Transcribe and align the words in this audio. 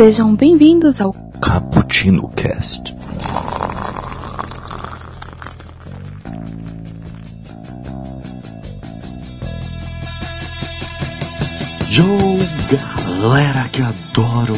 Sejam 0.00 0.34
bem-vindos 0.34 0.98
ao 0.98 1.12
Cappuccino 1.42 2.26
Cast. 2.28 2.94
Yo, 11.90 12.06
galera 13.20 13.68
que 13.68 13.82
adoram 13.82 14.56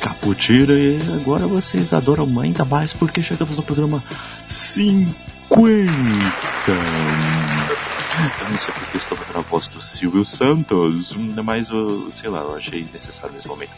cappuccino 0.00 0.72
e 0.72 0.98
agora 1.14 1.46
vocês 1.46 1.92
adoram 1.92 2.26
ainda 2.40 2.64
mais 2.64 2.92
porque 2.92 3.22
chegamos 3.22 3.56
no 3.56 3.62
programa 3.62 4.02
50. 4.48 5.20
Eu 8.40 8.50
não 8.50 8.58
sei 8.58 8.74
porque 8.74 8.96
estou 8.96 9.16
fazendo 9.16 9.38
a 9.38 9.42
voz 9.42 9.68
do 9.68 9.80
Silvio 9.80 10.24
Santos, 10.24 11.14
mas 11.44 11.70
eu, 11.70 12.10
sei 12.12 12.28
lá, 12.28 12.40
eu 12.40 12.56
achei 12.56 12.86
necessário 12.92 13.34
nesse 13.34 13.46
momento. 13.48 13.70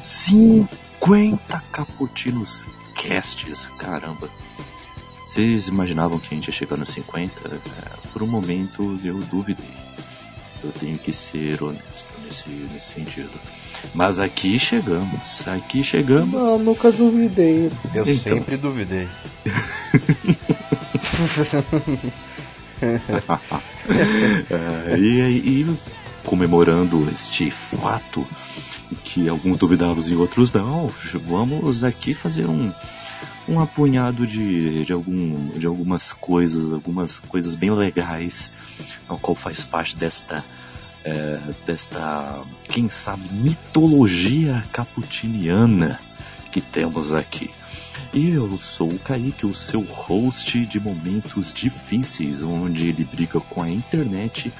50 0.00 1.62
cappuccinos 1.72 2.66
casts, 2.94 3.68
caramba. 3.78 4.28
Vocês 5.26 5.68
imaginavam 5.68 6.18
que 6.18 6.28
a 6.30 6.34
gente 6.34 6.46
ia 6.48 6.52
chegar 6.52 6.76
nos 6.76 6.90
50? 6.90 7.48
É, 7.48 7.58
por 8.12 8.22
um 8.22 8.26
momento 8.26 9.00
eu 9.04 9.18
duvidei. 9.18 9.82
Eu 10.62 10.70
tenho 10.70 10.96
que 10.96 11.12
ser 11.12 11.60
honesto 11.62 12.06
nesse, 12.22 12.48
nesse 12.48 12.94
sentido. 12.94 13.30
Mas 13.94 14.20
aqui 14.20 14.58
chegamos, 14.60 15.48
aqui 15.48 15.82
chegamos. 15.82 16.40
Não, 16.40 16.58
nunca 16.58 16.92
duvidei. 16.92 17.66
Eu 17.92 18.02
Então. 18.04 18.16
sempre 18.16 18.56
duvidei. 18.56 19.08
É, 24.50 24.96
e, 24.96 25.60
e 25.60 25.78
comemorando 26.24 27.08
este 27.10 27.50
fato 27.50 28.24
que 29.02 29.28
alguns 29.28 29.56
duvidavam 29.56 30.02
e 30.06 30.14
outros 30.14 30.52
não, 30.52 30.88
vamos 31.26 31.82
aqui 31.82 32.14
fazer 32.14 32.46
um, 32.46 32.72
um 33.48 33.60
apunhado 33.60 34.26
de, 34.26 34.84
de, 34.84 34.92
algum, 34.92 35.48
de 35.50 35.66
algumas 35.66 36.12
coisas, 36.12 36.72
algumas 36.72 37.18
coisas 37.18 37.54
bem 37.54 37.70
legais, 37.70 38.50
ao 39.08 39.18
qual 39.18 39.34
faz 39.34 39.64
parte 39.64 39.96
desta, 39.96 40.44
é, 41.04 41.40
desta, 41.66 42.40
quem 42.68 42.88
sabe, 42.88 43.22
mitologia 43.32 44.64
caputiniana 44.72 45.98
que 46.50 46.60
temos 46.60 47.12
aqui. 47.12 47.50
E 48.12 48.30
eu 48.30 48.58
sou 48.58 48.88
o 48.88 48.98
Kaique, 48.98 49.46
o 49.46 49.54
seu 49.54 49.82
host 49.82 50.66
de 50.66 50.78
momentos 50.78 51.52
difíceis, 51.52 52.42
onde 52.42 52.88
ele 52.88 53.04
briga 53.04 53.40
com 53.40 53.62
a 53.62 53.70
internet, 53.70 54.52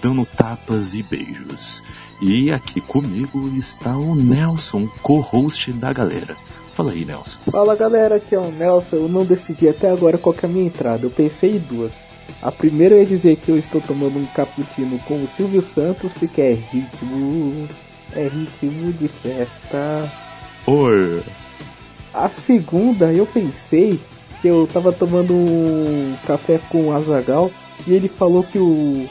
dando 0.00 0.26
tapas 0.26 0.94
e 0.94 1.02
beijos. 1.02 1.82
E 2.20 2.50
aqui 2.50 2.80
comigo 2.80 3.48
está 3.56 3.96
o 3.96 4.14
Nelson, 4.14 4.86
co-host 5.02 5.72
da 5.72 5.92
galera. 5.92 6.36
Fala 6.74 6.92
aí, 6.92 7.04
Nelson. 7.04 7.38
Fala 7.50 7.76
galera, 7.76 8.16
aqui 8.16 8.34
é 8.34 8.38
o 8.38 8.50
Nelson. 8.50 8.96
Eu 8.96 9.08
não 9.08 9.24
decidi 9.24 9.68
até 9.68 9.90
agora 9.90 10.16
qual 10.16 10.34
que 10.34 10.46
é 10.46 10.48
a 10.48 10.52
minha 10.52 10.66
entrada. 10.66 11.04
Eu 11.04 11.10
pensei 11.10 11.56
em 11.56 11.58
duas. 11.58 11.92
A 12.40 12.50
primeira 12.50 13.00
é 13.00 13.04
dizer 13.04 13.36
que 13.36 13.50
eu 13.50 13.58
estou 13.58 13.80
tomando 13.80 14.18
um 14.18 14.26
cappuccino 14.26 14.98
com 15.00 15.22
o 15.22 15.28
Silvio 15.28 15.62
Santos, 15.62 16.12
porque 16.12 16.40
é 16.40 16.52
ritmo. 16.52 17.68
É 18.14 18.26
ritmo 18.26 18.92
de 18.92 19.08
festa. 19.08 20.12
Oi! 20.66 21.22
A 22.12 22.28
segunda, 22.28 23.12
eu 23.12 23.26
pensei 23.26 23.98
que 24.40 24.48
eu 24.48 24.68
tava 24.72 24.92
tomando 24.92 25.32
um 25.32 26.16
café 26.26 26.60
com 26.68 26.88
o 26.88 26.92
Azagal 26.92 27.50
e 27.86 27.94
ele 27.94 28.08
falou 28.08 28.42
que 28.42 28.58
o 28.58 29.08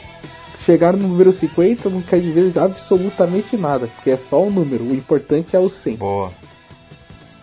chegar 0.64 0.92
no 0.96 1.08
número 1.08 1.32
50 1.32 1.90
não 1.90 2.00
quer 2.00 2.20
dizer 2.20 2.56
absolutamente 2.58 3.56
nada, 3.56 3.88
porque 3.88 4.10
é 4.10 4.16
só 4.16 4.44
um 4.44 4.50
número, 4.50 4.84
o 4.84 4.94
importante 4.94 5.56
é 5.56 5.58
o 5.58 5.68
100. 5.68 5.96
Boa. 5.96 6.32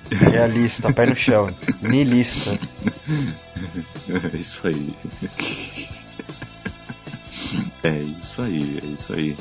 Realista, 0.10 0.92
pé 0.94 1.06
no 1.06 1.16
chão. 1.16 1.50
Nilista. 1.82 2.58
É 4.34 4.38
isso 4.38 4.66
aí. 4.66 4.96
É 7.84 8.00
isso 8.00 8.42
aí, 8.42 8.80
é 8.82 8.86
isso 8.88 9.14
aí. 9.14 9.38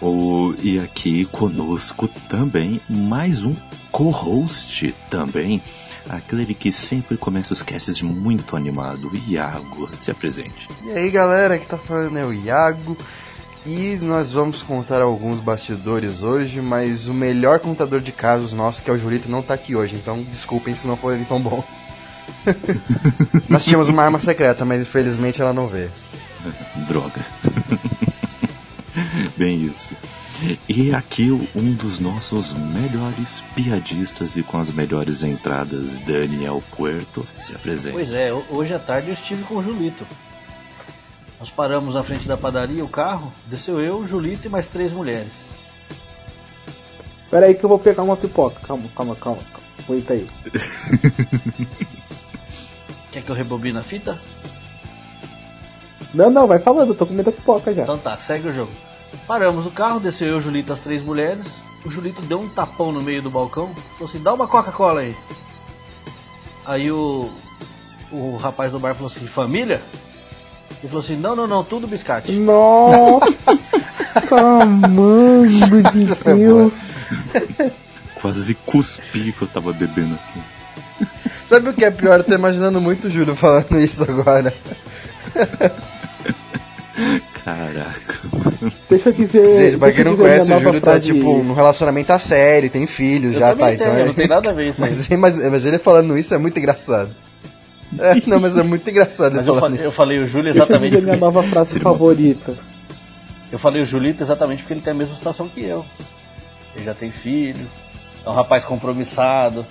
O, 0.00 0.54
e 0.62 0.78
aqui 0.78 1.24
conosco 1.26 2.08
também 2.28 2.80
mais 2.88 3.44
um 3.44 3.54
co-host 3.90 4.94
também. 5.10 5.62
Aquele 6.08 6.52
que 6.54 6.70
sempre 6.72 7.16
começa 7.16 7.52
os 7.52 7.62
casts 7.62 8.02
muito 8.02 8.56
animado, 8.56 9.08
o 9.08 9.30
Iago. 9.30 9.88
Se 9.94 10.10
apresente. 10.10 10.68
E 10.84 10.90
aí 10.90 11.10
galera, 11.10 11.58
que 11.58 11.66
tá 11.66 11.78
falando 11.78 12.16
é 12.18 12.24
o 12.24 12.32
Iago. 12.32 12.96
E 13.66 13.96
nós 14.02 14.30
vamos 14.30 14.60
contar 14.60 15.00
alguns 15.00 15.40
bastidores 15.40 16.22
hoje, 16.22 16.60
mas 16.60 17.08
o 17.08 17.14
melhor 17.14 17.60
contador 17.60 18.00
de 18.00 18.12
casos 18.12 18.52
nosso, 18.52 18.82
que 18.82 18.90
é 18.90 18.92
o 18.92 18.98
Julito, 18.98 19.30
não 19.30 19.42
tá 19.42 19.54
aqui 19.54 19.74
hoje, 19.74 19.96
então 19.96 20.22
desculpem 20.22 20.74
se 20.74 20.86
não 20.86 20.98
forem 20.98 21.24
tão 21.24 21.40
bons. 21.40 21.82
nós 23.48 23.64
tínhamos 23.64 23.88
uma 23.88 24.02
arma 24.02 24.20
secreta, 24.20 24.66
mas 24.66 24.82
infelizmente 24.82 25.40
ela 25.40 25.54
não 25.54 25.66
veio. 25.66 25.90
Droga. 26.86 27.24
Bem 29.36 29.62
isso. 29.64 29.94
E 30.68 30.94
aqui 30.94 31.30
um 31.54 31.72
dos 31.74 31.98
nossos 31.98 32.52
melhores 32.52 33.42
piadistas 33.54 34.36
e 34.36 34.42
com 34.42 34.58
as 34.58 34.70
melhores 34.70 35.22
entradas, 35.22 35.98
Daniel 36.00 36.62
Puerto. 36.76 37.26
Se 37.36 37.54
apresente. 37.54 37.92
Pois 37.94 38.12
é, 38.12 38.32
ho- 38.32 38.44
hoje 38.50 38.72
à 38.74 38.78
tarde 38.78 39.08
eu 39.08 39.14
estive 39.14 39.42
com 39.44 39.56
o 39.56 39.62
Julito. 39.62 40.06
Nós 41.40 41.50
paramos 41.50 41.94
na 41.94 42.02
frente 42.04 42.26
da 42.26 42.36
padaria, 42.36 42.84
o 42.84 42.88
carro, 42.88 43.32
desceu 43.46 43.80
eu, 43.80 43.98
o 43.98 44.06
Julito 44.06 44.46
e 44.46 44.50
mais 44.50 44.66
três 44.66 44.92
mulheres. 44.92 45.32
Pera 47.30 47.46
aí 47.46 47.54
que 47.54 47.64
eu 47.64 47.68
vou 47.68 47.78
pegar 47.78 48.02
uma 48.02 48.16
pipoca. 48.16 48.60
Calma, 48.66 48.84
calma, 48.94 49.16
calma. 49.16 49.42
calma. 49.42 49.64
Aguenta 49.86 50.12
aí. 50.14 50.26
Quer 53.12 53.22
que 53.22 53.30
eu 53.30 53.34
rebobine 53.34 53.78
a 53.78 53.82
fita? 53.82 54.18
Não, 56.14 56.30
não, 56.30 56.46
vai 56.46 56.58
falando, 56.58 56.90
eu 56.90 56.94
tô 56.94 57.04
comendo 57.04 57.32
pipoca 57.32 57.74
já. 57.74 57.82
Então 57.82 57.98
tá, 57.98 58.16
segue 58.16 58.48
o 58.48 58.54
jogo. 58.54 58.70
Paramos 59.26 59.66
o 59.66 59.70
carro, 59.70 60.00
desceu 60.00 60.28
eu, 60.28 60.38
o 60.38 60.40
Julito 60.40 60.72
as 60.72 60.80
três 60.80 61.02
mulheres. 61.02 61.60
O 61.84 61.90
Julito 61.90 62.22
deu 62.22 62.40
um 62.40 62.48
tapão 62.48 62.92
no 62.92 63.02
meio 63.02 63.20
do 63.20 63.30
balcão, 63.30 63.74
falou 63.92 64.08
assim, 64.08 64.22
dá 64.22 64.32
uma 64.32 64.46
Coca-Cola 64.46 65.00
aí. 65.00 65.16
Aí 66.64 66.90
o, 66.90 67.30
o 68.10 68.36
rapaz 68.36 68.72
do 68.72 68.78
bar 68.78 68.94
falou 68.94 69.08
assim, 69.08 69.26
família? 69.26 69.82
Ele 70.80 70.88
falou 70.88 71.02
assim, 71.02 71.16
não, 71.16 71.36
não, 71.36 71.46
não, 71.46 71.64
tudo 71.64 71.86
biscate. 71.86 72.32
Nossa, 72.32 73.26
mano 74.88 75.46
de 75.46 76.06
foi 76.16 76.34
Deus. 76.34 76.72
Quase 78.20 78.54
cuspi 78.54 79.32
que 79.32 79.42
eu 79.42 79.48
tava 79.48 79.72
bebendo 79.72 80.14
aqui. 80.14 80.40
Sabe 81.44 81.68
o 81.68 81.74
que 81.74 81.84
é 81.84 81.90
pior? 81.90 82.20
Eu 82.20 82.24
tô 82.24 82.34
imaginando 82.34 82.80
muito 82.80 83.08
o 83.08 83.10
Júlio 83.10 83.36
falando 83.36 83.78
isso 83.78 84.04
agora. 84.04 84.54
Caraca. 87.44 88.14
Deixa 88.88 89.08
eu 89.08 89.12
dizer. 89.12 89.56
Gente, 89.56 89.78
pra 89.78 89.92
quem 89.92 90.04
não 90.04 90.16
conhece, 90.16 90.52
o 90.52 90.60
Júlio 90.60 90.80
tá 90.80 90.98
tipo 91.00 91.42
num 91.42 91.52
relacionamento 91.54 92.12
a 92.12 92.18
sério, 92.18 92.70
tem 92.70 92.86
filhos 92.86 93.34
Eu 93.34 93.40
já, 93.40 93.54
tá? 93.54 93.66
tenho, 93.66 93.74
Então 93.74 94.06
não 94.06 94.14
tem 94.14 94.28
nada 94.28 94.50
a 94.50 94.52
ver 94.52 94.70
isso 94.70 94.84
aí. 94.84 94.90
Mas, 94.90 95.08
mas, 95.36 95.50
mas 95.50 95.66
ele 95.66 95.78
falando 95.78 96.16
isso 96.16 96.34
é 96.34 96.38
muito 96.38 96.58
engraçado. 96.58 97.10
É, 97.98 98.14
não, 98.26 98.40
mas 98.40 98.56
é 98.56 98.62
muito 98.62 98.88
engraçado 98.88 99.34
Mas 99.36 99.42
ele 99.46 99.50
eu, 99.50 99.54
falando 99.60 99.60
falei, 99.60 99.80
eu 99.84 99.88
isso. 99.88 99.96
falei 99.96 100.18
o 100.18 100.26
Júlio 100.26 100.44
Deixa 100.52 100.58
eu 100.58 100.64
exatamente 100.64 100.90
dizer 100.90 101.02
minha 101.04 101.16
nova 101.16 101.42
frase 101.42 101.78
favorita. 101.80 102.54
eu 103.52 103.58
falei 103.58 103.82
o 103.82 103.84
Julito 103.86 104.22
exatamente 104.22 104.62
porque 104.62 104.74
ele 104.74 104.80
tem 104.80 104.92
a 104.92 104.96
mesma 104.96 105.14
situação 105.14 105.48
que 105.48 105.62
eu. 105.64 105.84
Ele 106.74 106.84
já 106.84 106.94
tem 106.94 107.10
filho, 107.12 107.66
é 108.24 108.28
um 108.28 108.32
rapaz 108.32 108.64
compromissado. 108.64 109.64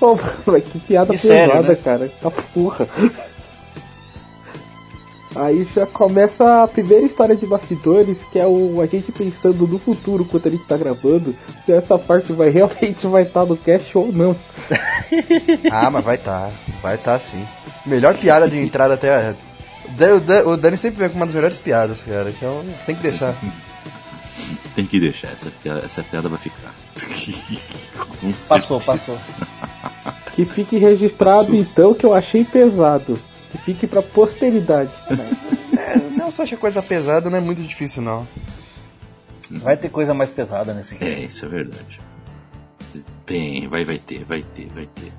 Ô, 0.00 0.14
mano, 0.46 0.60
que 0.60 0.78
piada 0.80 1.14
E 1.14 1.18
sério, 1.18 1.50
pesada, 1.52 1.68
né? 1.68 1.78
cara. 1.82 2.10
Tá 2.20 2.30
porra. 2.30 2.88
Aí 5.36 5.66
já 5.74 5.84
começa 5.86 6.62
a 6.62 6.68
primeira 6.68 7.04
história 7.04 7.34
de 7.36 7.44
bastidores, 7.44 8.18
que 8.30 8.38
é 8.38 8.46
o 8.46 8.80
a 8.80 8.86
gente 8.86 9.10
pensando 9.10 9.66
no 9.66 9.78
futuro 9.78 10.22
enquanto 10.22 10.46
a 10.46 10.50
gente 10.50 10.64
tá 10.64 10.76
gravando, 10.76 11.34
se 11.64 11.72
essa 11.72 11.98
parte 11.98 12.32
vai 12.32 12.50
realmente 12.50 13.06
vai 13.06 13.22
estar 13.22 13.44
no 13.44 13.56
cast 13.56 13.96
ou 13.98 14.12
não. 14.12 14.36
Ah, 15.70 15.90
mas 15.90 16.04
vai 16.04 16.16
tá, 16.18 16.50
vai 16.82 16.96
tá 16.98 17.18
sim. 17.18 17.44
Melhor 17.86 18.14
piada 18.16 18.48
de 18.48 18.58
entrada 18.58 18.94
até. 18.94 19.34
O 20.16 20.20
Dan- 20.20 20.46
O 20.46 20.56
Dani 20.56 20.76
sempre 20.76 21.00
vem 21.00 21.08
com 21.10 21.16
uma 21.16 21.26
das 21.26 21.34
melhores 21.34 21.58
piadas, 21.58 22.02
cara. 22.02 22.30
Então 22.30 22.64
tem 22.86 22.94
que 22.96 23.02
deixar. 23.02 23.34
Tem 24.74 24.84
que 24.84 24.98
deixar, 24.98 25.28
essa 25.28 25.48
piada, 25.62 25.80
essa 25.84 26.02
piada 26.02 26.28
vai 26.28 26.38
ficar. 26.38 26.74
Passou, 28.48 28.80
passou. 28.80 29.16
Que 30.34 30.44
fique 30.44 30.76
registrado 30.76 31.54
Isso. 31.54 31.70
então 31.70 31.94
que 31.94 32.04
eu 32.04 32.12
achei 32.12 32.44
pesado. 32.44 33.16
Que 33.54 33.58
fique 33.58 33.86
pra 33.86 34.02
posteridade. 34.02 34.90
É, 35.78 35.98
não, 36.16 36.30
só 36.30 36.42
acha 36.42 36.56
coisa 36.56 36.82
pesada 36.82 37.30
não 37.30 37.38
é 37.38 37.40
muito 37.40 37.62
difícil, 37.62 38.02
não. 38.02 38.26
Vai 39.50 39.76
ter 39.76 39.88
coisa 39.90 40.12
mais 40.12 40.30
pesada 40.30 40.74
nesse 40.74 40.96
É, 40.96 40.98
game. 40.98 41.26
isso 41.26 41.44
é 41.44 41.48
verdade. 41.48 42.00
Tem, 43.24 43.68
vai, 43.68 43.84
vai 43.84 43.98
ter, 43.98 44.24
vai 44.24 44.42
ter, 44.42 44.68
vai 44.68 44.86
ter. 44.86 45.12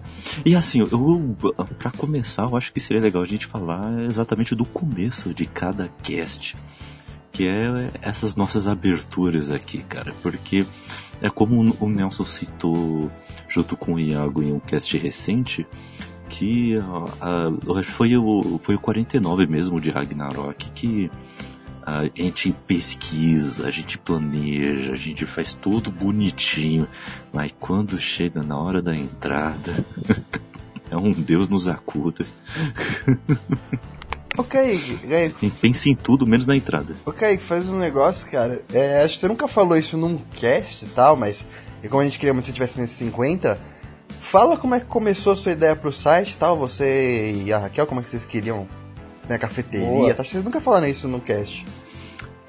E 0.45 0.55
assim, 0.55 0.79
eu 0.79 1.35
para 1.79 1.91
começar, 1.91 2.43
eu 2.43 2.55
acho 2.57 2.71
que 2.73 2.79
seria 2.79 3.01
legal 3.01 3.23
a 3.23 3.25
gente 3.25 3.45
falar 3.47 4.03
exatamente 4.03 4.53
do 4.53 4.65
começo 4.65 5.33
de 5.33 5.45
cada 5.45 5.89
cast, 6.03 6.55
que 7.31 7.47
é 7.47 7.89
essas 8.01 8.35
nossas 8.35 8.67
aberturas 8.67 9.49
aqui, 9.49 9.79
cara, 9.79 10.13
porque 10.21 10.65
é 11.21 11.29
como 11.29 11.75
o 11.79 11.89
Nelson 11.89 12.25
citou 12.25 13.09
junto 13.47 13.75
com 13.77 13.93
o 13.93 13.99
Iago 13.99 14.43
em 14.43 14.51
um 14.51 14.59
cast 14.59 14.97
recente, 14.97 15.65
que 16.37 16.77
a, 17.21 17.83
foi, 17.83 18.17
o, 18.17 18.59
foi 18.61 18.75
o 18.75 18.79
49 18.79 19.47
mesmo 19.47 19.79
de 19.79 19.89
Ragnarok 19.89 20.69
que 20.71 21.09
a 21.85 22.03
gente 22.15 22.51
pesquisa, 22.67 23.67
a 23.67 23.71
gente 23.71 23.97
planeja, 23.97 24.93
a 24.93 24.97
gente 24.97 25.25
faz 25.25 25.53
tudo 25.53 25.91
bonitinho, 25.91 26.87
mas 27.31 27.53
quando 27.59 27.99
chega 27.99 28.41
na 28.41 28.57
hora 28.57 28.81
da 28.81 28.95
entrada, 28.95 29.85
é 30.89 30.97
um 30.97 31.11
Deus 31.11 31.47
nos 31.47 31.67
acuda. 31.67 32.25
Ok, 34.37 34.59
é, 35.09 35.31
pensa 35.61 35.87
em 35.87 35.95
tudo 35.95 36.27
menos 36.27 36.45
na 36.45 36.57
entrada. 36.57 36.93
Ok, 37.05 37.37
faz 37.37 37.69
um 37.69 37.79
negócio, 37.79 38.27
cara. 38.29 38.61
É, 38.73 39.01
acho 39.01 39.13
que 39.13 39.21
você 39.21 39.29
nunca 39.29 39.47
falou 39.47 39.77
isso 39.77 39.95
num 39.95 40.17
cast 40.17 40.83
e 40.83 40.89
tal, 40.89 41.15
mas 41.15 41.45
e 41.81 41.87
como 41.87 42.01
a 42.01 42.03
gente 42.03 42.19
queria 42.19 42.33
muito 42.33 42.43
que 42.43 42.51
você 42.51 42.53
tivesse 42.53 42.77
nesse 42.77 42.95
50, 42.95 43.57
fala 44.35 44.57
como 44.57 44.75
é 44.75 44.81
que 44.81 44.85
começou 44.87 45.31
a 45.31 45.35
sua 45.37 45.53
ideia 45.53 45.77
pro 45.77 45.93
site 45.93 46.35
tal, 46.35 46.57
você 46.57 47.31
e 47.45 47.53
a 47.53 47.57
Raquel, 47.57 47.87
como 47.87 48.01
é 48.01 48.03
que 48.03 48.09
vocês 48.09 48.25
queriam 48.25 48.67
na 49.29 49.39
cafeteria, 49.39 50.13
tá? 50.13 50.25
vocês 50.25 50.43
nunca 50.43 50.59
falaram 50.59 50.87
isso 50.87 51.07
no 51.07 51.21
cast. 51.21 51.65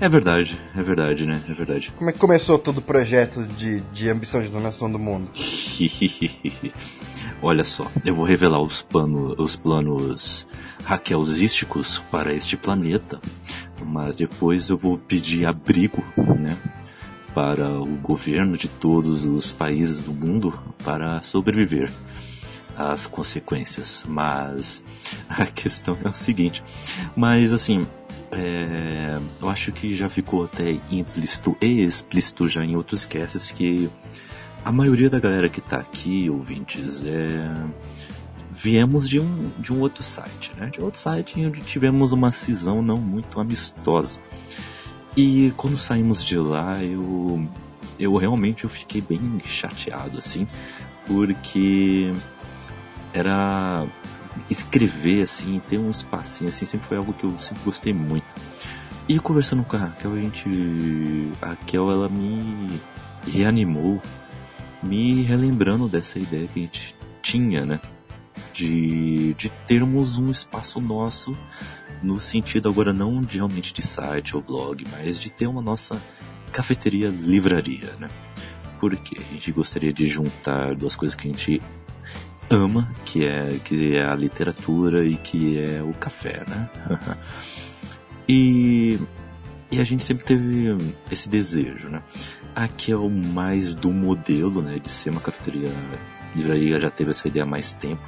É 0.01 0.09
verdade, 0.09 0.61
é 0.77 0.83
verdade, 0.83 1.27
né? 1.27 1.41
É 1.49 1.55
verdade. 1.55 1.93
Como 1.97 2.11
é 2.11 2.13
que 2.13 2.19
começou 2.19 2.59
todo 2.59 2.79
o 2.79 2.83
projeto 2.83 3.47
de, 3.47 3.83
de 3.93 4.11
ambição 4.11 4.43
de 4.43 4.49
dominação 4.49 4.91
do 4.91 4.99
mundo? 4.99 5.31
Olha 7.41 7.63
só, 7.63 7.87
eu 8.05 8.17
vou 8.17 8.25
revelar 8.25 8.61
os, 8.61 8.83
plano, 8.83 9.37
os 9.39 9.55
planos 9.55 10.49
raquelzísticos 10.85 12.03
para 12.11 12.33
este 12.33 12.57
planeta, 12.57 13.21
mas 13.81 14.17
depois 14.17 14.71
eu 14.71 14.77
vou 14.77 14.99
pedir 14.99 15.47
abrigo, 15.47 16.05
né? 16.17 16.57
Para 17.37 17.69
o 17.69 17.99
governo 17.99 18.57
de 18.57 18.67
todos 18.67 19.27
os 19.27 19.53
países 19.53 20.01
do 20.01 20.11
mundo 20.11 20.59
para 20.83 21.23
sobreviver 21.23 21.93
às 22.75 23.07
consequências. 23.07 24.07
Mas 24.09 24.83
a 25.29 25.45
questão 25.45 25.99
é 26.03 26.09
o 26.09 26.15
seguinte: 26.15 26.65
mas 27.15 27.53
assim, 27.53 27.87
é, 28.33 29.19
eu 29.39 29.51
acho 29.51 29.71
que 29.71 29.95
já 29.95 30.09
ficou 30.09 30.45
até 30.45 30.81
implícito 30.91 31.55
e 31.61 31.83
explícito 31.83 32.49
já 32.49 32.65
em 32.65 32.75
outros 32.75 33.05
casts 33.05 33.51
que 33.51 33.91
a 34.65 34.73
maioria 34.73 35.11
da 35.11 35.21
galera 35.21 35.51
que 35.51 35.61
está 35.61 35.77
aqui, 35.77 36.31
ouvintes, 36.31 37.05
é, 37.05 37.29
viemos 38.51 39.07
de 39.07 39.21
um, 39.21 39.51
de 39.59 39.75
um 39.75 39.81
outro 39.81 40.03
site, 40.03 40.55
né? 40.57 40.71
De 40.71 40.81
outro 40.81 40.99
site 40.99 41.39
onde 41.45 41.61
tivemos 41.61 42.13
uma 42.13 42.33
cisão 42.33 42.81
não 42.81 42.97
muito 42.97 43.39
amistosa. 43.39 44.23
E 45.17 45.53
quando 45.57 45.77
saímos 45.77 46.23
de 46.23 46.37
lá, 46.37 46.83
eu, 46.83 47.49
eu 47.99 48.15
realmente 48.17 48.65
eu 48.65 48.71
fiquei 48.71 49.01
bem 49.01 49.41
chateado, 49.45 50.19
assim, 50.19 50.47
porque 51.07 52.13
era 53.15 53.87
escrever, 54.51 55.23
assim, 55.23 55.61
ter 55.67 55.79
um 55.79 55.91
espacinho, 55.91 56.51
assim, 56.51 56.67
sempre 56.67 56.87
foi 56.87 56.99
algo 56.99 57.15
que 57.15 57.25
eu 57.25 57.37
sempre 57.39 57.65
gostei 57.65 57.95
muito. 57.95 58.27
E 59.09 59.19
conversando 59.19 59.65
com 59.65 59.77
a 59.77 59.81
Raquel, 59.81 60.13
a 60.13 60.19
gente. 60.19 61.31
A 61.41 61.47
Raquel, 61.51 61.91
ela 61.91 62.09
me 62.09 62.81
reanimou, 63.27 64.03
me 64.83 65.23
relembrando 65.23 65.89
dessa 65.89 66.19
ideia 66.19 66.49
que 66.49 66.59
a 66.59 66.63
gente 66.63 66.95
tinha, 67.23 67.65
né? 67.65 67.81
De, 68.53 69.33
de 69.35 69.49
termos 69.49 70.19
um 70.19 70.31
espaço 70.31 70.81
nosso, 70.81 71.37
no 72.03 72.21
sentido 72.21 72.69
agora 72.69 72.93
não 72.93 73.21
de 73.21 73.37
realmente 73.37 73.73
de 73.73 73.83
site 73.83 74.37
ou 74.37 74.43
blog, 74.43 74.85
mas 74.91 75.19
de 75.19 75.31
ter 75.31 75.47
uma 75.47 75.63
nossa 75.63 76.01
cafeteria 76.53 77.09
livraria, 77.09 77.93
né? 77.99 78.09
Porque 78.81 79.19
a 79.19 79.33
gente 79.33 79.53
gostaria 79.53 79.93
de 79.93 80.07
juntar 80.07 80.75
duas 80.75 80.95
coisas 80.95 81.15
que 81.15 81.29
a 81.29 81.31
gente 81.31 81.63
ama, 82.51 82.89
que 83.05 83.27
é, 83.27 83.59
que 83.65 83.97
é 83.97 84.05
a 84.05 84.15
literatura 84.15 85.05
e 85.05 85.17
que 85.17 85.59
é 85.59 85.83
o 85.83 85.93
café, 85.93 86.45
né? 86.47 86.69
e, 88.29 88.99
e 89.71 89.81
a 89.81 89.85
gente 89.85 90.05
sempre 90.05 90.25
teve 90.25 90.77
esse 91.11 91.29
desejo, 91.29 91.89
né? 91.89 92.03
Aqui 92.55 92.93
é 92.93 92.97
o 92.97 93.11
mais 93.11 93.75
do 93.75 93.91
modelo, 93.91 94.63
né? 94.63 94.79
De 94.79 94.91
ser 94.91 95.11
uma 95.11 95.21
cafeteria 95.21 95.71
livraria, 96.35 96.81
já 96.81 96.91
teve 96.91 97.11
essa 97.11 97.27
ideia 97.29 97.45
há 97.45 97.47
mais 97.47 97.73
tempo. 97.73 98.03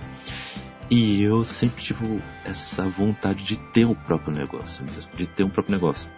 E 0.90 1.22
eu 1.22 1.44
sempre 1.44 1.82
tive 1.82 2.22
essa 2.44 2.88
vontade 2.88 3.44
de 3.44 3.58
ter 3.58 3.84
o 3.84 3.94
próprio 3.94 4.32
negócio 4.32 4.84
mesmo, 4.84 5.10
de 5.14 5.26
ter 5.26 5.44
um 5.44 5.50
próprio 5.50 5.74
negócio. 5.74 6.10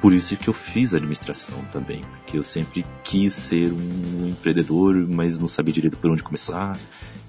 Por 0.00 0.12
isso 0.12 0.36
que 0.36 0.48
eu 0.48 0.54
fiz 0.54 0.94
administração 0.94 1.62
também, 1.72 2.02
porque 2.02 2.38
eu 2.38 2.44
sempre 2.44 2.84
quis 3.02 3.32
ser 3.32 3.72
um 3.72 4.28
empreendedor, 4.28 5.06
mas 5.08 5.38
não 5.38 5.48
sabia 5.48 5.72
direito 5.72 5.96
por 5.96 6.10
onde 6.10 6.22
começar 6.22 6.78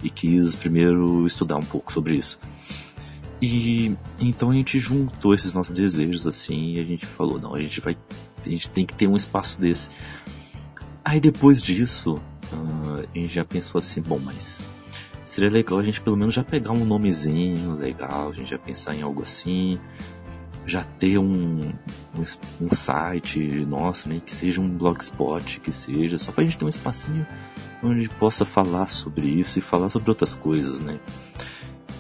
e 0.03 0.09
quis 0.09 0.55
primeiro 0.55 1.25
estudar 1.25 1.57
um 1.57 1.65
pouco 1.65 1.91
sobre 1.91 2.15
isso. 2.15 2.39
E 3.41 3.95
então 4.19 4.51
a 4.51 4.53
gente 4.53 4.79
juntou 4.79 5.33
esses 5.33 5.53
nossos 5.53 5.73
desejos 5.73 6.25
assim 6.25 6.73
e 6.73 6.79
a 6.79 6.83
gente 6.83 7.05
falou, 7.05 7.39
não, 7.39 7.53
a 7.53 7.61
gente 7.61 7.81
vai 7.81 7.97
a 8.45 8.49
gente 8.49 8.69
tem 8.69 8.85
que 8.85 8.93
ter 8.93 9.07
um 9.07 9.15
espaço 9.15 9.59
desse. 9.59 9.89
Aí 11.03 11.19
depois 11.19 11.61
disso, 11.61 12.15
uh, 12.51 13.07
a 13.13 13.17
gente 13.17 13.33
já 13.33 13.43
pensou 13.43 13.79
assim, 13.79 14.01
bom, 14.01 14.19
mas 14.19 14.63
seria 15.25 15.49
legal 15.49 15.79
a 15.79 15.83
gente 15.83 15.99
pelo 15.99 16.15
menos 16.15 16.33
já 16.33 16.43
pegar 16.43 16.71
um 16.71 16.85
nomezinho 16.85 17.75
legal, 17.75 18.29
a 18.29 18.33
gente 18.33 18.51
já 18.51 18.59
pensar 18.59 18.95
em 18.95 19.01
algo 19.01 19.23
assim, 19.23 19.79
já 20.65 20.83
ter 20.83 21.17
um, 21.17 21.59
um, 21.59 22.23
um 22.61 22.69
site 22.71 23.39
nosso, 23.65 24.07
né, 24.07 24.21
que 24.23 24.31
seja 24.31 24.61
um 24.61 24.69
blogspot, 24.69 25.59
que 25.59 25.71
seja, 25.71 26.17
só 26.17 26.31
pra 26.31 26.43
gente 26.43 26.57
ter 26.57 26.65
um 26.65 26.69
espacinho 26.69 27.25
onde 27.83 28.07
possa 28.09 28.45
falar 28.45 28.87
sobre 28.87 29.27
isso 29.27 29.59
e 29.59 29.61
falar 29.61 29.89
sobre 29.89 30.09
outras 30.09 30.35
coisas, 30.35 30.79
né. 30.79 30.99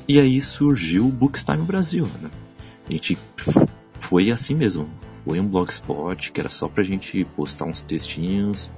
E 0.07 0.19
aí 0.19 0.39
surgiu 0.39 1.07
o 1.07 1.11
Bookstime 1.11 1.63
Brasil, 1.63 2.07
né. 2.21 2.29
A 2.87 2.91
gente 2.91 3.17
foi 3.99 4.29
assim 4.31 4.53
mesmo, 4.53 4.87
foi 5.25 5.39
um 5.39 5.47
blogspot 5.47 6.31
que 6.31 6.39
era 6.39 6.49
só 6.49 6.67
pra 6.67 6.83
gente 6.83 7.25
postar 7.35 7.65
uns 7.65 7.81
textinhos, 7.81 8.69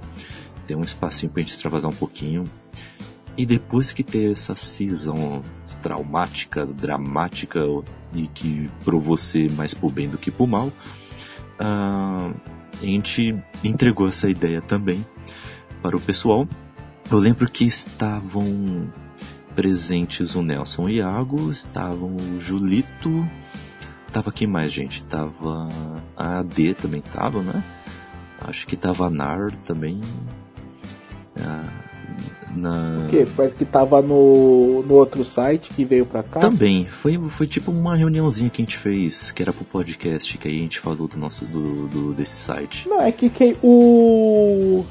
ter 0.65 0.75
um 0.75 0.83
espacinho 0.83 1.31
pra 1.31 1.41
gente 1.41 1.51
extravasar 1.51 1.91
um 1.91 1.95
pouquinho. 1.95 2.43
E 3.37 3.45
depois 3.45 3.91
que 3.91 4.03
teve 4.03 4.33
essa 4.33 4.55
cisão 4.55 5.43
traumática, 5.81 6.65
dramática 6.65 7.59
e 8.13 8.27
que 8.27 8.69
provou 8.83 9.15
ser 9.15 9.51
mais 9.51 9.75
pro 9.75 9.89
bem 9.89 10.09
do 10.09 10.17
que 10.17 10.31
pro 10.31 10.47
mal, 10.47 10.67
uh, 10.67 12.33
a 12.81 12.85
gente 12.85 13.37
entregou 13.63 14.07
essa 14.07 14.27
ideia 14.27 14.59
também 14.59 15.05
para 15.83 15.95
o 15.95 16.01
pessoal. 16.01 16.47
Eu 17.11 17.19
lembro 17.19 17.49
que 17.49 17.63
estavam 17.63 18.91
presentes 19.55 20.35
o 20.35 20.41
Nelson 20.41 20.83
e 20.83 20.85
o 20.85 20.89
Iago, 20.95 21.51
estavam 21.51 22.15
o 22.15 22.39
Julito, 22.39 23.27
tava 24.11 24.31
quem 24.31 24.47
mais, 24.47 24.71
gente? 24.71 25.05
Tava 25.05 25.69
a 26.15 26.39
AD 26.39 26.73
também 26.73 27.01
tava, 27.01 27.41
né? 27.41 27.63
Acho 28.41 28.65
que 28.65 28.75
tava 28.75 29.07
a 29.07 29.09
NAR 29.09 29.51
também. 29.63 30.01
Uh, 31.35 31.86
na... 32.57 33.05
O 33.05 33.09
quê? 33.09 33.25
Parece 33.35 33.55
que 33.55 33.65
tava 33.65 34.01
no, 34.01 34.83
no 34.83 34.95
outro 34.95 35.23
site 35.23 35.69
que 35.73 35.85
veio 35.85 36.05
pra 36.05 36.23
cá? 36.23 36.39
Também. 36.39 36.85
Foi, 36.85 37.17
foi 37.29 37.47
tipo 37.47 37.71
uma 37.71 37.95
reuniãozinha 37.95 38.49
que 38.49 38.61
a 38.61 38.65
gente 38.65 38.77
fez, 38.77 39.31
que 39.31 39.41
era 39.41 39.53
pro 39.53 39.63
podcast, 39.63 40.37
que 40.37 40.47
aí 40.47 40.57
a 40.57 40.61
gente 40.61 40.79
falou 40.79 41.07
do 41.07 41.17
nosso 41.17 41.45
do, 41.45 41.87
do 41.87 42.13
desse 42.13 42.37
site. 42.37 42.87
Não, 42.89 43.01
é 43.01 43.11
que, 43.11 43.29
que 43.29 43.55
o. 43.63 44.83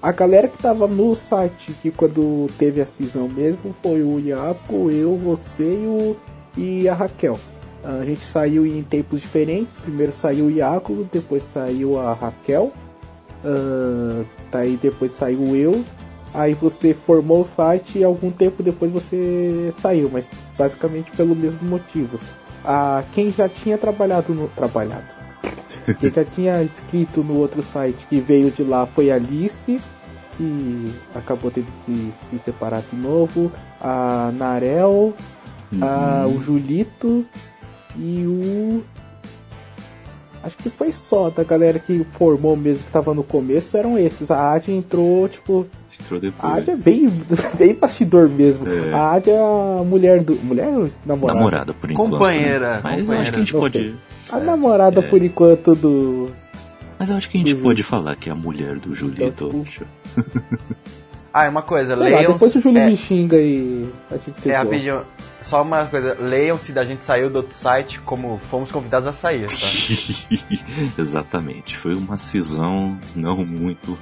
A 0.00 0.12
galera 0.12 0.48
que 0.48 0.58
tava 0.58 0.86
no 0.86 1.14
site 1.14 1.72
que 1.80 1.90
quando 1.90 2.48
teve 2.58 2.80
a 2.80 2.86
cisão 2.86 3.28
mesmo 3.28 3.74
foi 3.82 4.02
o 4.02 4.18
Iaco, 4.18 4.90
eu, 4.90 5.16
você 5.16 5.62
e, 5.62 5.86
o, 5.86 6.16
e 6.56 6.88
a 6.88 6.94
Raquel. 6.94 7.38
A 7.84 8.04
gente 8.04 8.22
saiu 8.22 8.64
em 8.64 8.82
tempos 8.82 9.20
diferentes. 9.20 9.74
Primeiro 9.82 10.12
saiu 10.12 10.46
o 10.46 10.50
Iaco, 10.50 11.06
depois 11.12 11.42
saiu 11.52 11.98
a 11.98 12.12
Raquel. 12.14 12.72
Uh, 13.44 14.24
daí 14.52 14.78
depois 14.80 15.10
saiu 15.12 15.56
eu 15.56 15.84
Aí 16.34 16.54
você 16.54 16.94
formou 16.94 17.42
o 17.42 17.48
site 17.56 17.98
e 17.98 18.04
algum 18.04 18.30
tempo 18.30 18.62
depois 18.62 18.90
você 18.90 19.72
saiu, 19.80 20.10
mas 20.10 20.26
basicamente 20.56 21.10
pelo 21.10 21.34
mesmo 21.34 21.68
motivo. 21.68 22.18
Ah, 22.64 23.02
quem 23.14 23.30
já 23.30 23.48
tinha 23.48 23.76
trabalhado 23.76 24.32
no. 24.32 24.48
Trabalhado. 24.48 25.04
Quem 25.98 26.12
já 26.12 26.24
tinha 26.24 26.62
escrito 26.62 27.24
no 27.24 27.34
outro 27.34 27.60
site 27.60 28.06
que 28.08 28.20
veio 28.20 28.52
de 28.52 28.62
lá 28.62 28.86
foi 28.86 29.10
a 29.10 29.16
Alice, 29.16 29.80
que 30.36 30.92
acabou 31.12 31.50
tendo 31.50 31.66
que 31.84 32.12
se 32.30 32.38
separar 32.44 32.82
de 32.82 32.94
novo. 32.94 33.50
A 33.80 34.30
Narel, 34.32 35.12
uhum. 35.72 35.80
a, 35.82 36.26
o 36.28 36.40
Julito 36.40 37.24
e 37.96 38.24
o. 38.24 38.84
Acho 40.44 40.56
que 40.58 40.70
foi 40.70 40.92
só 40.92 41.30
da 41.30 41.42
galera 41.42 41.78
que 41.78 42.04
formou 42.12 42.56
mesmo 42.56 42.84
que 42.84 42.92
tava 42.92 43.12
no 43.12 43.24
começo, 43.24 43.76
eram 43.76 43.98
esses. 43.98 44.30
A 44.30 44.52
Adi 44.52 44.72
entrou, 44.72 45.28
tipo, 45.28 45.66
Entrou 46.04 46.18
A 46.18 46.20
depois. 46.20 46.52
Ádia 46.54 46.72
é 46.72 46.76
bem, 46.76 47.08
bem 47.58 47.74
bastidor 47.74 48.28
mesmo. 48.28 48.66
É. 48.68 48.92
A 48.92 49.12
Ádia 49.12 49.30
é 49.32 49.38
a 49.38 49.84
mulher 49.84 50.20
do. 50.22 50.34
Mulher 50.36 50.68
ou 50.68 50.90
namorada? 51.06 51.38
Namorada, 51.38 51.72
por 51.74 51.90
enquanto. 51.90 52.10
Companheira, 52.10 52.74
né? 52.74 52.80
Mas 52.82 52.92
eu 52.92 52.98
companheira. 53.00 53.20
acho 53.22 53.30
que 53.32 53.36
a 53.36 53.38
gente 53.40 53.52
pode. 53.52 53.94
A 54.30 54.38
namorada, 54.38 55.00
É. 55.00 55.02
por 55.08 55.22
enquanto, 55.22 55.74
do. 55.74 56.30
Mas 56.98 57.10
eu 57.10 57.16
acho 57.16 57.28
que 57.30 57.36
a 57.36 57.40
gente 57.40 57.54
Uhum. 57.54 57.62
pode 57.62 57.82
falar 57.82 58.14
que 58.16 58.28
é 58.28 58.32
a 58.32 58.34
mulher 58.36 58.76
do 58.78 58.94
Julito. 58.94 59.50
Então. 59.50 59.64
Ah, 61.34 61.46
é 61.46 61.48
uma 61.48 61.62
coisa, 61.62 61.96
Sei 61.96 62.10
lá, 62.10 62.18
leiam. 62.18 62.34
depois 62.34 62.54
o 62.54 62.60
Júlio 62.60 62.78
é, 62.82 62.86
me 62.90 62.94
xinga 62.94 63.38
e 63.38 63.88
a 64.10 64.16
gente 64.18 64.50
é, 64.50 64.54
rapidinho, 64.54 65.00
só 65.40 65.62
uma 65.62 65.86
coisa, 65.86 66.14
leiam-se 66.20 66.72
da 66.72 66.84
gente 66.84 67.02
saiu 67.06 67.30
do 67.30 67.36
outro 67.36 67.54
site 67.56 67.98
como 68.04 68.38
fomos 68.50 68.70
convidados 68.70 69.08
a 69.08 69.14
sair, 69.14 69.46
tá? 69.46 69.54
Exatamente. 70.98 71.76
Foi 71.78 71.94
uma 71.94 72.18
cisão 72.18 72.98
não 73.16 73.46
muito 73.46 73.98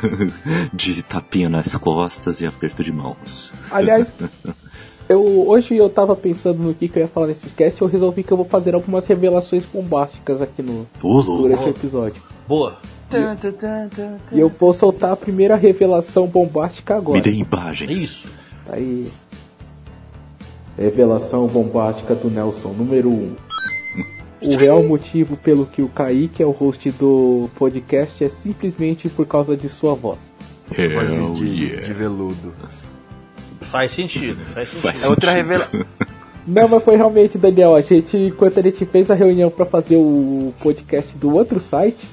de 0.72 1.02
tapinha 1.02 1.48
nas 1.48 1.74
costas 1.76 2.40
e 2.40 2.46
aperto 2.46 2.82
de 2.82 2.92
mãos. 2.92 3.52
Aliás, 3.70 4.08
eu, 5.08 5.48
hoje 5.48 5.76
eu 5.76 5.88
tava 5.88 6.16
pensando 6.16 6.62
no 6.62 6.74
que, 6.74 6.88
que 6.88 6.98
eu 6.98 7.02
ia 7.02 7.08
falar 7.08 7.28
nesse 7.28 7.48
cast 7.50 7.80
eu 7.80 7.88
resolvi 7.88 8.22
que 8.22 8.32
eu 8.32 8.36
vou 8.36 8.46
fazer 8.46 8.74
algumas 8.74 9.06
revelações 9.06 9.64
bombásticas 9.64 10.40
aqui 10.40 10.62
no, 10.62 10.86
Ô, 11.02 11.22
durante 11.22 11.64
o 11.64 11.68
episódio. 11.68 12.22
Boa. 12.46 12.78
Tan, 13.08 13.36
E 14.32 14.40
eu 14.40 14.48
vou 14.48 14.72
soltar 14.72 15.12
a 15.12 15.16
primeira 15.16 15.54
revelação 15.54 16.26
bombástica 16.26 16.96
agora. 16.96 17.18
Me 17.18 17.22
dê 17.22 17.32
imagens. 17.32 17.98
Isso. 17.98 18.28
Aí. 18.68 19.10
Revelação 20.78 21.46
bombástica 21.46 22.14
do 22.14 22.30
Nelson, 22.30 22.70
número 22.70 23.10
1. 23.10 23.12
Um. 23.12 23.51
O 24.44 24.56
real 24.56 24.82
motivo 24.82 25.36
pelo 25.36 25.66
que 25.66 25.82
o 25.82 25.88
Kaique 25.88 26.42
é 26.42 26.46
o 26.46 26.50
host 26.50 26.90
do 26.92 27.48
podcast 27.56 28.24
é 28.24 28.28
simplesmente 28.28 29.08
por 29.08 29.26
causa 29.26 29.56
de 29.56 29.68
sua 29.68 29.94
voz. 29.94 30.18
Hell 30.76 30.94
Vozinho 30.94 31.34
de, 31.34 31.44
yeah. 31.64 31.82
de 31.86 31.92
veludo. 31.92 32.52
Faz 33.70 33.92
sentido. 33.92 34.38
Faz 34.54 34.68
sentido. 34.68 34.82
Faz 34.82 35.04
É 35.04 35.08
outra 35.08 35.32
sentido. 35.32 35.48
revelação. 35.48 35.86
Não, 36.46 36.66
mas 36.66 36.82
foi 36.82 36.96
realmente, 36.96 37.38
Daniel, 37.38 37.76
a 37.76 37.80
gente, 37.80 38.16
enquanto 38.16 38.58
a 38.58 38.62
gente 38.62 38.84
fez 38.84 39.08
a 39.10 39.14
reunião 39.14 39.48
pra 39.48 39.64
fazer 39.64 39.94
o 39.96 40.52
podcast 40.60 41.16
do 41.16 41.34
outro 41.36 41.60
site, 41.60 42.04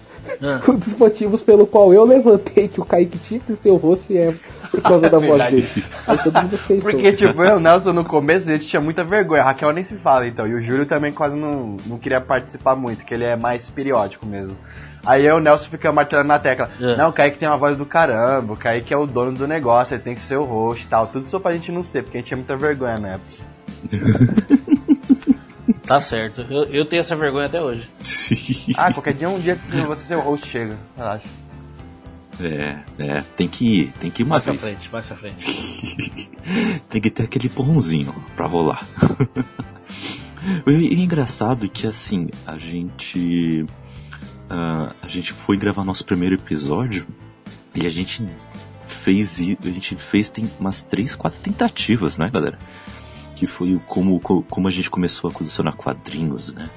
Ah. 0.42 0.62
um 0.70 0.76
dos 0.76 0.94
motivos 0.96 1.42
pelo 1.42 1.66
qual 1.66 1.92
eu 1.92 2.04
levantei 2.04 2.68
que 2.68 2.80
o 2.80 2.86
Kaique 2.86 3.18
tinha 3.18 3.40
que 3.40 3.56
ser 3.56 3.72
o 3.72 3.78
host 3.78 4.06
é 4.16 4.36
por 4.72 4.82
causa 4.82 5.10
da 5.10 5.18
voz 5.20 5.24
Verdade. 5.42 5.62
dele. 5.62 5.86
Aí 6.08 6.18
todo 6.18 6.42
mundo 6.42 6.56
aceitou. 6.56 6.92
Porque, 6.92 7.14
tipo, 7.14 7.44
eu 7.44 7.58
o 7.58 7.60
Nelson 7.60 7.94
no 7.94 8.06
começo 8.06 8.50
a 8.50 8.54
gente 8.54 8.68
tinha 8.68 8.82
muita 8.82 9.04
vergonha. 9.04 9.42
A 9.42 9.46
Raquel 9.46 9.72
nem 9.74 9.84
se 9.84 9.96
fala, 9.96 10.28
então. 10.28 10.48
E 10.48 10.54
o 10.54 10.62
Júlio 10.62 10.86
também 10.86 11.12
quase 11.12 11.36
não, 11.36 11.78
não 11.86 11.98
queria 11.98 12.22
participar 12.22 12.76
muito, 12.76 13.06
que 13.06 13.14
ele 13.14 13.26
é 13.26 13.36
mais 13.36 13.70
periódico 13.70 14.26
mesmo. 14.26 14.58
Aí 15.06 15.26
eu 15.26 15.38
o 15.38 15.40
Nelson 15.40 15.70
fica 15.70 15.92
martelando 15.92 16.28
na 16.28 16.40
tecla. 16.40 16.70
É. 16.80 16.96
Não, 16.98 17.10
o 17.10 17.14
Kaique 17.14 17.38
tem 17.38 17.48
uma 17.48 17.58
voz 17.58 17.78
do 17.78 17.86
caramba, 17.86 18.54
o 18.54 18.58
Kaique 18.58 18.94
é 18.94 18.98
o 18.98 19.06
dono 19.06 19.32
do 19.32 19.48
negócio, 19.48 19.96
ele 19.96 20.04
tem 20.04 20.14
que 20.14 20.22
ser 20.22 20.38
o 20.38 20.44
host 20.44 20.86
e 20.86 20.88
tal. 20.90 21.08
Tudo 21.08 21.26
só 21.28 21.40
pra 21.40 21.54
gente 21.54 21.72
não 21.72 21.84
ser, 21.84 22.04
porque 22.04 22.18
a 22.18 22.20
gente 22.20 22.28
tinha 22.28 22.38
muita 22.38 22.58
vergonha 22.58 22.98
na 23.00 23.10
época. 23.10 23.44
Tá 25.86 26.00
certo. 26.00 26.46
Eu, 26.50 26.66
eu 26.66 26.86
tenho 26.86 27.00
essa 27.00 27.16
vergonha 27.16 27.48
até 27.48 27.60
hoje. 27.60 27.90
Ah, 28.78 28.94
qualquer 28.94 29.14
dia 29.14 29.28
um 29.28 29.40
dia 29.40 29.58
você 29.88 30.04
ser 30.04 30.18
o 30.18 30.20
host 30.20 30.48
chega, 30.48 30.76
relaxa. 30.96 31.26
É, 32.42 32.80
é, 32.98 33.22
tem 33.36 33.48
que 33.48 33.66
ir, 33.82 33.92
tem 34.00 34.10
que 34.10 34.22
ir 34.22 34.26
uma 34.26 34.36
Mais 34.36 34.44
pra 34.44 34.54
vez. 34.54 34.64
frente, 34.64 34.90
mais 34.92 35.06
pra 35.06 35.16
frente. 35.18 36.30
tem 36.90 37.02
que 37.02 37.10
ter 37.10 37.24
aquele 37.24 37.50
pãozinho 37.50 38.14
pra 38.36 38.46
rolar. 38.48 38.86
e- 40.68 40.72
e 40.72 41.04
engraçado 41.04 41.66
é 41.66 41.70
que 41.70 41.86
assim, 41.86 42.28
a 42.48 42.58
gente. 42.58 43.66
ah, 44.50 44.94
a 45.02 45.08
gente 45.08 45.34
foi 45.34 45.58
gravar 45.58 45.84
nosso 45.84 46.06
primeiro 46.06 46.36
episódio 46.36 47.06
e 47.76 47.86
a 47.86 47.90
gente 47.90 48.26
fez 48.86 49.40
a 49.40 49.70
gente 49.70 49.96
fez 49.96 50.30
tem 50.30 50.50
umas 50.60 50.82
três, 50.82 51.16
quatro 51.16 51.40
tentativas, 51.42 52.18
né, 52.18 52.30
galera? 52.30 52.58
Que 53.36 53.48
foi 53.48 53.76
o- 53.76 53.80
como, 53.82 54.20
co- 54.20 54.44
como 54.50 54.68
a 54.68 54.72
gente 54.72 54.90
começou 54.90 55.30
a 55.30 55.34
colecionar 55.34 55.76
quadrinhos, 55.76 56.54
né? 56.54 56.70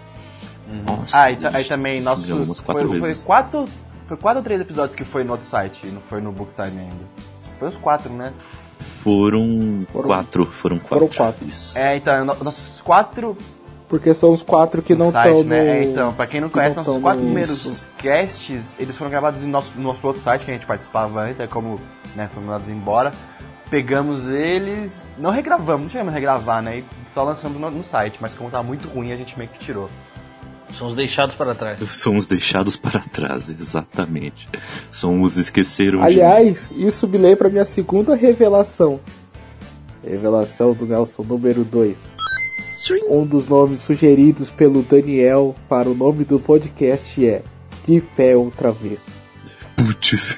Nossa, 0.87 1.17
Ah, 1.25 1.31
e, 1.31 1.39
aí 1.47 1.65
também 1.65 2.01
nossos. 2.01 2.29
umas 2.31 2.61
quatro 2.61 2.89
foi, 2.89 3.01
vezes. 3.01 3.19
foi 3.19 3.27
quatro. 3.27 3.69
Foi 4.13 4.19
quatro 4.19 4.41
ou 4.41 4.45
três 4.45 4.61
episódios 4.61 4.95
que 4.95 5.05
foi 5.05 5.25
no 5.25 5.33
outro 5.33 5.47
site, 5.47 5.87
não 5.87 6.03
foi 6.03 6.21
no 6.21 6.31
Bookstime 6.33 6.81
ainda. 6.81 7.05
Foi 7.59 7.69
os 7.69 7.77
quatro, 7.79 8.13
né? 8.13 8.31
Foram, 9.03 9.87
Foram- 9.91 10.07
quatro, 10.07 10.45
foram 10.45 10.77
quatro. 10.79 10.89
foram 10.99 11.09
quatro. 11.09 11.49
Isso. 11.49 11.79
É, 11.79 11.97
então, 11.97 12.23
no- 12.23 12.45
nossos 12.45 12.79
quatro 12.83 13.35
Porque 13.89 14.13
são 14.13 14.31
os 14.31 14.43
quatro 14.43 14.83
que 14.83 14.93
no 14.95 14.99
não 14.99 15.07
estão 15.07 15.43
né? 15.45 15.63
no... 15.65 15.71
É, 15.71 15.85
então, 15.85 16.13
pra 16.13 16.27
quem 16.27 16.43
não 16.43 16.49
que 16.49 16.55
conhece, 16.55 16.77
não 16.77 16.85
nossos 16.85 17.01
quatro 17.01 17.21
no- 17.21 17.27
primeiros 17.27 17.89
casts, 17.97 18.79
eles 18.79 18.95
foram 18.99 19.11
gravados 19.11 19.41
no 19.41 19.49
nosso, 19.49 19.73
no 19.79 19.83
nosso 19.85 20.07
outro 20.07 20.21
site 20.21 20.45
que 20.45 20.51
a 20.51 20.55
gente 20.55 20.67
participava 20.67 21.23
antes, 21.23 21.41
é 21.41 21.47
como, 21.47 21.81
né, 22.15 22.29
foram 22.35 22.49
mandados 22.49 22.69
embora. 22.69 23.13
Pegamos 23.71 24.29
eles, 24.29 25.03
não 25.17 25.31
regravamos, 25.31 25.83
não 25.87 25.89
chegamos 25.89 26.13
a 26.13 26.15
regravar, 26.15 26.61
né? 26.63 26.81
E 26.81 26.85
só 27.15 27.23
lançamos 27.23 27.59
no, 27.59 27.71
no 27.71 27.83
site, 27.83 28.19
mas 28.21 28.35
como 28.35 28.51
tava 28.51 28.63
muito 28.63 28.87
ruim, 28.91 29.11
a 29.11 29.17
gente 29.17 29.39
meio 29.39 29.49
que 29.49 29.59
tirou. 29.59 29.89
São 30.77 30.89
os 30.89 30.95
deixados 30.95 31.35
para 31.35 31.55
trás. 31.55 31.79
São 31.91 32.17
os 32.17 32.27
deixados 32.27 32.77
para 32.77 33.01
trás, 33.01 33.51
exatamente. 33.51 34.49
São 34.93 35.23
os 35.23 35.37
esqueceram 35.37 35.99
de 36.01 36.05
Aliás, 36.05 36.59
isso 36.77 37.07
me 37.07 37.19
lembra 37.19 37.49
a 37.49 37.51
minha 37.51 37.65
segunda 37.65 38.15
revelação. 38.15 39.01
Revelação 40.05 40.75
do 40.75 40.87
Nelson 40.87 41.23
número 41.23 41.65
2. 41.65 41.97
Um 43.09 43.25
dos 43.25 43.47
nomes 43.47 43.83
sugeridos 43.83 44.51
pelo 44.51 44.83
Daniel 44.83 45.55
para 45.69 45.89
o 45.89 45.95
nome 45.95 46.25
do 46.25 46.41
podcast 46.41 47.25
é 47.25 47.43
De 47.87 48.01
Pé 48.01 48.37
Outra 48.37 48.73
Vez. 48.73 48.99
Putz. 49.77 50.37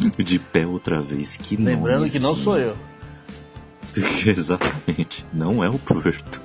De 0.16 0.38
pé 0.38 0.66
outra 0.66 1.00
vez, 1.00 1.36
que 1.36 1.56
Lembrando 1.56 2.00
nome 2.00 2.10
que 2.10 2.18
não 2.18 2.32
assim. 2.32 2.44
sou 2.44 2.58
eu. 2.58 2.76
Exatamente, 4.26 5.24
não 5.32 5.62
é 5.62 5.68
o 5.68 5.78
Porto. 5.78 6.40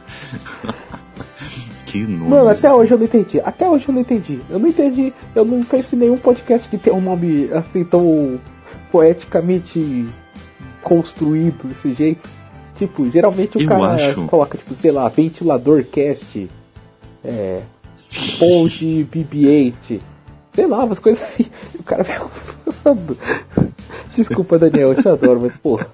Que 1.92 2.00
nome. 2.00 2.30
Mano, 2.30 2.48
até 2.50 2.68
assim. 2.68 2.76
hoje 2.78 2.92
eu 2.92 2.98
não 2.98 3.06
entendi. 3.06 3.40
Até 3.42 3.70
hoje 3.70 3.86
eu 3.88 3.94
não 3.94 4.02
entendi. 4.02 4.40
Eu 4.50 4.60
não 4.60 4.68
entendi. 4.68 5.14
Eu 5.36 5.46
não 5.46 5.64
conheço 5.64 5.96
nenhum 5.96 6.18
podcast 6.18 6.68
que 6.70 6.78
tenha 6.78 6.96
um 6.96 7.02
nome 7.02 7.50
assim 7.54 7.84
tão 7.84 8.40
poeticamente 8.92 10.08
construído 10.82 11.68
desse 11.68 11.94
jeito. 11.94 12.28
Tipo, 12.78 13.10
geralmente 13.12 13.58
o 13.58 13.62
Eu 13.62 13.68
cara 13.68 13.94
acho- 13.94 14.26
coloca, 14.28 14.58
tipo, 14.58 14.74
sei 14.76 14.92
lá, 14.92 15.08
ventilador 15.10 15.84
cast, 15.84 16.50
é. 17.24 17.60
Ponte 18.40 19.04
BB-8, 19.12 20.00
sei 20.54 20.66
lá, 20.66 20.84
umas 20.86 20.98
coisas 21.00 21.22
assim. 21.22 21.46
O 21.78 21.84
cara 21.84 22.04
vai. 22.04 22.20
Desculpa, 24.16 24.58
Daniel, 24.58 24.94
eu 24.94 25.02
te 25.02 25.08
adoro, 25.08 25.42
mas 25.42 25.54
porra. 25.58 25.88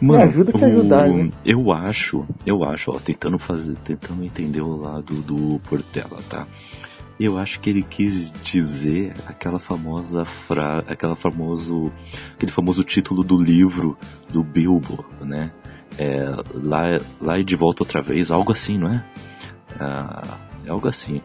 Mano, 0.00 0.22
ajuda 0.24 0.50
a 0.54 0.58
te 0.58 0.64
ajudar, 0.64 1.08
né? 1.08 1.30
Eu 1.44 1.72
acho, 1.72 2.26
eu 2.44 2.64
acho, 2.64 2.90
ó, 2.90 2.98
tentando 2.98 3.38
fazer, 3.38 3.74
tentando 3.84 4.24
entender 4.24 4.60
o 4.60 4.76
lado 4.76 5.14
do 5.22 5.58
Portela, 5.68 6.18
tá? 6.28 6.46
Eu 7.18 7.38
acho 7.38 7.60
que 7.60 7.70
ele 7.70 7.82
quis 7.82 8.30
dizer 8.42 9.14
aquela 9.26 9.58
famosa 9.58 10.24
fra, 10.26 10.84
aquela 10.86 11.16
famoso, 11.16 11.90
aquele 12.34 12.52
famoso 12.52 12.84
título 12.84 13.24
do 13.24 13.38
livro 13.38 13.96
do 14.28 14.42
Bilbo, 14.42 15.04
né? 15.20 15.50
É, 15.98 16.26
lá, 16.52 17.00
lá 17.20 17.38
e 17.38 17.44
de 17.44 17.56
volta 17.56 17.82
outra 17.82 18.02
vez, 18.02 18.30
algo 18.30 18.52
assim, 18.52 18.76
não 18.76 18.88
é? 18.92 19.02
Ah, 19.80 20.36
é 20.66 20.68
algo 20.70 20.86
assim. 20.88 21.22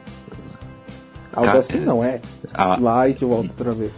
Algo 1.34 1.52
Ca- 1.52 1.58
assim 1.60 1.78
é. 1.78 1.86
não 1.86 2.04
é. 2.04 2.22
Ah, 2.54 2.78
Lá 2.80 3.08
e 3.10 3.14
de 3.14 3.26
volta 3.26 3.50
outra 3.50 3.72
vez. 3.74 3.92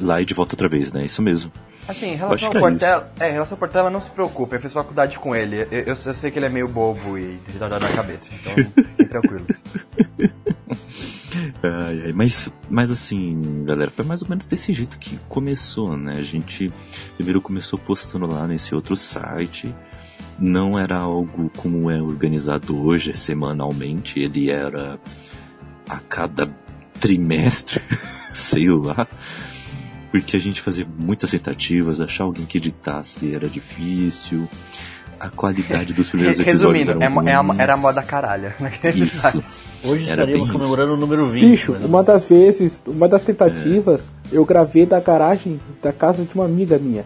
lá 0.00 0.20
e 0.22 0.24
de 0.24 0.32
volta 0.34 0.54
outra 0.54 0.68
vez, 0.68 0.92
né? 0.92 1.04
Isso 1.04 1.22
mesmo. 1.22 1.52
Assim, 1.86 2.12
em 2.12 2.16
relação 2.16 2.48
ao 2.48 2.56
é 2.56 2.60
Portela, 2.60 3.12
é, 3.20 3.28
em 3.28 3.32
relação 3.32 3.54
ao 3.56 3.58
Portela, 3.58 3.90
não 3.90 4.00
se 4.00 4.08
preocupe, 4.10 4.56
eu 4.56 4.60
fiz 4.60 4.72
faculdade 4.72 5.18
com 5.18 5.34
ele. 5.36 5.62
Eu, 5.70 5.80
eu- 5.80 5.84
eu 6.06 6.14
sei 6.14 6.30
que 6.30 6.38
ele 6.38 6.46
é 6.46 6.48
meio 6.48 6.66
bobo 6.68 7.18
e 7.18 7.38
retardado 7.52 7.84
na 7.84 7.92
cabeça, 7.92 8.28
então 8.32 8.52
fique 8.96 9.04
tranquilo. 9.04 9.44
Ai, 11.62 12.02
ai, 12.06 12.12
mas, 12.12 12.48
mas 12.70 12.90
assim, 12.90 13.64
galera, 13.64 13.90
foi 13.90 14.04
mais 14.04 14.22
ou 14.22 14.28
menos 14.28 14.44
desse 14.44 14.72
jeito 14.72 14.98
que 14.98 15.18
começou, 15.28 15.96
né? 15.96 16.14
A 16.18 16.22
gente 16.22 16.72
primeiro 17.16 17.40
começou 17.40 17.78
postando 17.78 18.26
lá 18.26 18.46
nesse 18.46 18.74
outro 18.74 18.94
site. 18.96 19.74
Não 20.38 20.78
era 20.78 20.96
algo 20.96 21.50
como 21.56 21.90
é 21.90 22.00
organizado 22.00 22.80
hoje, 22.84 23.10
é 23.10 23.14
semanalmente. 23.14 24.20
Ele 24.20 24.48
era 24.50 24.98
a 25.88 25.96
cada 25.98 26.48
trimestre, 27.00 27.82
sei 28.32 28.68
lá. 28.68 29.06
Porque 30.14 30.36
a 30.36 30.40
gente 30.40 30.60
fazia 30.60 30.86
muitas 30.96 31.32
tentativas, 31.32 32.00
achar 32.00 32.22
alguém 32.22 32.46
que 32.46 32.58
editasse 32.58 33.34
era 33.34 33.48
difícil. 33.48 34.48
A 35.18 35.28
qualidade 35.28 35.92
dos 35.92 36.08
primeiros 36.08 36.38
episódios 36.40 36.86
Resumindo, 36.86 36.90
eram 36.92 37.02
é 37.02 37.08
mo- 37.08 37.28
é 37.28 37.32
a, 37.32 37.40
ruins. 37.40 37.58
era 37.58 37.74
a 37.74 37.76
moda 37.76 38.00
caralha 38.00 38.54
naquele 38.60 39.02
Isso. 39.04 39.26
Hoje 39.82 40.04
Era 40.04 40.22
estaríamos 40.22 40.26
bem 40.26 40.42
isso. 40.44 40.52
comemorando 40.52 40.92
o 40.92 40.96
número 40.96 41.26
20. 41.26 41.50
Bicho, 41.50 41.72
mas- 41.72 41.84
uma 41.84 42.04
das 42.04 42.22
vezes, 42.24 42.80
uma 42.86 43.08
das 43.08 43.24
tentativas, 43.24 44.02
eu 44.30 44.44
gravei 44.44 44.86
da 44.86 45.00
garagem 45.00 45.60
da 45.82 45.92
casa 45.92 46.22
de 46.22 46.32
uma 46.32 46.44
amiga 46.44 46.78
minha. 46.78 47.04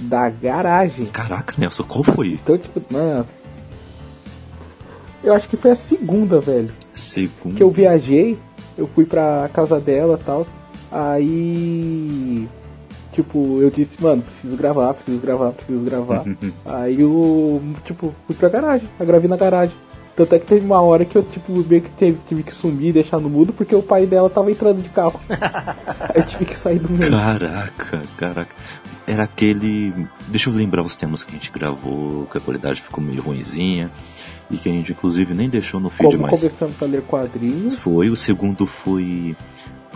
Da 0.00 0.28
garagem. 0.28 1.06
Caraca, 1.06 1.54
Nelson, 1.58 1.84
qual 1.84 2.02
foi? 2.02 2.32
Então, 2.42 2.58
tipo, 2.58 2.82
mano. 2.90 3.24
Eu 5.22 5.32
acho 5.32 5.48
que 5.48 5.56
foi 5.56 5.70
a 5.70 5.76
segunda, 5.76 6.40
velho. 6.40 6.70
Segundo. 6.92 7.54
Que 7.56 7.62
eu 7.62 7.70
viajei, 7.70 8.36
eu 8.76 8.88
fui 8.94 9.04
pra 9.04 9.48
casa 9.52 9.78
dela 9.80 10.18
e 10.20 10.24
tal. 10.24 10.44
Aí. 10.90 12.48
Tipo, 13.12 13.60
eu 13.60 13.70
disse, 13.70 14.00
mano, 14.00 14.22
preciso 14.22 14.56
gravar, 14.56 14.94
preciso 14.94 15.18
gravar, 15.18 15.50
preciso 15.50 15.80
gravar. 15.80 16.24
Aí 16.64 17.00
eu, 17.00 17.60
tipo, 17.84 18.14
fui 18.26 18.36
pra 18.36 18.48
garagem, 18.48 18.88
eu 18.98 19.06
gravei 19.06 19.28
na 19.28 19.36
garagem. 19.36 19.74
Tanto 20.14 20.34
é 20.34 20.38
que 20.40 20.46
teve 20.46 20.66
uma 20.66 20.80
hora 20.80 21.04
que 21.04 21.14
eu, 21.14 21.22
tipo, 21.22 21.52
meio 21.52 21.80
que 21.80 21.90
teve, 21.90 22.18
tive 22.28 22.42
que 22.42 22.52
sumir 22.52 22.88
e 22.88 22.92
deixar 22.92 23.20
no 23.20 23.30
mudo 23.30 23.52
porque 23.52 23.72
o 23.72 23.80
pai 23.80 24.04
dela 24.04 24.28
tava 24.28 24.50
entrando 24.50 24.82
de 24.82 24.88
carro. 24.88 25.20
Aí 25.30 26.16
eu 26.16 26.26
tive 26.26 26.44
que 26.44 26.56
sair 26.56 26.80
do 26.80 26.90
meio. 26.90 27.08
Caraca, 27.08 28.02
caraca. 28.16 28.54
Era 29.06 29.22
aquele. 29.22 29.94
Deixa 30.26 30.50
eu 30.50 30.54
lembrar 30.54 30.82
os 30.82 30.96
temas 30.96 31.22
que 31.22 31.30
a 31.30 31.34
gente 31.34 31.52
gravou, 31.52 32.26
que 32.26 32.36
a 32.36 32.40
qualidade 32.40 32.82
ficou 32.82 33.02
meio 33.02 33.22
ruinzinha. 33.22 33.92
E 34.50 34.56
que 34.56 34.68
a 34.68 34.72
gente 34.72 34.90
inclusive 34.90 35.34
nem 35.34 35.48
deixou 35.48 35.78
no 35.78 35.88
feed 35.88 36.10
Como 36.10 36.22
mais. 36.22 36.40
começamos 36.40 36.82
a 36.82 36.86
ler 36.86 37.02
quadrinhos. 37.02 37.76
Foi, 37.76 38.10
o 38.10 38.16
segundo 38.16 38.66
foi 38.66 39.36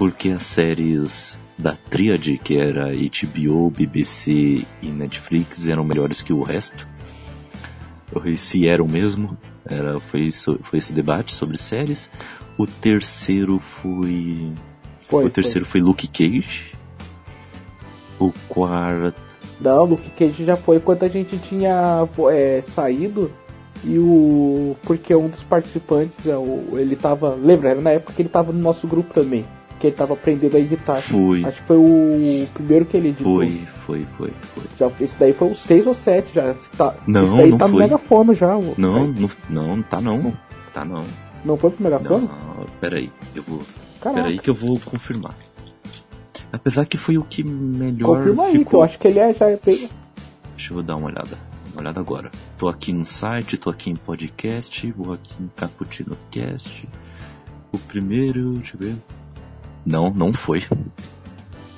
porque 0.02 0.30
as 0.30 0.42
séries 0.42 1.38
da 1.56 1.76
Tríade, 1.76 2.36
que 2.36 2.58
era 2.58 2.86
HBO, 2.88 3.70
BBC 3.70 4.66
e 4.82 4.86
Netflix, 4.88 5.68
eram 5.68 5.84
melhores 5.84 6.20
que 6.20 6.32
o 6.32 6.42
resto. 6.42 6.88
E 8.24 8.36
se 8.36 8.66
eram 8.66 8.88
mesmo, 8.88 9.38
era, 9.64 10.00
foi, 10.00 10.28
foi 10.32 10.80
esse 10.80 10.92
debate 10.92 11.32
sobre 11.32 11.56
séries. 11.56 12.10
O 12.58 12.66
terceiro 12.66 13.60
foi. 13.60 14.50
Foi, 15.08 15.24
o 15.24 15.30
terceiro 15.30 15.64
foi 15.64 15.80
Luke 15.80 16.08
Cage. 16.08 16.72
O 18.18 18.32
quarto. 18.48 19.14
foi. 19.14 19.50
Não, 19.60 19.84
Luke 19.84 20.10
Cage 20.18 20.44
já 20.44 20.56
foi 20.56 20.80
quando 20.80 21.04
a 21.04 21.08
gente 21.08 21.38
tinha 21.38 22.08
é, 22.32 22.64
saído 22.74 23.30
e 23.84 24.00
o. 24.00 24.74
Porque 24.82 25.14
um 25.14 25.28
dos 25.28 25.44
participantes, 25.44 26.26
é, 26.26 26.34
ele 26.72 26.96
tava. 26.96 27.36
Lembra? 27.36 27.70
Era 27.70 27.80
na 27.80 27.90
época 27.90 28.14
que 28.14 28.22
ele 28.22 28.28
tava 28.28 28.52
no 28.52 28.58
nosso 28.58 28.88
grupo 28.88 29.14
também. 29.14 29.44
Que 29.82 29.88
ele 29.88 29.96
tava 29.96 30.14
aprendendo 30.14 30.56
a 30.56 30.60
editar. 30.60 31.00
Foi. 31.00 31.44
Acho 31.44 31.60
que 31.60 31.66
foi 31.66 31.76
o 31.76 32.46
primeiro 32.54 32.84
que 32.84 32.96
ele 32.96 33.08
editou. 33.08 33.34
Foi, 33.34 33.66
foi, 33.84 34.02
foi, 34.16 34.30
foi. 34.54 34.64
Já, 34.78 34.92
esse 35.00 35.16
daí 35.18 35.32
foi 35.32 35.50
o 35.50 35.56
6 35.56 35.86
ou 35.88 35.94
7 35.94 36.32
já. 36.32 36.52
Esse 36.52 36.70
Tá, 36.76 36.94
Não, 37.04 37.24
esse 37.24 37.36
daí 37.36 37.50
não 37.50 37.58
tá 37.58 37.66
no 37.66 37.72
foi. 37.72 37.82
megafone 37.82 38.34
já. 38.36 38.46
Não, 38.78 39.08
não, 39.08 39.30
não, 39.50 39.82
tá 39.82 40.00
não. 40.00 40.32
Tá 40.72 40.84
não. 40.84 41.04
Não 41.44 41.56
foi 41.56 41.70
pro 41.72 41.82
megafone? 41.82 42.28
Não, 42.28 42.66
peraí, 42.80 43.10
eu 43.34 43.42
vou. 43.42 43.60
Caraca. 44.00 44.22
Peraí 44.22 44.38
que 44.38 44.50
eu 44.50 44.54
vou 44.54 44.78
confirmar. 44.78 45.34
Apesar 46.52 46.86
que 46.86 46.96
foi 46.96 47.18
o 47.18 47.24
que 47.24 47.42
melhor 47.42 48.18
Confirma 48.18 48.44
aí, 48.44 48.64
que 48.64 48.74
eu 48.74 48.82
acho 48.82 49.00
que 49.00 49.08
ele 49.08 49.18
é, 49.18 49.34
já 49.34 49.50
é. 49.50 49.58
Deixa 49.64 49.90
eu 50.70 50.80
dar 50.80 50.94
uma 50.94 51.08
olhada. 51.08 51.36
Uma 51.72 51.80
olhada 51.80 51.98
agora. 51.98 52.30
Tô 52.56 52.68
aqui 52.68 52.92
no 52.92 53.04
site, 53.04 53.56
tô 53.56 53.68
aqui 53.68 53.90
em 53.90 53.96
podcast, 53.96 54.92
vou 54.92 55.12
aqui 55.12 55.34
em 55.40 55.50
Cappuccino 55.56 56.16
Cast. 56.30 56.88
O 57.72 57.78
primeiro, 57.78 58.52
deixa 58.52 58.76
eu 58.76 58.80
ver. 58.86 58.96
Não, 59.84 60.10
não 60.10 60.32
foi. 60.32 60.62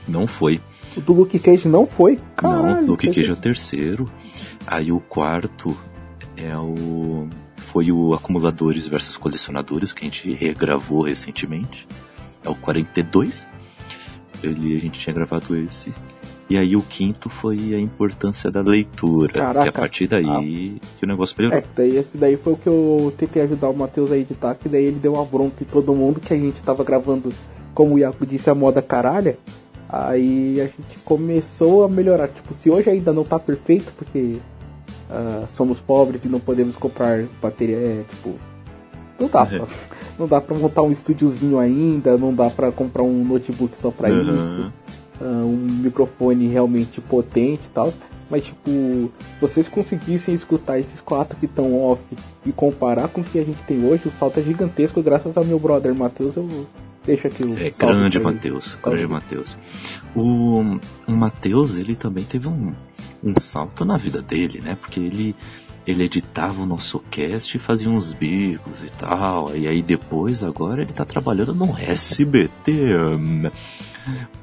Não 0.06 0.26
foi. 0.26 0.60
O 0.96 1.00
do 1.00 1.12
Luke 1.12 1.38
Cage 1.38 1.68
não 1.68 1.86
foi? 1.86 2.20
Caralho, 2.36 2.82
não, 2.82 2.86
Luke 2.88 3.06
Cage 3.06 3.30
é 3.30 3.32
o 3.32 3.36
terceiro. 3.36 4.08
Aí 4.66 4.92
o 4.92 5.00
quarto 5.00 5.76
é 6.36 6.56
o. 6.56 7.26
Foi 7.56 7.90
o 7.90 8.14
Acumuladores 8.14 8.86
versus 8.86 9.16
Colecionadores, 9.16 9.92
que 9.92 10.02
a 10.02 10.04
gente 10.04 10.32
regravou 10.32 11.02
recentemente. 11.02 11.88
É 12.44 12.48
o 12.48 12.54
42. 12.54 13.48
Ele, 14.42 14.76
a 14.76 14.80
gente 14.80 15.00
tinha 15.00 15.14
gravado 15.14 15.56
esse. 15.56 15.92
E 16.48 16.58
aí 16.58 16.76
o 16.76 16.82
quinto 16.82 17.30
foi 17.30 17.74
a 17.74 17.78
importância 17.80 18.50
da 18.50 18.60
leitura. 18.60 19.32
Caraca. 19.32 19.62
Que 19.62 19.68
a 19.68 19.72
partir 19.72 20.06
daí 20.06 20.78
que 20.98 21.04
o 21.04 21.08
negócio 21.08 21.34
melhorou. 21.38 21.58
É, 21.58 21.64
daí, 21.74 21.96
esse 21.96 22.16
daí 22.16 22.36
foi 22.36 22.52
o 22.52 22.56
que 22.56 22.68
eu 22.68 23.12
tentei 23.16 23.42
ajudar 23.42 23.70
o 23.70 23.76
Matheus 23.76 24.12
a 24.12 24.18
editar, 24.18 24.54
que 24.54 24.68
daí 24.68 24.84
ele 24.84 24.98
deu 24.98 25.14
uma 25.14 25.24
bronca 25.24 25.62
em 25.62 25.66
todo 25.66 25.94
mundo 25.94 26.20
que 26.20 26.34
a 26.34 26.36
gente 26.36 26.60
tava 26.60 26.84
gravando, 26.84 27.32
como 27.74 27.94
o 27.94 27.98
Iaco 27.98 28.24
disse, 28.24 28.48
a 28.48 28.54
moda 28.54 28.80
caralha. 28.80 29.36
Aí 29.88 30.60
a 30.60 30.64
gente 30.64 30.98
começou 31.04 31.84
a 31.84 31.88
melhorar. 31.88 32.28
Tipo, 32.28 32.54
se 32.54 32.70
hoje 32.70 32.90
ainda 32.90 33.12
não 33.12 33.24
tá 33.24 33.38
perfeito, 33.38 33.92
porque 33.96 34.36
ah, 35.10 35.44
somos 35.50 35.78
pobres 35.80 36.24
e 36.24 36.28
não 36.28 36.40
podemos 36.40 36.76
comprar 36.76 37.24
bateria, 37.40 37.76
é, 37.76 38.04
tipo, 38.10 38.34
não 39.18 39.28
dá 39.28 39.46
pra, 39.46 39.66
não 40.18 40.26
dá 40.26 40.40
pra 40.40 40.56
montar 40.56 40.82
um 40.82 40.92
estúdiozinho 40.92 41.58
ainda, 41.58 42.16
não 42.16 42.34
dá 42.34 42.48
pra 42.50 42.72
comprar 42.72 43.02
um 43.02 43.24
notebook 43.24 43.76
só 43.80 43.90
pra 43.90 44.08
isso 44.08 44.30
Aham. 44.30 44.72
ah, 45.20 45.44
um 45.44 45.56
microfone 45.82 46.48
realmente 46.48 47.00
potente 47.00 47.62
e 47.64 47.74
tal. 47.74 47.92
Mas 48.30 48.44
tipo, 48.44 48.70
se 48.70 49.10
vocês 49.40 49.68
conseguissem 49.68 50.34
escutar 50.34 50.80
esses 50.80 51.00
quatro 51.00 51.36
que 51.36 51.44
estão 51.44 51.78
off 51.78 52.00
e 52.44 52.50
comparar 52.52 53.06
com 53.08 53.20
o 53.20 53.24
que 53.24 53.38
a 53.38 53.44
gente 53.44 53.62
tem 53.64 53.84
hoje, 53.84 54.08
o 54.08 54.12
salto 54.18 54.40
é 54.40 54.42
gigantesco 54.42 55.02
graças 55.02 55.36
ao 55.36 55.44
meu 55.44 55.58
brother 55.58 55.94
Matheus. 55.94 56.34
Eu 56.34 56.48
deixo 57.04 57.26
aqui 57.26 57.44
o 57.44 57.56
É 57.58 57.70
grande. 57.70 58.18
Matheus, 58.18 58.78
grande 58.82 59.06
Matheus. 59.06 59.56
O, 60.14 60.78
o 61.06 61.12
Matheus, 61.12 61.76
ele 61.76 61.94
também 61.94 62.24
teve 62.24 62.48
um, 62.48 62.72
um 63.22 63.34
salto 63.38 63.84
na 63.84 63.96
vida 63.96 64.20
dele, 64.22 64.60
né? 64.60 64.74
Porque 64.74 65.00
ele, 65.00 65.34
ele 65.86 66.04
editava 66.04 66.62
o 66.62 66.66
nosso 66.66 66.98
cast 67.10 67.56
e 67.56 67.60
fazia 67.60 67.90
uns 67.90 68.12
bicos 68.12 68.82
e 68.82 68.90
tal. 68.90 69.54
E 69.56 69.66
aí 69.66 69.82
depois, 69.82 70.42
agora, 70.42 70.82
ele 70.82 70.92
tá 70.92 71.04
trabalhando 71.04 71.54
no 71.54 71.76
SBT. 71.78 72.72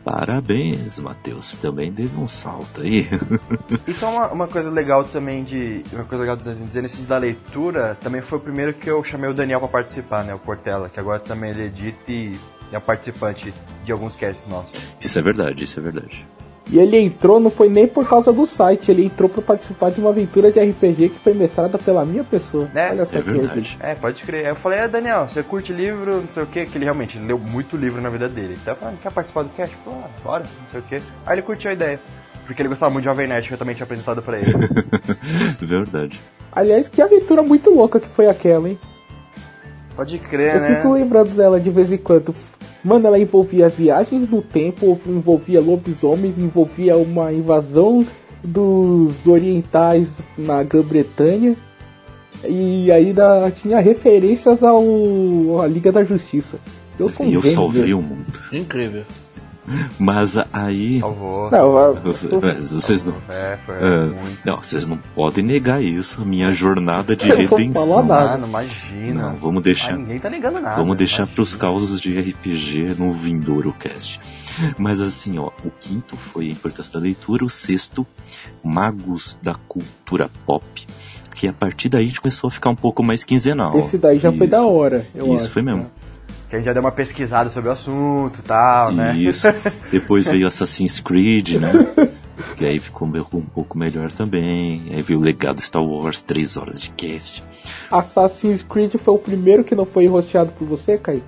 Parabéns, 0.03 0.99
Matheus. 0.99 1.53
Também 1.55 1.91
teve 1.91 2.19
um 2.19 2.27
salto 2.27 2.81
aí. 2.81 3.07
Isso 3.87 4.05
é 4.05 4.07
uma, 4.07 4.27
uma 4.27 4.47
coisa 4.47 4.69
legal 4.69 5.03
também 5.03 5.43
de. 5.43 5.83
Uma 5.93 6.05
coisa 6.05 6.23
legal 6.23 6.37
de 6.37 6.65
dizer 6.65 6.81
nesse 6.81 7.01
da 7.03 7.17
leitura, 7.17 7.95
também 7.95 8.21
foi 8.21 8.37
o 8.37 8.41
primeiro 8.41 8.73
que 8.73 8.89
eu 8.89 9.03
chamei 9.03 9.29
o 9.29 9.33
Daniel 9.33 9.59
pra 9.59 9.69
participar, 9.69 10.23
né? 10.23 10.33
O 10.33 10.39
Portela, 10.39 10.89
que 10.89 10.99
agora 10.99 11.19
também 11.19 11.51
ele 11.51 11.65
edita 11.65 12.11
e 12.11 12.37
é 12.71 12.79
participante 12.79 13.53
de 13.83 13.91
alguns 13.91 14.15
casts 14.15 14.47
nossos. 14.47 14.81
Isso 14.99 15.19
é 15.19 15.21
verdade, 15.21 15.63
isso 15.63 15.79
é 15.79 15.83
verdade. 15.83 16.27
E 16.71 16.79
ele 16.79 16.97
entrou, 16.97 17.37
não 17.39 17.49
foi 17.51 17.67
nem 17.67 17.85
por 17.85 18.07
causa 18.07 18.31
do 18.31 18.45
site, 18.45 18.89
ele 18.89 19.05
entrou 19.05 19.27
pra 19.29 19.41
participar 19.41 19.91
de 19.91 19.99
uma 19.99 20.09
aventura 20.09 20.49
de 20.49 20.59
RPG 20.59 21.09
que 21.09 21.19
foi 21.19 21.33
mestrada 21.33 21.77
pela 21.77 22.05
minha 22.05 22.23
pessoa. 22.23 22.69
É, 22.73 22.91
Olha 22.91 23.05
só 23.05 23.17
É 23.17 23.21
que 23.21 23.29
verdade. 23.31 23.77
É, 23.81 23.93
pode 23.95 24.23
crer. 24.23 24.45
Aí 24.45 24.51
eu 24.51 24.55
falei, 24.55 24.79
é 24.79 24.87
Daniel, 24.87 25.27
você 25.27 25.43
curte 25.43 25.73
livro, 25.73 26.21
não 26.21 26.31
sei 26.31 26.43
o 26.43 26.45
que, 26.45 26.65
que 26.65 26.77
ele 26.77 26.85
realmente 26.85 27.19
leu 27.19 27.37
muito 27.37 27.75
livro 27.75 28.01
na 28.01 28.09
vida 28.09 28.29
dele. 28.29 28.57
Então 28.59 28.73
eu 28.73 28.77
falei, 28.79 28.95
quer 29.01 29.11
participar 29.11 29.43
do 29.43 29.49
cast? 29.49 29.75
Pô, 29.83 29.91
bora, 30.23 30.43
não 30.43 30.69
sei 30.71 30.79
o 30.79 30.83
que. 30.83 30.95
Aí 31.25 31.35
ele 31.35 31.41
curtiu 31.41 31.69
a 31.69 31.73
ideia. 31.73 31.99
Porque 32.45 32.61
ele 32.61 32.69
gostava 32.69 32.91
muito 32.91 33.03
de 33.03 33.09
Jovem 33.09 33.27
Nerd, 33.27 33.47
que 33.47 33.53
eu 33.53 33.57
também 33.57 33.75
tinha 33.75 33.83
apresentado 33.83 34.21
pra 34.21 34.39
ele. 34.39 34.51
verdade. 35.61 36.19
Aliás, 36.53 36.87
que 36.87 37.01
aventura 37.01 37.41
muito 37.41 37.69
louca 37.69 37.99
que 37.99 38.07
foi 38.07 38.27
aquela, 38.27 38.69
hein? 38.69 38.79
Pode 40.01 40.17
crer, 40.17 40.55
Eu 40.55 40.61
né? 40.61 40.75
fico 40.77 40.93
lembrando 40.93 41.29
dela 41.35 41.59
de 41.59 41.69
vez 41.69 41.91
em 41.91 41.97
quando. 41.97 42.33
Mano, 42.83 43.05
ela 43.05 43.19
envolvia 43.19 43.69
viagens 43.69 44.27
no 44.31 44.41
tempo, 44.41 44.99
envolvia 45.05 45.61
lobisomens, 45.61 46.35
envolvia 46.39 46.97
uma 46.97 47.31
invasão 47.31 48.03
dos 48.43 49.13
orientais 49.27 50.07
na 50.35 50.63
Grã-Bretanha. 50.63 51.55
E 52.43 52.91
ainda 52.91 53.51
tinha 53.51 53.79
referências 53.79 54.63
ao 54.63 55.61
à 55.61 55.67
Liga 55.67 55.91
da 55.91 56.03
Justiça. 56.03 56.57
Eu 56.99 57.07
sou 57.07 57.23
um 57.23 57.29
E 57.29 57.35
eu 57.35 57.43
salvei 57.43 57.85
meu. 57.85 57.99
o 57.99 58.01
mundo. 58.01 58.25
Incrível. 58.51 59.03
Mas 59.99 60.37
aí. 60.51 60.99
Salvou. 60.99 61.51
Não, 61.51 61.93
Vocês 62.71 63.03
não. 63.03 63.13
É, 63.29 63.57
foi 63.65 63.75
muito. 64.09 64.39
não, 64.45 64.57
vocês 64.57 64.85
não 64.87 64.97
podem 65.15 65.43
negar 65.43 65.81
isso, 65.83 66.21
a 66.21 66.25
minha 66.25 66.51
jornada 66.51 67.15
de 67.15 67.27
não 67.29 67.35
redenção. 67.37 68.03
nada. 68.03 68.31
Mano, 68.31 68.47
imagina. 68.47 69.29
Não, 69.29 69.35
vamos 69.35 69.63
deixar. 69.63 69.93
Ah, 69.93 69.97
ninguém 69.97 70.19
tá 70.19 70.29
ligando 70.29 70.59
nada. 70.59 70.75
Vamos 70.77 70.97
deixar 70.97 71.19
imagina. 71.23 71.35
pros 71.35 71.55
causos 71.55 72.01
de 72.01 72.19
RPG 72.19 72.95
no 72.97 73.13
Vindouro 73.13 73.71
Cast. 73.79 74.19
Mas 74.77 74.99
assim, 75.01 75.37
ó, 75.37 75.49
o 75.63 75.69
quinto 75.79 76.17
foi 76.17 76.47
a 76.47 76.51
importância 76.51 76.91
da 76.91 76.99
leitura, 76.99 77.45
o 77.45 77.49
sexto, 77.49 78.05
Magos 78.63 79.37
da 79.41 79.53
Cultura 79.55 80.29
Pop. 80.45 80.65
Que 81.33 81.47
a 81.47 81.53
partir 81.53 81.87
daí 81.89 82.03
a 82.03 82.07
gente 82.07 82.19
começou 82.21 82.47
a 82.49 82.51
ficar 82.51 82.69
um 82.69 82.75
pouco 82.75 83.01
mais 83.03 83.23
quinzenal. 83.23 83.77
Esse 83.79 83.97
daí 83.97 84.17
já 84.19 84.31
foi 84.31 84.47
da 84.47 84.57
Isso. 84.59 84.69
hora, 84.69 85.07
eu 85.15 85.25
Isso, 85.27 85.45
acho. 85.45 85.49
foi 85.49 85.61
mesmo. 85.61 85.89
Que 86.51 86.57
a 86.57 86.59
gente 86.59 86.65
já 86.65 86.73
deu 86.73 86.81
uma 86.81 86.91
pesquisada 86.91 87.49
sobre 87.49 87.69
o 87.69 87.71
assunto 87.73 88.39
e 88.39 88.43
tal, 88.43 88.91
né? 88.91 89.15
Isso. 89.17 89.47
Depois 89.89 90.27
veio 90.27 90.45
Assassin's 90.47 90.99
Creed, 90.99 91.55
né? 91.55 91.71
Que 92.57 92.65
aí 92.65 92.79
ficou 92.79 93.07
meio- 93.07 93.25
um 93.33 93.41
pouco 93.41 93.77
melhor 93.77 94.11
também. 94.11 94.81
Aí 94.91 95.01
veio 95.01 95.19
o 95.19 95.21
legado 95.21 95.61
Star 95.61 95.81
Wars, 95.83 96.21
3 96.21 96.57
horas 96.57 96.79
de 96.81 96.89
cast. 96.91 97.41
Assassin's 97.89 98.63
Creed 98.63 98.95
foi 98.97 99.13
o 99.13 99.17
primeiro 99.17 99.63
que 99.63 99.73
não 99.75 99.85
foi 99.85 100.07
rosteado 100.07 100.51
por 100.51 100.67
você, 100.67 100.97
Kaique? 100.97 101.23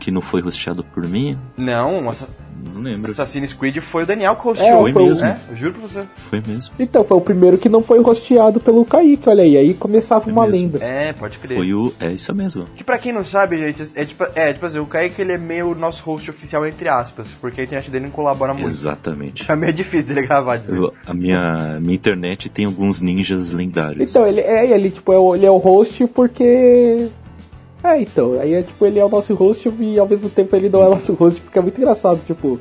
Que 0.00 0.10
não 0.10 0.20
foi 0.20 0.42
hosteado 0.42 0.84
por 0.84 1.06
mim, 1.08 1.38
Não, 1.56 2.08
Assa- 2.10 2.28
não 2.74 2.80
lembro. 2.82 3.10
Assassin's 3.10 3.52
Creed 3.52 3.78
foi 3.78 4.02
o 4.02 4.06
Daniel 4.06 4.36
que 4.36 4.46
É, 4.48 4.50
hosteou. 4.50 4.80
Foi 4.82 4.92
foi 4.92 5.02
o- 5.02 5.06
mesmo. 5.06 5.26
né? 5.26 5.38
Eu 5.50 5.56
juro 5.56 5.72
pra 5.74 5.82
você. 5.88 6.04
Foi 6.14 6.42
mesmo. 6.46 6.74
Então, 6.78 7.04
foi 7.04 7.16
o 7.16 7.20
primeiro 7.20 7.58
que 7.58 7.68
não 7.68 7.82
foi 7.82 8.00
rosteado 8.00 8.60
pelo 8.60 8.84
Kaique, 8.84 9.28
olha 9.28 9.42
aí. 9.42 9.56
Aí 9.56 9.74
começava 9.74 10.22
Foi 10.22 10.32
uma 10.32 10.46
mesmo. 10.46 10.72
lenda. 10.72 10.84
É, 10.84 11.12
pode 11.12 11.38
crer. 11.38 11.56
Foi 11.56 11.72
o. 11.74 11.92
É 12.00 12.12
isso 12.12 12.34
mesmo. 12.34 12.64
Que 12.76 12.84
pra 12.84 12.98
quem 12.98 13.12
não 13.12 13.24
sabe, 13.24 13.58
gente, 13.58 13.82
é 13.94 14.04
tipo, 14.04 14.24
é, 14.34 14.52
tipo 14.52 14.66
assim, 14.66 14.78
o 14.78 14.86
Kaique 14.86 15.20
ele 15.22 15.32
é 15.32 15.38
meio 15.38 15.74
nosso 15.74 16.02
host 16.04 16.30
oficial, 16.30 16.66
entre 16.66 16.88
aspas, 16.88 17.28
porque 17.40 17.60
a 17.60 17.64
internet 17.64 17.90
dele 17.90 18.04
não 18.04 18.10
colabora 18.12 18.52
muito. 18.52 18.66
Exatamente. 18.68 19.50
É 19.50 19.56
meio 19.56 19.72
difícil 19.72 20.08
dele 20.08 20.26
gravar, 20.26 20.56
dizer. 20.56 20.76
Eu- 20.76 20.92
a 21.06 21.14
minha, 21.14 21.78
minha 21.80 21.94
internet 21.94 22.48
tem 22.48 22.64
alguns 22.64 23.00
ninjas 23.00 23.52
lendários. 23.52 24.10
Então, 24.10 24.26
ele 24.26 24.40
é, 24.40 24.70
ele, 24.70 24.90
tipo, 24.90 25.12
é 25.12 25.36
ele 25.36 25.46
é 25.46 25.50
o 25.50 25.56
host 25.58 26.06
porque. 26.08 27.08
É, 27.86 28.02
então, 28.02 28.38
aí 28.40 28.54
é 28.54 28.62
tipo, 28.62 28.84
ele 28.84 28.98
é 28.98 29.04
o 29.04 29.08
nosso 29.08 29.32
host 29.34 29.72
e 29.78 29.98
ao 29.98 30.08
mesmo 30.08 30.28
tempo 30.28 30.56
ele 30.56 30.68
não 30.68 30.82
é 30.82 30.86
o 30.86 30.90
nosso 30.90 31.12
host, 31.14 31.40
porque 31.40 31.58
é 31.58 31.62
muito 31.62 31.78
engraçado, 31.78 32.20
tipo, 32.26 32.60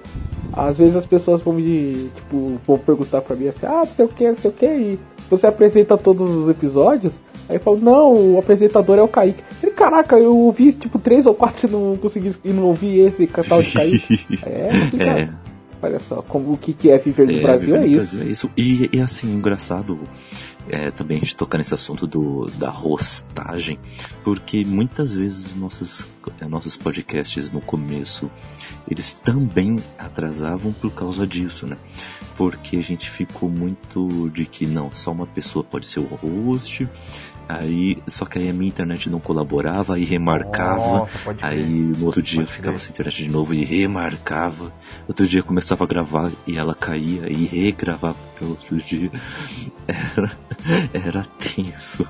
às 0.54 0.78
vezes 0.78 0.96
as 0.96 1.06
pessoas 1.06 1.42
vão 1.42 1.56
me, 1.56 2.12
tipo, 2.16 2.60
vão 2.66 2.78
perguntar 2.78 3.22
pra 3.22 3.36
mim 3.36 3.48
assim, 3.48 3.66
ah, 3.66 3.80
não 3.80 3.88
sei 3.88 4.06
o 4.06 4.08
que, 4.08 4.28
não 4.28 4.38
sei 4.38 4.52
o 4.52 4.54
que, 4.54 4.66
e 4.66 5.00
você 5.30 5.48
apresenta 5.48 5.98
todos 5.98 6.30
os 6.32 6.50
episódios, 6.50 7.12
aí 7.50 7.56
eu 7.56 7.60
falo, 7.60 7.78
não, 7.78 8.36
o 8.36 8.40
apresentador 8.40 9.00
é 9.00 9.02
o 9.02 9.08
Kaique. 9.08 9.44
Ele, 9.64 9.72
caraca, 9.72 10.16
eu 10.18 10.38
ouvi 10.38 10.72
tipo 10.72 11.00
três 11.00 11.26
ou 11.26 11.34
quatro 11.34 11.68
e 11.68 11.72
não 11.72 11.98
consegui 11.98 12.36
e 12.44 12.54
não 12.54 12.64
ouvi 12.66 13.00
esse 13.00 13.26
canal 13.26 13.62
de 13.62 13.72
Kaique. 13.72 14.26
é, 14.46 14.70
É, 15.04 15.30
olha 15.82 16.00
só, 16.00 16.22
como 16.22 16.54
o 16.54 16.58
que, 16.58 16.72
que 16.74 16.92
é 16.92 17.00
viver 17.00 17.26
no 17.26 17.38
é, 17.38 17.42
Brasil 17.42 17.76
é 17.76 17.88
isso. 17.88 18.18
É 18.22 18.26
isso. 18.26 18.50
E, 18.56 18.90
e 18.94 19.02
assim, 19.02 19.34
engraçado 19.34 20.00
é, 20.70 20.92
também 20.92 21.18
a 21.18 21.20
gente 21.20 21.36
tocar 21.36 21.58
nesse 21.58 21.74
assunto 21.74 22.08
do, 22.08 22.46
da 22.56 22.70
rostagem, 22.70 23.80
porque 24.24 24.64
muitas 24.66 25.14
vezes 25.14 25.56
nossos, 25.56 26.06
é, 26.40 26.48
nossos 26.48 26.76
podcasts 26.76 27.50
no 27.50 27.62
começo 27.62 28.30
eles 28.88 29.14
também 29.14 29.78
atrasavam 29.98 30.72
por 30.74 30.92
causa 30.92 31.26
disso, 31.26 31.66
né? 31.68 31.78
Porque 32.38 32.78
a 32.78 32.82
gente 32.84 33.10
ficou 33.10 33.50
muito 33.50 34.30
de 34.30 34.46
que 34.46 34.66
não, 34.66 34.92
só 34.92 35.12
uma 35.12 35.26
pessoa 35.26 35.64
pode 35.64 35.88
ser 35.88 36.00
o 36.00 36.16
host, 36.16 36.88
aí 37.48 37.98
só 38.08 38.26
que 38.26 38.40
aí 38.40 38.50
a 38.50 38.54
minha 38.54 38.68
internet 38.68 39.10
não 39.10 39.20
colaborava, 39.20 39.96
aí 39.96 40.04
remarcava, 40.04 41.00
Nossa, 41.00 41.36
aí 41.42 41.66
no 41.66 42.06
outro 42.06 42.22
dia 42.22 42.42
Pode 42.42 42.52
ficava 42.52 42.72
crer. 42.74 42.82
sem 42.82 42.92
internet 42.92 43.24
de 43.24 43.30
novo 43.30 43.54
e 43.54 43.64
remarcava, 43.64 44.72
outro 45.08 45.26
dia 45.28 45.42
começava 45.44 45.84
a 45.84 45.88
gravar 45.88 46.32
e 46.46 46.58
ela 46.58 46.76
caía 46.76 47.32
e 47.32 47.46
regravava 47.46 48.18
pelo 48.38 48.52
outro 48.52 48.78
dia. 48.78 49.12
Era, 49.88 50.32
era 50.94 51.24
tenso. 51.24 52.08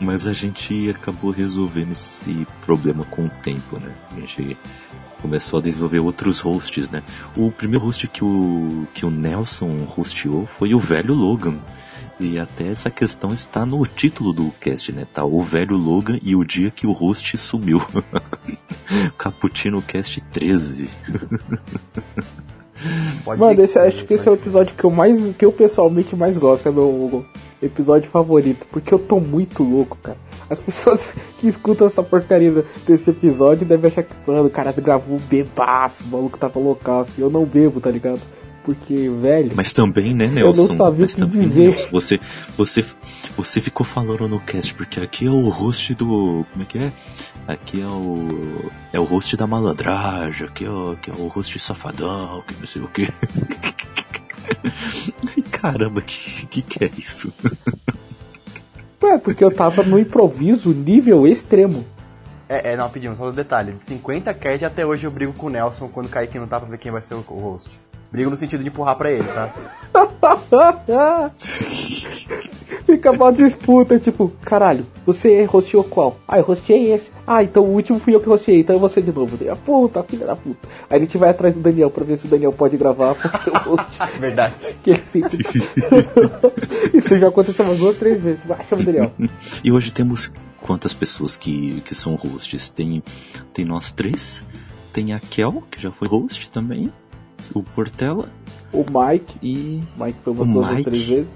Mas 0.00 0.26
a 0.26 0.32
gente 0.32 0.90
acabou 0.90 1.30
resolvendo 1.30 1.92
esse 1.92 2.46
problema 2.64 3.04
com 3.04 3.26
o 3.26 3.30
tempo, 3.30 3.78
né? 3.78 3.94
A 4.12 4.20
gente 4.20 4.56
começou 5.22 5.58
a 5.58 5.62
desenvolver 5.62 6.00
outros 6.00 6.40
hosts, 6.40 6.90
né? 6.90 7.02
O 7.36 7.50
primeiro 7.50 7.84
host 7.84 8.08
que 8.08 8.24
o, 8.24 8.86
que 8.92 9.06
o 9.06 9.10
Nelson 9.10 9.86
hosteou 9.96 10.46
foi 10.46 10.74
o 10.74 10.78
velho 10.78 11.14
Logan. 11.14 11.58
E 12.20 12.38
até 12.38 12.68
essa 12.68 12.90
questão 12.90 13.32
está 13.32 13.66
no 13.66 13.84
título 13.86 14.32
do 14.32 14.50
cast, 14.60 14.92
né? 14.92 15.06
Tá 15.12 15.24
o 15.24 15.42
velho 15.42 15.76
Logan 15.76 16.18
e 16.22 16.36
o 16.36 16.44
dia 16.44 16.70
que 16.70 16.86
o 16.86 16.92
host 16.92 17.36
sumiu. 17.38 17.80
Cappuccino 19.18 19.82
Cast 19.82 20.20
13. 20.20 20.90
Pode 23.24 23.40
Mano, 23.40 23.62
esse, 23.62 23.78
acho 23.78 24.04
que 24.04 24.14
esse 24.14 24.28
é 24.28 24.30
o 24.30 24.34
episódio 24.34 24.74
que 24.74 24.84
eu 24.84 24.90
mais, 24.90 25.36
que 25.36 25.44
eu 25.44 25.52
pessoalmente 25.52 26.14
mais 26.16 26.36
gosto, 26.36 26.68
é 26.68 26.72
meu 26.72 27.24
episódio 27.62 28.10
favorito, 28.10 28.66
porque 28.70 28.92
eu 28.92 28.98
tô 28.98 29.20
muito 29.20 29.62
louco, 29.62 29.96
cara. 30.02 30.18
As 30.50 30.58
pessoas 30.58 31.12
que 31.40 31.48
escutam 31.48 31.86
essa 31.86 32.02
porcaria 32.02 32.64
desse 32.86 33.10
episódio 33.10 33.66
devem 33.66 33.90
achar 33.90 34.02
que, 34.02 34.14
mano, 34.26 34.46
o 34.46 34.50
cara 34.50 34.72
gravou 34.72 35.18
bebaço, 35.18 36.04
o 36.04 36.08
maluco 36.08 36.38
tava 36.38 36.58
loucaço, 36.58 37.12
eu 37.18 37.30
não 37.30 37.44
bebo, 37.44 37.80
tá 37.80 37.90
ligado? 37.90 38.20
Porque, 38.64 39.10
velho, 39.20 39.52
Mas 39.54 39.74
também, 39.74 40.14
né, 40.14 40.24
Eu 40.24 40.30
Nelson? 40.30 40.68
não 40.68 40.76
sabia 40.76 41.04
Mas 41.04 41.12
o 41.12 41.16
que 41.16 41.22
também, 41.22 41.48
dizer. 41.48 41.68
Nelson, 41.70 41.88
você, 41.92 42.20
você, 42.56 42.84
você 43.36 43.60
ficou 43.60 43.84
falando 43.84 44.26
no 44.26 44.40
cast, 44.40 44.72
porque 44.72 45.00
aqui 45.00 45.26
é 45.26 45.30
o 45.30 45.50
host 45.50 45.94
do. 45.94 46.46
Como 46.50 46.62
é 46.62 46.66
que 46.66 46.78
é? 46.78 46.90
Aqui 47.46 47.82
é 47.82 47.86
o. 47.86 48.70
É 48.90 48.98
o 48.98 49.04
host 49.04 49.36
da 49.36 49.46
malandragem, 49.46 50.46
aqui 50.46 50.64
é 50.64 50.70
o, 50.70 50.92
aqui 50.92 51.10
é 51.10 51.14
o 51.14 51.26
host 51.28 51.58
safadão, 51.58 52.42
que 52.46 52.54
não 52.58 52.66
sei 52.66 52.80
o 52.80 52.88
que. 52.88 53.06
Caramba, 55.52 56.00
que, 56.00 56.46
que 56.46 56.62
que 56.62 56.84
é 56.84 56.90
isso? 56.96 57.32
é 59.02 59.18
porque 59.18 59.44
eu 59.44 59.54
tava 59.54 59.82
no 59.82 59.98
improviso 59.98 60.72
nível 60.72 61.26
extremo. 61.26 61.84
É, 62.48 62.72
é, 62.72 62.76
não, 62.76 62.88
pedimos, 62.88 63.18
só 63.18 63.28
um 63.28 63.30
detalhe. 63.30 63.72
De 63.72 63.84
50 63.84 64.32
cast 64.32 64.62
e 64.62 64.66
até 64.66 64.86
hoje 64.86 65.04
eu 65.04 65.10
brigo 65.10 65.34
com 65.34 65.48
o 65.48 65.50
Nelson 65.50 65.88
quando 65.88 66.06
o 66.06 66.08
Kaique 66.08 66.38
não 66.38 66.46
tá 66.46 66.58
pra 66.58 66.68
ver 66.68 66.78
quem 66.78 66.90
vai 66.90 67.02
ser 67.02 67.14
o 67.14 67.24
o 67.28 67.38
host. 67.38 67.70
Brigo 68.14 68.30
no 68.30 68.36
sentido 68.36 68.62
de 68.62 68.68
empurrar 68.68 68.94
pra 68.94 69.10
ele, 69.10 69.24
tá? 69.24 69.52
Fica 72.86 73.10
uma 73.10 73.32
disputa, 73.32 73.98
tipo, 73.98 74.30
caralho, 74.40 74.86
você 75.04 75.42
rosteou 75.42 75.82
qual? 75.82 76.16
Ah, 76.28 76.38
eu 76.38 76.44
rosteei 76.44 76.92
esse. 76.92 77.10
Ah, 77.26 77.42
então 77.42 77.64
o 77.64 77.72
último 77.72 77.98
fui 77.98 78.14
eu 78.14 78.20
que 78.20 78.28
rosteei, 78.28 78.60
então 78.60 78.76
eu 78.76 78.78
vou 78.78 78.88
ser 78.88 79.02
de 79.02 79.10
novo. 79.10 79.36
Daí, 79.36 79.48
a 79.48 79.56
puta, 79.56 80.00
filha 80.04 80.26
da 80.26 80.36
puta. 80.36 80.68
Aí 80.88 80.96
a 80.96 81.00
gente 81.00 81.18
vai 81.18 81.30
atrás 81.30 81.54
do 81.54 81.60
Daniel 81.60 81.90
pra 81.90 82.04
ver 82.04 82.16
se 82.16 82.26
o 82.26 82.28
Daniel 82.28 82.52
pode 82.52 82.76
gravar, 82.76 83.16
porque 83.16 83.50
o 83.50 83.58
host 83.58 83.98
Verdade. 84.20 84.54
que 84.84 84.90
ele 84.90 85.02
sempre... 85.10 85.44
Isso 86.94 87.18
já 87.18 87.26
aconteceu 87.26 87.64
umas 87.64 87.78
duas, 87.78 87.98
três 87.98 88.22
vezes. 88.22 88.40
Vai, 88.46 88.64
chama 88.70 88.82
o 88.82 88.84
Daniel. 88.84 89.10
E 89.64 89.72
hoje 89.72 89.90
temos 89.90 90.30
quantas 90.60 90.94
pessoas 90.94 91.34
que, 91.34 91.80
que 91.80 91.96
são 91.96 92.14
hosts? 92.14 92.68
Tem, 92.68 93.02
tem 93.52 93.64
nós 93.64 93.90
três, 93.90 94.40
tem 94.92 95.12
a 95.12 95.18
Kel, 95.18 95.64
que 95.68 95.82
já 95.82 95.90
foi 95.90 96.06
host 96.06 96.48
também, 96.52 96.92
o 97.54 97.62
Portela 97.62 98.28
O 98.72 98.78
Mike, 98.84 99.36
e 99.42 99.82
Mike 99.96 100.18
foi 100.24 100.32
umas 100.32 100.48
O 100.48 100.52
duas 100.52 100.66
ou 100.68 100.74
Mike. 100.74 100.84
três 100.84 101.04
vezes. 101.06 101.28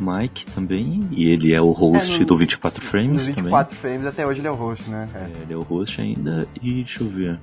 Mike 0.00 0.46
também, 0.46 1.06
e 1.12 1.28
ele 1.28 1.52
é 1.52 1.60
o 1.60 1.70
host 1.70 2.16
É, 2.16 2.18
no- 2.20 2.24
do 2.26 2.36
24 2.36 2.82
Nos 2.82 2.90
Frames 2.90 3.26
24 3.28 3.76
frames 3.76 4.06
até 4.06 4.26
hoje 4.26 4.40
ele 4.40 4.48
é 4.48 4.50
o 4.50 4.54
host, 4.56 4.90
né? 4.90 5.08
É. 5.14 5.18
também. 5.18 5.36
É, 5.38 5.42
ele 5.42 5.52
é 5.52 5.56
o 5.56 5.62
host 5.62 6.00
ainda, 6.00 6.48
e 6.60 6.74
deixa 6.74 7.02
eu 7.04 7.08
ver. 7.08 7.38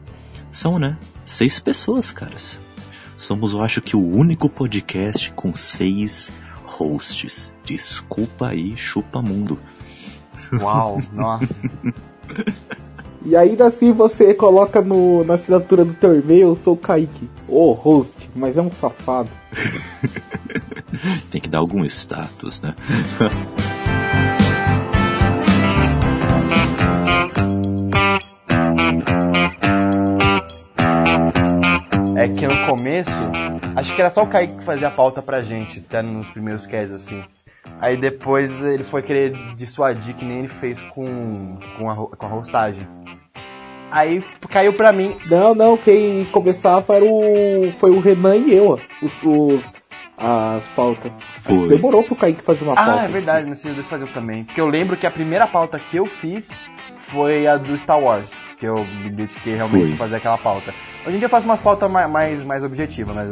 São, 0.52 0.78
né? 0.80 0.98
Seis 1.26 1.60
pessoas, 1.60 2.12
caras. 2.12 2.60
Somos, 3.18 3.54
eu 3.54 3.64
acho 3.64 3.82
que, 3.82 3.96
o 3.96 4.06
único 4.06 4.50
podcast 4.50 5.32
com 5.34 5.54
seis 5.56 6.32
hosts. 6.66 7.54
Desculpa 7.66 8.48
aí, 8.50 8.76
chupa 8.76 9.22
mundo. 9.22 9.58
Uau, 10.60 11.00
nossa. 11.14 11.70
E 13.26 13.36
ainda 13.36 13.68
assim 13.68 13.92
você 13.92 14.34
coloca 14.34 14.82
no, 14.82 15.24
na 15.26 15.34
assinatura 15.34 15.84
do 15.84 15.94
teu 15.94 16.18
e-mail, 16.18 16.50
eu 16.50 16.60
sou 16.64 16.74
o 16.74 16.78
Kaique, 16.78 17.30
o 17.48 17.74
host, 17.74 18.30
mas 18.34 18.58
é 18.58 18.62
um 18.62 18.72
safado. 18.72 19.30
Tem 21.30 21.42
que 21.42 21.50
dar 21.50 21.60
algum 21.60 21.84
status, 21.86 22.62
né? 22.62 22.74
É 32.16 32.28
que 32.28 32.48
no 32.48 32.66
começo, 32.66 33.12
acho 33.76 33.96
que 33.96 34.02
era 34.02 34.10
só 34.10 34.24
o 34.24 34.28
Kaique 34.28 34.58
que 34.58 34.64
fazia 34.64 34.88
a 34.88 34.92
pauta 34.92 35.22
pra 35.22 35.42
gente, 35.42 35.84
até 35.88 36.02
nos 36.02 36.28
primeiros 36.28 36.66
casts, 36.66 36.94
assim. 36.94 37.24
Aí 37.82 37.96
depois 37.96 38.62
ele 38.64 38.84
foi 38.84 39.02
querer 39.02 39.32
dissuadir, 39.56 40.16
que 40.16 40.26
nem 40.26 40.40
ele 40.40 40.48
fez 40.48 40.80
com, 40.82 41.58
com, 41.78 41.90
a, 41.90 41.96
com 41.96 42.26
a 42.26 42.34
hostagem. 42.34 42.88
Aí 43.92 44.22
caiu 44.50 44.74
pra 44.74 44.92
mim. 44.92 45.18
Não, 45.26 45.56
não, 45.56 45.78
quem 45.78 46.26
começava 46.26 46.96
era 46.96 47.06
o. 47.06 47.72
Foi 47.80 47.92
o 47.92 48.00
Renan 48.00 48.36
e 48.36 48.54
eu, 48.54 48.72
ó, 48.72 48.78
os, 49.02 49.14
os, 49.24 49.64
as 50.18 50.64
pautas. 50.76 51.12
Foi. 51.42 51.68
Demorou 51.68 52.04
pro 52.04 52.16
Kaique 52.16 52.42
fazer 52.42 52.64
uma 52.64 52.76
pauta. 52.76 53.02
Ah, 53.02 53.06
é 53.06 53.08
verdade, 53.08 53.50
nesses 53.50 53.74
dois 53.74 53.88
faziam 53.88 54.12
também. 54.12 54.44
Porque 54.44 54.62
eu 54.62 54.68
lembro 54.68 54.98
que 54.98 55.08
a 55.08 55.12
primeira 55.12 55.48
pauta 55.48 55.80
que 55.80 55.98
eu 55.98 56.06
fiz 56.06 56.50
foi 56.98 57.48
a 57.48 57.58
do 57.58 57.76
Star 57.78 58.00
Wars, 58.00 58.32
que 58.60 58.66
eu 58.66 58.86
me 58.86 59.10
dediquei 59.10 59.56
realmente 59.56 59.88
Foi. 59.88 59.94
a 59.94 59.98
fazer 59.98 60.16
aquela 60.18 60.38
pauta. 60.38 60.74
Hoje 61.06 61.16
em 61.16 61.20
dia 61.20 61.26
eu 61.26 61.30
faço 61.30 61.46
umas 61.46 61.62
pautas 61.62 61.90
mais, 61.90 62.10
mais, 62.10 62.44
mais 62.44 62.64
objetivas, 62.64 63.16
mas 63.16 63.30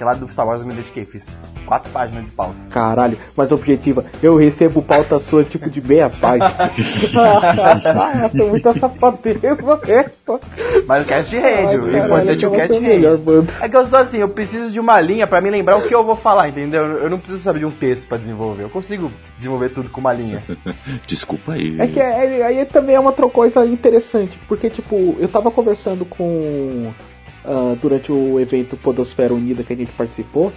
aquela 0.00 0.14
do 0.14 0.32
Star 0.32 0.46
Wars 0.46 0.62
eu 0.62 0.66
me 0.66 0.72
dediquei, 0.72 1.04
fiz 1.04 1.36
quatro 1.66 1.92
páginas 1.92 2.24
de 2.24 2.30
pauta. 2.30 2.54
Caralho, 2.70 3.18
mas 3.36 3.52
objetiva, 3.52 4.02
eu 4.22 4.34
recebo 4.34 4.80
pauta 4.80 5.18
sua 5.18 5.44
tipo 5.44 5.68
de 5.68 5.86
meia 5.86 6.08
página. 6.08 6.48
Tô 8.36 8.46
muita 8.46 8.72
safadeza 8.78 9.80
essa. 9.86 10.40
Mas 10.86 11.02
o 11.04 11.06
cast 11.06 11.36
rende, 11.36 11.76
o 11.76 11.96
importante 11.98 12.44
é 12.44 12.48
o 12.48 12.50
cast 12.52 12.78
rende. 12.78 13.06
É 13.60 13.68
que 13.68 13.76
eu 13.76 13.84
sou 13.86 13.98
assim, 13.98 14.18
eu 14.18 14.28
preciso 14.30 14.70
de 14.70 14.80
uma 14.80 14.98
linha 15.02 15.26
pra 15.26 15.40
me 15.42 15.50
lembrar 15.50 15.76
o 15.76 15.86
que 15.86 15.94
eu 15.94 16.02
vou 16.04 16.16
falar, 16.16 16.48
entendeu? 16.48 16.82
Eu 16.82 17.10
não 17.10 17.18
preciso 17.18 17.42
saber 17.42 17.58
de 17.58 17.66
um 17.66 17.70
texto 17.70 18.06
pra 18.08 18.16
desenvolver, 18.16 18.62
eu 18.62 18.70
consigo 18.70 19.12
desenvolver 19.36 19.68
tudo 19.68 19.90
com 19.90 20.00
uma 20.00 20.14
linha. 20.14 20.42
Desculpa 21.06 21.52
aí. 21.52 21.78
É 21.78 21.86
que 21.86 22.00
é- 22.00 22.42
aí 22.46 22.64
também 22.64 22.94
é 22.96 23.00
uma 23.00 23.10
outra 23.10 23.28
coisa 23.28 23.66
interessante, 23.66 24.40
porque 24.48 24.70
tipo, 24.70 25.16
eu 25.18 25.28
tava 25.28 25.50
conversando 25.50 26.06
com. 26.06 26.90
Ah, 27.44 27.76
durante 27.80 28.12
o 28.12 28.38
evento 28.38 28.76
Podosfera 28.76 29.34
Unida 29.34 29.62
que 29.62 29.72
a 29.72 29.76
gente 29.76 29.92
participou. 29.92 30.52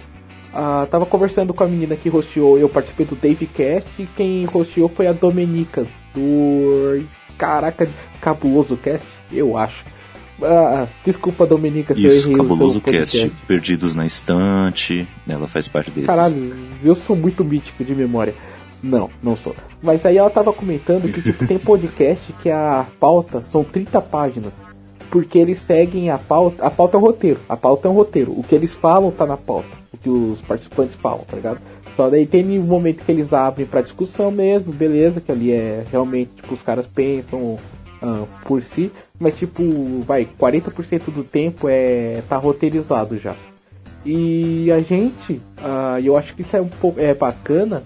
ah, 0.52 0.86
tava 0.90 1.06
conversando 1.06 1.52
com 1.54 1.64
a 1.64 1.66
menina 1.66 1.96
que 1.96 2.10
hosteou, 2.10 2.58
eu 2.58 2.68
participei 2.68 3.06
do 3.06 3.16
Dave 3.16 3.46
Cast 3.46 3.90
e 3.98 4.06
quem 4.06 4.48
hosteou 4.52 4.88
foi 4.88 5.06
a 5.06 5.12
Domenica, 5.12 5.86
do. 6.14 7.04
Caraca, 7.36 7.88
Cabuloso 8.20 8.76
Cast, 8.76 9.06
eu 9.32 9.56
acho. 9.56 9.84
Ah, 10.42 10.88
desculpa, 11.04 11.46
Domenica, 11.46 11.94
se 11.94 12.02
eu 12.02 12.10
Isso, 12.10 12.26
errei 12.26 12.34
seu 12.34 12.42
cabuloso 12.42 12.80
cast. 12.80 13.32
Perdidos 13.46 13.94
na 13.94 14.04
estante. 14.04 15.06
Ela 15.28 15.46
faz 15.46 15.68
parte 15.68 15.90
desses. 15.90 16.06
Caralho, 16.06 16.56
eu 16.82 16.94
sou 16.94 17.14
muito 17.14 17.44
mítico 17.44 17.84
de 17.84 17.94
memória. 17.94 18.34
Não, 18.82 19.10
não 19.22 19.36
sou. 19.36 19.54
Mas 19.82 20.04
aí 20.04 20.18
ela 20.18 20.28
tava 20.28 20.52
comentando 20.52 21.10
que 21.10 21.22
tipo, 21.22 21.46
tem 21.46 21.58
podcast 21.58 22.32
que 22.42 22.50
a 22.50 22.84
pauta 22.98 23.42
são 23.50 23.64
30 23.64 24.00
páginas. 24.02 24.52
Porque 25.10 25.38
eles 25.38 25.58
seguem 25.58 26.10
a 26.10 26.18
pauta. 26.18 26.64
A 26.64 26.70
pauta 26.70 26.96
é 26.96 27.00
um 27.00 27.02
roteiro. 27.02 27.40
A 27.48 27.56
pauta 27.56 27.88
é 27.88 27.90
um 27.90 27.94
roteiro. 27.94 28.32
O 28.32 28.42
que 28.42 28.54
eles 28.54 28.74
falam 28.74 29.10
tá 29.10 29.26
na 29.26 29.36
pauta. 29.36 29.68
O 29.92 29.96
que 29.96 30.08
os 30.08 30.40
participantes 30.42 30.94
falam, 30.96 31.24
tá 31.26 31.36
ligado? 31.36 31.60
Só 31.96 32.10
daí 32.10 32.26
tem 32.26 32.58
um 32.58 32.62
momento 32.62 33.04
que 33.04 33.12
eles 33.12 33.32
abrem 33.32 33.66
pra 33.66 33.80
discussão 33.80 34.30
mesmo, 34.30 34.72
beleza, 34.72 35.20
que 35.20 35.30
ali 35.30 35.52
é 35.52 35.84
realmente, 35.90 36.32
tipo, 36.34 36.54
os 36.54 36.62
caras 36.62 36.86
pensam 36.86 37.56
ah, 38.02 38.24
por 38.44 38.62
si, 38.62 38.90
mas 39.18 39.36
tipo, 39.36 39.62
vai, 40.06 40.28
40% 40.38 41.12
do 41.12 41.22
tempo 41.22 41.68
é 41.68 42.22
tá 42.28 42.36
roteirizado 42.36 43.18
já. 43.18 43.34
E 44.04 44.70
a 44.72 44.80
gente, 44.80 45.40
ah, 45.62 46.00
eu 46.02 46.16
acho 46.16 46.34
que 46.34 46.42
isso 46.42 46.56
é 46.56 46.60
um 46.60 46.68
pouco 46.68 47.00
é 47.00 47.14
bacana, 47.14 47.82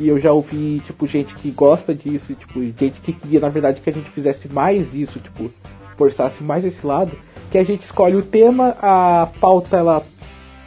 e 0.00 0.08
eu 0.08 0.18
já 0.18 0.32
ouvi, 0.32 0.82
tipo, 0.84 1.06
gente 1.06 1.36
que 1.36 1.50
gosta 1.50 1.94
disso, 1.94 2.34
tipo, 2.34 2.60
gente 2.62 3.00
que 3.00 3.12
queria, 3.12 3.38
na 3.38 3.48
verdade, 3.48 3.80
que 3.80 3.90
a 3.90 3.92
gente 3.92 4.10
fizesse 4.10 4.48
mais 4.52 4.92
isso, 4.92 5.20
tipo, 5.20 5.50
forçasse 5.94 6.42
mais 6.42 6.64
esse 6.64 6.86
lado, 6.86 7.12
que 7.50 7.58
a 7.58 7.64
gente 7.64 7.82
escolhe 7.82 8.16
o 8.16 8.22
tema, 8.22 8.76
a 8.80 9.28
pauta 9.40 9.76
ela 9.76 10.02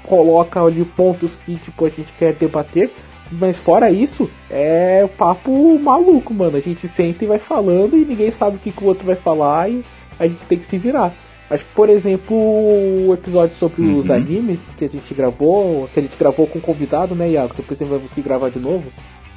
coloca 0.04 0.62
ali 0.64 0.86
pontos 0.86 1.32
que, 1.46 1.56
tipo, 1.58 1.86
a 1.86 1.90
gente 1.90 2.12
quer 2.18 2.34
debater, 2.34 2.92
mas 3.32 3.58
fora 3.58 3.92
isso, 3.92 4.30
é 4.50 5.02
o 5.04 5.10
papo 5.10 5.78
maluco, 5.80 6.34
mano. 6.34 6.56
A 6.58 6.62
gente 6.62 6.88
senta 6.88 7.26
e 7.26 7.28
vai 7.28 7.40
falando 7.40 7.98
e 7.98 8.06
ninguém 8.06 8.32
sabe 8.32 8.56
o 8.56 8.60
que, 8.60 8.72
que 8.72 8.84
o 8.84 8.88
outro 8.88 9.06
vai 9.06 9.16
falar 9.16 9.70
e 9.70 9.84
a 10.18 10.26
gente 10.26 10.40
tem 10.48 10.58
que 10.58 10.66
se 10.66 10.78
virar. 10.78 11.14
Acho 11.50 11.64
que, 11.64 11.74
por 11.74 11.90
exemplo, 11.90 12.36
o 12.36 13.14
episódio 13.14 13.56
sobre 13.58 13.82
Uhum. 13.82 14.00
os 14.00 14.10
animes 14.12 14.60
que 14.78 14.86
a 14.86 14.90
gente 14.90 15.14
gravou, 15.14 15.90
que 15.94 16.00
a 16.00 16.04
gente 16.04 16.18
gravou 16.18 16.46
com 16.48 16.60
convidado, 16.60 17.16
né, 17.16 17.30
Iago? 17.32 17.54
Depois 17.56 17.78
temos 17.78 18.02
que 18.14 18.22
gravar 18.22 18.50
de 18.50 18.60
novo. 18.60 18.86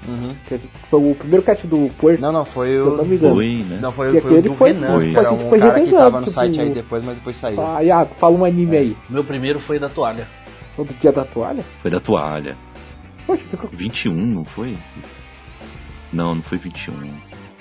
Uhum. 0.09 0.35
Que 0.49 0.59
foi 0.91 1.11
o 1.11 1.15
primeiro 1.15 1.45
cast 1.45 1.67
do 1.67 1.91
Puerto, 1.99 2.21
Não, 2.23 2.33
não, 2.33 2.45
foi 2.47 2.71
eu 2.71 2.97
não 2.97 3.05
o. 3.05 3.07
me 3.07 3.17
engano. 3.17 3.35
Foi, 3.35 3.65
né? 3.69 3.79
Não, 3.83 3.93
foi, 3.93 4.17
o- 4.17 4.21
foi 4.23 4.39
o 4.39 4.43
do 4.43 4.55
foi- 4.55 4.73
Renan, 4.73 4.87
foi- 4.95 5.11
que 5.11 5.17
era 5.19 5.33
um 5.33 5.49
foi 5.51 5.59
cara 5.59 5.81
que 5.81 5.91
tava 5.91 6.11
no 6.21 6.25
tipo, 6.25 6.31
site 6.35 6.61
aí 6.61 6.71
depois, 6.71 7.05
mas 7.05 7.15
depois 7.17 7.37
saiu. 7.37 7.61
Ah, 7.61 7.85
Iago, 7.85 8.15
fala 8.17 8.35
um 8.37 8.45
anime 8.45 8.77
aí. 8.77 8.97
Meu 9.11 9.23
primeiro 9.23 9.61
foi 9.61 9.79
da 9.79 9.89
toalha. 9.91 10.27
O 10.79 10.85
do 10.85 10.95
dia 10.95 11.13
da 11.13 11.25
toalha? 11.25 11.63
Foi 11.83 11.91
da 11.91 12.01
toalha. 12.01 12.57
Poxa, 13.27 13.43
ficou 13.51 13.69
21, 13.73 14.15
não 14.15 14.45
foi? 14.45 14.79
Não, 16.13 16.35
não 16.35 16.43
foi 16.43 16.57
21. 16.59 16.95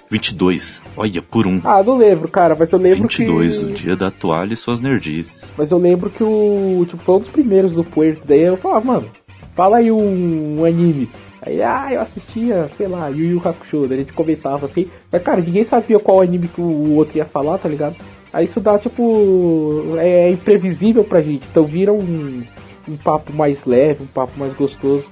22. 0.09 0.81
Olha, 0.97 1.21
por 1.21 1.45
um. 1.45 1.61
Ah, 1.63 1.83
não 1.83 1.97
lembro, 1.97 2.27
cara, 2.29 2.55
mas 2.57 2.71
eu 2.71 2.79
lembro 2.79 3.01
22, 3.03 3.57
que. 3.59 3.63
o 3.65 3.71
dia 3.73 3.95
da 3.95 4.09
toalha 4.09 4.53
e 4.53 4.57
suas 4.57 4.79
nerdices. 4.81 5.51
Mas 5.57 5.69
eu 5.71 5.77
lembro 5.77 6.09
que 6.09 6.23
o. 6.23 6.83
Tipo, 6.89 7.03
foi 7.03 7.15
um 7.15 7.19
dos 7.19 7.29
primeiros 7.29 7.71
do 7.73 7.83
Puerto. 7.83 8.21
Daí 8.25 8.41
eu 8.41 8.57
falava, 8.57 8.83
mano, 8.85 9.09
fala 9.53 9.77
aí 9.77 9.91
um, 9.91 10.61
um 10.61 10.65
anime. 10.65 11.09
Aí, 11.45 11.61
ah, 11.63 11.87
eu 11.91 12.01
assistia, 12.01 12.69
sei 12.77 12.87
lá, 12.87 13.07
Yu 13.07 13.25
Yu 13.31 13.41
Hakusho. 13.43 13.85
A 13.85 13.95
gente 13.95 14.13
comentava 14.13 14.65
assim. 14.65 14.87
Mas, 15.11 15.21
cara, 15.23 15.41
ninguém 15.41 15.63
sabia 15.65 15.99
qual 15.99 16.21
anime 16.21 16.47
que 16.47 16.59
o 16.61 16.95
outro 16.95 17.17
ia 17.17 17.25
falar, 17.25 17.57
tá 17.57 17.69
ligado? 17.69 17.95
Aí 18.33 18.45
isso 18.45 18.59
dá, 18.59 18.77
tipo. 18.77 19.95
É 19.97 20.29
imprevisível 20.29 21.03
pra 21.03 21.21
gente. 21.21 21.45
Então 21.49 21.63
vira 21.65 21.93
um, 21.93 22.43
um 22.87 22.97
papo 22.97 23.33
mais 23.33 23.63
leve, 23.65 24.03
um 24.03 24.07
papo 24.07 24.37
mais 24.37 24.53
gostoso. 24.53 25.05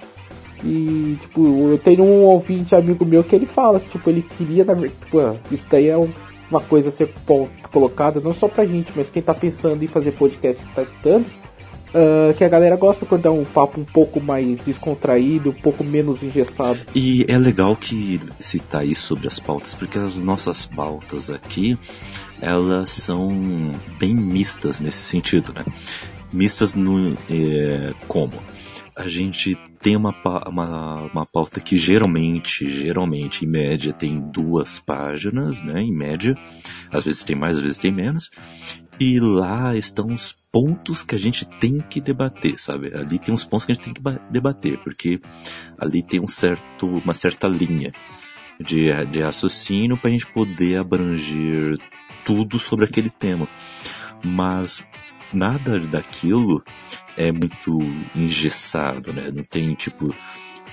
E, 0.64 1.18
tipo, 1.22 1.70
eu 1.70 1.78
tenho 1.78 2.04
um 2.04 2.24
ouvinte 2.24 2.76
amigo 2.76 3.06
meu 3.06 3.24
que 3.24 3.36
ele 3.36 3.46
fala 3.46 3.80
que, 3.80 3.90
tipo, 3.90 4.10
ele 4.10 4.24
queria, 4.38 4.66
na 4.66 4.76
tipo, 4.76 5.20
isso 5.52 5.68
daí 5.70 5.88
é 5.88 5.98
um- 5.98 6.10
uma 6.50 6.60
coisa 6.62 6.90
a 6.90 6.92
ser 6.92 7.14
colocada, 7.72 8.20
não 8.20 8.34
só 8.34 8.48
pra 8.48 8.66
gente, 8.66 8.92
mas 8.96 9.10
quem 9.10 9.22
tá 9.22 9.34
pensando 9.34 9.84
em 9.84 9.88
fazer 9.88 10.14
podcast 10.14 10.64
que 10.64 10.74
tá 10.74 10.82
escutando, 10.82 11.26
ah, 11.94 12.34
que 12.38 12.44
a 12.44 12.50
galera 12.50 12.76
gosta 12.76 13.06
quando 13.06 13.26
é 13.26 13.30
um 13.30 13.46
papo 13.46 13.80
um 13.80 13.86
pouco 13.86 14.20
mais 14.22 14.58
descontraído, 14.62 15.50
um 15.52 15.54
pouco 15.62 15.84
menos 15.84 16.24
engessado. 16.24 16.80
E 16.94 17.26
é 17.28 17.38
legal 17.38 17.76
que 17.76 18.20
citar 18.40 18.86
isso 18.86 19.06
sobre 19.06 19.28
as 19.28 19.40
pautas, 19.40 19.74
porque 19.74 19.98
as 19.98 20.18
nossas 20.18 20.66
pautas 20.66 21.30
aqui, 21.30 21.78
elas 22.42 22.92
são 22.92 23.30
bem 24.00 24.16
mistas 24.16 24.80
nesse 24.80 25.04
sentido, 25.04 25.54
né? 25.54 25.66
Mistas 26.32 26.74
no, 26.74 27.14
é, 27.30 27.94
como? 28.08 28.34
A 28.98 29.08
gente 29.08 29.56
tem 29.80 29.96
uma, 29.96 30.14
uma, 30.48 31.02
uma 31.04 31.26
pauta 31.26 31.60
que 31.62 31.78
geralmente, 31.78 32.68
geralmente, 32.68 33.46
em 33.46 33.48
média, 33.48 33.94
tem 33.94 34.20
duas 34.32 34.80
páginas, 34.80 35.62
né? 35.62 35.82
Em 35.82 35.96
média. 35.96 36.36
Às 36.92 37.04
vezes 37.04 37.24
tem 37.24 37.36
mais, 37.36 37.58
às 37.58 37.62
vezes 37.62 37.78
tem 37.78 37.92
menos. 37.92 38.32
E 39.00 39.20
lá 39.20 39.76
estão 39.76 40.08
os 40.08 40.36
pontos 40.52 41.04
que 41.04 41.14
a 41.14 41.20
gente 41.20 41.46
tem 41.46 41.80
que 41.80 42.02
debater, 42.02 42.58
sabe? 42.58 42.92
Ali 42.96 43.20
tem 43.20 43.32
uns 43.32 43.44
pontos 43.44 43.66
que 43.68 43.72
a 43.72 43.76
gente 43.76 43.84
tem 43.84 43.94
que 43.94 44.02
ba- 44.02 44.20
debater, 44.32 44.80
porque 44.80 45.22
ali 45.78 46.02
tem 46.02 46.20
um 46.20 46.28
certo, 46.28 46.88
uma 46.88 47.14
certa 47.14 47.48
linha 47.48 47.94
de, 48.60 48.88
de 49.12 49.22
raciocínio 49.22 49.96
para 49.98 50.10
a 50.10 50.14
gente 50.14 50.26
poder 50.34 50.80
abranger 50.80 51.78
tudo 52.26 52.58
sobre 52.58 52.86
aquele 52.86 53.12
tema. 53.12 53.48
Mas 54.24 54.84
nada 55.34 55.80
daquilo 55.80 56.64
é 57.16 57.32
muito 57.32 57.78
engessado, 58.16 59.14
né? 59.14 59.32
Não 59.34 59.44
tem 59.44 59.74
tipo 59.76 60.14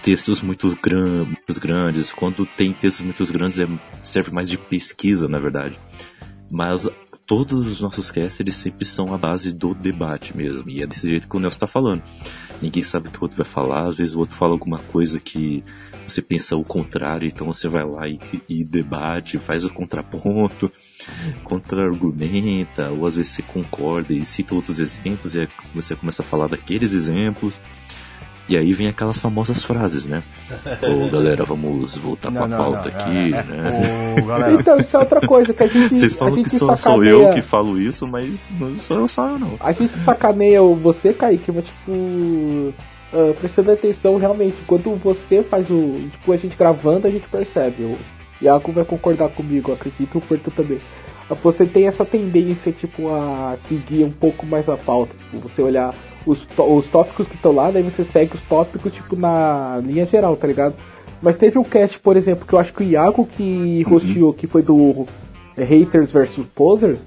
textos 0.03 0.43
muito 0.43 0.77
gran- 0.83 1.25
muito 1.25 1.61
grandes. 1.61 2.13
Quando 2.13 2.45
tem 2.45 2.73
textos 2.73 3.05
muito 3.05 3.33
grandes 3.33 3.59
é, 3.59 3.67
serve 4.01 4.31
mais 4.33 4.49
de 4.49 4.59
pesquisa, 4.59 5.29
na 5.29 5.39
verdade. 5.39 5.79
Mas 6.53 6.89
todos 7.27 7.67
os 7.67 7.81
nossos 7.81 8.11
casts 8.11 8.41
eles 8.41 8.55
sempre 8.55 8.85
são 8.85 9.15
a 9.15 9.19
base 9.19 9.53
do 9.53 9.75
debate 9.75 10.37
mesmo. 10.37 10.69
E 10.69 10.83
é 10.83 10.87
desse 10.87 11.09
jeito 11.09 11.29
que 11.29 11.37
o 11.37 11.41
Nelson 11.41 11.57
está 11.57 11.67
falando. 11.67 12.03
Ninguém 12.61 12.83
sabe 12.83 13.09
o 13.09 13.11
que 13.11 13.19
o 13.19 13.23
outro 13.23 13.37
vai 13.37 13.47
falar, 13.47 13.85
às 13.85 13.95
vezes 13.95 14.15
o 14.15 14.19
outro 14.21 14.37
fala 14.37 14.53
alguma 14.53 14.79
coisa 14.79 15.19
que 15.19 15.63
você 16.07 16.23
pensa 16.23 16.57
o 16.57 16.65
contrário, 16.65 17.27
então 17.27 17.47
você 17.47 17.69
vai 17.69 17.85
lá 17.85 18.09
e, 18.09 18.19
e 18.49 18.65
debate, 18.65 19.39
faz 19.39 19.65
o 19.65 19.71
contraponto, 19.71 20.71
contra-argumenta, 21.43 22.91
ou 22.91 23.07
às 23.07 23.17
vezes 23.17 23.33
você 23.33 23.43
concorda 23.43 24.13
e 24.13 24.25
cita 24.25 24.55
outros 24.55 24.79
exemplos, 24.79 25.35
e 25.35 25.49
você 25.75 25.97
começa 25.97 26.23
a 26.23 26.25
falar 26.25 26.49
daqueles 26.49 26.93
exemplos. 26.93 27.61
E 28.49 28.57
aí 28.59 28.73
vem 28.73 28.89
aquelas 28.89 29.19
famosas 29.19 29.65
frases, 29.65 30.07
né? 30.07 30.23
Ô 30.83 31.09
galera, 31.09 31.45
vamos 31.45 31.97
voltar 31.97 32.31
Não, 32.31 32.41
pra 32.41 32.49
não, 32.49 32.59
pauta 32.59 32.91
não, 32.91 32.97
aqui, 32.97 33.35
é, 33.35 33.43
né? 33.43 34.15
Galera, 34.27 34.53
Então, 34.53 34.77
isso 34.77 34.97
é 34.97 35.01
outra 35.01 35.27
coisa 35.27 35.55
que 35.55 35.63
a 35.63 35.67
gente. 35.67 35.97
Vocês 35.97 36.15
a 36.15 36.19
falam 36.19 36.37
gente 36.37 36.51
que 36.51 36.57
só 36.57 36.77
sou 36.77 37.05
eu 37.05 37.33
que 37.33 37.41
falo 37.41 37.81
isso, 37.81 38.07
mas 38.07 38.51
não 38.59 38.77
sou 38.77 38.99
eu 38.99 39.09
só 39.09 39.29
eu 39.29 39.39
não. 39.39 39.57
A 39.61 39.73
gente 39.73 39.99
sacaneia 39.99 40.61
você, 40.61 41.15
Kaique, 41.15 41.51
mas 41.51 41.65
tipo. 41.65 42.75
ah, 43.13 43.35
prestando 43.41 43.73
atenção 43.73 44.19
realmente, 44.19 44.57
quando 44.67 44.95
você 44.97 45.43
faz 45.43 45.69
o. 45.71 46.09
Tipo, 46.13 46.33
a 46.33 46.37
gente 46.37 46.57
gravando, 46.57 47.07
a 47.07 47.11
gente 47.11 47.27
percebe. 47.27 47.85
O 47.85 47.99
Iago 48.43 48.73
vai 48.73 48.85
concordar 48.85 49.31
comigo, 49.31 49.73
acredito, 49.73 50.19
o 50.19 50.21
Porto 50.21 50.51
também. 50.51 50.79
Você 51.43 51.65
tem 51.65 51.87
essa 51.87 52.05
tendência, 52.05 52.71
tipo, 52.71 53.09
a 53.09 53.57
seguir 53.59 54.05
um 54.05 54.11
pouco 54.11 54.45
mais 54.45 54.69
a 54.69 54.77
pauta. 54.77 55.15
Tipo, 55.17 55.49
você 55.49 55.63
olhar 55.63 55.95
os, 56.27 56.47
os 56.59 56.87
tópicos 56.89 57.27
que 57.27 57.35
estão 57.37 57.53
lá, 57.53 57.71
daí 57.71 57.83
você 57.83 58.05
segue 58.05 58.35
os 58.35 58.43
tópicos, 58.43 58.93
tipo, 58.93 59.17
na 59.17 59.81
linha 59.85 60.07
geral, 60.07 60.37
tá 60.37 60.47
ligado? 60.47 60.75
Mas 61.23 61.37
teve 61.37 61.59
um 61.59 61.65
cast, 61.65 61.99
por 61.99 62.17
exemplo, 62.17 62.47
que 62.47 62.53
eu 62.53 62.59
acho 62.59 62.73
que 62.73 62.83
o 62.83 62.87
Iago 62.87 63.27
que 63.37 63.83
rosteou, 63.89 64.33
que 64.33 64.47
foi 64.47 64.63
do 64.63 65.07
Haters 65.57 66.11
vs 66.11 66.45
Posers, 66.55 66.99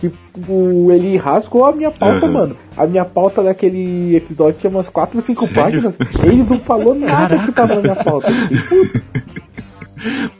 que 0.00 0.12
o, 0.48 0.90
ele 0.92 1.16
rasgou 1.16 1.64
a 1.64 1.72
minha 1.72 1.90
pauta, 1.90 2.26
Aham. 2.26 2.32
mano. 2.32 2.56
A 2.76 2.86
minha 2.86 3.04
pauta 3.04 3.42
daquele 3.42 4.14
episódio 4.16 4.60
tinha 4.60 4.70
umas 4.70 4.88
4 4.88 5.16
ou 5.18 5.22
5 5.24 5.40
Sério? 5.46 5.54
páginas. 5.54 5.94
Ele 6.22 6.42
não 6.48 6.58
falou 6.60 6.94
nada 6.94 7.38
que 7.38 7.52
tava 7.52 7.76
na 7.76 7.80
minha 7.80 7.96
pauta. 7.96 8.28
Eu 8.30 8.34
fiquei, 8.34 8.58
"Puta, 8.58 9.02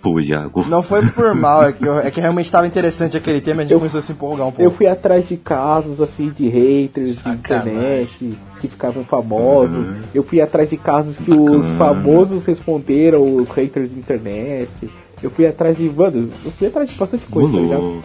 Pô, 0.02 0.18
Iago. 0.20 0.64
não 0.68 0.82
foi 0.82 1.04
por 1.06 1.34
mal, 1.34 1.62
é 1.64 1.72
que, 1.72 1.86
eu- 1.86 1.98
é 1.98 2.10
que 2.10 2.20
realmente 2.20 2.46
estava 2.46 2.66
interessante 2.66 3.16
aquele 3.16 3.40
tema 3.40 3.60
e 3.60 3.60
a 3.60 3.64
gente 3.64 3.72
Eu- 3.72 3.78
começou 3.78 3.98
a 3.98 4.02
se 4.02 4.12
empolgar 4.12 4.46
um 4.46 4.50
Eu 4.50 4.54
pouco. 4.56 4.76
fui 4.78 4.86
atrás 4.86 5.28
de 5.28 5.36
casos 5.36 6.00
assim 6.00 6.30
de 6.36 6.48
haters 6.48 7.16
de 7.16 7.22
Sacanagem. 7.22 7.72
internet 7.72 8.38
que 8.60 8.68
ficavam 8.68 9.04
famosos. 9.04 9.76
Uhum. 9.76 10.02
Eu 10.14 10.22
fui 10.24 10.40
atrás 10.40 10.68
de 10.68 10.76
casos 10.76 11.16
que 11.16 11.30
Bacana. 11.30 11.56
os 11.58 11.66
famosos 11.78 12.44
responderam 12.46 13.22
os 13.36 13.48
haters 13.50 13.88
de 13.90 13.98
internet. 13.98 14.68
Eu 15.22 15.30
fui 15.30 15.46
atrás 15.46 15.76
de. 15.76 15.84
Mano, 15.88 16.28
eu 16.44 16.50
fui 16.50 16.66
atrás 16.66 16.90
de 16.90 16.96
bastante 16.96 17.24
coisa, 17.26 17.52
tá 17.52 17.58
ligado? 17.58 18.02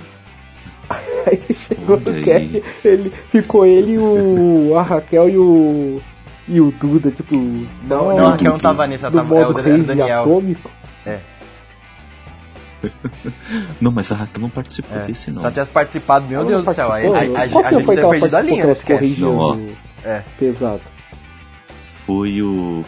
Aí 1.26 1.42
chegou 1.56 1.98
Olha 2.04 2.12
no 2.20 2.24
cast, 2.24 2.64
ele 2.86 3.12
ficou 3.30 3.66
ele, 3.66 3.98
o, 3.98 4.74
a 4.78 4.82
Raquel 4.82 5.30
e 5.30 5.38
o. 5.38 6.02
E 6.48 6.60
o 6.62 6.72
Duda, 6.72 7.12
tipo. 7.12 7.36
Não, 7.36 7.68
não, 7.88 8.18
não, 8.18 8.28
a 8.28 8.32
Raquel 8.32 8.52
não 8.54 8.60
tava 8.60 8.88
nisso, 8.88 9.06
ela 9.06 9.14
tava, 9.16 9.38
é 9.38 9.48
o 9.48 9.54
Daniel. 9.84 10.22
atômico. 10.22 10.72
Não, 13.80 13.92
mas 13.92 14.12
a 14.12 14.16
Raquel 14.16 14.42
não 14.42 14.50
participou 14.50 14.98
É, 14.98 15.06
desse 15.06 15.26
se 15.26 15.32
não. 15.32 15.42
ela 15.42 15.52
tivesse 15.52 15.72
participado, 15.72 16.28
meu 16.28 16.40
Ela 16.40 16.48
Deus 16.48 16.66
do 16.66 16.74
céu, 16.74 16.92
aí, 16.92 17.06
a, 17.06 17.10
a, 17.10 17.44
a, 17.44 17.50
Qual 17.50 17.64
que 17.64 17.76
gente 17.76 17.86
teria 17.86 18.10
perdido 18.10 18.36
a 18.36 18.42
linha 18.42 18.66
nesse 18.66 18.86
cast. 18.86 19.22
Não, 19.22 19.38
ó. 19.38 19.58
É. 20.04 20.24
pesado? 20.38 20.82
Foi 22.06 22.42
o. 22.42 22.84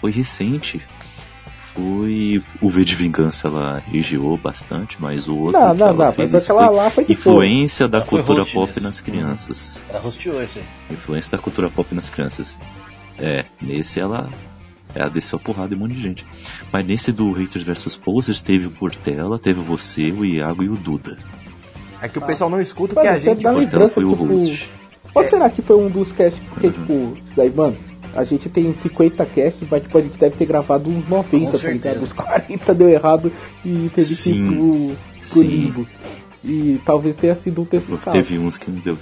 Foi 0.00 0.10
recente. 0.10 0.80
Foi 1.74 2.42
o 2.60 2.68
V 2.68 2.84
de 2.84 2.94
Vingança, 2.94 3.48
ela 3.48 3.78
regiou 3.78 4.36
bastante, 4.36 5.00
mas 5.00 5.26
o 5.26 5.36
outro 5.36 5.58
Não, 5.58 5.72
que 5.72 5.78
não, 5.78 5.88
ela 5.88 6.04
não, 6.06 6.12
fez 6.12 6.30
mas 6.30 6.42
aquela 6.42 6.66
foi 6.66 6.76
lá 6.76 6.90
foi 6.90 7.04
de 7.06 7.12
influência 7.12 7.88
da 7.88 8.02
cultura 8.02 8.44
pop 8.44 8.78
nas 8.78 9.00
crianças. 9.00 9.82
Ela 9.88 10.00
rosteou 10.00 10.42
esse. 10.42 10.62
Influência 10.90 11.32
da 11.32 11.38
cultura 11.38 11.70
pop 11.70 11.94
nas 11.94 12.10
crianças. 12.10 12.58
É, 13.18 13.46
nesse 13.60 14.00
ela. 14.00 14.28
Ela 14.94 15.08
desceu 15.08 15.38
a 15.38 15.40
porrada 15.40 15.74
em 15.74 15.76
um 15.76 15.80
monte 15.80 15.94
de 15.94 16.02
gente. 16.02 16.26
Mas 16.72 16.84
nesse 16.84 17.12
do 17.12 17.32
Haters 17.32 17.64
vs 17.64 17.96
Posers 17.96 18.40
teve 18.40 18.66
o 18.66 18.70
Portela, 18.70 19.38
teve 19.38 19.60
você, 19.60 20.10
o 20.10 20.24
Iago 20.24 20.62
e 20.62 20.68
o 20.68 20.76
Duda. 20.76 21.16
É 22.00 22.08
que 22.08 22.18
o 22.18 22.22
pessoal 22.22 22.50
não 22.50 22.60
escuta 22.60 22.94
Mano, 22.94 23.08
porque 23.08 23.16
a 23.16 23.20
você 23.20 23.40
gente. 23.40 23.46
O 23.46 23.52
Portela 23.52 23.88
foi 23.88 24.04
o 24.04 24.10
tipo, 24.10 24.24
host. 24.24 24.70
Ou 25.14 25.24
será 25.24 25.50
que 25.50 25.62
foi 25.62 25.76
um 25.76 25.88
dos 25.88 26.10
casts 26.12 26.42
porque, 26.48 26.70
tipo, 26.70 27.14
isso 27.16 27.32
daí, 27.36 27.50
mano, 27.50 27.76
a 28.14 28.24
gente 28.24 28.48
tem 28.48 28.74
50 28.74 29.24
casts, 29.26 29.68
mas 29.70 29.82
tipo, 29.82 29.98
a 29.98 30.00
gente 30.00 30.18
deve 30.18 30.36
ter 30.36 30.46
gravado 30.46 30.90
uns 30.90 31.08
90, 31.08 31.58
tá 31.58 31.68
ligado? 31.68 32.02
Os 32.02 32.12
40 32.12 32.74
deu 32.74 32.88
errado 32.88 33.32
e 33.64 33.90
teve 33.94 34.06
Sim. 34.06 34.32
que 34.32 34.38
ir 34.38 34.56
pro, 34.56 34.96
pro 35.30 35.40
Sim. 35.40 35.46
limbo. 35.46 35.86
E 36.44 36.80
talvez 36.84 37.14
tenha 37.16 37.34
sido 37.34 37.62
um 37.62 37.64
texto 37.64 37.96
Teve 38.10 38.38
uns 38.38 38.56
que 38.56 38.70
não 38.70 38.80
deu. 38.80 38.98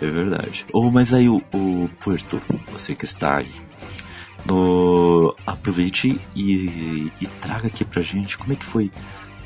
É 0.00 0.06
verdade. 0.06 0.66
Oh, 0.72 0.90
mas 0.90 1.14
aí 1.14 1.28
o, 1.28 1.42
o 1.54 1.88
Puerto, 2.00 2.40
você 2.72 2.94
que 2.94 3.04
está 3.04 3.38
aí, 3.38 3.50
no- 4.46 5.34
aproveite 5.46 6.20
e, 6.34 7.10
e 7.20 7.26
traga 7.40 7.66
aqui 7.68 7.84
pra 7.84 8.02
gente 8.02 8.36
como 8.38 8.52
é 8.52 8.56
que 8.56 8.64
foi 8.64 8.90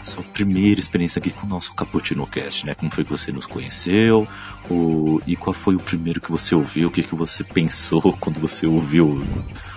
a 0.00 0.04
sua 0.04 0.22
primeira 0.22 0.78
experiência 0.78 1.18
aqui 1.18 1.30
com 1.30 1.46
o 1.46 1.48
nosso 1.50 1.74
Cappuccino 1.74 2.26
Cast, 2.26 2.66
né? 2.66 2.74
Como 2.74 2.90
foi 2.90 3.04
que 3.04 3.11
você 3.11 3.33
nos 3.33 3.46
conheceu, 3.46 4.28
o, 4.70 5.20
e 5.26 5.35
qual 5.35 5.54
foi 5.54 5.74
o 5.74 5.80
primeiro 5.80 6.20
que 6.20 6.30
você 6.30 6.54
ouviu, 6.54 6.88
o 6.88 6.90
que, 6.90 7.02
que 7.02 7.14
você 7.14 7.42
pensou 7.42 8.12
quando 8.20 8.38
você 8.38 8.66
ouviu 8.66 9.24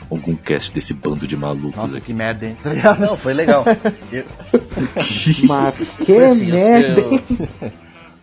algum 0.10 0.36
cast 0.36 0.74
desse 0.74 0.94
bando 0.94 1.26
de 1.28 1.36
malucos 1.38 1.76
Nossa, 1.76 1.98
aqui. 1.98 2.08
que 2.08 2.14
merda, 2.14 2.46
hein? 2.46 2.58
Tá? 2.62 2.96
Não, 2.98 3.16
foi 3.16 3.34
legal. 3.34 3.64
Eu- 4.12 4.26
Mas 5.48 5.76
que 5.98 6.06
foi 6.06 6.26
assim, 6.26 6.52
merda! 6.52 7.02
eu- 7.02 7.12
hein? 7.14 7.24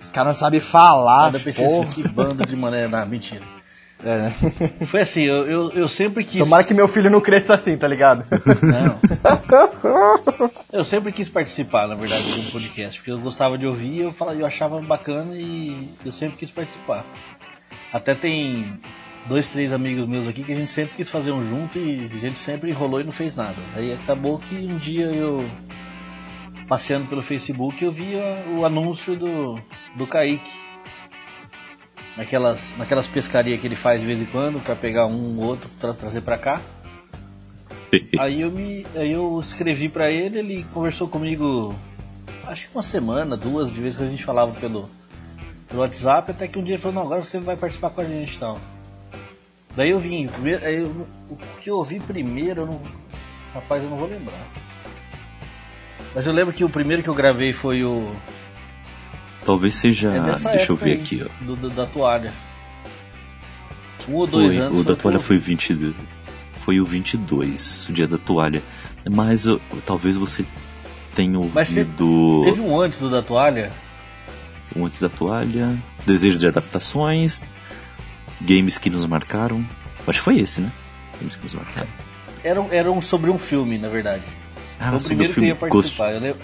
Os 0.01 0.11
caras 0.11 0.35
não 0.35 0.41
sabem 0.41 0.61
falar, 0.61 1.33
eu 1.33 1.41
pensei 1.41 1.65
assim, 1.65 1.87
que 1.91 2.07
bando 2.07 2.45
de 2.47 2.55
mané. 2.57 2.87
Não, 2.87 3.07
mentira. 3.07 3.41
É, 4.03 4.17
né? 4.17 4.35
Foi 4.87 5.01
assim, 5.01 5.23
eu, 5.23 5.47
eu, 5.47 5.71
eu 5.71 5.89
sempre 5.89 6.25
quis. 6.25 6.39
Tomara 6.39 6.65
que 6.65 6.75
meu 6.75 6.89
filho 6.89 7.11
não 7.11 7.21
cresça 7.21 7.55
assim, 7.55 7.77
tá 7.77 7.87
ligado? 7.87 8.25
Não. 8.63 8.99
Eu 10.73 10.83
sempre 10.83 11.13
quis 11.13 11.29
participar, 11.29 11.87
na 11.87 11.95
verdade, 11.95 12.25
de 12.33 12.41
um 12.41 12.51
podcast, 12.51 12.99
porque 12.99 13.13
eu 13.13 13.21
gostava 13.21 13.57
de 13.57 13.65
ouvir, 13.65 14.01
eu 14.01 14.13
falava, 14.13 14.37
eu 14.37 14.45
achava 14.45 14.81
bacana 14.81 15.37
e 15.37 15.95
eu 16.05 16.11
sempre 16.11 16.37
quis 16.37 16.51
participar. 16.51 17.07
Até 17.93 18.13
tem 18.13 18.81
dois, 19.29 19.49
três 19.49 19.73
amigos 19.73 20.09
meus 20.09 20.27
aqui 20.27 20.43
que 20.43 20.53
a 20.53 20.57
gente 20.57 20.73
sempre 20.73 20.97
quis 20.97 21.09
fazer 21.09 21.31
um 21.31 21.41
junto 21.41 21.79
e 21.79 22.11
a 22.13 22.19
gente 22.19 22.41
sempre 22.41 22.71
enrolou 22.71 23.01
e 23.01 23.05
não 23.05 23.13
fez 23.13 23.37
nada. 23.37 23.57
Aí 23.77 23.93
acabou 23.93 24.41
que 24.41 24.57
um 24.57 24.77
dia 24.77 25.07
eu 25.07 25.49
passeando 26.69 27.07
pelo 27.07 27.23
Facebook 27.23 27.85
eu 27.85 27.93
vi 27.93 28.15
o 28.57 28.65
anúncio 28.65 29.17
do 29.17 29.61
do 29.97 30.07
Kaique. 30.09 30.51
Naquelas, 32.17 32.73
naquelas 32.77 33.09
pescarias 33.09 33.61
que 33.61 33.67
ele 33.67 33.75
faz 33.77 34.01
de 34.01 34.07
vez 34.07 34.21
em 34.23 34.27
quando 34.27 34.61
pra 34.61 34.77
pegar 34.77 35.07
um 35.07 35.39
ou 35.39 35.47
outro 35.47 35.69
pra 35.81 35.93
trazer 35.93 36.21
pra 36.21 36.39
cá. 36.39 36.61
Aí 38.19 38.41
eu 38.41 38.51
me, 38.51 38.85
aí 38.97 39.13
eu 39.13 39.39
escrevi 39.41 39.89
pra 39.89 40.11
ele, 40.11 40.39
ele 40.41 40.67
conversou 40.73 41.07
comigo, 41.07 41.73
acho 42.45 42.69
que 42.69 42.75
uma 42.77 42.83
semana, 42.83 43.37
duas, 43.37 43.71
de 43.73 43.81
vez 43.81 43.97
que 43.97 44.03
a 44.03 44.09
gente 44.09 44.25
falava 44.25 44.53
pelo, 44.53 44.89
pelo 45.69 45.81
WhatsApp, 45.83 46.33
até 46.33 46.49
que 46.49 46.59
um 46.59 46.65
dia 46.65 46.75
ele 46.75 46.83
falou, 46.83 46.97
não, 46.97 47.03
agora 47.03 47.23
você 47.23 47.39
vai 47.39 47.57
participar 47.57 47.91
com 47.91 48.01
a 48.01 48.05
gente 48.05 48.35
e 48.35 48.39
tal. 48.39 48.59
Daí 49.77 49.91
eu 49.91 49.99
vim, 50.01 50.27
primeiro, 50.27 50.65
aí 50.65 50.77
eu- 50.79 51.07
o 51.31 51.37
que 51.61 51.71
eu 51.71 51.77
ouvi 51.77 52.01
primeiro, 52.01 52.63
eu 52.63 52.67
não, 52.67 52.81
rapaz, 53.53 53.81
eu 53.83 53.91
não 53.91 53.97
vou 53.97 54.09
lembrar. 54.09 54.45
Mas 56.15 56.27
eu 56.27 56.33
lembro 56.33 56.53
que 56.53 56.65
o 56.65 56.69
primeiro 56.69 57.03
que 57.03 57.09
eu 57.09 57.15
gravei 57.15 57.53
foi 57.53 57.85
o. 57.85 58.13
Talvez 59.45 59.75
seja. 59.75 60.11
é 60.13 60.51
deixa 60.53 60.73
eu 60.73 60.77
ver 60.77 60.93
aí, 60.93 60.97
aqui, 61.01 61.23
ó. 61.25 61.45
Do, 61.45 61.57
do- 61.57 61.71
da 61.71 61.87
toalha. 61.87 62.33
Um 64.09 64.15
ou 64.15 64.27
dois 64.27 64.55
Foi, 64.55 64.63
anos. 64.65 64.79
o 64.81 64.85
da 64.85 64.97
toalha 64.97 65.19
foi 65.19 65.39
22. 65.39 65.95
Foi 66.61 66.81
o 66.81 66.85
22, 66.85 67.89
o 67.89 67.93
dia 67.93 68.07
da 68.07 68.19
toalha. 68.19 68.63
Mas 69.11 69.47
eu- 69.47 69.61
talvez 69.85 70.17
você 70.17 70.47
tenha 71.15 71.39
Mas 71.55 71.69
te- 71.69 71.79
ouvido 71.81 72.41
Teve 72.45 72.61
um 72.61 72.79
antes 72.81 73.01
do 73.01 73.11
da 73.11 73.23
toalha. 73.23 73.71
um 74.75 74.85
antes 74.87 75.01
da 75.01 75.09
toalha, 75.09 75.77
Desejo 76.07 76.39
de 76.39 76.47
adaptações, 76.47 77.43
games 78.43 78.77
que 78.79 78.91
nos 78.91 79.07
marcaram. 79.07 79.65
Acho 80.07 80.19
que 80.19 80.25
foi 80.25 80.39
esse, 80.39 80.61
né? 80.61 80.71
Games 81.19 81.35
que 81.37 81.45
nos 81.45 81.55
marcaram. 81.55 81.89
Era, 82.43 82.61
um- 82.61 82.69
era 82.73 82.91
um 82.93 83.01
sobre 83.01 83.31
um 83.31 83.39
filme, 83.39 83.79
na 83.79 83.89
verdade. 83.89 84.23
Ah, 84.79 84.91
Foi 84.91 84.99
o 84.99 85.03
primeiro 85.05 85.33
que 85.33 85.41
eu 85.41 85.45
ia 85.45 85.55
Ghost, 85.55 85.71
participar. 85.71 86.13
Eu 86.13 86.21
lembro, 86.21 86.43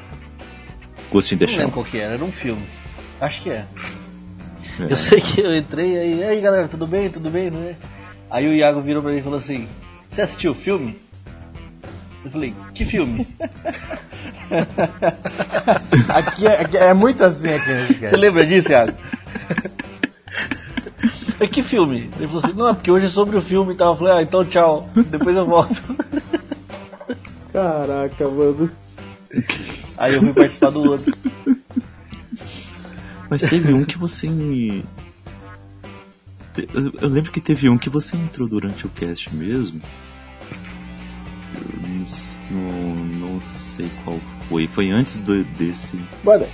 Ghost 1.13 1.35
in 1.35 1.39
the 1.39 1.47
não 1.47 1.53
lembro 1.57 1.73
qual 1.73 1.85
que 1.85 1.99
era, 1.99 2.15
era 2.15 2.25
um 2.25 2.33
filme. 2.33 2.65
Acho 3.21 3.43
que 3.43 3.51
é. 3.51 3.67
É. 4.79 4.93
Eu 4.93 4.97
sei 4.97 5.21
que 5.21 5.41
eu 5.41 5.55
entrei 5.55 5.99
aí, 5.99 6.19
e 6.21 6.25
aí 6.25 6.41
galera, 6.41 6.67
tudo 6.69 6.87
bem? 6.87 7.11
Tudo 7.11 7.31
bem, 7.31 7.51
né? 7.51 7.77
Aí 8.31 8.49
o 8.49 8.55
Iago 8.55 8.81
virou 8.81 9.03
pra 9.03 9.13
mim 9.13 9.19
e 9.19 9.23
falou 9.23 9.39
assim: 9.39 9.69
Você 10.09 10.23
assistiu 10.23 10.53
o 10.53 10.55
filme? 10.55 10.97
Eu 12.25 12.31
falei: 12.31 12.55
Que 12.75 12.85
filme? 12.85 13.27
Aqui 16.09 16.47
é, 16.47 16.61
aqui 16.61 16.77
é 16.77 16.93
muito 16.93 17.23
assim 17.23 17.49
aqui 17.49 17.95
Você 17.95 17.95
cara. 18.01 18.17
lembra 18.17 18.45
disso, 18.45 18.73
Iago? 18.73 18.93
É 21.39 21.47
que 21.47 21.63
filme? 21.63 22.11
Ele 22.19 22.27
falou 22.27 22.39
assim: 22.45 22.53
Não, 22.53 22.69
é 22.69 22.75
porque 22.75 22.91
hoje 22.91 23.07
é 23.07 23.09
sobre 23.09 23.37
o 23.37 23.41
filme 23.41 23.73
e 23.75 23.77
tal. 23.77 23.93
Eu 23.93 23.99
falei: 23.99 24.13
Ah, 24.15 24.23
então 24.23 24.45
tchau, 24.45 24.89
depois 25.09 25.37
eu 25.37 25.47
volto. 25.47 25.83
Caraca, 27.53 28.29
mano. 28.29 28.71
Aí 29.97 30.15
eu 30.15 30.21
fui 30.21 30.33
participar 30.33 30.71
do 30.71 30.83
outro. 30.83 31.15
Mas 33.31 33.43
teve 33.43 33.73
um 33.73 33.85
que 33.85 33.97
você. 33.97 34.27
Eu 34.27 34.83
eu 37.01 37.09
lembro 37.09 37.31
que 37.31 37.41
teve 37.41 37.69
um 37.69 37.79
que 37.79 37.89
você 37.89 38.17
entrou 38.17 38.49
durante 38.49 38.87
o 38.87 38.91
cast 38.91 39.33
mesmo. 39.33 39.81
Eu 41.55 41.61
não, 42.51 42.95
não, 42.97 43.41
sei 43.43 43.89
qual 44.05 44.19
foi. 44.49 44.67
Foi 44.67 44.91
antes 44.91 45.19
do, 45.19 45.45
desse. 45.45 45.97
Mano, 46.25 46.45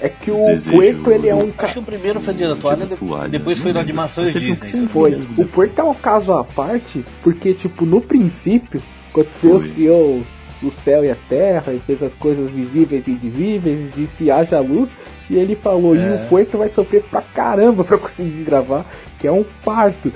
é 0.00 0.08
que 0.08 0.30
o 0.30 0.42
Puerto 0.70 1.10
ele 1.10 1.28
é 1.28 1.34
um 1.34 1.42
Acho 1.42 1.52
cara. 1.52 1.72
que 1.72 1.78
o 1.78 1.82
primeiro 1.82 2.20
foi 2.20 2.34
da 2.34 2.56
Toalha, 2.56 2.86
da 2.86 2.96
Toalha. 2.96 3.28
depois 3.28 3.60
foi. 3.60 3.72
Animações 3.72 4.32
Teve 4.32 4.52
um 4.52 4.54
que 4.54 4.62
Disney. 4.62 4.80
você 4.80 4.88
Foi. 4.88 5.10
mesmo. 5.10 5.42
O 5.42 5.46
Puerto 5.46 5.78
é 5.78 5.84
um 5.84 5.94
caso 5.94 6.32
à 6.32 6.42
parte, 6.42 7.04
porque, 7.22 7.52
tipo, 7.52 7.84
no 7.84 8.00
princípio, 8.00 8.82
quando 9.12 9.28
Foi. 9.28 9.68
criou 9.68 10.24
o 10.68 10.72
céu 10.84 11.04
e 11.04 11.10
a 11.10 11.16
terra, 11.28 11.72
e 11.72 11.78
fez 11.80 12.02
as 12.02 12.12
coisas 12.14 12.50
visíveis 12.50 13.02
e 13.06 13.10
invisíveis, 13.12 13.78
e 13.78 14.00
disse 14.00 14.30
haja 14.30 14.60
luz, 14.60 14.90
e 15.30 15.36
ele 15.36 15.54
falou, 15.56 15.94
e 15.96 16.00
É. 16.00 16.20
o 16.24 16.28
Puerto 16.28 16.58
vai 16.58 16.68
sofrer 16.68 17.02
pra 17.04 17.22
caramba 17.22 17.84
pra 17.84 17.98
conseguir 17.98 18.44
gravar, 18.44 18.84
que 19.18 19.26
é 19.26 19.32
um 19.32 19.44
parto. 19.64 20.12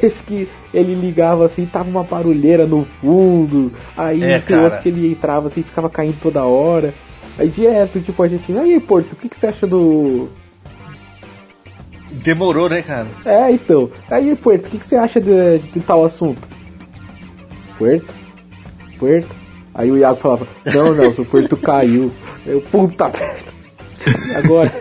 Vezes 0.00 0.20
que 0.26 0.48
ele 0.72 0.94
ligava 0.94 1.44
assim, 1.46 1.66
tava 1.66 1.88
uma 1.88 2.02
barulheira 2.02 2.66
no 2.66 2.86
fundo, 3.00 3.72
aí 3.96 4.22
É, 4.22 4.38
tem 4.38 4.58
outro 4.58 4.80
que 4.80 4.88
ele 4.88 5.12
entrava 5.12 5.48
assim, 5.48 5.62
ficava 5.62 5.88
caindo 5.90 6.18
toda 6.20 6.44
hora. 6.44 6.94
Aí 7.38 7.48
direto, 7.48 8.00
tipo, 8.00 8.22
a 8.22 8.28
gente, 8.28 8.50
aí 8.56 8.80
Porto, 8.80 9.12
o 9.12 9.16
que, 9.16 9.28
que 9.28 9.38
você 9.38 9.46
acha 9.48 9.66
do, 9.66 10.30
Demorou, 12.10 12.68
né, 12.68 12.82
cara? 12.82 13.06
é, 13.24 13.50
então. 13.52 13.90
Aí, 14.10 14.34
Puerto, 14.36 14.66
o 14.66 14.70
que, 14.70 14.78
que 14.78 14.86
você 14.86 14.96
acha 14.96 15.20
de, 15.20 15.58
de 15.58 15.80
tal 15.80 16.04
assunto? 16.04 16.40
Puerto? 17.76 18.14
Puerto? 18.98 19.28
Aí 19.76 19.90
o 19.90 19.98
Iago 19.98 20.18
falava, 20.18 20.48
não, 20.64 20.94
não, 20.94 21.10
o 21.10 21.24
Puerto 21.26 21.54
caiu. 21.58 22.10
Eu, 22.46 22.62
puta 22.62 23.08
merda. 23.10 23.52
E 24.06 24.34
agora? 24.36 24.72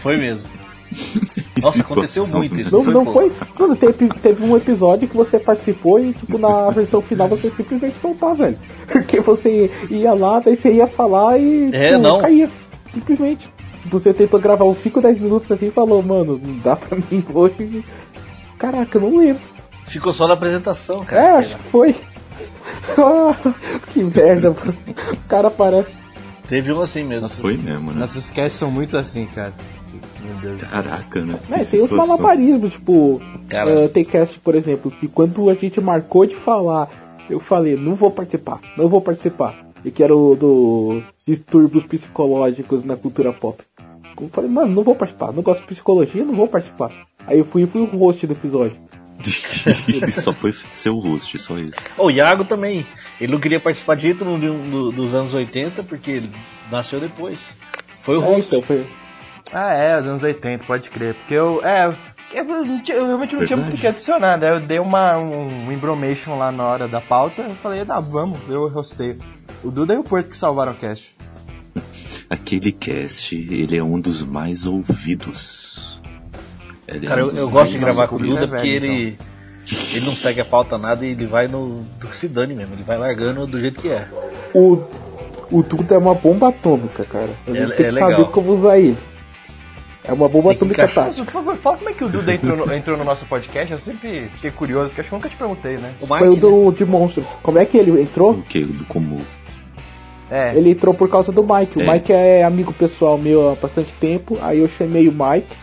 Foi 0.00 0.16
mesmo. 0.16 0.42
Nossa, 1.62 1.80
aconteceu 1.80 2.26
muito 2.28 2.60
isso. 2.60 2.74
Não, 2.74 2.82
foi 2.82 2.94
não 2.94 3.04
pouco. 3.04 3.20
foi. 3.20 3.32
Mano, 3.58 3.76
teve, 3.76 4.08
teve 4.20 4.44
um 4.44 4.56
episódio 4.56 5.06
que 5.06 5.16
você 5.16 5.38
participou 5.38 6.00
e, 6.00 6.12
tipo, 6.12 6.36
na 6.38 6.70
versão 6.70 7.00
final 7.00 7.28
você 7.28 7.50
simplesmente 7.50 7.96
não 8.02 8.14
tá, 8.16 8.34
velho. 8.34 8.56
Porque 8.86 9.20
você 9.20 9.70
ia 9.88 10.12
lá, 10.12 10.40
daí 10.40 10.56
você 10.56 10.72
ia 10.72 10.88
falar 10.88 11.38
e. 11.38 11.70
É, 11.72 11.90
tipo, 11.90 12.02
não. 12.02 12.20
caía. 12.20 12.50
Simplesmente. 12.92 13.52
Tipo, 13.82 13.98
Você 13.98 14.12
tentou 14.12 14.40
gravar 14.40 14.64
uns 14.64 14.78
5, 14.78 15.00
10 15.00 15.20
minutos 15.20 15.50
assim 15.50 15.66
e 15.68 15.70
falou, 15.70 16.02
mano, 16.02 16.40
não 16.42 16.58
dá 16.58 16.74
pra 16.74 16.96
mim 16.96 17.24
hoje. 17.32 17.84
Caraca, 18.58 18.98
eu 18.98 19.02
não 19.02 19.18
lembro. 19.18 19.42
Ficou 19.86 20.12
só 20.12 20.26
na 20.26 20.34
apresentação, 20.34 21.04
cara. 21.04 21.22
É, 21.22 21.30
acho 21.38 21.56
que 21.56 21.62
foi. 21.70 21.96
Ah, 22.96 23.34
que 23.92 24.02
merda, 24.02 24.50
mano. 24.50 24.74
O 25.12 25.28
cara 25.28 25.50
parece. 25.50 25.90
Teve 26.48 26.72
um 26.72 26.80
assim 26.80 27.02
mesmo. 27.02 27.28
Foi 27.28 27.56
mesmo, 27.56 27.92
né? 27.92 28.00
Nossos 28.00 28.30
casts 28.30 28.58
são 28.58 28.70
muito 28.70 28.96
assim, 28.96 29.26
cara. 29.26 29.52
Meu 30.22 30.34
Deus. 30.36 30.62
Caraca, 30.62 31.20
né? 31.24 31.38
É, 31.50 31.64
tem 31.64 31.80
os 31.80 31.90
malabarismos, 31.90 32.72
tipo. 32.72 33.20
Cara. 33.48 33.84
ah, 33.84 33.88
tem 33.88 34.04
cast, 34.04 34.38
por 34.40 34.54
exemplo, 34.54 34.90
que 34.90 35.08
quando 35.08 35.48
a 35.50 35.54
gente 35.54 35.80
marcou 35.80 36.26
de 36.26 36.34
falar, 36.36 36.88
eu 37.28 37.40
falei, 37.40 37.76
não 37.76 37.94
vou 37.94 38.10
participar, 38.10 38.60
não 38.76 38.88
vou 38.88 39.00
participar. 39.00 39.54
E 39.84 39.90
que 39.90 40.02
era 40.02 40.14
o 40.14 40.34
do 40.34 41.02
distúrbios 41.26 41.84
psicológicos 41.84 42.84
na 42.84 42.96
cultura 42.96 43.32
pop. 43.32 43.62
Eu 44.20 44.28
falei, 44.28 44.50
mano, 44.50 44.74
não 44.74 44.82
vou 44.82 44.94
participar, 44.94 45.32
não 45.32 45.42
gosto 45.42 45.60
de 45.60 45.66
psicologia, 45.68 46.24
não 46.24 46.34
vou 46.34 46.48
participar. 46.48 46.90
Aí 47.28 47.38
eu 47.38 47.44
fui 47.44 47.62
e 47.62 47.66
fui 47.66 47.82
o 47.82 47.84
host 47.96 48.26
do 48.26 48.32
episódio. 48.32 48.76
Ele 49.88 50.10
só 50.12 50.32
foi 50.32 50.52
ser 50.72 50.90
o 50.90 50.98
host, 50.98 51.38
só 51.38 51.56
isso. 51.58 51.74
O 51.96 52.10
Iago 52.10 52.44
também. 52.44 52.86
Ele 53.20 53.32
não 53.32 53.40
queria 53.40 53.60
participar 53.60 53.94
de 53.96 54.02
jeito 54.02 54.24
nenhum 54.24 54.38
do- 54.38 54.70
do- 54.70 54.92
dos 54.92 55.14
anos 55.14 55.34
80 55.34 55.82
porque 55.82 56.10
ele 56.12 56.30
nasceu 56.70 56.98
depois. 57.00 57.40
Foi 58.00 58.16
o 58.16 58.22
É, 58.22 58.24
host. 58.24 58.46
então, 58.54 58.62
foi. 58.62 58.86
Ah, 59.52 59.72
é, 59.74 60.00
os 60.00 60.06
anos 60.06 60.22
80, 60.22 60.64
pode 60.64 60.88
crer. 60.90 61.14
Porque 61.14 61.34
eu. 61.34 61.60
É. 61.64 61.94
Eu, 62.32 62.44
não 62.44 62.82
tinha- 62.82 62.96
eu 62.98 63.06
realmente 63.06 63.34
não 63.34 63.44
tinha 63.44 63.56
Verdade. 63.56 63.60
muito 63.62 63.76
o 63.76 63.80
que 63.80 63.86
adicionar, 63.86 64.36
né? 64.38 64.50
Eu 64.52 64.60
dei 64.60 64.78
uma, 64.78 65.16
um, 65.16 65.66
um 65.66 65.72
embromation 65.72 66.36
lá 66.38 66.52
na 66.52 66.64
hora 66.64 66.86
da 66.86 67.00
pauta. 67.00 67.42
Eu 67.42 67.54
falei, 67.56 67.82
ah, 67.88 68.00
vamos, 68.00 68.38
eu 68.48 68.64
hostei. 68.64 69.16
O 69.64 69.70
Duda 69.70 69.94
e 69.94 69.96
o 69.98 70.04
Porto 70.04 70.28
que 70.30 70.36
salvaram 70.38 70.72
o 70.72 70.74
cast. 70.76 71.16
aquele 72.30 72.70
cast, 72.70 73.34
ele 73.34 73.76
é 73.76 73.82
um 73.82 73.98
dos 73.98 74.22
mais 74.22 74.66
ouvidos. 74.66 75.67
Ele 76.88 77.04
é 77.04 77.08
Cara, 77.08 77.24
um 77.26 77.28
eu, 77.28 77.36
eu 77.36 77.50
gosto 77.50 77.72
de 77.72 77.78
gravar 77.78 78.08
com 78.08 78.16
o. 78.16 78.18
Duda 78.18 78.44
é 78.44 78.46
porque 78.46 78.62
velho, 78.80 78.84
ele, 78.92 79.18
ele 79.94 80.06
não 80.06 80.12
segue 80.14 80.40
a 80.40 80.44
pauta 80.44 80.78
nada 80.78 81.04
e 81.04 81.10
ele 81.10 81.26
vai 81.26 81.46
no. 81.46 81.84
do 82.00 82.06
que 82.08 82.16
se 82.16 82.26
dane 82.28 82.54
mesmo. 82.54 82.74
Ele 82.74 82.82
vai 82.82 82.96
largando 82.96 83.46
do 83.46 83.60
jeito 83.60 83.80
que 83.80 83.88
é. 83.90 84.08
O, 84.54 84.82
o 85.50 85.62
Duda 85.62 85.94
é 85.94 85.98
uma 85.98 86.14
bomba 86.14 86.48
atômica, 86.48 87.04
cara. 87.04 87.30
A 87.46 87.50
gente 87.50 87.62
É- 87.62 87.66
tem 87.66 87.76
que 87.76 87.82
é 87.84 87.90
legal. 87.90 88.10
saber 88.12 88.24
como 88.30 88.52
usar 88.52 88.78
ele. 88.78 88.96
É 90.04 90.12
uma 90.14 90.26
bomba 90.26 90.50
que 90.50 90.56
atômica 90.56 90.88
tática. 90.88 91.22
Por 91.24 91.32
favor, 91.32 91.56
fala 91.58 91.76
como 91.76 91.90
é 91.90 91.92
que 91.92 92.02
o 92.04 92.08
Duda 92.08 92.32
entrou 92.32 92.56
no, 92.56 92.72
entrou 92.74 92.96
no 92.96 93.04
nosso 93.04 93.26
podcast. 93.26 93.70
Eu 93.72 93.78
sempre 93.78 94.30
fiquei 94.32 94.50
curioso, 94.50 94.94
que 94.94 95.02
acho 95.02 95.10
que 95.10 95.14
nunca 95.14 95.28
te 95.28 95.36
perguntei, 95.36 95.76
né? 95.76 95.92
O 96.00 96.06
Foi 96.06 96.20
o 96.28 96.30
Mike, 96.30 96.34
né? 96.46 96.50
do, 96.50 96.72
de 96.72 96.84
Monstros. 96.86 97.26
Como 97.42 97.58
é 97.58 97.66
que 97.66 97.76
ele 97.76 98.00
entrou? 98.00 98.30
O 98.30 98.42
que? 98.42 98.64
Como 98.88 99.18
É, 100.30 100.54
Ele 100.56 100.70
entrou 100.70 100.94
por 100.94 101.10
causa 101.10 101.30
do 101.30 101.42
Mike. 101.42 101.78
O 101.78 101.82
É. 101.82 101.92
Mike 101.92 102.10
é 102.12 102.42
amigo 102.44 102.72
pessoal 102.72 103.18
meu 103.18 103.50
há 103.50 103.54
bastante 103.54 103.92
tempo. 104.00 104.38
Aí 104.40 104.60
eu 104.60 104.68
chamei 104.68 105.06
o 105.08 105.12
Mike. 105.12 105.54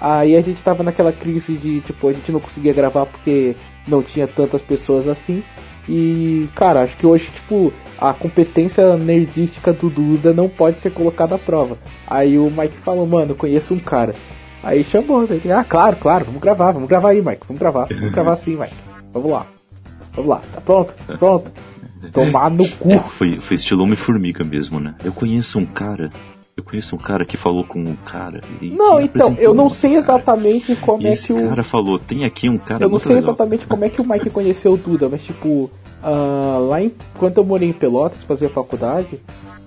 Aí 0.00 0.36
a 0.36 0.40
gente 0.40 0.62
tava 0.62 0.82
naquela 0.82 1.12
crise 1.12 1.54
de, 1.54 1.80
tipo, 1.80 2.08
a 2.08 2.12
gente 2.12 2.30
não 2.30 2.40
conseguia 2.40 2.72
gravar 2.72 3.06
porque 3.06 3.56
não 3.86 4.02
tinha 4.02 4.26
tantas 4.26 4.62
pessoas 4.62 5.08
assim. 5.08 5.42
E, 5.88 6.48
cara, 6.54 6.82
acho 6.82 6.96
que 6.96 7.06
hoje, 7.06 7.30
tipo, 7.34 7.72
a 7.98 8.12
competência 8.12 8.96
nerdística 8.96 9.72
do 9.72 9.88
Duda 9.88 10.32
não 10.32 10.48
pode 10.48 10.78
ser 10.78 10.90
colocada 10.90 11.34
à 11.34 11.38
prova. 11.38 11.78
Aí 12.06 12.38
o 12.38 12.50
Mike 12.50 12.76
falou, 12.84 13.06
mano, 13.06 13.34
conheço 13.34 13.74
um 13.74 13.78
cara. 13.78 14.14
Aí 14.62 14.84
chamou, 14.84 15.22
né? 15.22 15.40
ah, 15.52 15.64
claro, 15.64 15.96
claro, 15.96 16.26
vamos 16.26 16.40
gravar, 16.40 16.72
vamos 16.72 16.88
gravar 16.88 17.10
aí, 17.10 17.22
Mike, 17.22 17.42
vamos 17.46 17.60
gravar, 17.60 17.86
vamos 17.86 18.12
gravar 18.12 18.36
sim, 18.36 18.56
Mike. 18.56 18.74
Vamos 19.12 19.30
lá, 19.30 19.46
vamos 20.12 20.30
lá, 20.30 20.42
tá 20.52 20.60
pronto? 20.60 20.94
Pronto. 21.18 21.50
Tomar 22.12 22.50
no 22.50 22.68
cu. 22.68 22.90
É, 22.90 22.98
foi, 22.98 23.40
foi 23.40 23.56
estilo 23.56 23.82
Homem-Formiga 23.82 24.44
mesmo, 24.44 24.78
né? 24.78 24.94
Eu 25.04 25.12
conheço 25.12 25.58
um 25.58 25.66
cara. 25.66 26.10
Eu 26.58 26.64
conheço 26.64 26.96
um 26.96 26.98
cara 26.98 27.24
que 27.24 27.36
falou 27.36 27.62
com 27.62 27.78
um 27.78 27.94
cara. 27.94 28.40
Não, 28.60 29.00
então, 29.00 29.36
eu 29.38 29.54
não 29.54 29.70
sei 29.70 29.90
cara. 29.90 30.02
exatamente 30.02 30.74
como 30.74 31.00
E 31.00 31.06
é 31.06 31.12
esse 31.12 31.32
que 31.32 31.40
o. 31.40 31.48
cara 31.50 31.62
falou, 31.62 32.00
tem 32.00 32.24
aqui 32.24 32.48
um 32.48 32.58
cara 32.58 32.82
Eu 32.84 32.88
não 32.88 32.98
sei 32.98 33.14
legal. 33.14 33.30
exatamente 33.30 33.64
como 33.64 33.84
é 33.84 33.88
que 33.88 34.00
o 34.00 34.04
Mike 34.04 34.28
conheceu 34.28 34.72
o 34.72 34.76
Duda, 34.76 35.08
mas 35.08 35.22
tipo, 35.22 35.70
ah, 36.02 36.58
lá 36.68 36.82
em, 36.82 36.92
quando 37.16 37.36
eu 37.38 37.44
morei 37.44 37.68
em 37.68 37.72
Pelotas, 37.72 38.24
fazia 38.24 38.48
faculdade, 38.48 39.20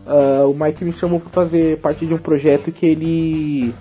ah, 0.05 0.43
o 0.45 0.53
Mike 0.53 0.83
me 0.83 0.91
chamou 0.91 1.21
pra 1.21 1.29
fazer 1.29 1.77
parte 1.77 2.05
de 2.05 2.13
um 2.13 2.17
projeto 2.17 2.73
que 2.73 2.85
ele 2.85 3.73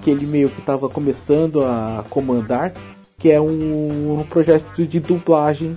que 0.00 0.08
ele 0.10 0.24
meio 0.24 0.48
que 0.48 0.62
tava 0.62 0.88
começando 0.88 1.64
a 1.64 2.04
comandar, 2.10 2.72
que 3.18 3.28
é 3.28 3.40
um, 3.40 4.20
um 4.20 4.24
projeto 4.30 4.86
de 4.86 5.00
dublagem 5.00 5.76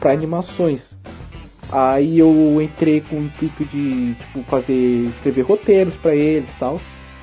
para 0.00 0.10
animações. 0.10 0.90
Aí 1.70 2.18
eu 2.18 2.60
entrei 2.62 3.00
com 3.00 3.16
o 3.16 3.24
intuito 3.24 3.64
de 3.64 4.14
tipo, 4.14 4.42
fazer 4.44 5.08
escrever 5.14 5.42
roteiros 5.42 5.94
pra 5.94 6.14
eles 6.14 6.48
e 6.48 6.58
tal. 6.58 6.80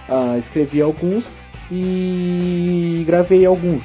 Ah, 0.08 0.38
escrevi 0.38 0.82
alguns 0.82 1.26
e 1.72 3.04
gravei 3.08 3.46
alguns. 3.46 3.84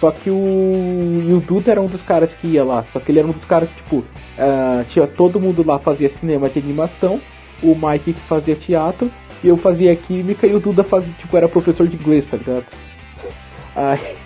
Só 0.00 0.10
que 0.10 0.30
o, 0.30 0.34
o 0.34 1.42
Duda 1.46 1.70
era 1.70 1.80
um 1.80 1.86
dos 1.86 2.02
caras 2.02 2.34
que 2.34 2.46
ia 2.48 2.64
lá. 2.64 2.84
Só 2.92 2.98
que 2.98 3.12
ele 3.12 3.18
era 3.18 3.28
um 3.28 3.32
dos 3.32 3.44
caras 3.44 3.68
que, 3.68 3.76
tipo, 3.76 4.04
ah, 4.38 4.84
tinha 4.88 5.06
todo 5.06 5.38
mundo 5.38 5.64
lá 5.64 5.78
fazia 5.78 6.08
cinema 6.08 6.48
de 6.48 6.58
animação, 6.58 7.20
o 7.62 7.74
Mike 7.74 8.14
que 8.14 8.20
fazia 8.20 8.56
teatro, 8.56 9.10
e 9.44 9.48
eu 9.48 9.56
fazia 9.56 9.94
química 9.94 10.46
e 10.46 10.54
o 10.54 10.60
Duda 10.60 10.82
fazia, 10.82 11.12
tipo, 11.18 11.36
era 11.36 11.48
professor 11.48 11.86
de 11.86 11.96
inglês, 11.96 12.26
tá 12.26 12.36
ligado? 12.36 12.64
Ai, 13.76 14.16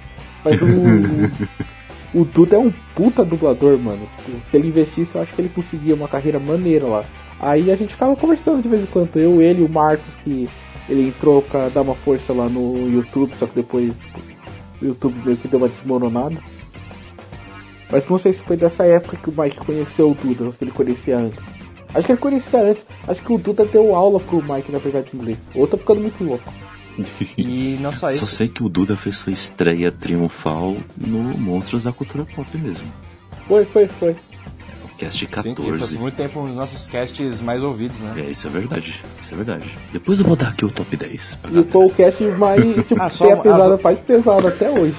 mas 0.45 0.62
o, 0.62 0.67
o 2.14 2.24
Duda 2.24 2.57
é 2.57 2.59
um 2.59 2.72
puta 2.94 3.24
dublador, 3.24 3.78
mano. 3.78 4.09
Se 4.50 4.57
ele 4.57 4.68
investisse, 4.68 5.14
eu 5.14 5.22
acho 5.22 5.32
que 5.34 5.40
ele 5.40 5.48
conseguia 5.48 5.94
uma 5.94 6.09
carreira 6.09 6.38
maneira 6.38 6.86
lá. 6.86 7.04
Aí 7.40 7.70
a 7.70 7.76
gente 7.76 7.92
ficava 7.92 8.16
conversando 8.16 8.62
de 8.62 8.68
vez 8.68 8.82
em 8.82 8.86
quando, 8.86 9.16
eu, 9.16 9.42
ele 9.42 9.61
e 9.61 9.64
o 9.64 9.68
Marcos, 9.68 10.14
que 10.24 10.48
ele 10.88 11.09
entrou 11.09 11.42
pra 11.42 11.68
dar 11.68 11.82
uma 11.82 11.94
força 11.94 12.32
lá 12.32 12.48
no 12.48 12.90
YouTube, 12.90 13.32
só 13.38 13.46
que 13.46 13.57
depois 13.57 13.92
tipo, 13.94 14.18
o 14.80 14.84
YouTube 14.86 15.16
meio 15.24 15.36
que 15.36 15.48
deu 15.48 15.59
uma 15.59 15.68
desmoronada. 15.68 16.36
Mas 17.90 18.09
não 18.09 18.18
sei 18.18 18.32
se 18.32 18.42
foi 18.42 18.57
dessa 18.57 18.84
época 18.84 19.16
que 19.16 19.30
o 19.30 19.34
Mike 19.36 19.59
conheceu 19.59 20.11
o 20.11 20.14
Duda, 20.14 20.44
ou 20.44 20.52
se 20.52 20.64
ele 20.64 20.70
conhecia 20.70 21.18
antes. 21.18 21.44
Acho 21.94 22.07
que 22.07 22.12
ele 22.12 22.20
conhecia 22.20 22.61
antes. 22.61 22.86
Acho 23.07 23.22
que 23.22 23.32
o 23.32 23.38
Duda 23.38 23.64
deu 23.64 23.94
aula 23.94 24.18
pro 24.18 24.42
Mike 24.42 24.72
na 24.72 24.78
verdade 24.78 25.11
de 25.11 25.16
inglês. 25.16 25.38
Ou 25.54 25.66
tá 25.66 25.76
ficando 25.76 26.00
muito 26.00 26.22
louco. 26.24 26.52
E 27.36 27.76
não 27.80 27.92
só 27.92 28.11
Só 28.12 28.24
isso. 28.24 28.26
sei 28.26 28.49
que 28.49 28.62
o 28.62 28.68
Duda 28.68 28.97
fez 28.97 29.16
sua 29.18 29.32
estreia 29.32 29.90
triunfal 29.92 30.76
no 30.97 31.18
Monstros 31.38 31.84
da 31.84 31.92
Cultura 31.92 32.24
Pop 32.24 32.49
mesmo. 32.59 32.86
Foi, 33.49 33.64
foi, 33.64 33.86
foi. 33.88 34.16
Cast 34.99 35.20
Sim, 35.20 35.26
que 35.26 35.42
foi 35.42 35.55
14. 35.55 35.94
por 35.94 36.01
muito 36.01 36.14
tempo 36.16 36.40
um 36.40 36.47
dos 36.47 36.57
nossos 36.57 36.86
casts 36.86 37.40
mais 37.42 37.62
ouvidos, 37.62 38.01
né? 38.01 38.14
É, 38.16 38.32
isso 38.32 38.47
é 38.47 38.51
verdade. 38.51 39.05
Isso 39.20 39.34
é 39.34 39.36
verdade. 39.36 39.78
Depois 39.92 40.20
eu 40.20 40.26
vou 40.26 40.34
dar 40.36 40.49
aqui 40.49 40.64
o 40.64 40.70
top 40.70 40.97
10. 40.97 41.34
pra 41.42 41.51
E 41.61 41.64
foi 41.64 41.84
o 41.84 41.90
cast 41.90 42.24
mais, 42.24 42.62
tipo, 42.62 42.97
Ah, 42.99 43.11
só 43.11 43.24
tem 43.24 43.32
a 43.32 43.36
uma- 43.36 43.42
pesada 43.42 43.74
ah, 43.74 43.80
mais 43.84 43.99
pesada 43.99 44.49
até 44.49 44.70
hoje. 44.70 44.97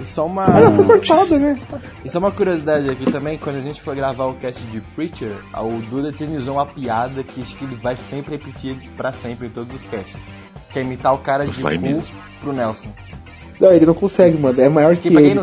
E 0.00 0.04
só 0.04 0.26
uma. 0.26 0.44
Ela 0.44 0.70
foi 0.70 0.84
cortada, 0.84 1.38
né? 1.38 1.60
E 2.04 2.10
só 2.10 2.18
uma 2.20 2.30
curiosidade 2.30 2.88
aqui 2.88 3.10
também, 3.10 3.36
quando 3.36 3.56
a 3.56 3.60
gente 3.62 3.80
foi 3.82 3.96
gravar 3.96 4.26
o 4.26 4.34
cast 4.34 4.62
de 4.66 4.80
Preacher, 4.80 5.34
o 5.54 5.80
Duda 5.90 6.10
eternizou 6.10 6.54
uma 6.54 6.66
piada 6.66 7.22
que 7.24 7.42
acho 7.42 7.56
que 7.56 7.64
ele 7.64 7.74
vai 7.76 7.96
sempre 7.96 8.36
repetir 8.36 8.76
pra 8.96 9.10
sempre 9.12 9.48
em 9.48 9.50
todos 9.50 9.74
os 9.74 9.84
casts. 9.86 10.30
Que 10.72 10.78
é 10.78 10.82
imitar 10.82 11.12
o 11.14 11.18
cara 11.18 11.46
de 11.46 11.60
Vai 11.60 11.76
cu 11.76 11.82
mesmo. 11.82 12.14
pro 12.40 12.52
Nelson. 12.52 12.88
Não, 13.60 13.72
ele 13.72 13.86
não 13.86 13.94
consegue, 13.94 14.38
mano. 14.38 14.60
É 14.60 14.68
maior 14.68 14.94
que 14.96 15.08
ele. 15.08 15.34
não, 15.34 15.42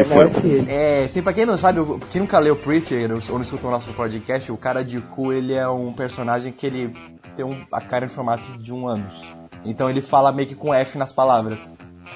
É 0.00 0.04
foi- 0.04 0.16
maior 0.16 0.30
que 0.30 0.46
ele. 0.46 0.72
é, 0.72 1.04
assim, 1.04 1.20
pra 1.22 1.32
quem 1.34 1.44
não 1.44 1.58
sabe, 1.58 1.80
o- 1.80 2.00
quem 2.10 2.20
nunca 2.22 2.38
leu 2.38 2.56
Preacher 2.56 3.10
ou 3.28 3.34
não 3.34 3.42
escutou 3.42 3.68
o 3.68 3.72
nosso 3.72 3.92
podcast, 3.92 4.50
o 4.50 4.56
cara 4.56 4.82
de 4.82 5.00
cu 5.00 5.32
ele 5.34 5.52
é 5.52 5.68
um 5.68 5.92
personagem 5.92 6.50
que 6.50 6.66
ele 6.66 6.92
tem 7.36 7.44
um- 7.44 7.64
a 7.70 7.80
cara 7.80 8.06
em 8.06 8.08
formato 8.08 8.56
de 8.58 8.72
um 8.72 8.88
ânus. 8.88 9.28
Então 9.66 9.90
ele 9.90 10.00
fala 10.00 10.32
meio 10.32 10.48
que 10.48 10.54
com 10.54 10.72
F 10.72 10.96
nas 10.96 11.12
palavras. 11.12 11.70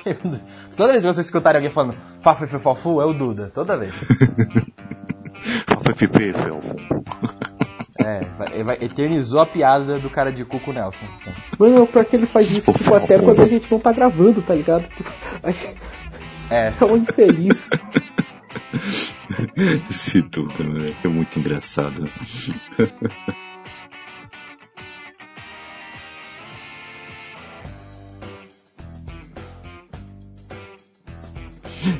Toda 0.76 0.92
vez 0.92 1.04
que 1.04 1.12
vocês 1.12 1.26
escutarem 1.26 1.58
alguém 1.58 1.70
falando 1.72 1.96
fafififofu, 2.20 3.00
é 3.00 3.04
o 3.04 3.12
Duda, 3.12 3.50
toda 3.54 3.76
vez. 3.78 3.94
Foi- 5.82 5.94
É, 7.98 8.20
vai, 8.36 8.64
vai- 8.64 8.78
eternizou 8.80 9.40
a 9.40 9.46
piada 9.46 9.98
do 9.98 10.08
cara 10.10 10.32
de 10.32 10.44
cu 10.44 10.58
com 10.60 10.70
o 10.70 10.74
Nelson. 10.74 11.06
Mano, 11.58 11.86
pior 11.86 12.04
que 12.04 12.16
ele 12.16 12.26
faz 12.26 12.50
isso, 12.50 12.72
tipo, 12.72 12.94
até 12.94 13.18
quando 13.18 13.42
a 13.42 13.46
gente 13.48 13.70
não 13.70 13.78
tá 13.78 13.92
gravando, 13.92 14.40
tá 14.42 14.54
ligado? 14.54 14.84
É, 16.50 16.72
é 16.80 16.84
um 16.84 16.96
infeliz. 16.96 17.68
Esse 19.90 20.22
Duda 20.22 20.64
né? 20.64 20.86
é 21.04 21.08
muito 21.08 21.38
engraçado. 21.38 22.04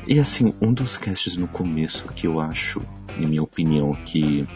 E 0.07 0.19
assim, 0.19 0.53
um 0.61 0.73
dos 0.73 0.97
casts 0.97 1.37
no 1.37 1.47
começo 1.47 2.07
que 2.09 2.27
eu 2.27 2.39
acho, 2.39 2.81
em 3.17 3.25
minha 3.25 3.43
opinião, 3.43 3.93
que, 3.93 4.47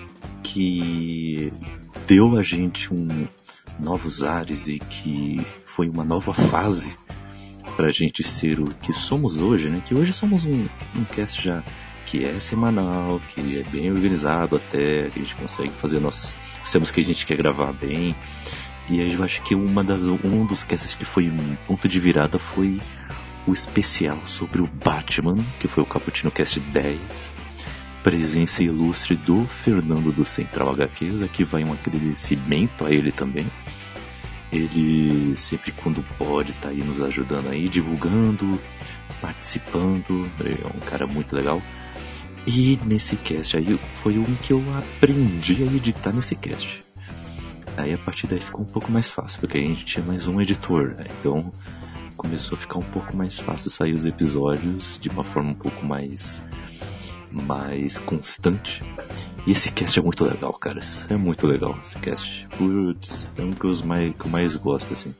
que 0.44 1.52
deu 2.06 2.38
a 2.38 2.44
gente 2.44 2.94
um 2.94 3.28
novos 3.80 4.24
ares 4.24 4.68
e 4.68 4.80
que 4.80 5.40
foi 5.66 5.90
uma 5.90 6.04
nova 6.04 6.34
fase 6.34 6.98
pra 7.76 7.92
gente 7.92 8.24
ser 8.24 8.60
o 8.60 8.66
que 8.66 8.92
somos 8.92 9.40
hoje, 9.40 9.70
né? 9.70 9.82
Que 9.86 9.94
hoje 9.94 10.12
somos 10.12 10.46
um, 10.46 10.68
um 10.96 11.06
cast 11.06 11.42
já 11.42 11.64
que 12.06 12.24
é 12.24 12.40
semanal, 12.40 13.22
que 13.30 13.60
é 13.60 13.64
bem 13.64 13.92
organizado 13.92 14.56
até, 14.56 15.10
que 15.10 15.20
a 15.20 15.24
gente 15.24 15.36
consegue 15.36 15.70
fazer 15.70 16.00
nossos 16.00 16.36
os 16.64 16.72
temas 16.72 16.90
que 16.90 17.02
a 17.02 17.04
gente 17.04 17.26
quer 17.26 17.36
gravar 17.36 17.74
bem. 17.74 18.16
E 18.90 19.02
aí 19.02 19.14
eu 19.14 19.24
acho 19.24 19.44
que 19.44 19.54
uma 19.54 19.84
das, 19.84 20.08
um 20.08 20.46
dos 20.46 20.64
casts 20.64 20.96
que 20.96 21.04
foi 21.04 21.30
um 21.30 21.56
ponto 21.68 21.88
de 21.88 22.00
virada 22.00 22.40
foi 22.40 22.82
o 23.48 23.54
especial 23.54 24.20
sobre 24.26 24.62
o 24.62 24.68
Batman, 24.68 25.38
que 25.60 25.68
foi 25.68 25.82
o 25.82 25.86
Caputino 25.86 26.30
Cast 26.30 26.60
10. 26.60 27.32
Presença 28.04 28.64
ilustre 28.64 29.16
do 29.16 29.46
Fernando 29.46 30.12
do 30.12 30.26
Central 30.26 30.72
HQs, 30.72 31.24
aqui 31.24 31.44
vai 31.44 31.64
um 31.64 31.72
agradecimento 31.72 32.86
a 32.86 32.92
ele 32.92 33.12
também. 33.12 33.50
Ele 34.52 35.36
sempre 35.36 35.72
quando 35.72 36.04
pode 36.18 36.54
tá 36.54 36.70
aí 36.70 36.84
nos 36.84 37.02
ajudando 37.02 37.50
aí, 37.50 37.68
divulgando, 37.68 38.60
participando, 39.22 40.30
é 40.40 40.68
um 40.68 40.80
cara 40.80 41.08
muito 41.08 41.36
legal. 41.36 41.62
E 42.46 42.80
nesse 42.86 43.18
cast 43.18 43.58
aí 43.58 43.78
foi 43.96 44.18
um 44.18 44.36
que 44.36 44.54
eu 44.54 44.64
aprendi 44.78 45.64
a 45.64 45.66
editar 45.66 46.14
nesse 46.14 46.36
cast. 46.36 46.82
Aí 47.76 47.94
a 47.94 47.98
partir 47.98 48.26
daí 48.28 48.40
ficou 48.40 48.62
um 48.62 48.66
pouco 48.66 48.92
mais 48.92 49.10
fácil, 49.10 49.40
porque 49.40 49.58
a 49.58 49.62
gente 49.62 49.86
tinha 49.86 50.06
mais 50.06 50.28
um 50.28 50.42
editor, 50.42 50.96
né? 50.98 51.06
Então 51.20 51.52
começou 52.18 52.58
a 52.58 52.60
ficar 52.60 52.80
um 52.80 52.84
pouco 52.84 53.16
mais 53.16 53.38
fácil 53.38 53.70
sair 53.70 53.94
os 53.94 54.06
episódios 54.06 54.98
de 55.00 55.10
uma 55.10 55.24
forma 55.24 55.52
um 55.52 55.56
pouco 55.56 55.86
mais 55.86 56.44
mais 57.32 57.98
constante. 58.00 58.84
E 59.46 59.52
esse 59.52 59.72
cast 59.72 60.00
é 60.00 60.02
muito 60.02 60.26
legal, 60.26 60.52
caras. 60.54 61.06
É 61.10 61.16
muito 61.16 61.46
legal 61.48 61.78
esse 61.82 61.98
cast. 62.00 62.48
Putz, 62.58 63.32
é 63.38 63.42
um 63.42 63.52
que 63.52 63.66
eu 63.66 63.74
mais, 63.86 64.16
que 64.16 64.26
eu 64.26 64.30
mais 64.30 64.56
gosto, 64.56 64.92
assim. 64.94 65.14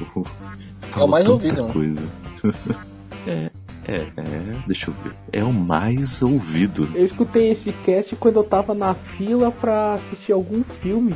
Eu 0.00 0.24
falo 0.82 1.08
mais 1.08 1.24
tanta 1.26 1.32
ouvido, 1.32 1.66
né? 1.66 1.72
coisa. 1.72 2.02
é, 3.26 3.50
É, 3.86 4.02
é, 4.16 4.56
deixa 4.66 4.90
eu 4.90 4.94
ver. 5.02 5.12
É 5.32 5.42
o 5.42 5.52
mais 5.52 6.22
ouvido. 6.22 6.88
Eu 6.94 7.06
escutei 7.06 7.50
esse 7.50 7.72
cast 7.84 8.14
quando 8.16 8.36
eu 8.36 8.44
tava 8.44 8.72
na 8.72 8.94
fila 8.94 9.50
pra 9.50 9.94
assistir 9.94 10.32
algum 10.32 10.62
filme. 10.62 11.14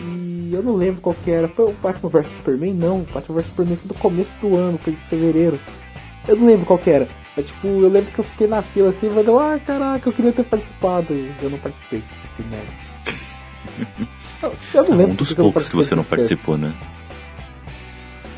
E 0.00 0.50
eu 0.52 0.62
não 0.62 0.74
lembro 0.76 1.00
qual 1.00 1.14
que 1.14 1.30
era. 1.30 1.46
Foi 1.48 1.66
o 1.66 1.72
Batman 1.74 2.08
vs 2.10 2.26
Superman? 2.38 2.74
Não, 2.74 3.00
o 3.00 3.06
Batman 3.12 3.36
vs 3.36 3.46
Superman 3.50 3.76
foi 3.76 3.88
no 3.88 3.94
começo 3.94 4.36
do 4.40 4.56
ano, 4.56 4.78
foi 4.78 4.92
de 4.94 4.98
fevereiro. 5.08 5.60
Eu 6.26 6.36
não 6.36 6.46
lembro 6.46 6.66
qual 6.66 6.78
que 6.78 6.90
era. 6.90 7.08
Mas 7.36 7.46
tipo, 7.46 7.66
eu 7.66 7.88
lembro 7.88 8.10
que 8.12 8.18
eu 8.18 8.24
fiquei 8.24 8.46
na 8.46 8.62
fila 8.62 8.90
assim, 8.90 9.08
falando, 9.08 9.38
ah 9.38 9.58
caraca, 9.64 10.08
eu 10.08 10.12
queria 10.12 10.32
ter 10.32 10.44
participado. 10.44 11.12
E 11.12 11.32
eu 11.42 11.50
não 11.50 11.58
participei. 11.58 12.02
Que 12.36 12.42
merda. 12.42 12.90
Eu, 14.42 14.54
eu 14.72 14.84
não 14.84 14.94
É 14.94 14.96
lembro 14.96 15.12
um 15.12 15.16
dos 15.16 15.30
eu 15.32 15.36
poucos 15.36 15.68
que 15.68 15.76
você 15.76 15.94
não 15.94 16.02
participou, 16.02 16.56
né? 16.56 16.74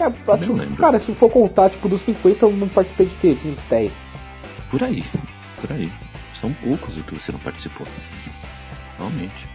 É, 0.01 0.05
Eu 0.05 0.55
lembro. 0.55 0.77
cara, 0.77 0.99
se 0.99 1.15
for 1.15 1.31
contar, 1.31 1.71
tipo, 1.71 1.89
dos 1.89 2.03
50 2.03 2.45
eu 2.45 2.53
não 2.53 2.69
participei 2.69 3.07
de 3.07 3.15
quê? 3.17 3.37
De 3.41 3.49
uns 3.49 3.59
10. 3.71 3.93
Por 4.69 4.83
aí, 4.83 5.05
por 5.61 5.71
aí. 5.73 5.93
São 6.35 6.53
poucos 6.55 6.97
o 6.97 7.05
que 7.05 7.15
você 7.15 7.31
não 7.31 7.39
participou. 7.39 7.87
Realmente. 8.99 9.47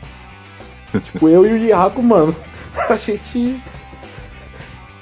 Tipo, 0.92 1.30
eu 1.30 1.46
e 1.46 1.54
o 1.54 1.58
Iago, 1.58 2.02
mano, 2.02 2.36
a 2.90 2.96
gente. 2.96 3.62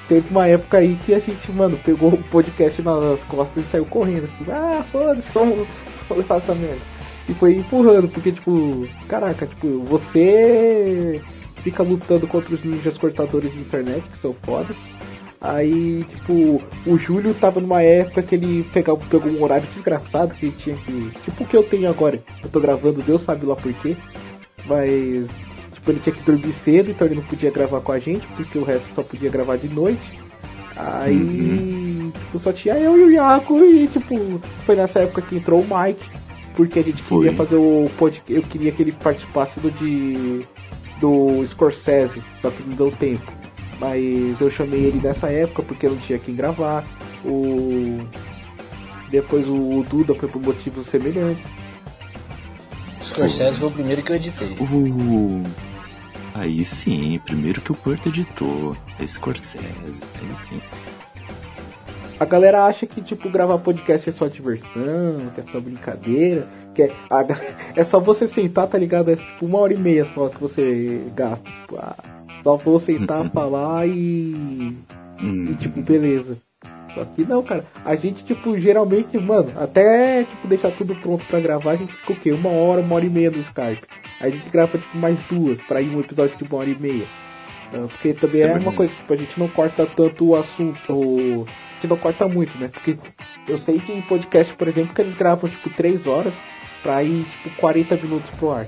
Teve 0.07 0.29
uma 0.29 0.47
época 0.47 0.77
aí 0.77 0.99
que 1.03 1.15
a 1.15 1.19
gente, 1.19 1.51
mano, 1.51 1.79
pegou 1.83 2.13
o 2.13 2.23
podcast 2.25 2.79
nas 2.83 3.19
costas 3.23 3.63
e 3.63 3.67
saiu 3.69 3.85
correndo. 3.85 4.27
Tipo, 4.37 4.51
ah, 4.51 4.85
foda-se, 4.91 5.31
vamos, 5.33 5.67
vamos 6.07 6.23
levar 6.23 6.37
essa 6.37 6.53
merda. 6.53 6.81
E 7.27 7.33
foi 7.33 7.55
empurrando, 7.55 8.07
porque, 8.09 8.31
tipo, 8.31 8.87
caraca, 9.07 9.47
tipo, 9.47 9.79
você 9.85 11.23
fica 11.63 11.81
lutando 11.81 12.27
contra 12.27 12.53
os 12.53 12.63
ninjas 12.63 12.99
cortadores 12.99 13.51
de 13.51 13.59
internet, 13.59 14.03
que 14.03 14.17
são 14.19 14.35
foda. 14.43 14.75
Aí, 15.41 16.03
tipo, 16.03 16.61
o 16.85 16.97
Júlio 16.97 17.33
tava 17.33 17.59
numa 17.59 17.81
época 17.81 18.21
que 18.21 18.35
ele 18.35 18.63
pegava, 18.71 18.99
pegou 18.99 19.31
um 19.31 19.43
horário 19.43 19.67
desgraçado 19.73 20.33
que 20.35 20.51
tinha 20.51 20.75
que. 20.77 21.11
Tipo 21.23 21.43
o 21.43 21.47
que 21.47 21.57
eu 21.57 21.63
tenho 21.63 21.89
agora. 21.89 22.19
Eu 22.43 22.49
tô 22.49 22.59
gravando, 22.59 23.01
Deus 23.01 23.21
sabe 23.21 23.45
lá 23.45 23.55
por 23.55 23.73
quê. 23.73 23.97
Mas 24.65 25.27
Tipo, 25.85 25.91
ele 25.91 25.99
tinha 25.99 26.15
que 26.15 26.23
dormir 26.23 26.53
cedo, 26.53 26.89
então 26.89 27.05
ele 27.05 27.15
não 27.15 27.23
podia 27.23 27.51
gravar 27.51 27.79
com 27.79 27.91
a 27.91 27.99
gente, 27.99 28.25
porque 28.35 28.57
o 28.57 28.63
resto 28.63 28.87
só 28.95 29.03
podia 29.03 29.29
gravar 29.29 29.55
de 29.57 29.67
noite. 29.69 30.19
Aí, 30.75 32.11
tipo, 32.11 32.39
só 32.39 32.51
tinha 32.51 32.75
eu 32.75 32.97
e 32.97 33.03
o 33.03 33.11
Iaco 33.11 33.63
e, 33.63 33.87
tipo, 33.87 34.41
foi 34.65 34.75
nessa 34.75 35.01
época 35.01 35.21
que 35.21 35.35
entrou 35.35 35.61
o 35.61 35.63
Mike, 35.63 36.03
porque 36.55 36.79
a 36.79 36.83
gente 36.83 37.03
Foi. 37.03 37.25
queria 37.25 37.37
fazer 37.37 37.55
o 37.55 37.89
podcast, 37.99 38.33
eu 38.33 38.41
queria 38.41 38.71
que 38.71 38.81
ele 38.81 38.91
participasse 38.93 39.59
do 39.59 39.69
de 39.69 40.43
do 40.99 41.45
Scorsese, 41.49 42.23
só 42.41 42.49
que 42.49 42.63
não 42.63 42.75
deu 42.75 42.91
tempo. 42.91 43.31
Mas 43.79 44.41
eu 44.41 44.49
chamei 44.49 44.85
ele 44.85 44.99
nessa 45.03 45.29
época 45.29 45.61
porque 45.61 45.87
não 45.87 45.97
tinha 45.97 46.17
quem 46.17 46.33
gravar. 46.33 46.83
O 47.23 47.99
depois 49.11 49.47
o 49.47 49.85
Duda 49.87 50.15
foi 50.15 50.29
por 50.29 50.41
motivos 50.41 50.87
semelhantes. 50.87 51.45
Scorsese 53.03 53.59
foi 53.59 53.69
o 53.69 53.71
primeiro 53.71 54.01
que 54.01 54.11
eu 54.11 54.15
editei. 54.15 54.55
Uh, 54.59 55.43
aí 56.35 56.63
sim, 56.65 57.19
primeiro 57.25 57.61
que 57.61 57.71
o 57.71 57.75
Porto 57.75 58.09
editou. 58.09 58.75
É 58.99 59.07
Scorsese. 59.07 60.03
Aí 60.21 60.37
sim. 60.37 60.61
A 62.19 62.25
galera 62.25 62.65
acha 62.65 62.85
que, 62.85 63.01
tipo, 63.01 63.29
gravar 63.29 63.57
podcast 63.57 64.09
é 64.09 64.13
só 64.13 64.27
diversão, 64.27 65.29
que 65.33 65.41
é 65.41 65.43
só 65.51 65.59
brincadeira, 65.59 66.47
que 66.73 66.83
é, 66.83 66.91
a 67.09 67.25
é 67.75 67.83
só 67.83 67.99
você 67.99 68.27
sentar, 68.27 68.67
tá 68.67 68.77
ligado? 68.77 69.11
É 69.11 69.15
tipo 69.17 69.45
uma 69.45 69.59
hora 69.59 69.73
e 69.73 69.77
meia 69.77 70.07
só 70.13 70.29
que 70.29 70.39
você 70.39 71.01
gasta. 71.13 71.43
Tipo, 71.43 71.77
ah, 71.77 71.95
só 72.43 72.55
vou 72.55 72.79
sentar, 72.79 73.29
falar 73.31 73.87
e. 73.87 74.75
Hum, 75.21 75.51
E 75.51 75.55
tipo, 75.55 75.81
beleza. 75.81 76.37
Só 76.95 77.05
que 77.05 77.23
não, 77.23 77.43
cara. 77.43 77.65
A 77.83 77.95
gente, 77.95 78.23
tipo, 78.23 78.57
geralmente, 78.59 79.17
mano, 79.19 79.51
até 79.57 80.23
tipo, 80.23 80.47
deixar 80.47 80.71
tudo 80.71 80.95
pronto 80.95 81.25
pra 81.25 81.39
gravar, 81.39 81.71
a 81.71 81.75
gente 81.75 81.93
fica 81.93 82.13
o 82.13 82.15
quê? 82.15 82.31
Uma 82.31 82.49
hora, 82.49 82.81
uma 82.81 82.95
hora 82.95 83.05
e 83.05 83.09
meia 83.09 83.29
no 83.29 83.39
Skype. 83.41 83.85
Aí 84.21 84.29
a 84.29 84.29
gente 84.29 84.49
grava, 84.49 84.77
tipo, 84.77 84.97
mais 84.97 85.19
duas, 85.29 85.59
pra 85.61 85.81
ir 85.81 85.93
um 85.95 85.99
episódio 85.99 86.37
de 86.37 86.43
uma 86.45 86.57
hora 86.59 86.69
e 86.69 86.75
meia. 86.79 87.05
Ah, 87.73 87.87
Porque 87.89 88.13
também 88.13 88.35
Isso 88.37 88.45
é 88.45 88.51
é 88.51 88.53
uma 88.57 88.71
coisa, 88.71 88.93
tipo, 88.93 89.13
a 89.13 89.17
gente 89.17 89.39
não 89.39 89.47
corta 89.49 89.85
tanto 89.85 90.25
o 90.29 90.35
assunto. 90.35 90.93
o- 90.93 91.45
A 91.47 91.75
gente 91.75 91.87
não 91.89 91.97
corta 91.97 92.27
muito, 92.27 92.57
né? 92.57 92.69
Porque 92.69 92.97
eu 93.49 93.59
sei 93.59 93.77
que 93.79 93.91
em 93.91 94.01
podcast, 94.01 94.53
por 94.55 94.67
exemplo, 94.67 94.95
que 94.95 95.01
eles 95.01 95.13
gravam, 95.15 95.49
tipo, 95.49 95.69
três 95.69 96.07
horas 96.07 96.33
pra 96.81 97.03
ir, 97.03 97.25
tipo, 97.25 97.49
40 97.57 97.95
minutos 97.97 98.29
pro 98.39 98.51
ar. 98.51 98.65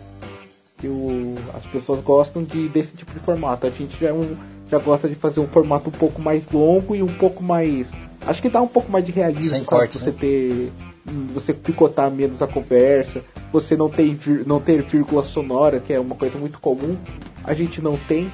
Que 0.77 0.87
o, 0.87 1.33
as 1.55 1.65
pessoas 1.67 2.01
gostam 2.01 2.43
de, 2.43 2.67
desse 2.67 2.91
tipo 2.95 3.11
de 3.13 3.19
formato. 3.19 3.65
A 3.65 3.69
gente 3.69 3.97
já, 3.99 4.09
é 4.09 4.13
um, 4.13 4.35
já 4.69 4.77
gosta 4.77 5.07
de 5.07 5.15
fazer 5.15 5.39
um 5.39 5.47
formato 5.47 5.89
um 5.89 5.93
pouco 5.93 6.21
mais 6.21 6.43
longo 6.51 6.93
e 6.95 7.01
um 7.01 7.07
pouco 7.07 7.41
mais. 7.41 7.87
Acho 8.27 8.41
que 8.41 8.49
dá 8.49 8.61
um 8.61 8.67
pouco 8.67 8.91
mais 8.91 9.05
de 9.05 9.11
realismo, 9.11 9.43
Sem 9.49 9.59
sabe? 9.59 9.65
cortes, 9.65 9.99
Você 10.01 10.11
né? 10.11 10.15
ter. 10.19 10.71
Você 11.33 11.53
picotar 11.53 12.11
menos 12.11 12.41
a 12.41 12.47
conversa, 12.47 13.21
você 13.51 13.77
não 13.77 13.89
ter, 13.89 14.13
vir- 14.13 14.45
não 14.45 14.59
ter 14.59 14.81
vírgula 14.83 15.23
sonora, 15.23 15.79
que 15.79 15.93
é 15.93 15.99
uma 15.99 16.15
coisa 16.15 16.37
muito 16.37 16.59
comum. 16.59 16.97
A 17.45 17.53
gente 17.53 17.81
não 17.81 17.95
tem, 18.09 18.29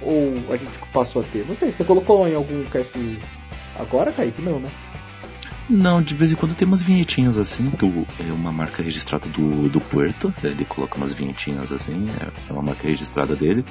ou 0.00 0.32
a 0.50 0.56
gente 0.56 0.70
passou 0.90 1.20
a 1.20 1.24
ter. 1.26 1.44
Não 1.46 1.54
sei, 1.54 1.70
você 1.70 1.84
colocou 1.84 2.26
em 2.26 2.34
algum 2.34 2.64
cast 2.64 2.90
agora, 3.78 4.10
Kaique? 4.10 4.40
Não, 4.40 4.58
né? 4.58 4.70
Não, 5.68 6.00
de 6.00 6.14
vez 6.14 6.32
em 6.32 6.34
quando 6.34 6.54
tem 6.54 6.66
umas 6.66 6.80
vinhetinhas 6.80 7.36
assim, 7.36 7.70
que 7.72 7.84
é 8.26 8.32
uma 8.32 8.50
marca 8.50 8.82
registrada 8.82 9.28
do, 9.28 9.68
do 9.68 9.78
Puerto. 9.78 10.32
Ele 10.42 10.64
coloca 10.64 10.96
umas 10.96 11.12
vinhetinhas 11.12 11.72
assim, 11.74 12.06
é- 12.22 12.48
é 12.48 12.52
uma 12.54 12.62
marca 12.62 12.88
registrada 12.88 13.36
dele. 13.36 13.66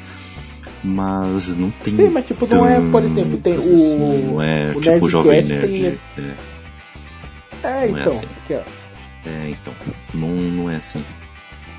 Mas 0.84 1.56
não 1.56 1.72
tem. 1.72 1.96
Sim, 1.96 2.10
mas 2.10 2.26
tipo, 2.26 2.48
não 2.48 2.68
é, 2.68 2.80
por 2.92 3.04
exemplo, 3.04 3.38
tem 3.38 3.56
assim, 3.58 3.96
o. 3.96 4.32
não 4.34 4.42
é 4.42 4.72
o 4.76 4.80
tipo 4.82 5.10
Jovem 5.10 5.42
Nerd. 5.44 5.68
tem- 5.68 5.86
É, 7.64 7.68
É, 7.68 7.86
é 7.86 7.90
então. 7.90 8.14
assim. 8.14 8.26
aqui, 8.26 8.54
ó. 8.54 9.30
é, 9.30 9.50
então. 9.50 9.74
Não, 10.14 10.30
não 10.30 10.70
é 10.70 10.76
assim. 10.76 11.04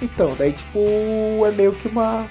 Então, 0.03 0.34
daí 0.38 0.53
tipo, 0.53 1.46
é 1.46 1.51
meio 1.53 1.72
que 1.72 1.88
uma. 1.88 2.26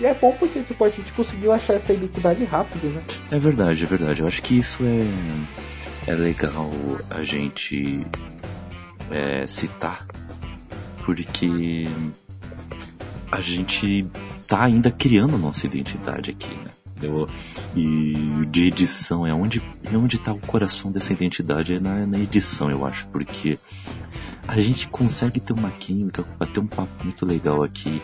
E 0.00 0.06
é 0.06 0.14
bom 0.14 0.32
porque 0.38 0.60
tipo, 0.62 0.84
a 0.84 0.88
gente 0.90 1.12
conseguiu 1.12 1.52
achar 1.52 1.74
essa 1.74 1.92
identidade 1.92 2.44
rápido, 2.44 2.88
né? 2.94 3.02
É 3.30 3.38
verdade, 3.38 3.84
é 3.84 3.86
verdade. 3.86 4.20
Eu 4.22 4.26
acho 4.26 4.42
que 4.42 4.56
isso 4.58 4.82
é, 4.84 6.10
é 6.10 6.14
legal 6.14 6.70
a 7.10 7.22
gente 7.22 7.98
é, 9.10 9.46
citar, 9.46 10.06
porque 11.04 11.88
a 13.30 13.40
gente 13.40 14.06
tá 14.48 14.64
ainda 14.64 14.90
criando 14.90 15.36
nossa 15.38 15.66
identidade 15.66 16.30
aqui, 16.30 16.48
né? 16.48 16.70
Eu, 17.00 17.28
e 17.76 18.46
de 18.46 18.66
edição 18.66 19.24
é 19.24 19.32
onde 19.32 19.62
é 19.84 19.96
onde 19.96 20.18
tá 20.18 20.32
o 20.32 20.40
coração 20.40 20.90
dessa 20.90 21.12
identidade 21.12 21.74
é 21.74 21.78
na, 21.78 22.04
na 22.04 22.18
edição, 22.18 22.68
eu 22.68 22.84
acho, 22.84 23.06
porque 23.08 23.56
a 24.48 24.58
gente 24.58 24.88
consegue 24.88 25.38
ter 25.38 25.52
uma 25.52 25.70
química, 25.70 26.24
bater 26.36 26.58
um 26.58 26.66
papo 26.66 27.04
muito 27.04 27.24
legal 27.24 27.62
aqui 27.62 28.02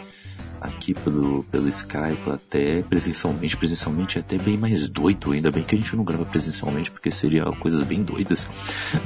aqui 0.64 0.94
pelo, 0.94 1.44
pelo 1.44 1.68
Skype, 1.68 2.30
até 2.32 2.82
presencialmente. 2.82 3.56
Presencialmente 3.56 4.18
é 4.18 4.20
até 4.20 4.38
bem 4.38 4.56
mais 4.56 4.88
doido, 4.88 5.32
ainda 5.32 5.50
bem 5.50 5.62
que 5.62 5.74
a 5.74 5.78
gente 5.78 5.94
não 5.94 6.02
grava 6.04 6.24
presencialmente, 6.24 6.90
porque 6.90 7.10
seria 7.10 7.44
coisas 7.60 7.82
bem 7.82 8.02
doidas. 8.02 8.48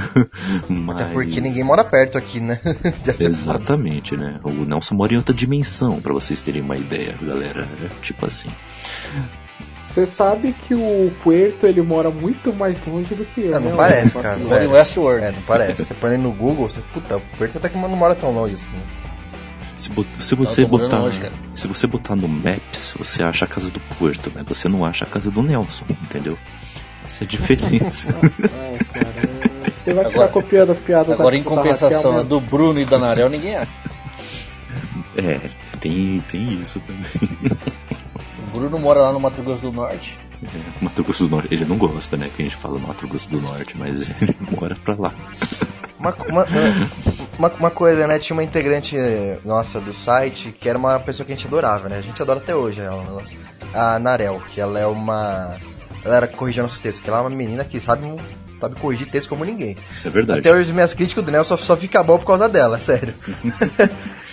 Mas... 0.68 1.00
Até 1.00 1.12
porque 1.12 1.40
ninguém 1.40 1.64
mora 1.64 1.82
perto 1.84 2.16
aqui, 2.16 2.38
né? 2.40 2.60
Exatamente, 3.18 4.16
né? 4.16 4.40
O 4.44 4.50
Nelson 4.64 4.94
mora 4.94 5.12
em 5.12 5.16
outra 5.16 5.34
dimensão, 5.34 6.00
pra 6.00 6.12
vocês 6.12 6.40
terem 6.42 6.62
uma 6.62 6.76
ideia, 6.76 7.18
galera. 7.20 7.68
É 7.82 7.88
tipo 8.02 8.24
assim. 8.24 8.48
Você 9.88 10.06
sabe 10.06 10.54
que 10.66 10.74
o 10.74 11.10
Puerto 11.24 11.66
ele 11.66 11.82
mora 11.82 12.08
muito 12.10 12.52
mais 12.52 12.76
longe 12.86 13.14
do 13.14 13.24
que 13.24 13.40
eu, 13.40 13.58
não 13.60 13.70
né? 13.70 13.76
parece, 13.76 14.16
O- 14.16 14.20
cara, 14.20 14.36
Mora 14.36 14.44
em 14.44 14.48
sério. 14.48 14.70
Westworld. 14.70 15.24
É, 15.24 15.32
não 15.32 15.42
parece. 15.42 15.84
Você 15.84 15.94
põe 15.94 16.12
ele 16.14 16.22
no 16.22 16.30
Google, 16.30 16.68
você, 16.68 16.80
puta, 16.92 17.16
o 17.16 17.20
Puerto 17.36 17.58
até 17.58 17.68
que 17.68 17.78
não 17.78 17.88
mora 17.88 18.14
tão 18.14 18.30
longe 18.30 18.54
assim. 18.54 18.70
Se, 19.78 19.90
bo- 19.90 20.04
se 20.18 20.34
você 20.34 20.62
tô 20.62 20.68
morando 20.76 21.10
botar. 21.10 21.32
se 21.54 21.68
você 21.68 21.86
botar 21.86 22.16
no 22.16 22.26
Maps, 22.28 22.94
você 22.98 23.22
acha 23.22 23.44
a 23.44 23.48
casa 23.48 23.70
do 23.70 23.78
Porto, 23.98 24.30
mas 24.34 24.44
você 24.46 24.68
não 24.68 24.84
acha 24.84 25.04
a 25.04 25.08
casa 25.08 25.30
do 25.30 25.40
Nelson, 25.42 25.84
entendeu? 26.02 26.36
Essa 27.06 27.22
é 27.22 27.24
a 27.24 27.28
diferença. 27.28 28.08
Ai, 28.20 28.78
cara, 28.92 29.12
Você 29.84 29.94
vai 29.94 30.04
ficar 30.04 30.14
Agora- 30.16 30.28
copiando 30.28 30.72
as 30.72 30.78
piadas 30.78 31.12
Agora, 31.12 31.30
da 31.30 31.36
em 31.36 31.42
da 31.42 31.48
compensação, 31.48 32.10
Raquel, 32.10 32.18
a 32.20 32.22
do 32.24 32.40
Bruno 32.40 32.80
e 32.80 32.84
da 32.84 32.98
Narel, 32.98 33.28
ninguém 33.30 33.56
acha. 33.56 33.70
é, 35.16 35.40
tem, 35.80 36.20
tem 36.22 36.60
isso 36.62 36.80
também. 36.80 37.04
O 38.48 38.58
Bruno 38.58 38.78
mora 38.78 39.00
lá 39.00 39.12
no 39.12 39.20
Mato 39.20 39.40
Grosso 39.42 39.62
do 39.62 39.72
Norte. 39.72 40.18
É, 40.42 40.80
Mato 40.84 41.02
Grosso 41.02 41.24
do 41.24 41.30
Norte, 41.30 41.48
ele 41.52 41.64
não 41.64 41.76
gosta, 41.76 42.16
né? 42.16 42.30
Que 42.34 42.42
a 42.42 42.44
gente 42.44 42.56
fala 42.56 42.78
Mato 42.78 43.06
Grosso 43.06 43.28
do 43.30 43.40
Norte, 43.40 43.76
mas 43.76 44.08
ele 44.20 44.36
mora 44.50 44.76
pra 44.76 44.94
lá. 44.98 45.14
Uma, 45.98 46.14
uma, 46.28 46.46
uma, 47.38 47.48
uma 47.48 47.70
coisa, 47.70 48.06
né? 48.06 48.18
Tinha 48.18 48.34
uma 48.36 48.44
integrante 48.44 48.96
eh, 48.96 49.38
nossa 49.44 49.80
do 49.80 49.92
site 49.92 50.52
que 50.52 50.68
era 50.68 50.78
uma 50.78 51.00
pessoa 51.00 51.26
que 51.26 51.32
a 51.32 51.36
gente 51.36 51.46
adorava, 51.46 51.88
né? 51.88 51.98
A 51.98 52.02
gente 52.02 52.20
adora 52.22 52.38
até 52.38 52.54
hoje 52.54 52.80
ela, 52.80 53.02
nossa. 53.02 53.34
a 53.74 53.98
Narel, 53.98 54.40
que 54.52 54.60
ela 54.60 54.78
é 54.78 54.86
uma. 54.86 55.56
Ela 56.04 56.16
era 56.16 56.28
corrigindo 56.28 56.62
nossos 56.62 56.80
textos, 56.80 57.02
que 57.02 57.10
ela 57.10 57.18
é 57.18 57.22
uma 57.22 57.30
menina 57.30 57.64
que 57.64 57.80
sabe, 57.80 58.06
sabe 58.60 58.76
corrigir 58.76 59.10
texto 59.10 59.28
como 59.28 59.44
ninguém. 59.44 59.76
Isso 59.92 60.06
é 60.06 60.10
verdade. 60.10 60.40
Até 60.40 60.52
hoje 60.52 60.72
minhas 60.72 60.94
críticas 60.94 61.24
do 61.24 61.32
Nelson 61.32 61.56
só, 61.56 61.64
só 61.64 61.76
fica 61.76 62.00
bom 62.04 62.16
por 62.16 62.26
causa 62.26 62.48
dela, 62.48 62.78
sério. 62.78 63.12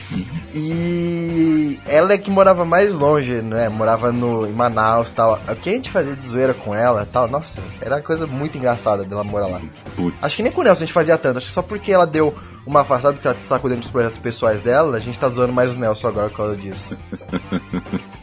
E 0.53 1.79
ela 1.85 2.13
é 2.13 2.17
que 2.17 2.29
morava 2.29 2.63
mais 2.63 2.93
longe, 2.93 3.41
né? 3.41 3.69
Morava 3.69 4.11
no, 4.11 4.47
em 4.47 4.51
Manaus 4.51 5.11
tal. 5.11 5.39
O 5.47 5.55
que 5.55 5.69
a 5.69 5.73
gente 5.73 5.89
fazia 5.89 6.15
de 6.15 6.25
zoeira 6.25 6.53
com 6.53 6.73
ela 6.73 7.07
tal, 7.11 7.27
nossa, 7.27 7.59
era 7.81 7.95
uma 7.95 8.01
coisa 8.01 8.27
muito 8.27 8.57
engraçada 8.57 9.03
dela 9.03 9.23
morar 9.23 9.47
lá. 9.47 9.61
Putz. 9.95 10.17
Acho 10.21 10.35
que 10.37 10.43
nem 10.43 10.51
com 10.51 10.61
o 10.61 10.63
Nelson 10.63 10.83
a 10.83 10.85
gente 10.85 10.93
fazia 10.93 11.17
tanto, 11.17 11.37
acho 11.37 11.47
que 11.47 11.53
só 11.53 11.61
porque 11.61 11.91
ela 11.91 12.05
deu 12.05 12.33
uma 12.65 12.81
afastada, 12.81 13.13
porque 13.13 13.27
ela 13.27 13.37
tá 13.49 13.59
cuidando 13.59 13.81
dos 13.81 13.89
projetos 13.89 14.19
pessoais 14.19 14.61
dela, 14.61 14.95
a 14.95 14.99
gente 14.99 15.19
tá 15.19 15.27
zoando 15.29 15.53
mais 15.53 15.75
o 15.75 15.79
Nelson 15.79 16.07
agora 16.07 16.29
por 16.29 16.37
causa 16.37 16.57
disso. 16.57 16.97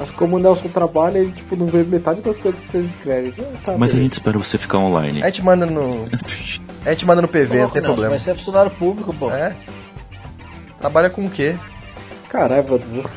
Acho 0.00 0.12
que 0.12 0.16
como 0.16 0.36
o 0.36 0.38
Nelson 0.38 0.68
trabalha, 0.68 1.18
ele 1.18 1.32
tipo, 1.32 1.54
não 1.56 1.66
vê 1.66 1.82
metade 1.82 2.22
das 2.22 2.36
coisas 2.38 2.58
que 2.58 2.70
vocês 2.70 2.86
escrevem. 2.86 3.34
Ah, 3.38 3.58
tá, 3.62 3.72
Mas 3.72 3.90
a 3.90 3.92
beleza. 3.92 3.98
gente 3.98 4.12
espera 4.14 4.38
você 4.38 4.56
ficar 4.56 4.78
online. 4.78 5.22
A 5.22 5.26
gente 5.26 5.42
manda 5.42 5.66
no. 5.66 6.08
A 6.86 6.90
gente 6.90 7.06
manda 7.06 7.22
no 7.22 7.28
PV, 7.28 7.62
não 7.62 7.70
tem 7.70 7.82
problema. 7.82 8.10
Mas 8.10 8.22
você 8.22 8.30
é 8.32 8.34
funcionário 8.34 8.70
público, 8.72 9.14
pô. 9.14 9.30
É? 9.30 9.56
Trabalha 10.84 11.08
com 11.08 11.24
o 11.24 11.30
quê? 11.30 11.56
Caralho, 12.28 12.68
mano. 12.68 13.08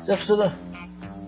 Você 0.00 0.12
é 0.12 0.16
funcionário, 0.16 0.56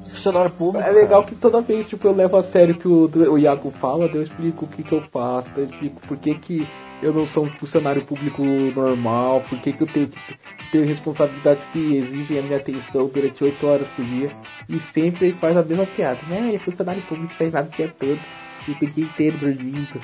funcionário 0.09 0.51
público. 0.53 0.89
É 0.89 0.91
legal 0.91 1.23
que 1.25 1.35
toda 1.35 1.61
vez 1.61 1.87
tipo, 1.87 2.09
eu 2.09 2.15
levo 2.15 2.39
a 2.39 2.43
sério 2.43 2.75
o 2.75 2.79
que 2.79 2.89
o, 2.89 3.33
o 3.35 3.39
Iago 3.39 3.71
fala, 3.79 4.07
eu 4.07 4.23
explico 4.23 4.65
o 4.65 4.69
que, 4.69 4.83
que 4.83 4.93
eu 4.93 5.03
faço, 5.13 5.47
eu 5.59 5.67
explico 5.67 6.01
por 6.09 6.17
que, 6.17 6.35
que 6.37 6.67
eu 7.03 7.13
não 7.13 7.27
sou 7.27 7.45
um 7.45 7.51
funcionário 7.51 8.01
público 8.03 8.43
normal, 8.43 9.43
por 9.47 9.59
que, 9.59 9.75
que 9.75 9.83
eu 9.83 9.87
tenho 9.87 10.09
que 10.09 10.39
ter 10.73 10.87
responsabilidades 10.87 11.63
que 11.71 11.97
exigem 11.97 12.39
a 12.39 12.43
minha 12.43 12.57
atenção 12.57 13.07
durante 13.07 13.45
8 13.45 13.67
horas 13.67 13.87
por 13.89 14.07
dia. 14.07 14.31
E 14.71 14.81
sempre 14.81 15.27
ele 15.27 15.37
faz 15.39 15.55
a 15.55 15.63
mesma 15.63 15.85
piada. 15.85 16.21
Né? 16.31 16.55
É 16.55 16.59
funcionário 16.59 17.03
público, 17.03 17.35
faz 17.35 17.53
nada 17.53 17.69
o 17.71 17.77
dia 17.77 17.95
todo. 17.99 18.21
E 18.67 18.75
tem 18.75 18.89
que 18.89 19.03
inteiro 19.03 19.37
dormindo. 19.37 20.01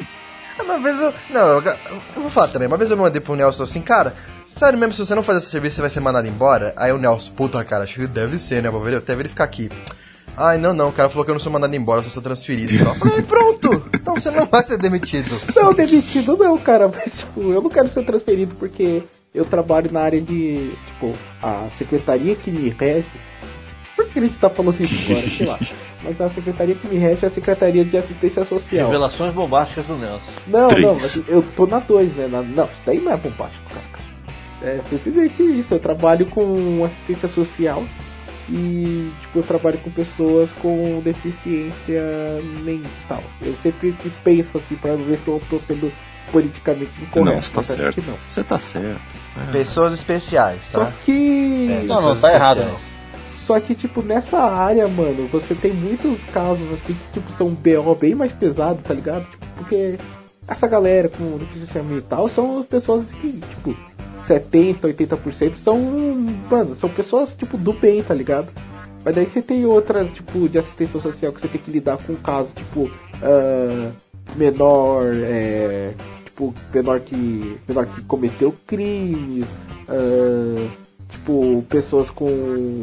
Uma 0.62 0.78
vez 0.78 1.00
eu. 1.00 1.12
Não, 1.30 1.46
eu, 1.48 1.62
eu 2.16 2.22
vou 2.22 2.30
falar 2.30 2.48
também. 2.48 2.68
Uma 2.68 2.76
vez 2.76 2.90
eu 2.90 2.96
mandei 2.96 3.20
pro 3.20 3.34
Nelson 3.34 3.62
assim, 3.64 3.80
cara, 3.80 4.14
sério 4.46 4.78
mesmo, 4.78 4.92
se 4.94 5.04
você 5.04 5.14
não 5.14 5.22
fazer 5.22 5.38
esse 5.38 5.48
serviço, 5.50 5.76
você 5.76 5.80
vai 5.82 5.90
ser 5.90 6.00
mandado 6.00 6.26
embora? 6.28 6.72
Aí 6.76 6.92
o 6.92 6.98
Nelson, 6.98 7.32
puta 7.32 7.64
cara, 7.64 7.84
acho 7.84 7.94
que 7.94 8.06
deve 8.06 8.38
ser, 8.38 8.62
né? 8.62 8.70
Vou 8.70 8.80
ver- 8.80 8.96
até 8.96 9.14
verificar 9.16 9.44
aqui. 9.44 9.68
Ai, 10.36 10.58
não, 10.58 10.74
não, 10.74 10.88
o 10.88 10.92
cara 10.92 11.08
falou 11.08 11.24
que 11.24 11.30
eu 11.30 11.34
não 11.34 11.38
sou 11.40 11.52
mandado 11.52 11.74
embora, 11.76 12.02
eu 12.02 12.10
sou 12.10 12.22
transferido. 12.22 12.72
falei, 12.96 13.22
pronto! 13.22 13.88
Então 13.94 14.14
você 14.16 14.30
não 14.32 14.46
vai 14.46 14.64
ser 14.64 14.78
demitido. 14.78 15.30
Não, 15.54 15.72
demitido 15.72 16.36
não, 16.36 16.58
cara, 16.58 16.88
mas 16.88 17.12
tipo, 17.20 17.40
eu 17.52 17.62
não 17.62 17.70
quero 17.70 17.88
ser 17.90 18.04
transferido 18.04 18.54
porque 18.56 19.02
eu 19.32 19.44
trabalho 19.44 19.92
na 19.92 20.00
área 20.00 20.20
de, 20.20 20.72
tipo, 20.88 21.14
a 21.42 21.68
secretaria 21.78 22.34
que 22.34 22.50
me 22.50 22.68
rege. 22.70 23.06
Que 24.14 24.18
a 24.20 24.22
gente 24.22 24.38
tá 24.38 24.48
falando 24.48 24.80
isso 24.80 24.94
agora? 25.12 25.28
Sei 25.28 25.46
lá. 25.46 25.58
Mas 26.02 26.20
a 26.20 26.28
secretaria 26.30 26.74
que 26.76 26.86
me 26.88 26.96
rege 26.96 27.24
é 27.24 27.28
a 27.28 27.30
Secretaria 27.30 27.84
de 27.84 27.96
Assistência 27.96 28.44
Social. 28.44 28.86
Revelações 28.86 29.34
bombásticas 29.34 29.86
do 29.86 29.96
Nelson. 29.96 30.24
Não, 30.46 30.68
Três. 30.68 30.82
não, 30.86 30.94
mas 30.94 31.20
eu 31.28 31.42
tô 31.56 31.66
na 31.66 31.80
2, 31.80 32.14
né? 32.14 32.28
Na, 32.30 32.40
não, 32.40 32.64
isso 32.64 32.80
daí 32.86 33.00
não 33.00 33.12
é 33.12 33.16
bombástico, 33.16 33.62
cara. 33.70 33.84
É 34.62 34.80
simplesmente 34.88 35.42
isso. 35.42 35.74
Eu 35.74 35.80
trabalho 35.80 36.24
com 36.26 36.84
assistência 36.84 37.28
social 37.28 37.84
e, 38.48 39.10
tipo, 39.20 39.38
eu 39.40 39.42
trabalho 39.42 39.78
com 39.78 39.90
pessoas 39.90 40.48
com 40.62 41.00
deficiência 41.04 42.02
mental. 42.62 43.22
Eu 43.42 43.54
sempre 43.62 43.92
que 43.92 44.10
penso 44.22 44.58
assim 44.58 44.76
pra 44.76 44.94
ver 44.94 45.18
se 45.18 45.28
eu 45.28 45.42
tô 45.50 45.58
sendo 45.60 45.92
politicamente 46.32 46.92
incorreto. 47.02 47.34
não, 47.34 47.42
você 47.42 47.52
tá 47.52 47.62
certo. 47.62 48.02
Você 48.28 48.44
tá 48.44 48.58
certo. 48.58 49.00
É. 49.48 49.50
Pessoas 49.52 49.92
especiais, 49.92 50.60
Só 50.70 50.84
tá? 50.84 50.92
que. 51.04 51.68
É, 51.82 51.84
Não, 51.86 52.00
não, 52.00 52.16
tá 52.16 52.32
errado, 52.32 52.58
especiais. 52.60 52.82
não. 52.88 52.93
Só 53.46 53.60
que, 53.60 53.74
tipo, 53.74 54.00
nessa 54.00 54.38
área, 54.38 54.88
mano, 54.88 55.28
você 55.28 55.54
tem 55.54 55.72
muitos 55.72 56.18
casos 56.32 56.66
assim 56.72 56.94
que, 56.94 57.20
tipo, 57.20 57.32
são 57.36 57.50
BO 57.50 57.94
bem 57.94 58.14
mais 58.14 58.32
pesados, 58.32 58.82
tá 58.82 58.94
ligado? 58.94 59.28
Tipo, 59.30 59.46
porque 59.56 59.98
essa 60.48 60.66
galera 60.66 61.10
com 61.10 61.36
deficiência 61.36 61.82
mental 61.82 62.28
são 62.28 62.60
as 62.60 62.66
pessoas 62.66 63.04
que, 63.20 63.32
tipo, 63.32 63.76
70, 64.26 64.88
80% 64.88 65.56
são, 65.56 65.78
mano, 66.50 66.74
são 66.76 66.88
pessoas, 66.88 67.34
tipo, 67.34 67.58
do 67.58 67.74
bem, 67.74 68.02
tá 68.02 68.14
ligado? 68.14 68.48
Mas 69.04 69.14
daí 69.14 69.26
você 69.26 69.42
tem 69.42 69.66
outras, 69.66 70.10
tipo, 70.12 70.48
de 70.48 70.58
assistência 70.58 70.98
social 70.98 71.30
que 71.30 71.42
você 71.42 71.48
tem 71.48 71.60
que 71.60 71.70
lidar 71.70 71.98
com 71.98 72.14
um 72.14 72.16
caso, 72.16 72.48
tipo, 72.54 72.90
ah, 73.22 73.92
menor, 74.36 75.04
é, 75.14 75.92
tipo, 76.24 76.54
menor 76.72 77.00
que, 77.00 77.58
menor 77.68 77.84
que 77.86 78.02
cometeu 78.04 78.54
crimes, 78.66 79.44
ah, 79.86 80.68
tipo, 81.10 81.62
pessoas 81.68 82.08
com, 82.08 82.82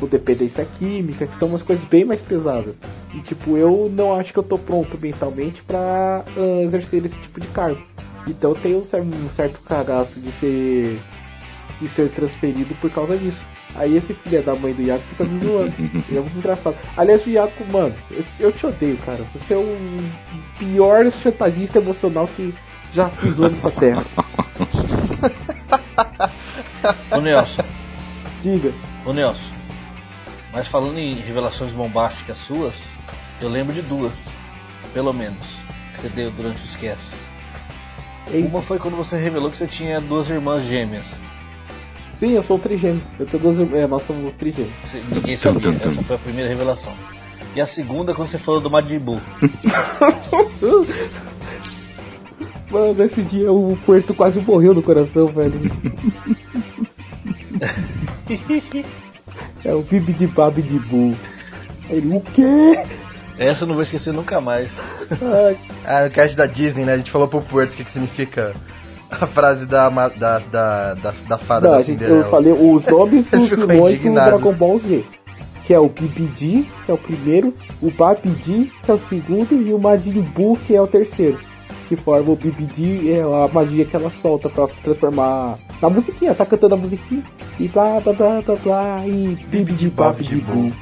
com 0.00 0.06
dependência 0.06 0.66
química, 0.78 1.26
que 1.26 1.36
são 1.36 1.48
umas 1.48 1.60
coisas 1.60 1.84
bem 1.84 2.04
mais 2.06 2.22
pesadas. 2.22 2.74
E, 3.14 3.18
tipo, 3.20 3.58
eu 3.58 3.92
não 3.94 4.16
acho 4.16 4.32
que 4.32 4.38
eu 4.38 4.42
tô 4.42 4.56
pronto 4.56 4.98
mentalmente 5.00 5.62
pra 5.62 6.24
ah, 6.26 6.62
exercer 6.62 7.04
esse 7.04 7.14
tipo 7.16 7.38
de 7.38 7.46
cargo. 7.48 7.80
Então 8.26 8.50
eu 8.50 8.56
tenho 8.56 8.78
um 8.78 9.26
um 9.26 9.30
certo 9.36 9.60
cagaço 9.60 10.18
de 10.18 10.32
ser, 10.32 10.98
de 11.80 11.88
ser 11.88 12.08
transferido 12.10 12.74
por 12.76 12.90
causa 12.90 13.16
disso. 13.16 13.42
Aí 13.74 13.96
esse 13.96 14.14
filho 14.14 14.42
da 14.42 14.54
mãe 14.54 14.72
do 14.72 14.82
Iago 14.82 15.02
fica 15.10 15.24
me 15.24 15.40
zoando. 15.40 15.74
Ele 15.78 16.02
é 16.18 16.20
muito 16.20 16.38
engraçado. 16.38 16.76
Aliás, 16.96 17.24
o 17.24 17.30
Iago, 17.30 17.52
mano, 17.70 17.94
eu, 18.10 18.24
eu 18.38 18.52
te 18.52 18.66
odeio, 18.66 18.96
cara. 18.98 19.24
Você 19.34 19.54
é 19.54 19.56
o 19.56 19.76
pior 20.58 21.10
chantagista 21.12 21.78
emocional 21.78 22.28
que 22.36 22.54
já 22.92 23.08
pisou 23.08 23.48
nessa 23.48 23.70
terra. 23.70 24.04
Ô 27.12 27.20
Nelson, 27.20 27.62
Diga. 28.42 28.72
ô 29.04 29.12
Nelson. 29.12 29.49
Mas 30.52 30.66
falando 30.68 30.98
em 30.98 31.14
revelações 31.14 31.72
bombásticas 31.72 32.38
suas, 32.38 32.74
eu 33.40 33.48
lembro 33.48 33.72
de 33.72 33.82
duas, 33.82 34.28
pelo 34.92 35.12
menos, 35.12 35.58
que 35.94 36.00
você 36.02 36.08
deu 36.08 36.30
durante 36.32 36.62
os 36.62 36.76
casts. 36.76 37.14
Ei, 38.32 38.42
Uma 38.44 38.62
foi 38.62 38.78
quando 38.78 38.96
você 38.96 39.16
revelou 39.18 39.50
que 39.50 39.56
você 39.56 39.66
tinha 39.66 40.00
duas 40.00 40.28
irmãs 40.30 40.62
gêmeas. 40.64 41.06
Sim, 42.18 42.32
eu 42.32 42.42
sou 42.42 42.56
um 42.56 42.60
trigêmeo. 42.60 43.02
Eu 43.18 43.26
tenho 43.26 43.42
duas 43.42 43.58
irmãs. 43.58 43.80
É, 43.80 43.86
nós 43.86 44.02
somos 44.06 44.32
trigêmeos. 44.34 44.72
Você- 44.84 45.14
Ninguém 45.14 45.36
Tum, 45.36 45.42
sabia, 45.54 45.72
tum, 45.72 45.78
tum. 45.78 45.88
essa 45.88 46.02
foi 46.02 46.16
a 46.16 46.18
primeira 46.18 46.48
revelação. 46.50 46.92
E 47.54 47.60
a 47.60 47.66
segunda 47.66 48.12
quando 48.14 48.28
você 48.28 48.38
falou 48.38 48.60
do 48.60 48.70
Majin 48.70 48.98
Buu. 48.98 49.20
Mano, 52.70 52.94
nesse 52.94 53.22
dia 53.22 53.52
o 53.52 53.76
Puerto 53.84 54.14
quase 54.14 54.38
morreu 54.40 54.72
no 54.74 54.82
coração, 54.82 55.26
velho. 55.26 55.60
é 59.64 59.74
o 59.74 59.82
Bibi 59.82 60.12
de 60.12 60.26
Babi 60.26 60.62
de 60.62 60.78
Bu. 60.78 61.14
Ele, 61.88 62.16
o 62.16 62.20
quê? 62.20 62.84
Essa 63.38 63.64
eu 63.64 63.68
não 63.68 63.74
vou 63.74 63.82
esquecer 63.82 64.12
nunca 64.12 64.40
mais. 64.40 64.70
Ai, 65.10 65.56
Ah, 65.84 66.04
no 66.04 66.10
cast 66.10 66.36
da 66.36 66.46
Disney, 66.46 66.84
né? 66.84 66.92
A 66.94 66.96
gente 66.98 67.10
falou 67.10 67.26
pro 67.26 67.40
Puerto 67.40 67.72
o 67.72 67.76
que, 67.76 67.84
que 67.84 67.90
significa 67.90 68.54
a 69.10 69.26
frase 69.26 69.66
da, 69.66 69.88
da, 69.88 70.38
da, 70.38 70.94
da, 70.94 71.14
da 71.28 71.38
fada 71.38 71.66
não, 71.66 71.70
da 71.72 71.76
a 71.78 71.82
gente, 71.82 71.98
Cinderela. 71.98 72.18
eu 72.26 72.30
falei 72.30 72.52
os 72.52 72.84
nomes 72.86 73.26
dos 73.30 73.48
vilões 73.48 73.98
do. 73.98 74.12
Dragon 74.14 74.52
Ball 74.52 74.78
Z. 74.78 75.04
Que 75.64 75.74
é 75.74 75.78
o 75.78 75.88
Bibidi, 75.88 76.68
que 76.84 76.90
é 76.90 76.94
o 76.94 76.98
primeiro, 76.98 77.54
o 77.80 77.90
Babidi, 77.92 78.72
que 78.82 78.90
é 78.90 78.94
o 78.94 78.98
segundo, 78.98 79.52
e 79.54 79.72
o 79.72 79.78
Majin 79.78 80.20
Buu, 80.22 80.56
que 80.56 80.74
é 80.74 80.82
o 80.82 80.86
terceiro. 80.86 81.38
Que 81.88 81.96
forma 81.96 82.32
o 82.32 82.36
Bibidi, 82.36 83.12
é 83.12 83.20
a 83.20 83.48
magia 83.52 83.84
que 83.84 83.94
ela 83.96 84.10
solta 84.20 84.48
pra 84.48 84.66
transformar 84.82 85.56
na 85.80 85.88
musiquinha, 85.90 86.34
tá 86.34 86.44
cantando 86.46 86.74
a 86.74 86.78
musiquinha. 86.78 87.22
E 87.58 87.68
blá 87.68 88.00
blá 88.00 88.12
blá 88.12 88.40
blá 88.42 88.56
blá, 88.56 89.06
e 89.06 89.36
Bibidi 89.48 89.88
Babidi 89.90 90.36
Buu. 90.36 90.72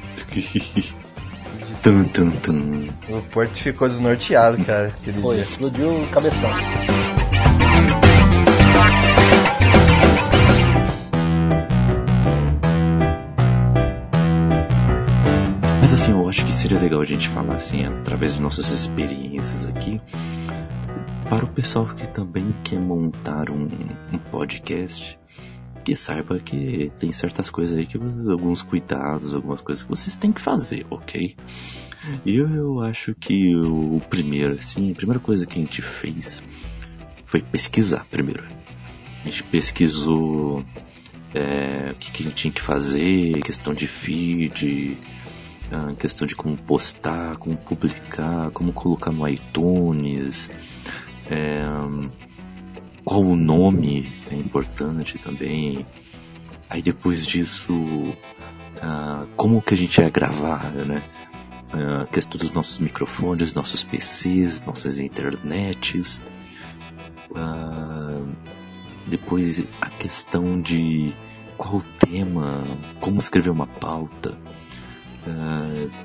tum, 1.81 2.03
tum, 2.05 2.31
tum. 2.31 2.89
O 3.09 3.21
Puerto 3.31 3.57
ficou 3.57 3.87
desnorteado, 3.87 4.63
cara, 4.63 4.87
aquele 4.87 5.21
Foi, 5.21 5.35
dia. 5.35 5.43
explodiu 5.43 6.01
o 6.01 6.07
cabeção. 6.07 6.49
Mas 15.81 15.93
assim, 15.93 16.11
eu 16.11 16.27
acho 16.27 16.45
que 16.45 16.53
seria 16.53 16.77
legal 16.79 17.01
a 17.01 17.05
gente 17.05 17.27
falar 17.29 17.55
assim, 17.55 17.85
através 17.85 18.35
de 18.35 18.41
nossas 18.41 18.69
experiências 18.71 19.65
aqui, 19.65 20.01
para 21.29 21.45
o 21.45 21.47
pessoal 21.47 21.85
que 21.85 22.07
também 22.07 22.53
quer 22.63 22.79
montar 22.79 23.51
um, 23.51 23.69
um 24.11 24.17
podcast, 24.17 25.19
que 25.85 25.95
saiba 25.95 26.39
que 26.39 26.91
tem 26.97 27.11
certas 27.11 27.51
coisas 27.51 27.77
aí 27.77 27.85
que 27.85 27.97
alguns 27.97 28.63
cuidados, 28.63 29.35
algumas 29.35 29.61
coisas 29.61 29.83
que 29.83 29.89
vocês 29.89 30.15
têm 30.15 30.33
que 30.33 30.41
fazer, 30.41 30.87
ok? 30.89 31.35
E 32.25 32.35
eu, 32.35 32.49
eu 32.49 32.81
acho 32.81 33.13
que 33.13 33.55
o 33.55 34.01
primeiro, 34.09 34.55
assim, 34.55 34.91
a 34.91 34.95
primeira 34.95 35.19
coisa 35.19 35.45
que 35.45 35.59
a 35.59 35.61
gente 35.61 35.83
fez 35.83 36.41
foi 37.25 37.41
pesquisar 37.41 38.07
primeiro. 38.09 38.43
A 39.21 39.25
gente 39.25 39.43
pesquisou 39.43 40.65
é, 41.35 41.91
o 41.91 41.95
que, 41.95 42.11
que 42.11 42.23
a 42.23 42.25
gente 42.25 42.35
tinha 42.35 42.51
que 42.51 42.61
fazer, 42.61 43.39
questão 43.43 43.75
de 43.75 43.85
feed, 43.85 44.97
a 45.71 45.93
questão 45.93 46.25
de 46.25 46.35
como 46.35 46.57
postar, 46.57 47.37
como 47.37 47.55
publicar, 47.55 48.49
como 48.49 48.73
colocar 48.73 49.11
no 49.11 49.27
iTunes, 49.27 50.49
é, 51.29 51.61
qual 53.05 53.21
o 53.21 53.35
nome 53.35 54.11
é 54.29 54.35
importante 54.35 55.17
também. 55.17 55.85
Aí 56.69 56.81
depois 56.81 57.25
disso, 57.25 57.73
ah, 58.81 59.25
como 59.35 59.61
que 59.61 59.73
a 59.73 59.77
gente 59.77 59.99
ia 59.99 60.09
gravar, 60.09 60.71
né? 60.71 61.01
A 61.71 62.05
questão 62.07 62.39
dos 62.39 62.51
nossos 62.51 62.79
microfones, 62.79 63.53
nossos 63.53 63.83
PCs, 63.83 64.61
nossas 64.65 64.99
internets. 64.99 66.19
Ah, 67.35 68.21
depois 69.07 69.63
a 69.81 69.89
questão 69.89 70.61
de 70.61 71.13
qual 71.57 71.77
o 71.77 71.83
tema, 71.83 72.63
como 72.99 73.19
escrever 73.19 73.49
uma 73.49 73.67
pauta. 73.67 74.37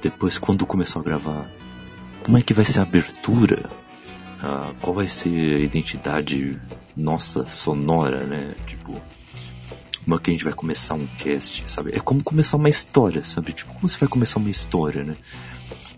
Depois 0.02 0.36
quando 0.36 0.66
começou 0.66 1.00
a 1.00 1.04
gravar, 1.04 1.50
como 2.22 2.36
é 2.36 2.42
que 2.42 2.52
vai 2.52 2.64
ser 2.64 2.80
a 2.80 2.82
abertura? 2.82 3.70
Ah, 4.46 4.74
qual 4.82 4.94
vai 4.94 5.08
ser 5.08 5.56
a 5.56 5.58
identidade 5.58 6.60
nossa 6.94 7.46
sonora, 7.46 8.26
né? 8.26 8.54
Tipo, 8.66 9.00
como 10.04 10.16
é 10.16 10.18
que 10.18 10.30
a 10.30 10.34
gente 10.34 10.44
vai 10.44 10.52
começar 10.52 10.92
um 10.92 11.06
cast, 11.06 11.64
sabe? 11.66 11.92
É 11.94 11.98
como 11.98 12.22
começar 12.22 12.58
uma 12.58 12.68
história, 12.68 13.24
sabe? 13.24 13.54
Tipo, 13.54 13.72
como 13.72 13.88
você 13.88 13.96
vai 13.96 14.06
começar 14.06 14.38
uma 14.38 14.50
história, 14.50 15.02
né? 15.02 15.16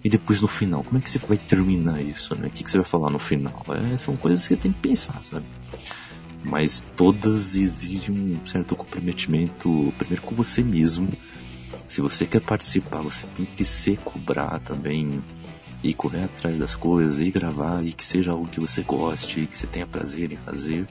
E 0.05 0.09
depois 0.09 0.41
no 0.41 0.47
final, 0.47 0.85
como 0.85 0.97
é 0.97 1.01
que 1.01 1.11
você 1.11 1.19
vai 1.19 1.37
terminar 1.37 2.01
isso, 2.01 2.37
né? 2.37 2.47
O 2.47 2.51
que, 2.51 2.63
que 2.63 2.71
você 2.71 2.79
vai 2.79 2.87
falar 2.87 3.11
no 3.11 3.19
final? 3.19 3.65
É, 3.93 3.99
são 3.99 4.17
coisas 4.17 4.47
que 4.47 4.55
você 4.55 4.61
tem 4.61 4.73
que 4.73 4.79
pensar, 4.79 5.21
sabe? 5.25 5.45
Mas 6.45 6.87
todas 6.97 7.57
exigem 7.57 8.15
um 8.15 8.47
certo 8.47 8.77
comprometimento, 8.77 9.93
primeiro 9.99 10.23
com 10.23 10.37
você 10.37 10.63
mesmo. 10.63 11.11
Se 11.89 12.01
você 12.01 12.25
quer 12.25 12.43
participar, 12.43 13.03
você 13.03 13.27
tem 13.27 13.45
que 13.45 13.65
se 13.65 13.97
cobrar 13.97 14.61
também 14.61 15.21
e 15.89 15.95
correr 15.95 16.25
atrás 16.25 16.59
das 16.59 16.75
coisas 16.75 17.21
e 17.21 17.31
gravar 17.31 17.85
e 17.85 17.93
que 17.93 18.05
seja 18.05 18.33
algo 18.33 18.49
que 18.49 18.61
você 18.61 18.83
goste, 18.83 19.47
que 19.47 19.57
você 19.57 19.67
tenha 19.67 19.87
prazer 19.87 20.33
em 20.33 20.37
fazer. 20.37 20.87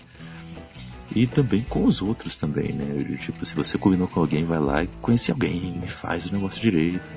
E 1.14 1.28
também 1.28 1.64
com 1.64 1.86
os 1.86 2.02
outros 2.02 2.36
também, 2.36 2.74
né? 2.74 3.18
Tipo, 3.18 3.46
se 3.46 3.56
você 3.56 3.78
combinou 3.78 4.08
com 4.08 4.20
alguém, 4.20 4.44
vai 4.44 4.60
lá 4.60 4.84
e 4.84 4.88
conhece 5.02 5.32
alguém 5.32 5.82
faz 5.86 6.30
o 6.30 6.34
negócio 6.34 6.62
direito. 6.62 7.08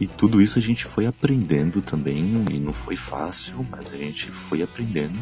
E 0.00 0.06
tudo 0.06 0.40
isso 0.40 0.58
a 0.58 0.62
gente 0.62 0.84
foi 0.84 1.06
aprendendo 1.06 1.82
também, 1.82 2.44
e 2.52 2.60
não 2.60 2.72
foi 2.72 2.94
fácil, 2.94 3.66
mas 3.68 3.92
a 3.92 3.96
gente 3.96 4.30
foi 4.30 4.62
aprendendo. 4.62 5.18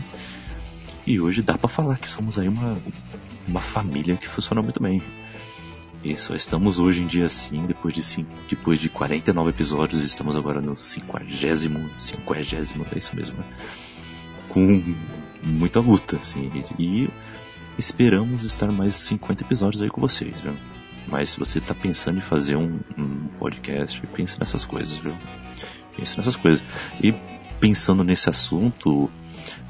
E 1.06 1.20
hoje 1.20 1.40
dá 1.40 1.56
para 1.56 1.68
falar 1.68 1.98
que 1.98 2.08
somos 2.08 2.38
aí 2.38 2.48
uma, 2.48 2.78
uma 3.46 3.60
família 3.60 4.16
que 4.16 4.26
funciona 4.26 4.60
muito 4.60 4.82
bem. 4.82 5.00
E 6.02 6.16
só 6.16 6.34
estamos 6.34 6.78
hoje 6.78 7.02
em 7.02 7.06
dia 7.06 7.26
assim, 7.26 7.66
depois 7.66 7.94
de, 7.94 8.26
depois 8.48 8.78
de 8.78 8.88
49 8.88 9.50
episódios, 9.50 10.02
estamos 10.02 10.36
agora 10.36 10.60
no 10.60 10.76
50, 10.76 11.24
50, 11.98 12.94
é 12.94 12.98
isso 12.98 13.16
mesmo. 13.16 13.38
Né? 13.38 13.48
Com 14.48 14.82
muita 15.42 15.80
luta, 15.80 16.16
assim. 16.16 16.50
E 16.78 17.08
esperamos 17.78 18.44
estar 18.44 18.70
mais 18.70 18.94
50 18.94 19.44
episódios 19.44 19.82
aí 19.82 19.88
com 19.88 20.00
vocês, 20.00 20.40
viu? 20.40 20.56
Mas 21.08 21.30
se 21.30 21.38
você 21.38 21.60
tá 21.60 21.74
pensando 21.74 22.18
em 22.18 22.22
fazer 22.22 22.56
um, 22.56 22.80
um 22.96 23.28
podcast, 23.38 24.00
pense 24.08 24.38
nessas 24.38 24.64
coisas, 24.64 24.98
viu? 24.98 25.16
Pense 25.96 26.16
nessas 26.16 26.36
coisas. 26.36 26.62
E 27.02 27.14
pensando 27.60 28.02
nesse 28.02 28.28
assunto, 28.28 29.10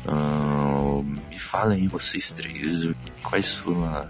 uh, 0.07 1.03
me 1.03 1.39
falem 1.39 1.83
aí 1.83 1.89
vocês 1.89 2.31
três 2.31 2.89
quais 3.22 3.55
foram 3.55 4.09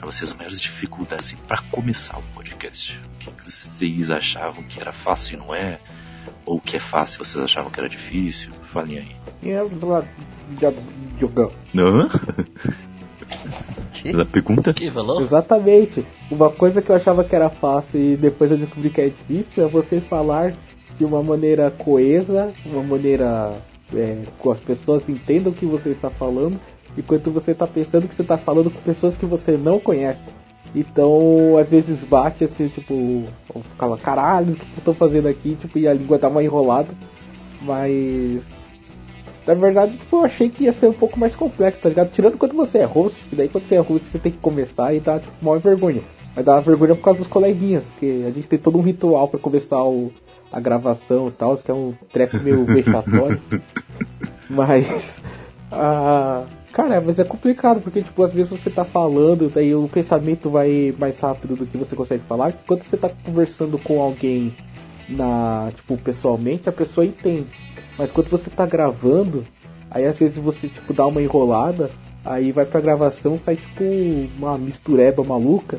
para 0.00 0.10
vocês 0.10 0.30
as 0.30 0.36
maiores 0.36 0.60
dificuldades 0.60 1.36
para 1.46 1.58
começar 1.70 2.18
o 2.18 2.22
podcast. 2.34 2.98
O 3.26 3.32
que 3.32 3.50
vocês 3.50 4.10
achavam 4.10 4.64
que 4.64 4.80
era 4.80 4.92
fácil 4.92 5.34
e 5.34 5.38
não 5.38 5.54
é? 5.54 5.78
Ou 6.46 6.56
o 6.56 6.60
que 6.60 6.76
é 6.76 6.80
fácil 6.80 7.22
vocês 7.22 7.44
achavam 7.44 7.70
que 7.70 7.78
era 7.78 7.88
difícil? 7.88 8.50
Falem 8.62 8.98
aí. 8.98 9.16
Não? 11.74 12.08
Que? 13.92 14.12
Da 14.12 14.24
pergunta? 14.24 14.74
Que 14.74 14.90
falou? 14.90 15.20
Exatamente. 15.20 16.04
Uma 16.30 16.50
coisa 16.50 16.82
que 16.82 16.90
eu 16.90 16.96
achava 16.96 17.22
que 17.22 17.36
era 17.36 17.48
fácil 17.48 18.00
e 18.00 18.16
depois 18.16 18.50
eu 18.50 18.56
descobri 18.56 18.90
que 18.90 19.00
é 19.00 19.08
difícil 19.08 19.64
é 19.64 19.68
você 19.68 20.00
falar 20.00 20.54
de 20.96 21.04
uma 21.04 21.22
maneira 21.22 21.70
coesa, 21.70 22.52
uma 22.64 22.82
maneira 22.82 23.60
é, 23.94 24.24
que 24.40 24.48
as 24.48 24.58
pessoas 24.60 25.08
entendam 25.08 25.52
o 25.52 25.54
que 25.54 25.66
você 25.66 25.90
está 25.90 26.10
falando, 26.10 26.58
enquanto 26.96 27.30
você 27.30 27.52
está 27.52 27.66
pensando 27.66 28.08
que 28.08 28.14
você 28.14 28.22
está 28.22 28.36
falando 28.36 28.70
com 28.70 28.80
pessoas 28.80 29.16
que 29.16 29.26
você 29.26 29.52
não 29.52 29.78
conhece. 29.78 30.24
Então, 30.74 31.56
às 31.58 31.68
vezes 31.68 32.04
bate 32.04 32.44
assim, 32.44 32.68
tipo, 32.68 33.24
fala, 33.76 33.98
caralho, 33.98 34.52
o 34.52 34.56
que 34.56 34.62
eu 34.62 34.78
estou 34.78 34.94
fazendo 34.94 35.26
aqui? 35.26 35.56
Tipo, 35.56 35.78
e 35.78 35.88
a 35.88 35.94
língua 35.94 36.18
dá 36.18 36.28
uma 36.28 36.44
enrolada. 36.44 36.88
Mas 37.60 38.42
na 39.46 39.54
verdade, 39.54 39.96
tipo, 39.96 40.16
eu 40.16 40.24
achei 40.24 40.48
que 40.48 40.64
ia 40.64 40.72
ser 40.72 40.88
um 40.88 40.92
pouco 40.92 41.18
mais 41.18 41.34
complexo, 41.34 41.80
tá 41.82 41.88
ligado? 41.88 42.10
Tirando 42.10 42.38
quando 42.38 42.54
você 42.54 42.78
é 42.78 42.84
host, 42.84 43.18
que 43.28 43.34
daí 43.34 43.48
quando 43.48 43.66
você 43.66 43.74
é 43.74 43.80
host 43.80 44.06
você 44.06 44.18
tem 44.18 44.32
que 44.32 44.38
começar 44.38 44.94
e 44.94 45.00
dá 45.00 45.18
tipo, 45.18 45.32
maior 45.42 45.58
vergonha. 45.58 46.02
Mas 46.36 46.44
dá 46.44 46.60
vergonha 46.60 46.94
por 46.94 47.02
causa 47.02 47.18
dos 47.18 47.28
coleguinhas, 47.28 47.82
porque 47.84 48.24
a 48.26 48.30
gente 48.30 48.46
tem 48.46 48.58
todo 48.58 48.78
um 48.78 48.82
ritual 48.82 49.26
para 49.26 49.40
começar 49.40 49.82
o, 49.82 50.12
a 50.52 50.60
gravação 50.60 51.28
e 51.28 51.32
tal, 51.32 51.56
que 51.56 51.70
é 51.70 51.74
um 51.74 51.94
treco 52.12 52.38
meio 52.38 52.64
vexatório. 52.64 53.40
mas. 54.48 55.20
Ah, 55.72 56.46
cara, 56.72 57.00
mas 57.00 57.18
é 57.18 57.24
complicado, 57.24 57.80
porque 57.80 58.02
tipo, 58.02 58.22
às 58.22 58.32
vezes 58.32 58.50
você 58.50 58.70
tá 58.70 58.84
falando, 58.84 59.50
daí 59.52 59.74
o 59.74 59.88
pensamento 59.88 60.50
vai 60.50 60.94
mais 60.98 61.18
rápido 61.20 61.56
do 61.56 61.66
que 61.66 61.76
você 61.76 61.94
consegue 61.94 62.22
falar. 62.28 62.52
Quando 62.66 62.82
você 62.82 62.96
tá 62.96 63.10
conversando 63.24 63.78
com 63.78 64.00
alguém 64.00 64.54
na, 65.08 65.72
tipo, 65.74 65.96
pessoalmente, 65.96 66.68
a 66.68 66.72
pessoa 66.72 67.04
entende. 67.04 67.48
Mas 67.98 68.10
quando 68.10 68.28
você 68.28 68.48
tá 68.48 68.64
gravando, 68.64 69.44
aí 69.90 70.06
às 70.06 70.16
vezes 70.18 70.38
você 70.38 70.68
tipo 70.68 70.94
dá 70.94 71.06
uma 71.06 71.20
enrolada, 71.20 71.90
aí 72.24 72.52
vai 72.52 72.64
pra 72.64 72.80
gravação, 72.80 73.38
sai 73.44 73.56
tipo 73.56 73.84
uma 74.38 74.56
mistureba 74.56 75.22
maluca. 75.24 75.78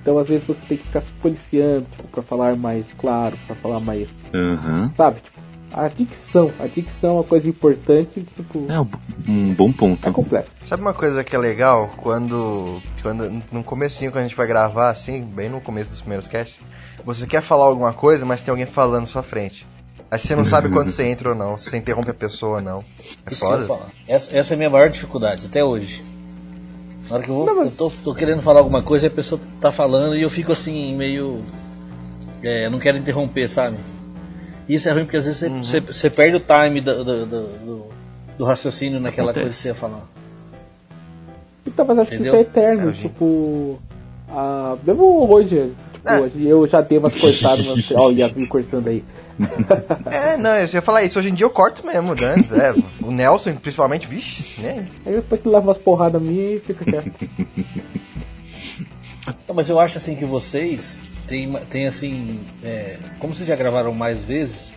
Então 0.00 0.18
às 0.18 0.26
vezes 0.26 0.44
você 0.44 0.60
tem 0.68 0.76
que 0.76 0.84
ficar 0.84 1.00
se 1.00 1.12
policiando, 1.12 1.86
tipo, 1.92 2.08
pra 2.08 2.22
falar 2.22 2.56
mais 2.56 2.84
claro, 2.98 3.38
pra 3.46 3.54
falar 3.56 3.80
mais. 3.80 4.08
Aham. 4.34 4.92
Sabe? 4.96 5.20
Tipo, 5.20 5.31
a 5.72 5.88
dicção. 5.88 6.52
A 6.58 6.66
dicção 6.66 7.10
é 7.10 7.14
uma 7.14 7.24
coisa 7.24 7.48
importante, 7.48 8.26
tipo. 8.36 8.66
É 8.70 8.80
um, 8.80 9.54
bom 9.54 9.72
ponto. 9.72 10.08
É 10.08 10.12
completo. 10.12 10.50
Sabe 10.62 10.82
uma 10.82 10.94
coisa 10.94 11.22
que 11.24 11.34
é 11.34 11.38
legal? 11.38 11.90
Quando, 11.98 12.80
quando 13.02 13.42
no 13.50 13.64
comecinho, 13.64 14.10
quando 14.10 14.24
a 14.24 14.28
gente 14.28 14.36
vai 14.36 14.46
gravar, 14.46 14.90
assim, 14.90 15.22
bem 15.22 15.48
no 15.48 15.60
começo 15.60 15.90
dos 15.90 16.00
primeiros 16.00 16.26
casts, 16.26 16.60
você 17.04 17.26
quer 17.26 17.42
falar 17.42 17.64
alguma 17.64 17.92
coisa, 17.92 18.24
mas 18.26 18.42
tem 18.42 18.50
alguém 18.52 18.66
falando 18.66 19.02
na 19.02 19.06
sua 19.06 19.22
frente. 19.22 19.66
Aí 20.10 20.18
você 20.18 20.36
não 20.36 20.44
sabe 20.44 20.68
quando 20.68 20.90
você 20.90 21.04
entra 21.04 21.30
ou 21.30 21.34
não, 21.34 21.56
se 21.56 21.70
você 21.70 21.78
interrompe 21.78 22.10
a 22.10 22.14
pessoa 22.14 22.56
ou 22.56 22.62
não. 22.62 22.84
É 22.98 23.02
Isso 23.02 23.18
que 23.24 23.32
eu 23.32 23.32
ia 23.32 23.54
foda. 23.54 23.66
falar. 23.66 23.86
Essa, 24.06 24.36
essa 24.36 24.52
é 24.52 24.54
a 24.54 24.58
minha 24.58 24.68
maior 24.70 24.90
dificuldade, 24.90 25.46
até 25.46 25.64
hoje. 25.64 26.04
Na 27.08 27.16
hora 27.16 27.24
que 27.24 27.30
eu, 27.30 27.34
vou, 27.34 27.46
Não, 27.46 27.56
mas- 27.56 27.64
eu 27.66 27.70
tô, 27.72 27.88
tô 27.88 28.14
querendo 28.14 28.42
falar 28.42 28.60
alguma 28.60 28.82
coisa 28.82 29.06
e 29.06 29.08
a 29.08 29.10
pessoa 29.10 29.40
tá 29.60 29.72
falando 29.72 30.14
e 30.16 30.20
eu 30.22 30.28
fico 30.28 30.52
assim, 30.52 30.94
meio. 30.94 31.38
É, 32.42 32.66
eu 32.66 32.70
não 32.70 32.78
quero 32.78 32.98
interromper, 32.98 33.48
sabe? 33.48 33.78
Isso 34.68 34.88
é 34.88 34.92
ruim 34.92 35.04
porque 35.04 35.16
às 35.16 35.24
vezes 35.26 35.40
você, 35.40 35.46
Uhum. 35.48 35.62
você, 35.64 35.80
você 35.80 36.10
perde 36.10 36.36
o 36.36 36.40
time 36.40 36.80
do, 36.80 37.04
do, 37.04 37.26
do, 37.26 37.46
do- 37.46 37.86
do 38.38 38.44
raciocínio 38.44 38.98
naquela 39.00 39.30
Acontece. 39.30 39.44
coisa 39.44 39.56
que 39.56 39.62
você 39.62 39.68
ia 39.68 39.74
falar. 39.74 40.08
Então, 41.66 41.84
mas 41.84 41.98
acho 41.98 42.08
que 42.10 42.14
Entendeu? 42.16 42.34
isso 42.34 42.36
é 42.38 42.40
eterno, 42.42 42.90
É, 42.90 42.92
tipo. 42.92 43.78
Ah, 44.28 44.76
mesmo 44.84 45.30
hoje, 45.30 45.72
tipo, 45.92 46.08
É. 46.08 46.20
hoje 46.20 46.46
eu 46.46 46.66
já 46.66 46.80
dei 46.80 46.98
umas 46.98 47.12
cortadas, 47.20 47.66
mas, 47.66 47.92
ó, 47.92 48.08
o 48.08 48.12
Yasmin 48.12 48.46
cortando 48.46 48.88
aí. 48.88 49.04
É, 50.10 50.36
não, 50.36 50.50
eu 50.56 50.66
ia 50.66 50.82
falar 50.82 51.02
isso. 51.04 51.18
Hoje 51.18 51.30
em 51.30 51.34
dia 51.34 51.44
eu 51.46 51.50
corto 51.50 51.86
mesmo, 51.86 52.14
né? 52.14 52.34
É, 52.52 53.04
o 53.04 53.10
Nelson, 53.10 53.54
principalmente, 53.56 54.06
vixe, 54.06 54.60
né? 54.60 54.84
Aí 55.06 55.14
depois 55.16 55.40
você 55.40 55.48
leva 55.48 55.66
umas 55.66 55.78
porradas 55.78 56.20
minhas 56.22 56.62
e 56.62 56.64
fica 56.66 56.84
quieto. 56.84 57.10
Então, 59.44 59.54
mas 59.54 59.68
eu 59.70 59.78
acho 59.80 59.98
assim 59.98 60.14
que 60.14 60.24
vocês 60.24 60.98
têm, 61.32 61.52
tem 61.70 61.86
assim. 61.86 62.40
é, 62.62 62.98
como 63.18 63.32
vocês 63.34 63.48
já 63.48 63.56
gravaram 63.56 63.92
mais 63.94 64.22
vezes, 64.22 64.74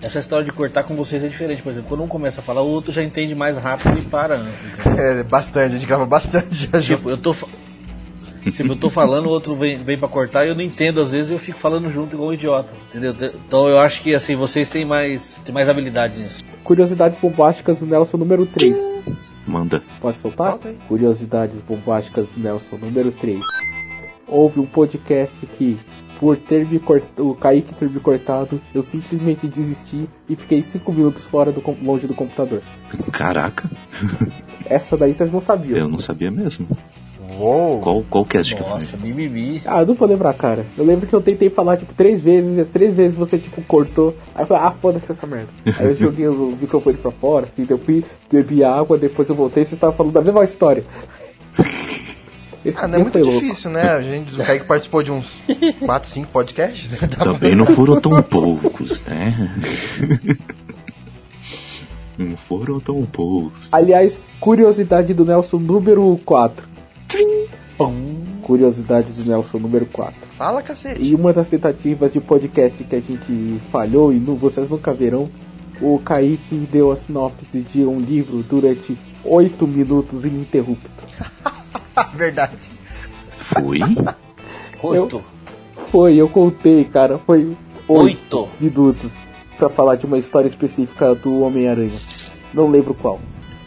essa 0.00 0.20
história 0.20 0.44
de 0.44 0.52
cortar 0.52 0.84
com 0.84 0.94
vocês 0.94 1.24
é 1.24 1.28
diferente. 1.28 1.62
Por 1.62 1.70
exemplo, 1.70 1.88
quando 1.88 2.04
um 2.04 2.08
começa 2.08 2.40
a 2.40 2.44
falar, 2.44 2.62
o 2.62 2.68
outro 2.68 2.92
já 2.92 3.02
entende 3.02 3.34
mais 3.34 3.58
rápido 3.58 3.98
e 3.98 4.02
para 4.02 4.36
antes. 4.36 4.54
entendeu? 4.78 5.04
É, 5.04 5.24
bastante, 5.24 5.66
a 5.66 5.78
gente 5.78 5.86
grava 5.86 6.06
bastante 6.06 6.54
já 6.70 6.78
junto. 6.78 6.98
Tipo, 6.98 7.10
eu 7.10 7.16
tô. 7.18 7.32
fa- 7.32 7.48
Tipo, 8.52 8.72
eu 8.74 8.76
tô 8.76 8.88
falando, 8.88 9.26
o 9.26 9.30
outro 9.30 9.56
vem, 9.56 9.82
vem 9.82 9.98
pra 9.98 10.08
cortar 10.08 10.44
e 10.46 10.48
eu 10.50 10.54
não 10.54 10.62
entendo, 10.62 11.00
às 11.02 11.10
vezes 11.10 11.32
eu 11.32 11.38
fico 11.38 11.58
falando 11.58 11.88
junto 11.90 12.14
igual 12.14 12.28
um 12.30 12.32
idiota, 12.32 12.72
entendeu? 12.88 13.12
Então 13.44 13.68
eu 13.68 13.80
acho 13.80 14.00
que 14.00 14.14
assim, 14.14 14.36
vocês 14.36 14.70
têm 14.70 14.84
mais, 14.84 15.40
têm 15.44 15.52
mais 15.52 15.68
habilidade 15.68 16.20
nisso. 16.20 16.44
Curiosidades 16.62 17.18
bombásticas 17.18 17.80
do 17.80 17.86
Nelson 17.86 18.16
número 18.16 18.46
3. 18.46 18.76
Manda. 19.44 19.82
Pode 20.00 20.20
soltar? 20.20 20.52
Solta. 20.52 20.74
Curiosidades 20.86 21.60
bombásticas 21.68 22.26
do 22.28 22.40
Nelson 22.40 22.76
número 22.76 23.10
3. 23.10 23.40
Houve 24.28 24.60
um 24.60 24.66
podcast 24.66 25.34
que, 25.56 25.78
por 26.18 26.36
ter 26.36 26.66
me 26.66 26.78
cortado, 26.78 27.30
o 27.30 27.34
Kaique 27.34 27.74
ter 27.74 27.88
me 27.88 28.00
cortado, 28.00 28.60
eu 28.74 28.82
simplesmente 28.82 29.46
desisti 29.46 30.08
e 30.28 30.34
fiquei 30.34 30.62
5 30.62 30.92
minutos 30.92 31.24
fora 31.26 31.52
do 31.52 31.62
longe 31.82 32.06
do 32.06 32.14
computador. 32.14 32.62
Caraca, 33.12 33.70
Essa 34.64 34.96
daí 34.96 35.14
vocês 35.14 35.30
não 35.32 35.40
sabiam. 35.40 35.78
eu 35.78 35.88
não 35.88 35.98
sabia 35.98 36.30
mesmo. 36.30 36.66
Uou! 37.38 37.80
Qual, 37.80 38.02
qual 38.08 38.24
cast 38.24 38.54
que 38.56 38.62
foi? 38.62 38.70
Nossa, 38.72 38.96
mimimi. 38.96 39.60
Ah, 39.66 39.80
eu 39.82 39.86
não 39.86 39.94
vou 39.94 40.08
lembrar, 40.08 40.32
cara. 40.34 40.64
Eu 40.76 40.84
lembro 40.84 41.06
que 41.06 41.12
eu 41.14 41.20
tentei 41.20 41.50
falar, 41.50 41.76
tipo, 41.76 41.92
três 41.92 42.20
vezes, 42.20 42.58
e 42.58 42.64
três 42.64 42.94
vezes 42.94 43.14
você, 43.16 43.36
tipo, 43.36 43.60
cortou. 43.62 44.16
Aí 44.34 44.42
eu 44.42 44.46
falei, 44.46 44.62
ah, 44.64 44.70
foda-se 44.70 45.12
essa 45.12 45.26
merda. 45.26 45.48
Aí 45.78 45.86
eu 45.86 45.96
joguei 45.96 46.26
o 46.28 46.56
microfone 46.58 46.96
pra 46.96 47.10
fora, 47.10 47.46
assim, 47.52 47.66
eu 47.68 47.78
fui, 47.78 48.04
bebi 48.32 48.64
água, 48.64 48.96
depois 48.96 49.28
eu 49.28 49.34
voltei 49.34 49.62
e 49.64 49.66
vocês 49.66 49.74
estavam 49.74 49.94
falando 49.94 50.14
da 50.14 50.22
mesma 50.22 50.44
história. 50.44 50.82
Ah, 52.76 52.88
não 52.88 52.96
é 52.96 53.02
muito 53.02 53.12
foi 53.12 53.22
louco. 53.22 53.40
difícil, 53.40 53.70
né? 53.70 53.82
A 53.90 54.00
gente, 54.02 54.34
o 54.34 54.38
Kaique 54.38 54.66
participou 54.66 55.02
de 55.02 55.12
uns 55.12 55.40
4, 55.84 56.08
5 56.08 56.28
podcasts. 56.32 56.90
Né? 57.00 57.08
Também 57.08 57.54
não 57.54 57.66
foram 57.66 58.00
tão 58.00 58.22
poucos, 58.22 59.02
né? 59.02 59.54
Não 62.18 62.36
foram 62.36 62.80
tão 62.80 63.04
poucos. 63.04 63.68
Aliás, 63.72 64.18
curiosidade 64.40 65.12
do 65.12 65.24
Nelson 65.24 65.58
número 65.58 66.18
4. 66.24 66.66
Curiosidade 68.42 69.12
do 69.12 69.28
Nelson 69.28 69.58
número 69.58 69.84
4. 69.86 70.14
Fala, 70.32 70.62
cacete. 70.62 71.02
E 71.02 71.14
uma 71.14 71.32
das 71.32 71.48
tentativas 71.48 72.12
de 72.12 72.20
podcast 72.20 72.82
que 72.84 72.96
a 72.96 73.00
gente 73.00 73.60
falhou 73.70 74.12
e 74.12 74.16
nu- 74.20 74.36
vocês 74.36 74.68
nunca 74.68 74.94
verão, 74.94 75.28
o 75.80 75.98
Kaique 75.98 76.56
deu 76.72 76.90
a 76.90 76.96
sinopse 76.96 77.60
de 77.60 77.84
um 77.84 78.00
livro 78.00 78.42
durante 78.42 78.96
8 79.24 79.66
minutos 79.66 80.24
ininterrupto. 80.24 80.90
Verdade. 82.14 82.72
Foi? 83.36 83.80
Oito. 84.82 85.22
Foi, 85.90 86.16
eu 86.16 86.28
contei, 86.28 86.84
cara, 86.84 87.18
foi 87.18 87.56
8 87.88 88.02
Oito. 88.02 88.48
minutos 88.60 89.10
pra 89.56 89.68
falar 89.68 89.96
de 89.96 90.04
uma 90.04 90.18
história 90.18 90.48
específica 90.48 91.14
do 91.14 91.40
Homem-Aranha. 91.40 91.98
Não 92.52 92.68
lembro 92.68 92.94
qual. 92.94 93.20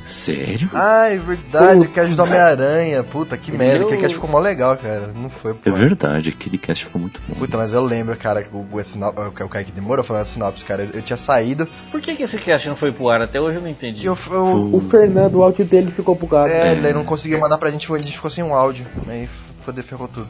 Sério? 0.10 0.70
Ai, 0.74 1.20
verdade, 1.20 1.80
Putz. 1.82 1.94
que 1.94 2.00
ajudou 2.00 2.26
Homem-Aranha. 2.26 3.04
Puta, 3.04 3.38
que 3.38 3.52
merda. 3.52 3.66
Entendeu? 3.66 3.88
Aquele 3.88 4.02
cast 4.02 4.16
ficou 4.16 4.30
mó 4.30 4.40
legal, 4.40 4.76
cara. 4.76 5.08
Não 5.14 5.30
foi, 5.30 5.54
pô. 5.54 5.70
É 5.70 5.72
verdade, 5.72 6.30
aquele 6.30 6.58
cast 6.58 6.86
ficou 6.86 7.00
muito 7.00 7.22
bom. 7.28 7.36
Puta, 7.36 7.58
mas 7.58 7.74
eu 7.74 7.84
lembro, 7.84 8.18
cara, 8.18 8.44
que 8.44 8.50
o, 8.56 8.60
o, 8.60 9.46
o 9.46 9.50
Kaique 9.50 9.72
demorou 9.72 10.04
falando 10.04 10.24
a 10.24 10.26
sinopse, 10.26 10.66
cara. 10.66 10.84
Eu, 10.84 10.90
eu 10.96 11.02
tinha 11.04 11.16
saído. 11.18 11.68
Por 11.92 12.02
que, 12.02 12.16
que 12.16 12.24
esse 12.24 12.38
cast 12.40 12.68
não 12.68 12.76
foi 12.76 12.92
pro 12.92 13.08
ar? 13.10 13.22
Até 13.22 13.40
hoje 13.40 13.58
eu 13.58 13.62
não 13.62 13.70
entendi. 13.70 14.02
Que 14.02 14.08
eu, 14.10 14.18
eu, 14.32 14.74
O 14.74 14.82
Fernando, 14.82 15.36
o 15.36 15.44
áudio 15.44 15.64
dele 15.66 15.92
ficou 15.92 16.16
bugado. 16.16 16.50
é, 16.50 16.72
ele 16.74 16.94
não 16.94 17.06
conseguiu 17.06 17.40
mandar 17.40 17.58
pra 17.60 17.70
gente, 17.70 17.92
a 17.94 17.98
gente 17.98 18.14
ficou 18.14 18.32
sem 18.32 18.44
um 18.44 18.56
áudio. 18.56 18.88
Aí 19.08 19.30
foder 19.64 19.84
ferrou 19.84 20.08
tudo. 20.08 20.28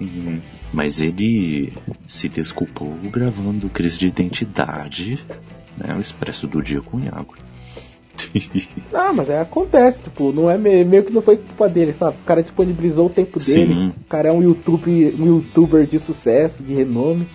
Hum, 0.00 0.40
Mas 0.72 1.00
ele 1.00 1.72
se 2.08 2.28
desculpou 2.28 2.88
gravando 3.10 3.68
crise 3.68 3.98
de 3.98 4.06
identidade, 4.08 5.24
né? 5.76 5.94
O 5.94 6.00
Expresso 6.00 6.46
do 6.46 6.62
Dia 6.62 6.80
com 6.80 6.96
o 6.96 7.00
Iago. 7.00 7.36
Ah, 8.92 9.12
mas 9.14 9.28
é, 9.30 9.40
acontece, 9.40 10.00
tipo, 10.02 10.32
não 10.32 10.50
é 10.50 10.58
me- 10.58 10.84
meio 10.84 11.04
que 11.04 11.12
não 11.12 11.22
foi 11.22 11.36
culpa 11.36 11.68
dele, 11.68 11.94
sabe? 11.98 12.16
O 12.22 12.24
cara 12.26 12.42
disponibilizou 12.42 13.06
o 13.06 13.10
tempo 13.10 13.40
Sim. 13.40 13.66
dele. 13.66 13.88
O 14.04 14.08
cara 14.08 14.28
é 14.28 14.32
um 14.32 14.42
youtuber, 14.42 15.14
um 15.18 15.26
youtuber 15.26 15.86
de 15.86 15.98
sucesso, 15.98 16.62
de 16.62 16.74
renome. 16.74 17.26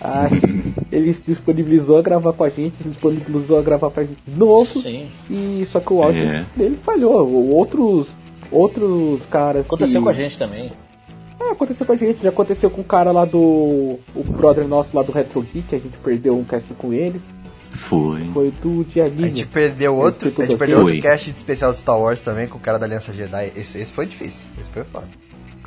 Ah, 0.00 0.28
ele 0.92 1.16
disponibilizou 1.26 1.96
a 1.98 2.02
gravar 2.02 2.32
com 2.34 2.44
a 2.44 2.50
gente, 2.50 2.74
disponibilizou 2.84 3.58
a 3.58 3.62
gravar 3.62 3.90
pra 3.90 4.02
gente 4.04 4.18
de 4.26 4.36
novo. 4.36 4.64
Sim. 4.80 5.08
E 5.30 5.64
só 5.70 5.80
que 5.80 5.92
o 5.92 6.02
áudio 6.02 6.22
É. 6.22 6.44
dele 6.54 6.76
falhou. 6.82 7.26
Outros 7.50 8.08
outros 8.52 9.24
caras 9.30 9.64
Aconteceu 9.64 10.00
que- 10.00 10.04
com 10.04 10.10
a 10.10 10.12
gente 10.12 10.38
também. 10.38 10.70
É, 11.40 11.50
aconteceu 11.50 11.84
com 11.84 11.92
a 11.92 11.96
gente, 11.96 12.22
já 12.22 12.28
aconteceu 12.28 12.70
com 12.70 12.80
o 12.80 12.84
cara 12.84 13.10
lá 13.10 13.24
do 13.24 13.98
o 14.14 14.22
brother 14.24 14.66
nosso 14.68 14.90
lá 14.94 15.02
do 15.02 15.10
Retro 15.12 15.40
Geek, 15.42 15.74
a 15.74 15.78
gente 15.78 15.96
perdeu 16.04 16.36
um 16.38 16.44
cast 16.44 16.72
com 16.74 16.92
ele. 16.92 17.20
Foi. 17.74 18.24
Foi 18.32 18.50
do 18.62 18.84
de 18.84 19.00
A 19.00 19.08
gente 19.08 19.46
perdeu 19.46 19.96
outro, 19.96 20.32
a 20.38 20.44
gente 20.44 20.56
perdeu 20.56 20.80
Foi. 20.80 20.92
outro 20.92 21.02
cast 21.02 21.30
de 21.30 21.36
especial 21.36 21.72
de 21.72 21.78
Star 21.78 21.98
Wars 21.98 22.20
também 22.20 22.46
com 22.46 22.56
o 22.56 22.60
cara 22.60 22.78
da 22.78 22.86
Aliança 22.86 23.12
Jedi. 23.12 23.52
Esse, 23.56 23.78
esse 23.78 23.92
foi 23.92 24.06
difícil, 24.06 24.48
esse 24.58 24.70
foi 24.70 24.84
foda. 24.84 25.08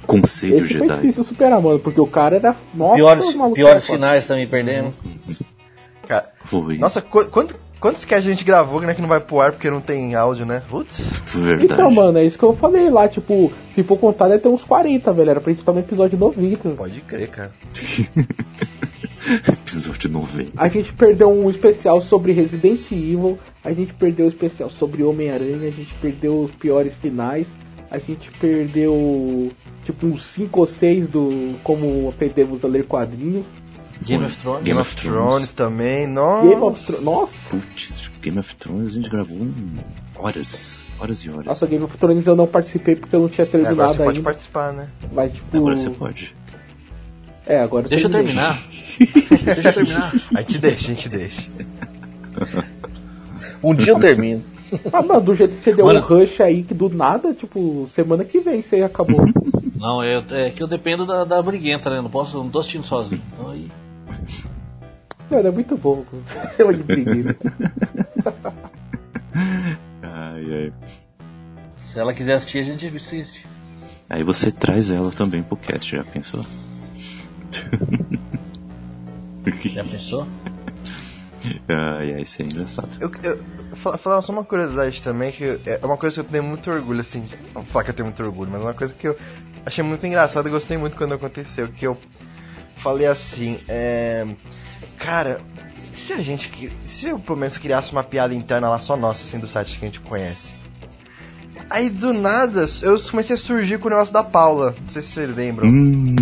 Conselho 0.06 0.58
Esse 0.60 0.78
foi 0.78 0.88
Jedi. 0.88 0.96
difícil 1.02 1.24
superar, 1.24 1.62
mano, 1.62 1.80
porque 1.80 2.00
o 2.00 2.08
cara 2.08 2.38
era. 2.38 2.56
Nossa, 2.74 2.96
piores 2.96 3.26
piores 3.54 3.86
foda. 3.86 3.98
finais 4.00 4.26
também 4.26 4.48
perdemos. 4.48 4.94
Cara, 6.08 6.30
Foi. 6.46 6.78
nossa, 6.78 7.02
qu 7.02 7.28
quanto, 7.28 7.56
quantos 7.82 8.06
casts 8.06 8.26
a 8.26 8.32
gente 8.32 8.46
gravou 8.46 8.80
né, 8.80 8.94
que 8.94 9.02
não 9.02 9.10
vai 9.10 9.20
pro 9.20 9.42
ar 9.42 9.52
porque 9.52 9.70
não 9.70 9.82
tem 9.82 10.16
áudio, 10.16 10.46
né? 10.46 10.64
Putz. 10.70 11.00
Verdade. 11.36 11.74
Então, 11.74 11.92
mano, 11.92 12.18
é 12.20 12.24
isso 12.24 12.38
que 12.38 12.46
eu 12.46 12.56
falei 12.56 12.90
lá, 12.90 13.10
tipo, 13.10 13.52
se 13.76 13.84
for 13.84 13.98
contar, 13.98 14.30
deve 14.30 14.40
ter 14.40 14.48
uns 14.48 14.64
40, 14.64 15.12
velho. 15.12 15.30
Era 15.32 15.42
pra 15.42 15.52
gente 15.52 15.60
estar 15.60 15.74
no 15.74 15.80
episódio 15.80 16.18
90. 16.18 16.70
Pode 16.70 17.02
crer, 17.02 17.28
cara. 17.28 17.52
Episódio 19.52 20.10
90. 20.10 20.52
A 20.56 20.68
gente 20.68 20.94
perdeu 20.94 21.30
um 21.32 21.50
especial 21.50 22.02
sobre 22.02 22.32
Resident 22.32 22.92
Evil, 22.92 23.38
a 23.64 23.72
gente 23.74 23.94
perdeu 23.94 24.26
o 24.26 24.30
especial 24.30 24.70
sobre 24.70 25.04
Homem-Aranha, 25.04 25.68
a 25.68 25.72
gente 25.72 25.94
perdeu 25.96 26.44
os 26.44 26.52
piores 26.52 26.94
finais, 27.02 27.48
a 27.90 27.98
gente 27.98 28.32
perdeu 28.40 29.52
tipo 29.86 30.06
uns 30.08 30.24
5 30.24 30.60
ou 30.60 30.68
6 30.68 31.08
do 31.08 31.56
como 31.64 32.10
aprendemos 32.10 32.64
a 32.64 32.68
ler 32.68 32.86
quadrinhos. 32.86 33.46
Game 34.04 34.24
of 34.24 34.38
Thrones. 34.38 34.64
Game 34.64 34.80
of 34.80 34.96
Thrones. 34.96 35.54
também, 35.54 36.06
nossa. 36.08 36.48
Game 36.48 36.62
of 36.62 36.86
Thrones. 36.86 37.04
Nossa, 37.04 37.32
Putz, 37.50 38.12
Game 38.22 38.38
of 38.40 38.56
Thrones 38.56 38.92
a 38.92 38.94
gente 38.94 39.10
gravou 39.10 39.38
em 39.40 39.80
horas. 40.16 40.86
Horas 41.00 41.20
e 41.26 41.30
horas. 41.30 41.46
nossa, 41.46 41.66
Game 41.68 41.84
of 41.84 41.98
Thrones 41.98 42.26
eu 42.28 42.36
não 42.36 42.48
participei 42.48 42.96
porque 42.96 43.16
eu 43.16 43.22
não 43.22 43.30
tinha 43.30 43.46
É, 43.46 43.50
agora 43.50 43.64
terminado 43.66 43.92
você 43.94 43.98
pode 43.98 44.10
ainda. 44.18 44.24
participar, 44.30 44.74
né? 44.74 44.90
Mas 45.12 45.34
tipo. 45.34 45.58
Agora 45.58 45.76
você 45.78 45.90
pode. 45.90 46.36
É, 47.48 47.60
agora 47.60 47.88
Deixa 47.88 48.08
eu 48.08 48.12
terminar. 48.12 48.62
Deixa 49.00 49.70
eu 49.70 49.74
terminar. 49.74 50.14
A 50.36 50.42
gente 50.42 50.58
deixa, 50.60 50.92
a 50.92 50.96
gente 50.96 51.10
deixa. 51.10 51.50
Um 53.64 53.74
dia 53.74 53.94
eu 53.94 54.00
termino. 54.00 54.44
Ah, 54.92 55.02
mano, 55.02 55.22
do 55.22 55.34
jeito 55.34 55.56
que 55.56 55.64
você 55.64 55.74
deu 55.74 55.86
Mano. 55.86 56.00
um 56.00 56.04
rush 56.04 56.42
aí, 56.42 56.62
que 56.62 56.74
do 56.74 56.90
nada, 56.90 57.34
tipo, 57.34 57.90
semana 57.96 58.26
que 58.26 58.42
vem 58.42 58.62
você 58.62 58.82
acabou. 58.82 59.26
Não, 59.80 60.04
é, 60.04 60.22
é 60.32 60.50
que 60.50 60.62
eu 60.62 60.68
dependo 60.68 61.06
da, 61.06 61.24
da 61.24 61.42
briguenta, 61.42 61.90
né? 61.90 62.02
Não 62.02 62.10
posso, 62.10 62.38
não 62.38 62.50
tô 62.50 62.60
assistindo 62.60 62.86
sozinho. 62.86 63.22
Então 63.32 63.50
aí. 63.50 63.72
Mano, 65.32 65.48
é 65.48 65.52
muito 65.52 65.78
bom. 65.78 66.04
Eu 66.60 66.72
entendi. 66.72 67.34
Ai, 70.02 70.42
ai. 70.52 70.74
Se 71.78 72.00
ela 72.00 72.14
quiser 72.14 72.34
assistir, 72.34 72.60
a 72.60 72.64
gente 72.64 72.88
assiste. 72.88 73.46
Aí 74.10 74.24
você 74.24 74.52
traz 74.52 74.90
ela 74.92 75.12
também 75.12 75.44
pro 75.44 75.56
cast, 75.56 75.96
já 75.96 76.04
pensou? 76.04 76.44
Já 79.66 79.84
pensou? 79.84 80.28
ai, 81.70 82.14
ai, 82.16 82.22
isso 82.22 82.42
é 82.42 82.46
engraçado. 82.46 82.90
Eu, 83.00 83.12
eu 83.24 83.40
fa- 83.76 83.98
falar 83.98 84.22
só 84.22 84.34
uma 84.34 84.44
curiosidade 84.44 85.02
também, 85.02 85.32
que 85.32 85.60
é 85.66 85.80
uma 85.86 85.98
coisa 85.98 86.16
que 86.16 86.28
eu 86.28 86.32
tenho 86.32 86.44
muito 86.44 86.70
orgulho, 86.70 87.00
assim. 87.02 87.22
Não 87.54 87.62
vou 87.62 87.66
falar 87.66 87.84
que 87.86 87.92
eu 87.92 87.96
tenho 87.96 88.08
muito 88.08 88.22
orgulho, 88.24 88.52
mas 88.52 88.62
é 88.62 88.66
uma 88.66 88.74
coisa 88.74 88.94
que 88.94 89.08
eu 89.08 89.18
achei 89.66 89.84
muito 89.84 90.06
engraçada 90.06 90.48
e 90.50 90.52
gostei 90.52 90.78
muito 90.78 90.98
quando 90.98 91.14
aconteceu. 91.14 91.68
Que 91.70 91.88
eu 91.88 91.98
falei 92.76 93.08
assim, 93.08 93.60
é. 93.68 94.28
Cara, 94.98 95.40
se 95.94 96.12
a 96.14 96.18
gente. 96.18 96.76
Se 96.84 97.08
eu 97.08 97.20
pelo 97.20 97.38
menos 97.38 97.58
criasse 97.58 97.92
uma 97.94 98.04
piada 98.04 98.34
interna 98.36 98.70
lá 98.70 98.80
só 98.80 98.98
nossa, 98.98 99.24
assim, 99.24 99.40
do 99.40 99.48
site 99.48 99.80
que 99.80 99.86
a 99.86 99.88
gente 99.88 100.02
conhece. 100.02 100.57
Aí 101.70 101.90
do 101.90 102.14
nada 102.14 102.66
eu 102.82 103.00
comecei 103.10 103.36
a 103.36 103.40
surgir 103.40 103.78
com 103.78 103.88
o 103.88 103.92
negócio 103.92 104.14
da 104.14 104.24
Paula. 104.24 104.76
Não 104.80 104.90
sei 104.90 105.02
se 105.02 105.10
vocês 105.10 105.36
lembram. 105.36 105.68
Hum. 105.68 106.16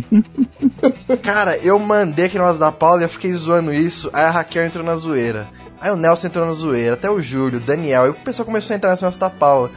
Cara, 1.22 1.56
eu 1.58 1.78
mandei 1.78 2.26
aquele 2.26 2.42
negócio 2.42 2.60
da 2.60 2.72
Paula 2.72 3.00
e 3.00 3.04
eu 3.04 3.08
fiquei 3.08 3.32
zoando 3.32 3.72
isso. 3.72 4.10
Aí 4.12 4.24
a 4.24 4.30
Raquel 4.30 4.64
entrou 4.64 4.84
na 4.84 4.96
zoeira. 4.96 5.48
Aí 5.80 5.90
o 5.90 5.96
Nelson 5.96 6.26
entrou 6.26 6.46
na 6.46 6.52
zoeira. 6.52 6.94
Até 6.94 7.10
o 7.10 7.22
Júlio, 7.22 7.58
o 7.58 7.62
Daniel. 7.62 8.06
E 8.06 8.10
o 8.10 8.14
pessoal 8.14 8.46
começou 8.46 8.74
a 8.74 8.76
entrar 8.76 8.90
nesse 8.90 9.02
negócio 9.02 9.20
da 9.20 9.30
Paula. 9.30 9.70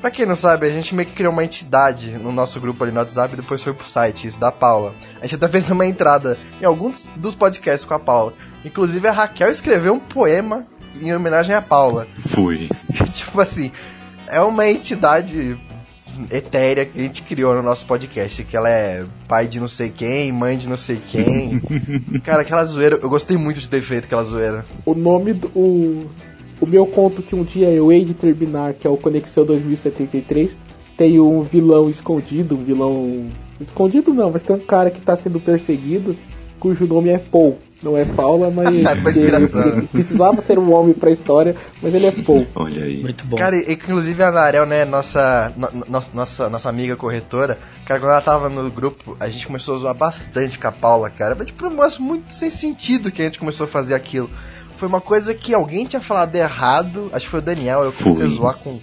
Pra 0.00 0.10
quem 0.10 0.24
não 0.24 0.34
sabe, 0.34 0.66
a 0.66 0.70
gente 0.70 0.94
meio 0.94 1.06
que 1.06 1.14
criou 1.14 1.30
uma 1.30 1.44
entidade 1.44 2.16
no 2.18 2.32
nosso 2.32 2.58
grupo 2.58 2.82
ali 2.82 2.90
no 2.90 3.00
WhatsApp 3.00 3.34
e 3.34 3.36
depois 3.36 3.62
foi 3.62 3.74
pro 3.74 3.86
site, 3.86 4.26
isso 4.26 4.40
da 4.40 4.50
Paula. 4.50 4.94
A 5.20 5.24
gente 5.24 5.34
até 5.34 5.46
fez 5.46 5.68
uma 5.68 5.84
entrada 5.84 6.38
em 6.58 6.64
alguns 6.64 7.06
dos 7.16 7.34
podcasts 7.34 7.86
com 7.86 7.92
a 7.92 7.98
Paula. 7.98 8.32
Inclusive 8.64 9.06
a 9.06 9.12
Raquel 9.12 9.50
escreveu 9.50 9.92
um 9.92 9.98
poema 9.98 10.66
em 10.98 11.14
homenagem 11.14 11.54
à 11.54 11.60
Paula. 11.60 12.06
Foi. 12.18 12.70
tipo 13.12 13.38
assim, 13.42 13.70
é 14.30 14.40
uma 14.40 14.68
entidade 14.68 15.58
etérea 16.30 16.84
que 16.84 16.98
a 16.98 17.02
gente 17.02 17.22
criou 17.22 17.54
no 17.54 17.62
nosso 17.62 17.86
podcast, 17.86 18.44
que 18.44 18.56
ela 18.56 18.68
é 18.68 19.04
pai 19.26 19.46
de 19.46 19.60
não 19.60 19.68
sei 19.68 19.90
quem, 19.90 20.32
mãe 20.32 20.56
de 20.56 20.68
não 20.68 20.76
sei 20.76 21.00
quem. 21.04 21.60
Cara, 22.22 22.42
aquela 22.42 22.64
zoeira, 22.64 22.98
eu 23.00 23.08
gostei 23.08 23.36
muito 23.36 23.60
de 23.60 23.68
ter 23.68 23.80
feito 23.80 24.04
aquela 24.04 24.24
zoeira. 24.24 24.64
O 24.84 24.94
nome 24.94 25.32
do. 25.34 25.48
O, 25.48 26.10
o 26.60 26.66
meu 26.66 26.86
conto 26.86 27.22
que 27.22 27.34
um 27.34 27.42
dia 27.42 27.70
eu 27.70 27.90
hei 27.90 28.04
de 28.04 28.14
terminar, 28.14 28.74
que 28.74 28.86
é 28.86 28.90
o 28.90 28.96
Conexão 28.96 29.44
2073, 29.44 30.50
tem 30.96 31.18
um 31.18 31.42
vilão 31.42 31.88
escondido, 31.88 32.54
um 32.54 32.64
vilão. 32.64 33.30
Escondido 33.60 34.12
não, 34.12 34.30
mas 34.30 34.42
tem 34.42 34.56
um 34.56 34.60
cara 34.60 34.90
que 34.90 35.00
tá 35.00 35.16
sendo 35.16 35.40
perseguido, 35.40 36.16
cujo 36.58 36.86
nome 36.86 37.10
é 37.10 37.18
Paul. 37.18 37.58
Não 37.82 37.96
é 37.96 38.04
Paula, 38.04 38.50
mas. 38.50 38.82
Cara, 38.82 38.96
foi 39.00 39.12
ele- 39.18 39.86
precisava 39.88 40.40
ser 40.42 40.58
um 40.58 40.72
homem 40.72 40.92
pra 40.92 41.10
história, 41.10 41.56
mas 41.82 41.94
ele 41.94 42.06
é 42.06 42.12
Paul. 42.22 42.46
Olha 42.54 42.84
aí. 42.84 43.00
Muito 43.00 43.24
bom. 43.24 43.36
Cara, 43.38 43.56
e- 43.56 43.72
inclusive 43.72 44.22
a 44.22 44.30
Narel, 44.30 44.66
né, 44.66 44.84
nossa, 44.84 45.52
no- 45.56 45.70
no- 45.72 46.02
nossa, 46.12 46.48
nossa 46.50 46.68
amiga 46.68 46.94
corretora, 46.96 47.58
cara, 47.86 47.98
quando 48.00 48.10
ela 48.12 48.20
tava 48.20 48.48
no 48.48 48.70
grupo, 48.70 49.16
a 49.18 49.28
gente 49.28 49.46
começou 49.46 49.76
a 49.76 49.78
zoar 49.78 49.94
bastante 49.94 50.58
com 50.58 50.68
a 50.68 50.72
Paula, 50.72 51.08
cara. 51.10 51.34
Mas, 51.34 51.46
tipo, 51.46 51.66
um 51.66 51.70
negócio 51.70 52.02
muito 52.02 52.34
sem 52.34 52.50
sentido 52.50 53.10
que 53.10 53.22
a 53.22 53.24
gente 53.24 53.38
começou 53.38 53.64
a 53.64 53.68
fazer 53.68 53.94
aquilo. 53.94 54.28
Foi 54.76 54.88
uma 54.88 55.00
coisa 55.00 55.34
que 55.34 55.52
alguém 55.54 55.84
tinha 55.86 56.00
falado 56.00 56.34
errado, 56.36 57.10
acho 57.12 57.24
que 57.26 57.30
foi 57.30 57.40
o 57.40 57.42
Daniel, 57.42 57.82
eu 57.84 57.92
comecei 57.92 58.24
a 58.24 58.28
zoar 58.28 58.56
com, 58.56 58.78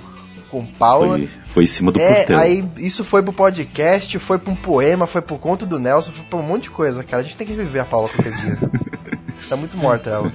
com 0.49 0.65
Paula. 0.65 1.17
Foi, 1.17 1.29
foi 1.45 1.63
em 1.63 1.67
cima 1.67 1.91
do 1.91 1.99
É, 1.99 2.13
portão. 2.15 2.39
aí 2.39 2.65
isso 2.77 3.03
foi 3.03 3.21
pro 3.23 3.33
podcast, 3.33 4.17
foi 4.19 4.37
pra 4.39 4.51
um 4.51 4.55
poema, 4.55 5.05
foi 5.07 5.21
pro 5.21 5.37
conto 5.37 5.65
do 5.65 5.77
Nelson, 5.79 6.11
foi 6.11 6.25
pra 6.25 6.39
um 6.39 6.43
monte 6.43 6.63
de 6.63 6.69
coisa, 6.71 7.03
cara. 7.03 7.21
A 7.21 7.25
gente 7.25 7.37
tem 7.37 7.45
que 7.47 7.53
reviver 7.53 7.81
a 7.81 7.85
Paula 7.85 8.07
qualquer 8.09 8.31
dia. 8.33 8.57
tá 9.49 9.55
muito 9.55 9.77
morta 9.77 10.09
ela. 10.09 10.31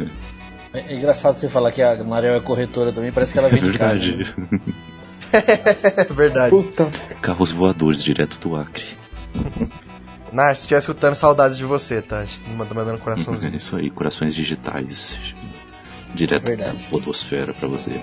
É, 0.72 0.92
é 0.92 0.96
engraçado 0.96 1.34
você 1.34 1.48
falar 1.48 1.70
que 1.72 1.82
a 1.82 2.02
Mariel 2.04 2.34
é 2.34 2.40
corretora 2.40 2.92
também, 2.92 3.12
parece 3.12 3.32
que 3.32 3.38
ela 3.38 3.48
É 3.48 3.50
vem 3.50 3.62
de 3.70 3.78
casa. 3.78 3.94
né? 3.94 4.00
verdade. 4.00 4.34
É 5.32 6.12
verdade. 6.12 6.50
Puta. 6.50 6.90
Carros 7.22 7.50
voadores 7.52 8.02
direto 8.02 8.38
do 8.38 8.54
Acre. 8.54 8.84
Nar, 10.30 10.54
se 10.54 10.62
estiver 10.62 10.78
escutando, 10.78 11.14
saudades 11.14 11.56
de 11.56 11.64
você, 11.64 12.02
tá? 12.02 12.20
A 12.20 12.24
gente 12.24 12.42
manda 12.50 12.74
mandando 12.74 12.98
É 12.98 13.00
coraçãozinho. 13.00 13.54
isso 13.56 13.76
aí, 13.76 13.90
corações 13.90 14.34
digitais. 14.34 15.18
Direto 16.14 16.44
Verdade. 16.44 16.82
da 16.84 16.90
podosfera 16.90 17.54
pra 17.54 17.68
você. 17.68 18.02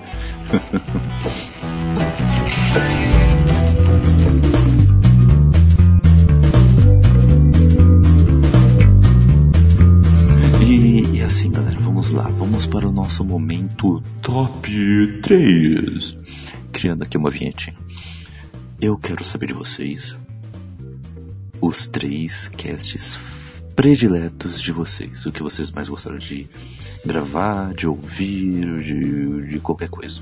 E, 10.62 11.16
e 11.16 11.22
assim, 11.22 11.50
galera, 11.50 11.80
vamos 11.80 12.10
lá. 12.10 12.28
Vamos 12.28 12.64
para 12.64 12.86
o 12.86 12.92
nosso 12.92 13.24
momento 13.24 14.00
top 14.22 15.20
3. 15.20 16.16
Criando 16.70 17.02
aqui 17.02 17.16
uma 17.16 17.28
vinhetinha. 17.28 17.76
Eu 18.80 18.96
quero 18.96 19.24
saber 19.24 19.46
de 19.46 19.52
vocês 19.52 20.16
os 21.60 21.86
três 21.88 22.48
casts 22.56 23.18
prediletos 23.84 24.60
de 24.60 24.72
vocês. 24.72 25.24
O 25.24 25.32
que 25.32 25.42
vocês 25.42 25.70
mais 25.70 25.88
gostaram 25.88 26.18
de 26.18 26.46
gravar, 27.02 27.72
de 27.72 27.88
ouvir, 27.88 28.82
de, 28.82 29.46
de 29.48 29.58
qualquer 29.58 29.88
coisa. 29.88 30.20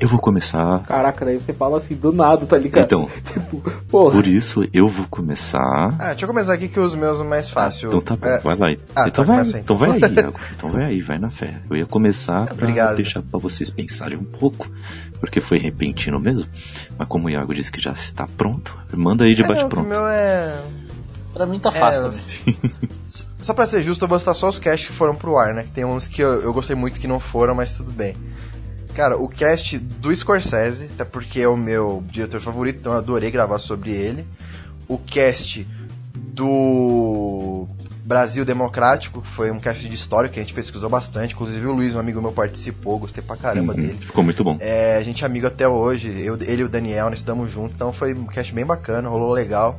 Eu 0.00 0.08
vou 0.08 0.18
começar. 0.18 0.82
Caraca, 0.84 1.26
daí 1.26 1.36
você 1.36 1.52
fala 1.52 1.76
assim 1.76 1.94
do 1.94 2.12
nada, 2.12 2.46
tá 2.46 2.56
ligado? 2.56 2.84
Então, 2.84 3.10
Tipo, 3.34 3.70
porra. 3.90 4.12
por 4.12 4.26
isso 4.26 4.66
eu 4.72 4.88
vou 4.88 5.06
começar. 5.10 5.94
Ah, 5.98 6.08
deixa 6.08 6.24
eu 6.24 6.28
começar 6.28 6.54
aqui 6.54 6.68
que 6.68 6.80
os 6.80 6.94
meus 6.94 7.20
é 7.20 7.24
mais 7.24 7.50
fácil. 7.50 7.88
Então 7.88 8.00
tá 8.00 8.16
bom, 8.16 8.26
É, 8.28 8.40
vai 8.40 8.56
lá. 8.56 8.66
Ah, 8.94 9.08
então, 9.08 9.24
tá, 9.24 9.32
vai, 9.34 9.42
então 9.42 9.60
então. 9.60 9.76
vai 9.76 9.90
aí, 9.92 10.00
Iago. 10.16 10.40
Então 10.56 10.70
vai 10.70 10.84
aí, 10.84 11.02
vai 11.02 11.18
na 11.18 11.28
fé. 11.28 11.60
Eu 11.68 11.76
ia 11.76 11.84
começar 11.86 12.46
pra 12.46 12.54
Obrigado. 12.54 12.96
deixar 12.96 13.20
pra 13.20 13.38
vocês 13.38 13.68
pensarem 13.68 14.16
um 14.18 14.24
pouco, 14.24 14.70
porque 15.20 15.38
foi 15.42 15.58
repentino 15.58 16.18
mesmo. 16.18 16.46
Mas 16.96 17.08
como 17.08 17.26
o 17.26 17.30
Iago 17.30 17.54
disse 17.54 17.70
que 17.70 17.80
já 17.80 17.92
está 17.92 18.26
pronto, 18.26 18.74
manda 18.94 19.24
aí 19.24 19.34
de 19.34 19.42
é, 19.42 19.46
bate 19.46 19.60
não, 19.60 19.66
o 19.66 19.70
pronto. 19.70 19.86
meu 19.88 20.06
é. 20.06 20.62
Pra 21.36 21.44
mim 21.44 21.60
tá 21.60 21.70
fácil. 21.70 22.06
É, 22.06 22.10
né? 22.12 22.56
Só 23.38 23.52
pra 23.52 23.66
ser 23.66 23.82
justo, 23.82 24.02
eu 24.02 24.08
vou 24.08 24.18
citar 24.18 24.34
só 24.34 24.48
os 24.48 24.58
casts 24.58 24.86
que 24.88 24.92
foram 24.94 25.14
pro 25.14 25.36
ar, 25.36 25.52
né? 25.52 25.64
Que 25.64 25.70
tem 25.70 25.84
uns 25.84 26.08
que 26.08 26.22
eu, 26.22 26.40
eu 26.40 26.50
gostei 26.50 26.74
muito 26.74 26.98
que 26.98 27.06
não 27.06 27.20
foram, 27.20 27.54
mas 27.54 27.72
tudo 27.74 27.92
bem. 27.92 28.16
Cara, 28.94 29.18
o 29.18 29.28
cast 29.28 29.76
do 29.78 30.14
Scorsese, 30.16 30.88
até 30.94 31.04
porque 31.04 31.40
é 31.42 31.48
o 31.48 31.54
meu 31.56 32.02
diretor 32.10 32.40
favorito, 32.40 32.78
então 32.80 32.92
eu 32.92 32.98
adorei 32.98 33.30
gravar 33.30 33.58
sobre 33.58 33.90
ele. 33.90 34.26
O 34.88 34.96
cast 34.96 35.68
do 36.14 37.68
Brasil 38.02 38.42
Democrático, 38.42 39.20
que 39.20 39.28
foi 39.28 39.50
um 39.50 39.60
cast 39.60 39.86
de 39.86 39.94
história 39.94 40.30
que 40.30 40.40
a 40.40 40.42
gente 40.42 40.54
pesquisou 40.54 40.88
bastante. 40.88 41.34
Inclusive 41.34 41.66
o 41.66 41.72
Luiz, 41.74 41.94
um 41.94 41.98
amigo 42.00 42.22
meu, 42.22 42.32
participou, 42.32 42.98
gostei 42.98 43.22
pra 43.22 43.36
caramba 43.36 43.74
Uhum, 43.74 43.80
dele. 43.80 43.98
Ficou 44.00 44.24
muito 44.24 44.42
bom. 44.42 44.56
É, 44.58 44.96
a 44.96 45.02
gente 45.02 45.22
é 45.22 45.26
amigo 45.26 45.46
até 45.46 45.68
hoje, 45.68 46.08
eu, 46.18 46.38
ele 46.40 46.62
e 46.62 46.64
o 46.64 46.68
Daniel, 46.68 47.10
nós 47.10 47.18
estamos 47.18 47.52
juntos, 47.52 47.74
então 47.74 47.92
foi 47.92 48.14
um 48.14 48.24
cast 48.24 48.54
bem 48.54 48.64
bacana, 48.64 49.06
rolou 49.10 49.32
legal. 49.32 49.78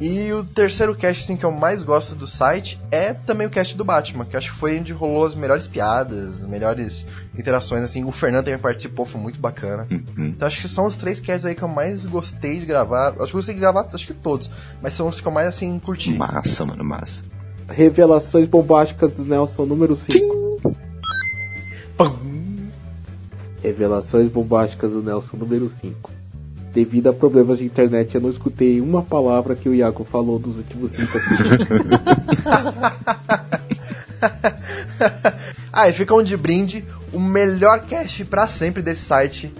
E 0.00 0.32
o 0.32 0.42
terceiro 0.44 0.94
cast 0.94 1.22
assim, 1.22 1.36
que 1.36 1.44
eu 1.44 1.52
mais 1.52 1.82
gosto 1.82 2.14
do 2.14 2.26
site 2.26 2.80
é 2.90 3.12
também 3.12 3.46
o 3.46 3.50
cast 3.50 3.76
do 3.76 3.84
Batman, 3.84 4.24
que 4.24 4.36
acho 4.36 4.52
que 4.52 4.58
foi 4.58 4.78
onde 4.78 4.92
rolou 4.92 5.24
as 5.24 5.34
melhores 5.34 5.66
piadas, 5.66 6.42
as 6.42 6.48
melhores 6.48 7.06
interações, 7.38 7.82
assim, 7.82 8.04
o 8.04 8.10
Fernando 8.10 8.46
também 8.46 8.58
participou, 8.58 9.06
foi 9.06 9.20
muito 9.20 9.38
bacana. 9.38 9.86
Uhum. 9.90 10.26
Então 10.28 10.48
acho 10.48 10.60
que 10.60 10.68
são 10.68 10.86
os 10.86 10.96
três 10.96 11.20
casts 11.20 11.44
aí 11.44 11.54
que 11.54 11.62
eu 11.62 11.68
mais 11.68 12.04
gostei 12.04 12.58
de 12.58 12.66
gravar. 12.66 13.10
Acho 13.10 13.16
que 13.16 13.22
eu 13.22 13.38
gostei 13.38 13.54
de 13.54 13.60
gravar, 13.60 13.86
acho 13.92 14.06
que 14.06 14.14
todos, 14.14 14.50
mas 14.82 14.94
são 14.94 15.08
os 15.08 15.20
que 15.20 15.28
eu 15.28 15.32
mais 15.32 15.46
assim 15.46 15.78
curti. 15.78 16.12
Massa, 16.12 16.64
mano, 16.64 16.84
massa. 16.84 17.22
Revelações 17.68 18.48
bombásticas 18.48 19.16
do 19.16 19.24
Nelson, 19.24 19.64
número 19.64 19.96
5. 19.96 20.44
Revelações 23.62 24.28
bombásticas 24.28 24.90
do 24.90 25.02
Nelson, 25.02 25.36
número 25.36 25.72
5. 25.80 26.13
Devido 26.74 27.08
a 27.08 27.12
problemas 27.12 27.58
de 27.58 27.64
internet, 27.64 28.14
eu 28.16 28.20
não 28.20 28.30
escutei 28.30 28.80
uma 28.80 29.00
palavra 29.00 29.54
que 29.54 29.68
o 29.68 29.74
Iago 29.74 30.04
falou 30.10 30.38
dos 30.40 30.56
últimos 30.56 30.92
5 30.92 31.18
ah, 35.72 35.88
e 35.88 35.92
fica 35.92 36.14
um 36.14 36.22
de 36.22 36.36
brinde, 36.36 36.84
o 37.12 37.20
melhor 37.20 37.80
cast 37.86 38.24
pra 38.24 38.48
sempre 38.48 38.82
desse 38.82 39.02
site, 39.02 39.52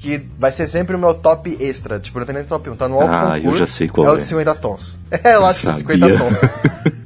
que 0.00 0.26
vai 0.38 0.50
ser 0.52 0.66
sempre 0.66 0.96
o 0.96 0.98
meu 0.98 1.14
top 1.14 1.56
extra. 1.60 1.98
Tipo, 2.00 2.18
não 2.18 2.26
tem 2.26 2.34
nem 2.36 2.44
top 2.44 2.70
1, 2.70 2.76
tá 2.76 2.88
no 2.88 3.00
alto 3.00 3.08
Ah, 3.12 3.36
eu 3.38 3.42
concurso, 3.42 3.58
já 3.58 3.66
sei 3.66 3.88
qual 3.88 4.06
é. 4.06 4.10
o 4.12 4.14
é. 4.14 4.18
de 4.18 4.24
50 4.24 4.54
tons. 4.56 4.98
É, 5.10 5.36
lá 5.36 5.52
de 5.52 5.58
Sabia. 5.58 5.78
50 5.78 6.18
tons. 6.18 6.32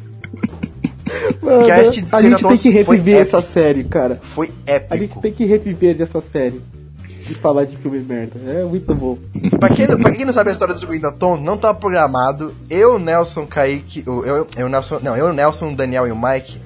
Mano, 1.43 1.67
Cast 1.67 2.03
de 2.03 2.15
a 2.15 2.23
gente 2.23 2.43
tem 2.43 2.57
50 2.57 2.63
que 2.63 2.71
reviver 2.71 3.21
essa 3.21 3.39
épico. 3.39 3.53
série, 3.53 3.85
cara. 3.85 4.19
Foi 4.21 4.47
A 4.67 4.73
gente 4.97 5.05
épico. 5.05 5.21
tem 5.21 5.33
que 5.33 5.45
reviver 5.45 5.97
dessa 5.97 6.21
série. 6.33 6.61
E 7.29 7.35
falar 7.35 7.65
de 7.65 7.77
filme 7.77 7.99
merda. 8.01 8.39
É 8.51 8.65
muito 8.65 8.95
bom. 8.95 9.19
Pra 9.59 9.69
quem, 9.69 9.87
pra 9.87 10.13
quem 10.13 10.25
não 10.25 10.33
sabe 10.33 10.51
a 10.51 10.53
história 10.53 10.77
50 10.77 11.13
tons, 11.13 11.41
não 11.41 11.57
tá 11.57 11.73
programado. 11.75 12.55
Eu, 12.71 12.99
Nelson, 12.99 13.47
Kaique. 13.47 14.05
o- 14.09 14.25
Eu, 14.25 14.47
eu, 14.57 14.69
Nelson. 14.69 15.01
Não, 15.03 15.17
eu, 15.17 15.33
Nelson, 15.33 15.75
Daniel 15.75 16.07
e 16.07 16.13
o 16.13 16.17
Mike. 16.21 16.61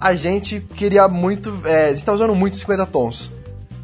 A 0.00 0.14
gente 0.14 0.60
queria 0.60 1.08
muito. 1.08 1.52
É, 1.64 1.86
a 1.86 1.88
gente 1.90 2.04
tá 2.04 2.12
usando 2.12 2.34
muito 2.34 2.56
50 2.56 2.86
tons. 2.86 3.32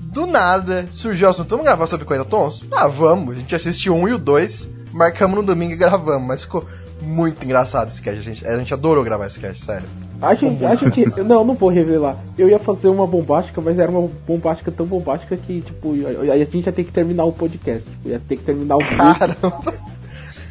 Do 0.00 0.26
nada, 0.26 0.86
surgiu 0.90 1.26
o 1.26 1.30
assunto. 1.30 1.50
Vamos 1.50 1.64
gravar 1.64 1.86
sobre 1.88 2.04
50 2.04 2.24
tons? 2.26 2.62
Ah, 2.70 2.86
vamos. 2.86 3.36
A 3.36 3.40
gente 3.40 3.54
assistiu 3.54 3.94
um 3.96 4.06
e 4.08 4.12
o 4.12 4.18
dois. 4.18 4.68
Marcamos 4.92 5.36
no 5.36 5.42
domingo 5.42 5.72
e 5.72 5.76
gravamos. 5.76 6.26
Mas 6.28 6.42
ficou 6.44 6.64
muito 7.02 7.44
engraçado 7.44 7.88
esse 7.88 8.00
cast. 8.00 8.18
A 8.18 8.22
gente, 8.22 8.46
a 8.46 8.58
gente 8.58 8.74
adorou 8.74 9.04
gravar 9.04 9.26
esse 9.26 9.38
cast, 9.38 9.64
sério. 9.64 9.88
A 10.20 10.34
gente, 10.34 10.64
a 10.64 10.74
gente. 10.74 11.22
Não, 11.22 11.44
não 11.44 11.54
vou 11.54 11.68
revelar. 11.68 12.16
Eu 12.38 12.48
ia 12.48 12.58
fazer 12.58 12.88
uma 12.88 13.06
bombástica, 13.06 13.60
mas 13.60 13.78
era 13.78 13.90
uma 13.90 14.08
bombástica 14.26 14.70
tão 14.70 14.86
bombástica 14.86 15.36
que, 15.36 15.60
tipo, 15.60 15.94
a 16.28 16.32
a 16.32 16.38
gente 16.38 16.66
ia 16.66 16.72
ter 16.72 16.84
que 16.84 16.92
terminar 16.92 17.24
o 17.24 17.32
podcast. 17.32 17.82
Tipo, 17.82 18.08
ia 18.08 18.20
ter 18.20 18.36
que 18.36 18.44
terminar 18.44 18.76
o 18.76 18.78
Caramba. 18.78 19.74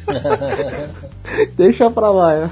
Deixa 1.56 1.90
pra 1.90 2.10
lá, 2.10 2.34
é. 2.34 2.50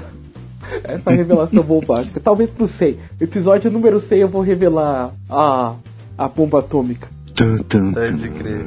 Essa 0.83 1.11
revelação 1.11 1.61
bombástica. 1.63 2.19
Talvez 2.19 2.49
pro 2.49 2.67
100. 2.67 2.97
Episódio 3.21 3.71
número 3.71 4.01
100 4.01 4.19
eu 4.19 4.27
vou 4.27 4.41
revelar 4.41 5.11
a, 5.29 5.75
a 6.17 6.27
bomba 6.27 6.59
atômica. 6.59 7.12
Tum, 7.35 7.57
tum, 7.57 7.93
Pode 7.93 8.29
crer. 8.29 8.65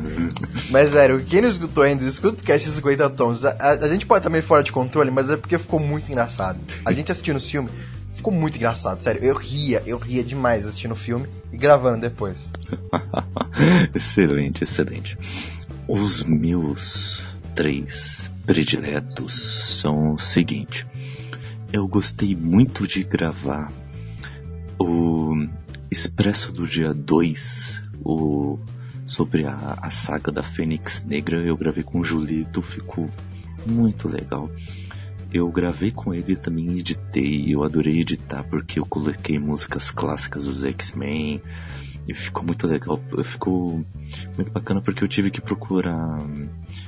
Mas 0.71 0.91
sério, 0.91 1.25
quem 1.25 1.41
não 1.41 1.49
escutou 1.49 1.85
ainda, 1.85 2.05
escuta 2.05 2.43
o 2.43 2.45
cast 2.45 2.69
50 2.69 3.11
tons. 3.11 3.45
A, 3.45 3.51
a- 3.51 3.71
a 3.85 3.89
gente 3.89 4.05
pode 4.07 4.21
estar 4.21 4.31
meio 4.31 4.43
fora 4.43 4.63
de 4.63 4.73
controle, 4.73 5.11
mas 5.11 5.31
é 5.31 5.37
porque 5.37 5.57
ficou 5.59 5.79
muito 5.79 6.11
engraçado. 6.11 6.59
A 6.85 6.93
gente 6.93 7.13
assistindo 7.13 7.37
o 7.37 7.41
filme, 7.41 7.69
ficou 8.13 8.33
muito 8.33 8.57
engraçado, 8.57 9.01
sério. 9.03 9.23
Eu 9.23 9.37
ria, 9.37 9.83
eu 9.87 9.99
ria 9.99 10.25
demais 10.25 10.67
assistindo 10.67 10.93
o 10.93 10.97
filme 10.97 11.29
e 11.53 11.57
gravando 11.57 12.01
depois. 12.01 12.51
excelente, 13.95 14.65
excelente. 14.65 15.17
Os 15.87 16.25
meus 16.25 17.23
três 17.55 18.31
prediletos 18.45 19.33
são 19.81 20.15
o 20.15 20.19
seguinte. 20.19 20.87
Eu 21.73 21.87
gostei 21.87 22.35
muito 22.35 22.87
de 22.87 23.03
gravar 23.03 23.71
o 24.79 25.47
Expresso 25.91 26.53
do 26.53 26.67
Dia 26.67 26.93
2, 26.93 27.83
o, 28.07 28.59
sobre 29.07 29.47
a, 29.47 29.79
a 29.81 29.91
saga 29.91 30.31
da 30.31 30.43
Fênix 30.43 31.05
Negra. 31.05 31.39
Eu 31.39 31.57
gravei 31.57 31.83
com 31.83 32.01
o 32.01 32.05
Julito, 32.05 32.63
ficou 32.63 33.09
muito 33.67 34.09
legal. 34.09 34.51
Eu 35.33 35.51
gravei 35.51 35.91
com 35.91 36.15
ele 36.15 36.35
e 36.35 36.37
também 36.37 36.79
editei. 36.79 37.53
Eu 37.53 37.65
adorei 37.65 38.01
editar 38.01 38.45
porque 38.45 38.79
eu 38.79 38.87
coloquei 38.87 39.39
músicas 39.39 39.91
clássicas 39.91 40.45
dos 40.45 40.65
X-Men. 40.65 41.43
E 42.09 42.15
ficou 42.15 42.45
muito 42.45 42.67
legal. 42.67 43.01
Ficou 43.25 43.85
muito 44.37 44.53
bacana 44.53 44.81
porque 44.81 45.03
eu 45.03 45.09
tive 45.09 45.31
que 45.31 45.41
procurar. 45.41 46.19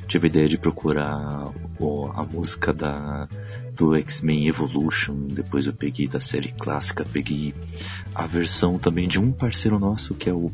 Tive 0.06 0.26
a 0.26 0.30
ideia 0.30 0.48
de 0.48 0.58
procurar 0.58 1.52
a 2.14 2.24
música 2.24 2.72
da 2.72 3.28
do 3.74 3.94
X-Men 3.96 4.46
Evolution. 4.46 5.14
Depois 5.28 5.66
eu 5.66 5.72
peguei 5.72 6.06
da 6.06 6.20
série 6.20 6.52
clássica. 6.52 7.04
Peguei 7.04 7.54
a 8.14 8.26
versão 8.26 8.78
também 8.78 9.08
de 9.08 9.18
um 9.18 9.32
parceiro 9.32 9.78
nosso 9.78 10.14
que 10.14 10.30
é 10.30 10.32
o, 10.32 10.52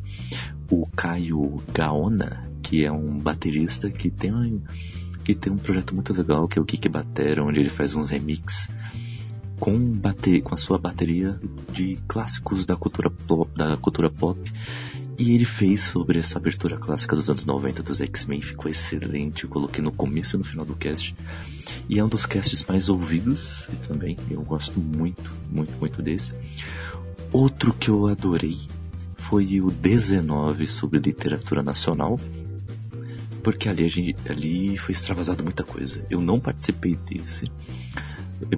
o 0.71 0.87
Caio 0.97 1.63
Gaona, 1.73 2.49
que 2.63 2.85
é 2.85 2.93
um 2.93 3.19
baterista 3.19 3.91
que 3.91 4.11
tem 4.11 4.63
que 5.23 5.35
tem 5.35 5.51
um 5.51 5.57
projeto 5.57 5.95
muito 5.95 6.13
legal 6.13 6.47
que 6.47 6.59
é 6.59 6.63
o 6.63 6.65
Geek 6.67 6.87
Batera, 6.89 7.43
onde 7.43 7.59
ele 7.59 7.71
faz 7.71 7.95
uns 7.95 8.11
remix 8.11 8.69
com, 9.65 9.99
com 10.43 10.55
a 10.55 10.59
sua 10.59 10.77
bateria 10.77 11.41
de 11.73 11.99
clássicos 12.07 12.67
da 12.67 12.77
cultura 12.77 13.09
pop, 13.09 13.51
da 13.57 13.79
cultura 13.79 14.11
pop. 14.11 14.39
E 15.17 15.33
ele 15.33 15.47
fez 15.47 15.81
sobre 15.81 16.19
essa 16.19 16.37
abertura 16.37 16.77
clássica 16.77 17.17
dos 17.17 17.31
anos 17.31 17.47
90 17.47 17.83
dos 17.83 17.99
X-Men, 17.99 18.43
ficou 18.43 18.71
excelente. 18.71 19.45
Eu 19.45 19.49
coloquei 19.49 19.83
no 19.83 19.91
começo 19.91 20.37
e 20.37 20.39
no 20.39 20.45
final 20.45 20.67
do 20.67 20.75
cast. 20.75 21.17
E 21.89 21.99
é 21.99 22.05
um 22.05 22.09
dos 22.09 22.27
casts 22.27 22.63
mais 22.67 22.91
ouvidos 22.91 23.67
também. 23.89 24.19
Eu 24.31 24.43
gosto 24.43 24.79
muito, 24.79 25.33
muito, 25.51 25.73
muito 25.79 26.03
desse. 26.03 26.35
Outro 27.33 27.73
que 27.73 27.89
eu 27.89 28.07
adorei 28.07 28.59
foi 29.17 29.63
o 29.63 29.71
19 29.71 30.67
sobre 30.67 30.99
literatura 30.99 31.63
nacional. 31.63 32.21
Porque 33.43 33.71
ali, 33.71 33.85
a 33.87 33.89
gente, 33.89 34.17
ali 34.29 34.77
foi 34.77 34.93
extravasado 34.93 35.43
muita 35.43 35.65
coisa. 35.65 36.05
Eu 36.11 36.21
não 36.21 36.39
participei 36.39 36.97
desse. 36.97 37.47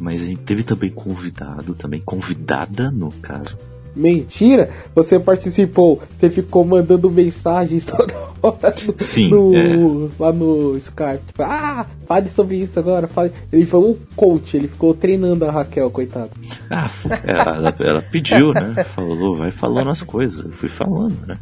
Mas 0.00 0.22
a 0.22 0.24
gente 0.24 0.42
teve 0.42 0.62
também 0.62 0.90
convidado, 0.90 1.74
também 1.74 2.00
convidada 2.00 2.90
no 2.90 3.10
caso, 3.12 3.56
Mentira! 3.96 4.68
Você 4.94 5.18
participou, 5.18 6.02
você 6.20 6.28
ficou 6.28 6.66
mandando 6.66 7.10
mensagens 7.10 7.82
toda 7.86 8.14
hora 8.42 8.74
no, 8.86 8.94
Sim, 8.98 9.30
no- 9.30 9.56
é. 9.56 10.10
lá 10.18 10.30
no 10.34 10.76
Skype. 10.76 11.26
Tipo, 11.26 11.42
ah, 11.42 11.86
fale 12.06 12.28
sobre 12.30 12.56
isso 12.56 12.78
agora. 12.78 13.08
Fale. 13.08 13.32
Ele 13.50 13.64
foi 13.64 13.80
um 13.80 13.96
coach, 14.14 14.54
ele 14.54 14.68
ficou 14.68 14.92
treinando 14.92 15.46
a 15.46 15.50
Raquel, 15.50 15.90
coitado. 15.90 16.30
Ah, 16.68 16.86
ela, 17.24 17.74
ela 17.80 18.02
pediu, 18.02 18.52
né? 18.52 18.84
Falou, 18.84 19.34
vai 19.34 19.50
falando 19.50 19.88
as 19.88 20.02
coisas. 20.02 20.44
Eu 20.44 20.52
fui 20.52 20.68
falando, 20.68 21.16
né? 21.26 21.38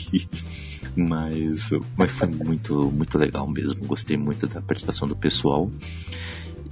mas, 0.96 1.68
mas 1.98 2.10
foi 2.10 2.28
muito, 2.28 2.90
muito 2.90 3.18
legal 3.18 3.46
mesmo. 3.46 3.84
Gostei 3.86 4.16
muito 4.16 4.46
da 4.46 4.62
participação 4.62 5.06
do 5.06 5.14
pessoal. 5.14 5.70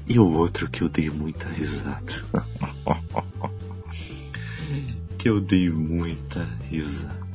E 0.08 0.18
o 0.18 0.32
outro 0.32 0.70
que 0.70 0.82
eu 0.82 0.88
dei 0.88 1.10
muita 1.10 1.48
risada. 1.48 2.24
que 5.18 5.28
eu 5.28 5.40
dei 5.40 5.68
muita 5.68 6.48
risada. 6.70 7.26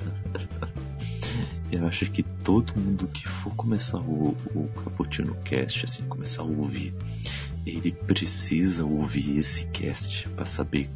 Eu 1.72 1.88
acho 1.88 2.10
que 2.12 2.24
todo 2.24 2.78
mundo 2.78 3.08
que 3.08 3.28
for 3.28 3.56
começar 3.56 3.98
o, 3.98 4.36
o 4.56 4.70
Caputino 4.84 5.36
Cast, 5.44 5.86
assim, 5.86 6.04
começar 6.04 6.44
a 6.44 6.46
ouvir, 6.46 6.94
ele 7.66 7.92
precisa 7.92 8.86
ouvir 8.86 9.38
esse 9.38 9.66
cast 9.68 10.28
para 10.30 10.46
saber 10.46 10.90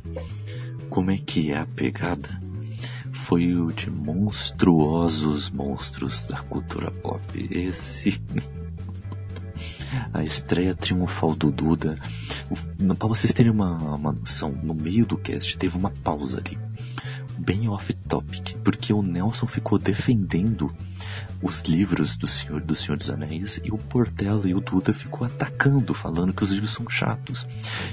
como 0.90 1.12
é 1.12 1.18
que 1.18 1.52
é 1.52 1.58
a 1.58 1.66
pegada. 1.66 2.42
Foi 3.12 3.56
o 3.56 3.72
de 3.72 3.90
monstruosos 3.90 5.50
monstros 5.50 6.28
da 6.28 6.38
cultura 6.38 6.92
pop. 6.92 7.22
Esse. 7.52 8.22
a 10.14 10.24
estreia 10.24 10.76
triunfal 10.76 11.36
do 11.36 11.52
Duda. 11.52 11.98
Pra 12.98 13.08
vocês 13.08 13.34
terem 13.34 13.52
uma, 13.52 13.78
uma 13.96 14.12
noção, 14.12 14.52
no 14.52 14.74
meio 14.74 15.06
do 15.06 15.18
cast 15.18 15.58
teve 15.58 15.78
uma 15.78 15.90
pausa 15.90 16.40
ali. 16.40 16.58
Bem 17.38 17.68
off-topic, 17.68 18.56
porque 18.64 18.94
o 18.94 19.02
Nelson 19.02 19.48
ficou 19.48 19.78
defendendo 19.78 20.74
os 21.42 21.62
livros 21.62 22.18
do 22.18 22.28
Senhor 22.28 22.62
do 22.62 22.74
Senhor 22.76 22.98
dos 22.98 23.10
Anéis 23.10 23.60
e 23.64 23.72
o 23.72 23.78
Portela 23.78 24.48
e 24.48 24.54
o 24.56 24.60
Duda 24.62 24.94
ficou 24.94 25.26
atacando, 25.26 25.94
falando 25.94 26.34
que 26.34 26.44
os 26.44 26.52
livros 26.52 26.72
são 26.72 26.90
chatos. 26.90 27.46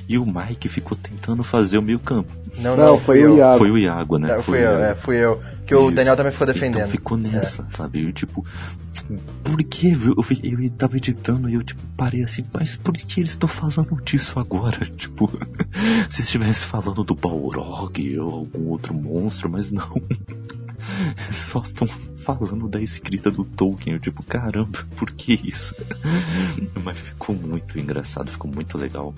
E 0.09 0.17
o 0.19 0.25
Mike 0.27 0.69
ficou 0.69 0.97
tentando 0.97 1.43
fazer 1.43 1.79
o 1.79 1.83
meio 1.83 1.99
campo. 1.99 2.33
Não, 2.59 2.77
Não, 2.77 2.87
não, 2.87 2.99
foi 3.01 3.19
fui 3.21 3.27
o 3.27 3.33
eu. 3.33 3.37
Iago. 3.39 3.59
Foi 3.59 3.71
o 3.71 3.79
Iago, 3.79 4.19
né? 4.19 4.29
Não, 4.29 4.43
Foi 4.43 4.59
fui 4.59 4.67
eu, 4.67 4.71
o- 4.73 4.85
é, 4.85 4.95
fui 4.95 5.17
eu. 5.17 5.43
Que 5.67 5.75
o 5.77 5.87
Isso. 5.87 5.93
Daniel 5.95 6.17
também 6.17 6.33
ficou 6.33 6.45
Então 6.49 6.55
defendendo. 6.55 6.89
ficou 6.91 7.17
nessa, 7.17 7.65
sabe? 7.71 8.03
Eu, 8.05 8.13
tipo, 8.13 8.45
por 9.45 9.57
que? 9.63 9.93
Eu, 9.93 10.23
fi- 10.23 10.41
eu 10.43 10.71
tava 10.71 10.97
editando 10.97 11.49
e 11.49 11.55
eu, 11.55 11.63
tipo, 11.63 11.81
parei 11.97 12.25
assim, 12.25 12.45
mas 12.53 12.77
por 12.77 12.95
que 12.95 13.21
eles 13.21 13.31
estão 13.31 13.49
falando 13.49 13.97
disso 14.03 14.39
agora? 14.41 14.85
Tipo, 14.97 15.31
se 16.09 16.23
estivesse 16.23 16.67
falando 16.67 17.05
do 17.05 17.15
Balrog 17.15 18.19
ou 18.19 18.31
algum 18.35 18.69
outro 18.71 18.93
monstro, 18.93 19.49
mas 19.49 19.71
não. 19.71 19.89
Só 21.33 21.61
estão 21.63 21.87
falando 21.87 22.69
da 22.69 22.81
escrita 22.81 23.31
do 23.31 23.45
Tolkien. 23.45 23.95
Eu, 23.95 24.01
tipo, 24.01 24.23
caramba, 24.25 24.85
por 24.97 25.11
que 25.11 25.41
isso? 25.45 25.75
Mas 26.83 26.99
ficou 26.99 27.35
muito 27.35 27.79
engraçado, 27.79 28.31
ficou 28.31 28.51
muito 28.51 28.79
legal. 28.79 29.15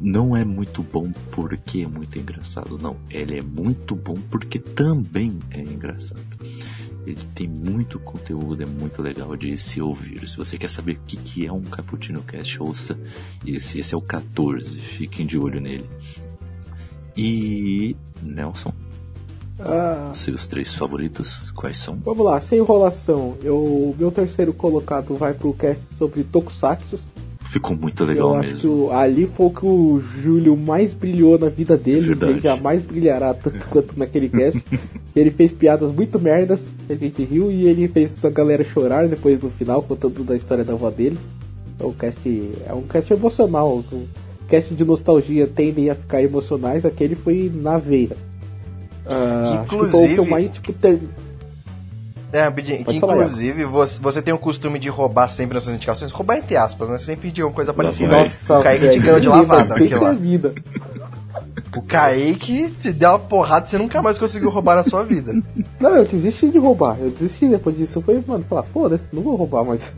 Não 0.00 0.36
é 0.36 0.44
muito 0.44 0.82
bom 0.82 1.12
porque 1.30 1.80
é 1.82 1.86
muito 1.86 2.18
engraçado, 2.18 2.78
não. 2.78 2.96
Ele 3.10 3.38
é 3.38 3.42
muito 3.42 3.94
bom 3.94 4.18
porque 4.30 4.58
também 4.58 5.38
é 5.50 5.60
engraçado. 5.60 6.20
Ele 7.06 7.20
tem 7.34 7.48
muito 7.48 7.98
conteúdo, 7.98 8.62
é 8.62 8.66
muito 8.66 9.02
legal 9.02 9.34
de 9.36 9.56
se 9.58 9.80
ouvir. 9.80 10.28
Se 10.28 10.36
você 10.36 10.58
quer 10.58 10.68
saber 10.68 10.92
o 10.92 11.00
que, 11.06 11.16
que 11.16 11.46
é 11.46 11.52
um 11.52 11.62
Cappuccino 11.62 12.22
Cast, 12.22 12.62
ouça 12.62 12.98
esse. 13.44 13.78
Esse 13.78 13.94
é 13.94 13.96
o 13.98 14.02
14, 14.02 14.78
fiquem 14.78 15.26
de 15.26 15.38
olho 15.38 15.60
nele. 15.60 15.88
E. 17.16 17.96
Nelson, 18.22 18.72
Ah, 19.64 20.10
seus 20.14 20.46
três 20.46 20.74
favoritos, 20.74 21.50
quais 21.50 21.78
são? 21.78 21.98
vamos 22.04 22.24
lá, 22.24 22.40
sem 22.40 22.58
enrolação. 22.58 23.36
Eu, 23.42 23.94
meu 23.98 24.10
terceiro 24.10 24.52
colocado 24.52 25.14
vai 25.14 25.34
pro 25.34 25.52
cast 25.52 25.80
sobre 25.98 26.24
Tokusatsu. 26.24 26.98
Ficou 27.50 27.76
muito 27.76 28.04
legal 28.04 28.28
eu 28.28 28.34
acho 28.36 28.48
mesmo. 28.48 28.88
que 28.88 28.94
ali 28.94 29.26
foi 29.26 29.46
o 29.46 29.50
que 29.50 29.66
o 29.66 30.02
Júlio 30.22 30.56
mais 30.56 30.92
brilhou 30.92 31.36
na 31.36 31.48
vida 31.48 31.76
dele. 31.76 32.00
Verdade. 32.00 32.32
Ele 32.34 32.40
jamais 32.40 32.80
brilhará 32.80 33.34
tanto 33.34 33.66
quanto 33.66 33.98
naquele 33.98 34.28
cast. 34.28 34.62
ele 35.16 35.32
fez 35.32 35.50
piadas 35.50 35.90
muito 35.90 36.18
merdas, 36.20 36.60
a 36.88 36.94
gente 36.94 37.24
riu, 37.24 37.50
e 37.50 37.66
ele 37.66 37.88
fez 37.88 38.12
a 38.22 38.30
galera 38.30 38.62
chorar 38.62 39.08
depois 39.08 39.42
no 39.42 39.50
final, 39.50 39.82
contando 39.82 40.22
da 40.22 40.36
história 40.36 40.64
da 40.64 40.74
avó 40.74 40.90
dele. 40.90 41.18
É 41.80 41.84
um 41.84 41.92
cast, 41.92 42.50
é 42.68 42.72
um 42.72 42.82
cast 42.82 43.12
emocional. 43.12 43.82
Um 43.92 44.06
cast 44.46 44.72
de 44.72 44.84
nostalgia 44.84 45.48
tendem 45.48 45.90
a 45.90 45.96
ficar 45.96 46.22
emocionais, 46.22 46.84
aquele 46.84 47.16
foi 47.16 47.50
na 47.52 47.78
veia. 47.78 48.16
Ah, 49.10 49.42
acho 49.42 49.68
que 49.68 49.74
Inclusive- 49.74 50.30
mais, 50.30 50.50
tipo, 50.50 50.72
ter... 50.72 51.00
É, 52.32 52.48
que 52.48 52.84
Pode 52.84 53.00
falar, 53.00 53.16
inclusive 53.16 53.64
você, 53.64 54.00
você 54.00 54.22
tem 54.22 54.32
o 54.32 54.38
costume 54.38 54.78
de 54.78 54.88
roubar 54.88 55.28
sempre 55.28 55.54
nas 55.54 55.64
suas 55.64 55.74
indicações. 55.74 56.12
Roubar 56.12 56.36
entre 56.38 56.56
aspas, 56.56 56.88
né? 56.88 56.96
Você 56.96 57.06
sempre 57.06 57.28
pediu 57.28 57.48
uma 57.48 57.52
coisa 57.52 57.74
parecida. 57.74 58.16
Nossa, 58.18 58.60
o 58.60 58.62
Kaique 58.62 58.88
te 58.88 59.00
velho, 59.00 59.02
ganhou 59.02 59.20
de 59.20 59.26
lavada 59.28 59.74
aquilo 59.74 60.00
lá. 60.04 60.12
vida. 60.12 60.54
O 61.76 61.82
Kaique 61.82 62.70
te 62.80 62.92
deu 62.92 63.10
uma 63.10 63.18
porrada 63.18 63.66
e 63.66 63.70
você 63.70 63.78
nunca 63.78 64.00
mais 64.00 64.16
conseguiu 64.16 64.48
roubar 64.48 64.76
na 64.76 64.84
sua 64.84 65.02
vida. 65.02 65.34
Não, 65.80 65.96
eu 65.96 66.04
desisti 66.04 66.48
de 66.50 66.58
roubar. 66.58 66.96
Eu 67.00 67.10
desisti 67.10 67.48
depois 67.48 67.76
disso. 67.76 67.98
Eu 67.98 68.02
falei, 68.02 68.22
mano, 68.24 68.44
falar, 68.48 68.62
foda-se, 68.62 69.02
não 69.12 69.22
vou 69.22 69.34
roubar 69.34 69.64
mais. 69.64 69.92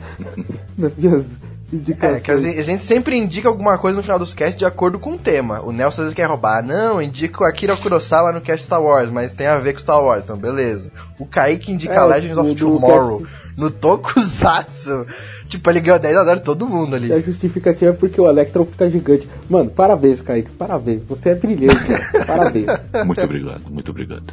Indicações. 1.73 2.19
É, 2.19 2.21
que 2.21 2.61
a 2.61 2.65
gente 2.65 2.85
sempre 2.85 3.17
indica 3.17 3.49
alguma 3.49 3.79
coisa 3.79 3.97
no 3.97 4.03
final 4.03 4.19
dos 4.19 4.35
casts 4.35 4.57
de 4.57 4.65
acordo 4.67 4.99
com 4.99 5.13
o 5.13 5.19
tema. 5.19 5.63
O 5.63 5.73
Nelson 5.73 6.03
às 6.03 6.07
vezes 6.09 6.15
quer 6.15 6.27
roubar. 6.27 6.63
Não, 6.63 7.01
indica 7.01 7.43
o 7.43 7.47
Akira 7.47 7.77
Kurosawa 7.77 8.31
no 8.33 8.41
cast 8.43 8.65
Star 8.65 8.83
Wars, 8.83 9.09
mas 9.11 9.33
tem 9.33 9.47
a 9.47 9.59
ver 9.59 9.73
com 9.73 9.79
Star 9.81 10.03
Wars, 10.03 10.23
então 10.23 10.37
beleza. 10.37 10.91
O 11.19 11.25
Kaique 11.27 11.73
indica 11.73 11.95
É, 11.95 12.03
o- 12.03 12.09
Legends 12.09 12.37
of 12.37 12.55
Tomorrow 12.57 13.21
cast- 13.21 13.33
no 13.57 13.71
Tokusatsu. 13.71 15.07
Tipo, 15.53 15.69
ele 15.69 15.81
ganhou 15.81 15.99
10 15.99 16.17
a 16.17 16.25
0 16.25 16.41
todo 16.41 16.67
mundo 16.67 16.97
ali. 16.97 17.13
A 17.13 17.21
justificativa 17.21 17.91
é 17.91 17.95
porque 17.95 18.19
o 18.19 18.27
Electron 18.27 18.65
fica 18.65 18.91
gigante. 18.91 19.29
Mano, 19.51 19.69
parabéns, 19.71 20.23
Kaique, 20.23 20.51
parabéns. 20.53 21.03
Você 21.07 21.29
é 21.31 21.35
brilhante, 21.35 21.77
cara. 21.85 22.25
Parabéns. 22.25 22.67
Muito 23.05 23.23
obrigado, 23.23 23.63
muito 23.71 23.91
obrigado. 23.91 24.33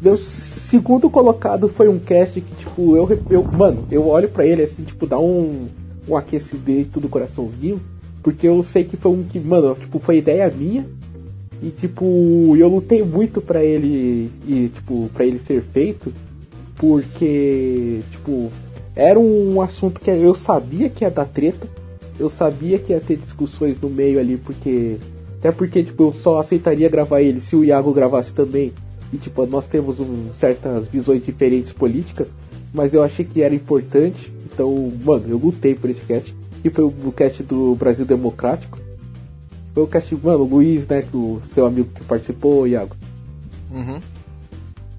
Meu 0.00 0.16
segundo 0.74 1.08
colocado 1.08 1.68
foi 1.68 1.88
um 1.88 2.00
cast 2.00 2.40
que, 2.40 2.54
tipo, 2.56 2.96
eu, 2.96 3.08
eu 3.30 3.46
mano, 3.52 3.84
eu 3.92 4.08
olho 4.08 4.28
pra 4.28 4.44
ele 4.44 4.60
assim, 4.64 4.82
tipo, 4.82 5.06
dá 5.06 5.16
um, 5.16 5.68
um 6.08 6.16
aquecimento 6.16 6.98
do 6.98 7.08
coraçãozinho, 7.08 7.80
porque 8.24 8.48
eu 8.48 8.60
sei 8.64 8.82
que 8.82 8.96
foi 8.96 9.12
um 9.12 9.22
que, 9.22 9.38
mano, 9.38 9.76
tipo, 9.76 10.00
foi 10.00 10.18
ideia 10.18 10.50
minha. 10.50 10.84
E 11.62 11.70
tipo, 11.70 12.04
eu 12.58 12.66
lutei 12.66 13.04
muito 13.04 13.40
pra 13.40 13.62
ele 13.62 14.32
e 14.48 14.68
tipo, 14.74 15.08
para 15.14 15.24
ele 15.24 15.38
ser 15.38 15.62
feito, 15.62 16.12
porque 16.76 18.00
tipo, 18.10 18.50
era 18.96 19.18
um 19.18 19.62
assunto 19.62 20.00
que 20.00 20.10
eu 20.10 20.34
sabia 20.34 20.90
que 20.90 21.04
ia 21.04 21.10
dar 21.10 21.24
treta, 21.24 21.68
eu 22.18 22.28
sabia 22.28 22.80
que 22.80 22.92
ia 22.92 23.00
ter 23.00 23.16
discussões 23.16 23.80
no 23.80 23.88
meio 23.88 24.18
ali, 24.18 24.36
porque 24.36 24.96
até 25.38 25.52
porque 25.52 25.84
tipo, 25.84 26.02
eu 26.02 26.14
só 26.14 26.40
aceitaria 26.40 26.88
gravar 26.88 27.22
ele 27.22 27.40
se 27.40 27.54
o 27.54 27.64
Iago 27.64 27.94
gravasse 27.94 28.34
também. 28.34 28.72
E 29.14 29.18
tipo, 29.18 29.46
nós 29.46 29.64
temos 29.64 30.00
um, 30.00 30.34
certas 30.34 30.88
visões 30.88 31.24
diferentes 31.24 31.72
políticas, 31.72 32.26
mas 32.72 32.92
eu 32.92 33.00
achei 33.00 33.24
que 33.24 33.42
era 33.42 33.54
importante. 33.54 34.32
Então, 34.52 34.92
mano, 35.04 35.24
eu 35.28 35.38
lutei 35.38 35.72
por 35.76 35.88
esse 35.88 36.00
cast. 36.00 36.34
E 36.64 36.68
foi 36.68 36.82
o 36.84 37.12
cast 37.12 37.40
do 37.44 37.76
Brasil 37.76 38.04
Democrático. 38.04 38.76
Foi 39.72 39.84
o 39.84 39.86
cast, 39.86 40.12
mano, 40.16 40.40
o 40.42 40.48
Luiz, 40.48 40.84
né, 40.88 41.02
que 41.02 41.16
o 41.16 41.40
seu 41.54 41.64
amigo 41.64 41.88
que 41.94 42.02
participou, 42.02 42.66
Iago. 42.66 42.96
Uhum. 43.72 44.00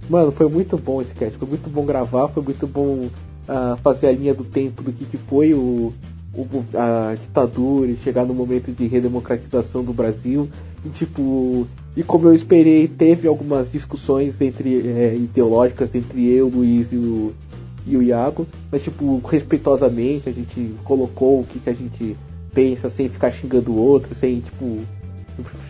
Mano, 0.10 0.32
foi 0.32 0.48
muito 0.48 0.78
bom 0.78 1.02
esse 1.02 1.12
cast, 1.12 1.38
foi 1.38 1.48
muito 1.50 1.70
bom 1.70 1.86
gravar, 1.86 2.30
foi 2.30 2.42
muito 2.44 2.66
bom 2.68 3.10
ah, 3.50 3.78
fazer 3.84 4.08
a 4.08 4.12
linha 4.14 4.34
do 4.34 4.44
tempo 4.46 4.82
do 4.82 4.94
que, 4.94 5.04
que 5.06 5.18
foi 5.18 5.54
o, 5.54 5.92
o- 6.34 6.66
a 6.74 7.16
ditadura 7.16 7.92
e 7.92 7.98
chegar 7.98 8.24
no 8.26 8.34
momento 8.34 8.72
de 8.72 8.88
redemocratização 8.88 9.84
do 9.84 9.92
Brasil. 9.92 10.48
E 10.86 10.90
tipo, 10.90 11.68
e 11.96 12.04
como 12.04 12.28
eu 12.28 12.34
esperei, 12.34 12.88
teve 12.88 13.28
algumas 13.28 13.72
discussões 13.72 14.40
entre 14.42 14.88
eh, 14.88 15.16
ideológicas 15.16 15.94
entre 15.96 16.26
eu, 16.28 16.50
Luiz 16.50 16.92
e 16.92 16.98
o, 16.98 17.34
e 17.88 17.96
o 17.96 18.02
Iago, 18.02 18.46
mas 18.72 18.84
tipo, 18.84 19.22
respeitosamente 19.26 20.28
a 20.28 20.32
gente 20.32 20.76
colocou 20.84 21.40
o 21.40 21.46
que, 21.46 21.60
que 21.60 21.70
a 21.70 21.74
gente 21.74 22.18
pensa 22.54 22.90
sem 22.90 23.08
ficar 23.08 23.32
xingando 23.32 23.72
o 23.72 23.78
outro, 23.78 24.14
sem 24.14 24.42
tipo 24.42 24.80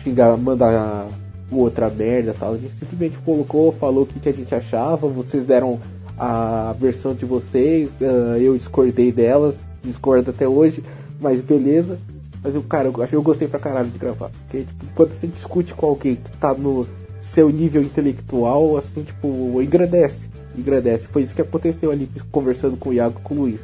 xingar, 0.02 0.36
mandar 0.36 1.08
o 1.50 1.58
outra 1.58 1.88
merda 1.88 2.34
tal. 2.38 2.54
A 2.54 2.58
gente 2.58 2.74
simplesmente 2.78 3.18
colocou, 3.18 3.72
falou 3.72 4.02
o 4.02 4.06
que, 4.06 4.18
que 4.18 4.28
a 4.28 4.32
gente 4.32 4.54
achava, 4.54 5.06
vocês 5.06 5.44
deram 5.44 5.80
a 6.18 6.74
versão 6.78 7.14
de 7.14 7.24
vocês, 7.24 7.90
ah, 8.00 8.38
eu 8.38 8.56
discordei 8.56 9.12
delas, 9.12 9.54
discordo 9.82 10.30
até 10.30 10.48
hoje, 10.48 10.82
mas 11.20 11.40
beleza. 11.40 11.98
Mas 12.46 12.54
eu, 12.54 12.62
cara, 12.62 12.86
eu, 12.86 13.08
eu 13.10 13.22
gostei 13.22 13.48
pra 13.48 13.58
caralho 13.58 13.88
de 13.88 13.98
gravar. 13.98 14.30
Porque, 14.30 14.58
tipo, 14.58 14.86
quando 14.94 15.10
você 15.10 15.26
discute 15.26 15.74
com 15.74 15.86
alguém 15.86 16.14
que 16.14 16.36
tá 16.38 16.54
no 16.54 16.86
seu 17.20 17.50
nível 17.50 17.82
intelectual, 17.82 18.76
assim, 18.76 19.02
tipo, 19.02 19.60
engrandece. 19.60 20.28
Engrandece. 20.56 21.08
Foi 21.08 21.22
isso 21.22 21.34
que 21.34 21.42
aconteceu 21.42 21.90
ali 21.90 22.08
conversando 22.30 22.76
com 22.76 22.90
o 22.90 22.92
Iago 22.92 23.18
e 23.18 23.22
com 23.22 23.34
o 23.34 23.38
Luiz. 23.38 23.60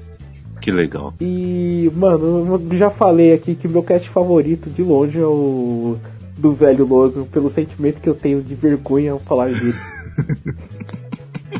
Que 0.60 0.72
legal. 0.72 1.14
E, 1.20 1.92
mano, 1.94 2.60
eu 2.68 2.76
já 2.76 2.90
falei 2.90 3.32
aqui 3.32 3.54
que 3.54 3.68
meu 3.68 3.84
cast 3.84 4.08
favorito 4.08 4.68
de 4.68 4.82
longe 4.82 5.16
é 5.16 5.24
o 5.24 5.96
do 6.36 6.52
velho 6.52 6.84
Logan, 6.84 7.22
pelo 7.22 7.50
sentimento 7.52 8.00
que 8.00 8.08
eu 8.08 8.16
tenho 8.16 8.42
de 8.42 8.56
vergonha 8.56 9.12
ao 9.12 9.20
falar 9.20 9.52
dele. 9.52 9.72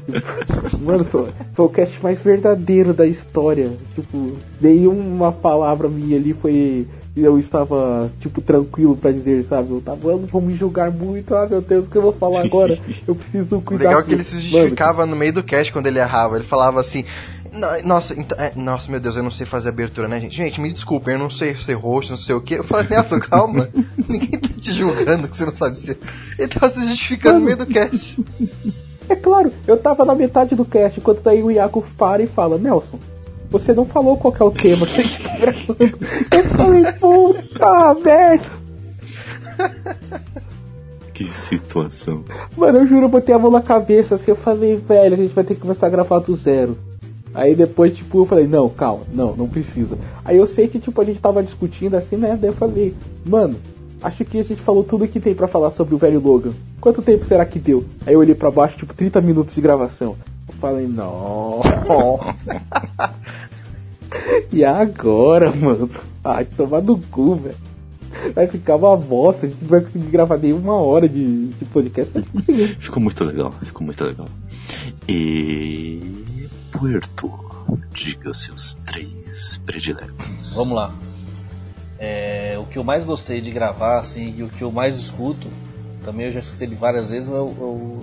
Mano, 0.81 1.05
foi, 1.05 1.28
foi 1.55 1.66
o 1.66 1.69
cast 1.69 2.03
mais 2.03 2.19
verdadeiro 2.19 2.93
da 2.93 3.07
história. 3.07 3.70
Tipo, 3.94 4.32
nenhuma 4.61 5.32
palavra 5.32 5.89
minha 5.89 6.16
ali 6.16 6.32
foi. 6.32 6.86
Eu 7.15 7.39
estava, 7.39 8.11
tipo, 8.21 8.41
tranquilo 8.41 8.97
pra 8.97 9.13
dizer, 9.13 9.45
sabe? 9.47 9.71
Eu 9.71 9.83
tava, 9.83 10.09
"Mano, 10.13 10.27
vão 10.33 10.41
me 10.41 10.57
julgar 10.57 10.91
muito, 10.91 11.35
ah 11.35 11.47
meu 11.47 11.61
Deus, 11.61 11.85
o 11.85 11.89
que 11.89 11.97
eu 11.97 12.03
vou 12.03 12.13
falar 12.15 12.41
agora? 12.43 12.79
Eu 13.07 13.15
preciso 13.15 13.57
O 13.57 13.61
cuidar. 13.61 13.85
legal 13.85 14.01
é 14.01 14.05
que 14.05 14.15
ele 14.15 14.25
se 14.25 14.39
isso." 14.39 14.49
justificava 14.49 15.05
no 15.05 15.15
meio 15.15 15.33
do 15.35 15.43
cast 15.43 15.71
quando 15.73 15.87
ele 15.89 15.99
errava. 15.99 16.37
Ele 16.37 16.45
falava 16.45 16.81
assim. 16.81 17.05
"No- 17.53 17.87
Nossa, 17.87 18.19
então, 18.19 18.39
é, 18.43 18.53
nossa, 18.57 18.91
meu 18.91 18.99
Deus, 18.99 19.15
eu 19.15 19.23
não 19.23 19.31
sei 19.31 19.45
fazer 19.45 19.69
abertura, 19.69 20.09
né, 20.09 20.19
gente? 20.21 20.35
Gente, 20.35 20.59
me 20.59 20.73
desculpem, 20.73 21.13
eu 21.13 21.19
não 21.21 21.29
sei 21.29 21.55
ser 21.55 21.75
host, 21.75 22.11
não 22.11 22.17
sei 22.17 22.35
o 22.35 22.41
quê. 22.41 22.55
Eu 22.59 22.65
falei, 22.65 22.87
Nelson, 22.89 23.21
calma. 23.21 23.69
Ninguém 24.09 24.39
tá 24.41 24.49
te 24.59 24.73
julgando 24.73 25.29
que 25.29 25.37
você 25.37 25.45
não 25.45 25.53
sabe 25.53 25.79
ser. 25.79 25.99
Ele 26.39 26.49
tava 26.49 26.73
se 26.73 26.83
justificando 26.87 27.39
no 27.41 27.45
meio 27.45 27.59
do 27.59 27.67
cast. 27.67 28.25
É 29.09 29.17
claro, 29.17 29.53
eu 29.67 29.77
tava 29.77 30.05
na 30.05 30.15
metade 30.15 30.55
do 30.55 30.65
cast, 30.65 30.99
enquanto 31.01 31.21
daí 31.23 31.43
o 31.43 31.51
Iago 31.51 31.85
para 31.99 32.23
e 32.23 32.27
fala, 32.29 32.57
Nelson, 32.57 32.99
você 33.53 33.74
não 33.74 33.85
falou 33.85 34.16
qual 34.16 34.33
que 34.33 34.43
é 34.43 34.47
o 34.47 34.51
tema 34.51 34.87
que 34.87 35.01
a 35.01 35.05
gente 35.05 35.23
tá 35.23 35.37
gravando. 35.37 35.99
Eu 36.31 36.45
falei, 36.57 36.93
puta 36.95 37.95
merda. 38.03 38.62
Que 41.12 41.24
situação. 41.24 42.24
Mano, 42.57 42.79
eu 42.79 42.87
juro, 42.87 43.05
eu 43.05 43.09
botei 43.11 43.35
a 43.35 43.39
mão 43.39 43.51
na 43.51 43.61
cabeça 43.61 44.15
assim, 44.15 44.31
eu 44.31 44.37
falei, 44.37 44.77
velho, 44.77 45.15
a 45.15 45.19
gente 45.19 45.35
vai 45.35 45.45
ter 45.45 45.55
que 45.55 45.61
começar 45.61 45.87
a 45.87 45.91
gravar 45.91 46.20
do 46.20 46.35
zero. 46.35 46.79
Aí 47.35 47.55
depois, 47.55 47.95
tipo, 47.95 48.23
eu 48.23 48.27
falei, 48.27 48.47
não, 48.47 48.69
calma, 48.69 49.05
não, 49.12 49.37
não 49.37 49.49
precisa. 49.49 49.99
Aí 50.24 50.39
eu 50.39 50.47
sei 50.47 50.69
que, 50.69 50.79
tipo, 50.79 50.99
a 51.01 51.05
gente 51.05 51.20
tava 51.20 51.43
discutindo 51.43 51.95
assim, 51.95 52.16
né? 52.16 52.39
Daí 52.41 52.51
eu 52.51 52.55
falei, 52.55 52.95
mano, 53.24 53.57
acho 54.03 54.24
que 54.24 54.39
a 54.39 54.43
gente 54.43 54.61
falou 54.61 54.83
tudo 54.83 55.07
que 55.07 55.20
tem 55.20 55.35
pra 55.35 55.49
falar 55.49 55.70
sobre 55.73 55.95
o 55.95 55.99
velho 55.99 56.20
Logan. 56.20 56.53
Quanto 56.81 57.03
tempo 57.03 57.27
será 57.27 57.45
que 57.45 57.59
deu? 57.59 57.85
Aí 58.07 58.15
eu 58.15 58.20
olhei 58.20 58.35
pra 58.35 58.51
baixo, 58.51 58.79
tipo, 58.79 58.95
30 58.95 59.20
minutos 59.20 59.55
de 59.55 59.61
gravação. 59.61 60.16
Eu 60.49 60.55
falei, 60.55 60.87
não. 60.87 61.61
e 64.53 64.65
agora, 64.65 65.51
mano? 65.55 65.91
Ai, 66.25 66.45
tomar 66.45 66.83
no 66.83 66.99
cu, 66.99 67.37
velho. 67.37 67.57
Vai 68.35 68.47
ficar 68.47 68.77
uma 68.77 68.97
bosta, 68.97 69.47
a 69.47 69.49
gente 69.49 69.63
não 69.63 69.69
vai 69.69 69.81
conseguir 69.81 70.11
gravar 70.11 70.37
nem 70.37 70.53
uma 70.53 70.77
hora 70.77 71.09
de, 71.09 71.49
de 71.49 71.65
podcast. 71.67 72.13
Ficou 72.79 73.03
muito 73.03 73.25
legal, 73.25 73.53
ficou 73.63 73.85
muito 73.85 74.05
legal. 74.05 74.29
E. 75.09 76.49
Puerto, 76.71 77.31
diga 77.93 78.31
os 78.31 78.43
seus 78.43 78.75
três 78.75 79.61
prediletos. 79.65 80.55
Vamos 80.55 80.75
lá. 80.75 80.95
É, 81.99 82.59
o 82.59 82.67
que 82.67 82.79
eu 82.79 82.85
mais 82.85 83.05
gostei 83.05 83.41
de 83.41 83.51
gravar, 83.51 84.01
assim, 84.01 84.35
e 84.37 84.43
o 84.43 84.49
que 84.49 84.63
eu 84.63 84.73
mais 84.73 84.97
escuto, 84.97 85.47
também 86.05 86.27
eu 86.27 86.33
já 86.33 86.41
escutei 86.41 86.67
ele 86.67 86.75
várias 86.75 87.11
vezes, 87.11 87.29
é 87.29 87.33
o, 87.33 87.47
é 87.47 87.65
o 87.65 88.01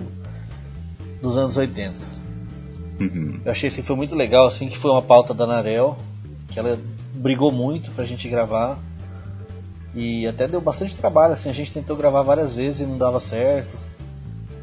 dos 1.20 1.36
anos 1.36 1.56
80. 1.56 2.19
Uhum. 3.00 3.40
Eu 3.44 3.50
achei 3.50 3.68
assim, 3.68 3.82
foi 3.82 3.96
muito 3.96 4.14
legal, 4.14 4.46
assim, 4.46 4.68
que 4.68 4.76
foi 4.76 4.90
uma 4.90 5.02
pauta 5.02 5.32
da 5.32 5.46
Narel, 5.46 5.96
que 6.48 6.58
ela 6.58 6.78
brigou 7.14 7.50
muito 7.50 7.90
pra 7.92 8.04
gente 8.04 8.28
gravar. 8.28 8.78
E 9.94 10.26
até 10.26 10.46
deu 10.46 10.60
bastante 10.60 10.94
trabalho, 10.96 11.32
assim, 11.32 11.48
a 11.50 11.52
gente 11.54 11.72
tentou 11.72 11.96
gravar 11.96 12.22
várias 12.22 12.56
vezes 12.56 12.82
e 12.82 12.86
não 12.86 12.96
dava 12.96 13.18
certo. 13.18 13.76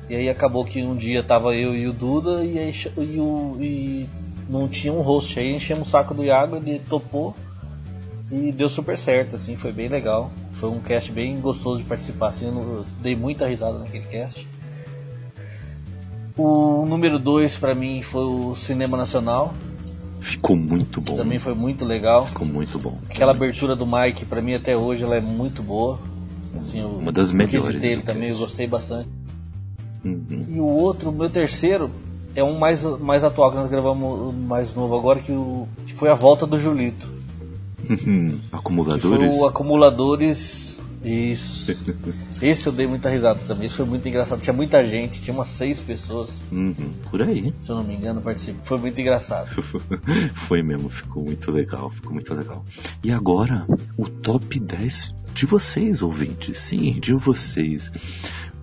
E 0.09 0.15
aí 0.15 0.29
acabou 0.29 0.63
que 0.63 0.81
um 0.81 0.95
dia 0.95 1.21
tava 1.21 1.53
eu 1.53 1.75
e 1.75 1.87
o 1.87 1.91
Duda 1.91 2.45
e, 2.45 2.57
aí, 2.57 2.73
e, 2.97 3.19
o, 3.19 3.57
e 3.59 4.07
não 4.47 4.67
tinha 4.67 4.93
um 4.93 5.01
host. 5.01 5.37
Aí 5.37 5.53
enchemos 5.53 5.87
o 5.87 5.91
saco 5.91 6.13
do 6.13 6.23
Iago, 6.23 6.55
ele 6.55 6.79
topou 6.79 7.35
e 8.31 8.51
deu 8.51 8.69
super 8.69 8.97
certo, 8.97 9.35
assim, 9.35 9.57
foi 9.57 9.73
bem 9.73 9.89
legal. 9.89 10.31
Foi 10.53 10.69
um 10.69 10.79
cast 10.79 11.11
bem 11.11 11.39
gostoso 11.41 11.81
de 11.83 11.89
participar, 11.89 12.29
assim, 12.29 12.45
eu 12.45 12.51
não- 12.53 12.85
dei 13.01 13.15
muita 13.15 13.47
risada 13.47 13.79
naquele 13.79 14.05
cast. 14.05 14.47
O 16.37 16.85
número 16.85 17.17
2 17.17 17.57
pra 17.57 17.73
mim 17.73 18.01
foi 18.03 18.23
o 18.23 18.55
Cinema 18.55 18.95
Nacional, 18.95 19.53
Ficou 20.19 20.55
muito 20.57 20.99
bom. 20.99 21.15
também 21.15 21.39
foi 21.39 21.53
muito 21.53 21.85
legal. 21.85 22.25
Ficou 22.25 22.47
muito 22.47 22.77
bom. 22.79 22.97
Aquela 23.09 23.31
abertura 23.31 23.75
do 23.75 23.85
Mike, 23.87 24.25
pra 24.25 24.41
mim 24.41 24.55
até 24.55 24.75
hoje, 24.75 25.03
ela 25.03 25.15
é 25.15 25.21
muito 25.21 25.63
boa. 25.63 25.99
Assim, 26.55 26.83
Uma 26.83 27.11
das 27.11 27.31
o 27.31 27.35
melhores 27.35 27.79
dele 27.79 28.01
também 28.01 28.29
eu 28.29 28.37
gostei 28.37 28.67
bastante. 28.67 29.09
Uhum. 30.03 30.45
E 30.49 30.59
o 30.59 30.65
outro, 30.65 31.09
o 31.11 31.13
meu 31.13 31.29
terceiro, 31.29 31.89
é 32.35 32.43
um 32.43 32.57
mais, 32.57 32.83
mais 32.83 33.23
atual 33.23 33.51
que 33.51 33.57
nós 33.57 33.69
gravamos 33.69 34.33
mais 34.35 34.73
novo 34.73 34.97
agora, 34.97 35.19
que, 35.19 35.31
o, 35.31 35.67
que 35.85 35.93
foi 35.93 36.09
a 36.09 36.13
volta 36.13 36.45
do 36.45 36.59
Julito. 36.59 37.09
Uhum. 37.89 38.27
Que 38.27 38.37
foi 38.49 38.59
Acumuladores. 38.59 39.37
o 39.39 39.45
Acumuladores. 39.45 40.66
Isso. 41.03 41.71
Esse 42.41 42.67
eu 42.67 42.73
dei 42.73 42.87
muita 42.87 43.09
risada 43.09 43.39
também. 43.47 43.67
Isso 43.67 43.77
foi 43.77 43.85
muito 43.85 44.07
engraçado. 44.07 44.41
Tinha 44.41 44.53
muita 44.53 44.85
gente, 44.85 45.21
tinha 45.21 45.33
umas 45.33 45.47
seis 45.47 45.79
pessoas, 45.79 46.29
Uhum. 46.51 46.73
Por 47.09 47.21
aí. 47.21 47.53
se 47.61 47.69
eu 47.69 47.75
não 47.75 47.83
me 47.83 47.95
engano, 47.95 48.21
participou. 48.21 48.65
Foi 48.65 48.77
muito 48.79 48.99
engraçado. 48.99 49.47
Foi 50.33 50.61
mesmo, 50.63 50.89
ficou 50.89 51.23
muito 51.23 51.51
legal, 51.51 51.89
ficou 51.89 52.13
muito 52.13 52.33
legal. 52.33 52.65
E 53.03 53.11
agora, 53.11 53.65
o 53.97 54.07
top 54.09 54.59
10 54.59 55.15
de 55.33 55.45
vocês, 55.45 56.01
ouvintes. 56.01 56.57
Sim, 56.57 56.99
de 56.99 57.13
vocês. 57.13 57.91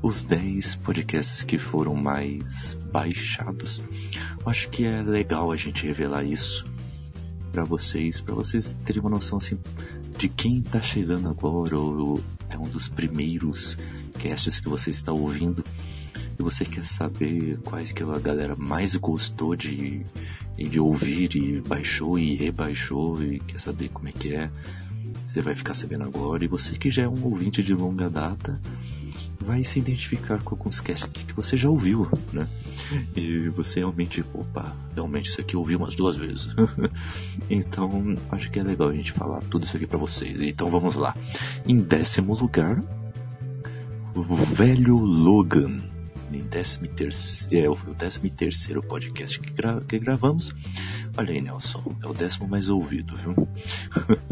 Os 0.02 0.22
10 0.22 0.74
podcasts 0.76 1.42
que 1.42 1.56
foram 1.56 1.94
mais 1.94 2.76
baixados. 2.92 3.80
Eu 4.44 4.50
acho 4.50 4.68
que 4.68 4.84
é 4.84 5.02
legal 5.02 5.50
a 5.50 5.56
gente 5.56 5.86
revelar 5.86 6.24
isso 6.24 6.66
pra 7.52 7.64
vocês, 7.64 8.20
pra 8.20 8.34
vocês 8.34 8.74
terem 8.84 9.00
uma 9.00 9.08
noção 9.10 9.38
assim 9.38 9.56
de 10.16 10.28
quem 10.28 10.62
tá 10.62 10.80
chegando 10.80 11.28
agora 11.28 11.78
ou 11.78 12.20
é 12.48 12.56
um 12.56 12.68
dos 12.68 12.88
primeiros 12.88 13.76
casts 14.22 14.60
que 14.60 14.68
você 14.68 14.90
está 14.90 15.12
ouvindo 15.12 15.64
e 16.38 16.42
você 16.42 16.64
quer 16.64 16.84
saber 16.84 17.58
quais 17.64 17.92
que 17.92 18.02
a 18.02 18.18
galera 18.18 18.56
mais 18.56 18.96
gostou 18.96 19.54
de, 19.54 20.04
de 20.56 20.80
ouvir 20.80 21.34
e 21.36 21.60
baixou 21.60 22.18
e 22.18 22.34
rebaixou 22.34 23.22
e 23.22 23.40
quer 23.40 23.58
saber 23.58 23.88
como 23.88 24.08
é 24.08 24.12
que 24.12 24.34
é, 24.34 24.50
você 25.28 25.40
vai 25.42 25.54
ficar 25.54 25.74
sabendo 25.74 26.04
agora. 26.04 26.44
E 26.44 26.48
você 26.48 26.76
que 26.76 26.90
já 26.90 27.04
é 27.04 27.08
um 27.08 27.24
ouvinte 27.24 27.62
de 27.62 27.74
longa 27.74 28.10
data 28.10 28.60
vai 29.40 29.62
se 29.64 29.78
identificar 29.78 30.42
com 30.42 30.54
alguns 30.54 30.80
casts 30.80 31.06
que 31.26 31.32
você 31.34 31.56
já 31.56 31.68
ouviu, 31.68 32.08
né? 32.32 32.48
E 33.16 33.48
você 33.48 33.80
realmente, 33.80 34.24
opa, 34.32 34.74
realmente 34.94 35.28
isso 35.30 35.40
aqui 35.40 35.54
eu 35.56 35.60
ouvi 35.60 35.76
umas 35.76 35.94
duas 35.94 36.16
vezes. 36.16 36.48
então, 37.50 38.16
acho 38.30 38.50
que 38.50 38.58
é 38.58 38.62
legal 38.62 38.88
a 38.88 38.94
gente 38.94 39.12
falar 39.12 39.40
tudo 39.50 39.64
isso 39.64 39.76
aqui 39.76 39.86
pra 39.86 39.98
vocês. 39.98 40.42
Então 40.42 40.68
vamos 40.70 40.94
lá. 40.94 41.14
Em 41.66 41.78
décimo 41.80 42.34
lugar, 42.34 42.82
o 44.14 44.22
velho 44.36 44.96
Logan. 44.96 45.78
Em 46.32 46.42
décimo 46.42 46.88
terceiro, 46.88 47.64
é, 47.64 47.70
o 47.70 47.94
décimo 47.94 48.28
terceiro 48.28 48.82
podcast 48.82 49.38
que, 49.38 49.50
gra- 49.52 49.80
que 49.86 49.98
gravamos. 50.00 50.52
Olha 51.16 51.30
aí, 51.32 51.40
Nelson, 51.40 51.94
é 52.02 52.08
o 52.08 52.12
décimo 52.14 52.48
mais 52.48 52.68
ouvido, 52.70 53.14
viu? 53.14 53.48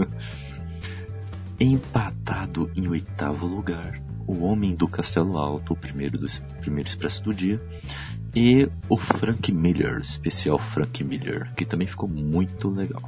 Empatado 1.60 2.68
em 2.74 2.88
oitavo 2.88 3.46
lugar, 3.46 4.02
o 4.26 4.44
Homem 4.44 4.74
do 4.74 4.86
Castelo 4.88 5.36
Alto, 5.38 5.72
o 5.72 5.76
primeiro 5.76 6.18
do 6.18 6.26
primeiro 6.60 6.88
expresso 6.88 7.22
do 7.24 7.34
dia, 7.34 7.60
e 8.34 8.68
o 8.88 8.96
Frank 8.96 9.52
Miller, 9.52 9.98
especial 10.00 10.58
Frank 10.58 11.02
Miller, 11.04 11.52
que 11.54 11.64
também 11.64 11.86
ficou 11.86 12.08
muito 12.08 12.70
legal. 12.70 13.02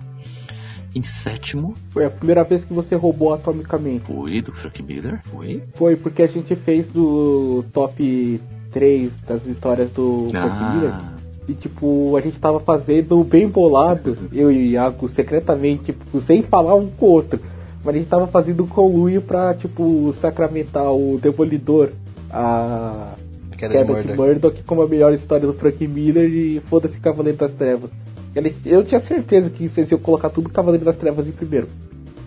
Em 0.94 1.02
sétimo, 1.02 1.74
Foi 1.90 2.04
a 2.04 2.10
primeira 2.10 2.44
vez 2.44 2.62
que 2.64 2.72
você 2.72 2.94
roubou 2.94 3.34
atomicamente. 3.34 4.04
foi 4.04 4.40
do 4.40 4.52
Frank 4.52 4.80
Miller, 4.82 5.20
foi? 5.24 5.62
Foi 5.74 5.96
porque 5.96 6.22
a 6.22 6.28
gente 6.28 6.54
fez 6.54 6.86
do 6.86 7.64
top 7.72 8.40
3 8.72 9.10
das 9.26 9.42
vitórias 9.42 9.90
do 9.90 10.28
Frank 10.30 10.76
Miller. 10.76 10.92
Ah, 10.92 11.14
E 11.48 11.52
tipo, 11.54 12.16
a 12.16 12.20
gente 12.20 12.38
tava 12.38 12.60
fazendo 12.60 13.22
bem 13.24 13.48
bolado, 13.48 14.16
eu 14.32 14.52
e 14.52 14.56
o 14.56 14.66
Iago, 14.70 15.08
secretamente, 15.08 15.86
tipo, 15.86 16.20
sem 16.20 16.42
falar 16.42 16.74
um 16.76 16.86
com 16.88 17.06
o 17.06 17.10
outro. 17.10 17.40
Mas 17.84 17.94
a 17.94 17.98
gente 17.98 18.08
tava 18.08 18.26
fazendo 18.26 18.66
conluio 18.66 19.20
pra, 19.20 19.52
tipo, 19.54 20.14
sacramentar 20.20 20.90
o 20.92 21.18
Demolidor, 21.20 21.90
a 22.30 23.14
Queda 23.56 23.68
de 23.74 23.78
Queda 23.84 24.02
de 24.02 24.16
Murdoch. 24.16 24.62
Como 24.66 24.82
a 24.82 24.88
melhor 24.88 25.12
história 25.12 25.46
do 25.46 25.52
Frank 25.52 25.86
Miller 25.86 26.28
e 26.28 26.60
foda-se 26.68 26.98
Cavaleiro 26.98 27.38
das 27.38 27.52
Trevas. 27.52 27.90
Ele- 28.34 28.54
Eu 28.64 28.82
tinha 28.84 29.00
certeza 29.00 29.50
que 29.50 29.68
vocês 29.68 29.90
iam 29.90 30.00
colocar 30.00 30.30
tudo 30.30 30.48
Cavaleiro 30.48 30.84
das 30.84 30.96
Trevas 30.96 31.26
em 31.26 31.30
primeiro. 31.32 31.68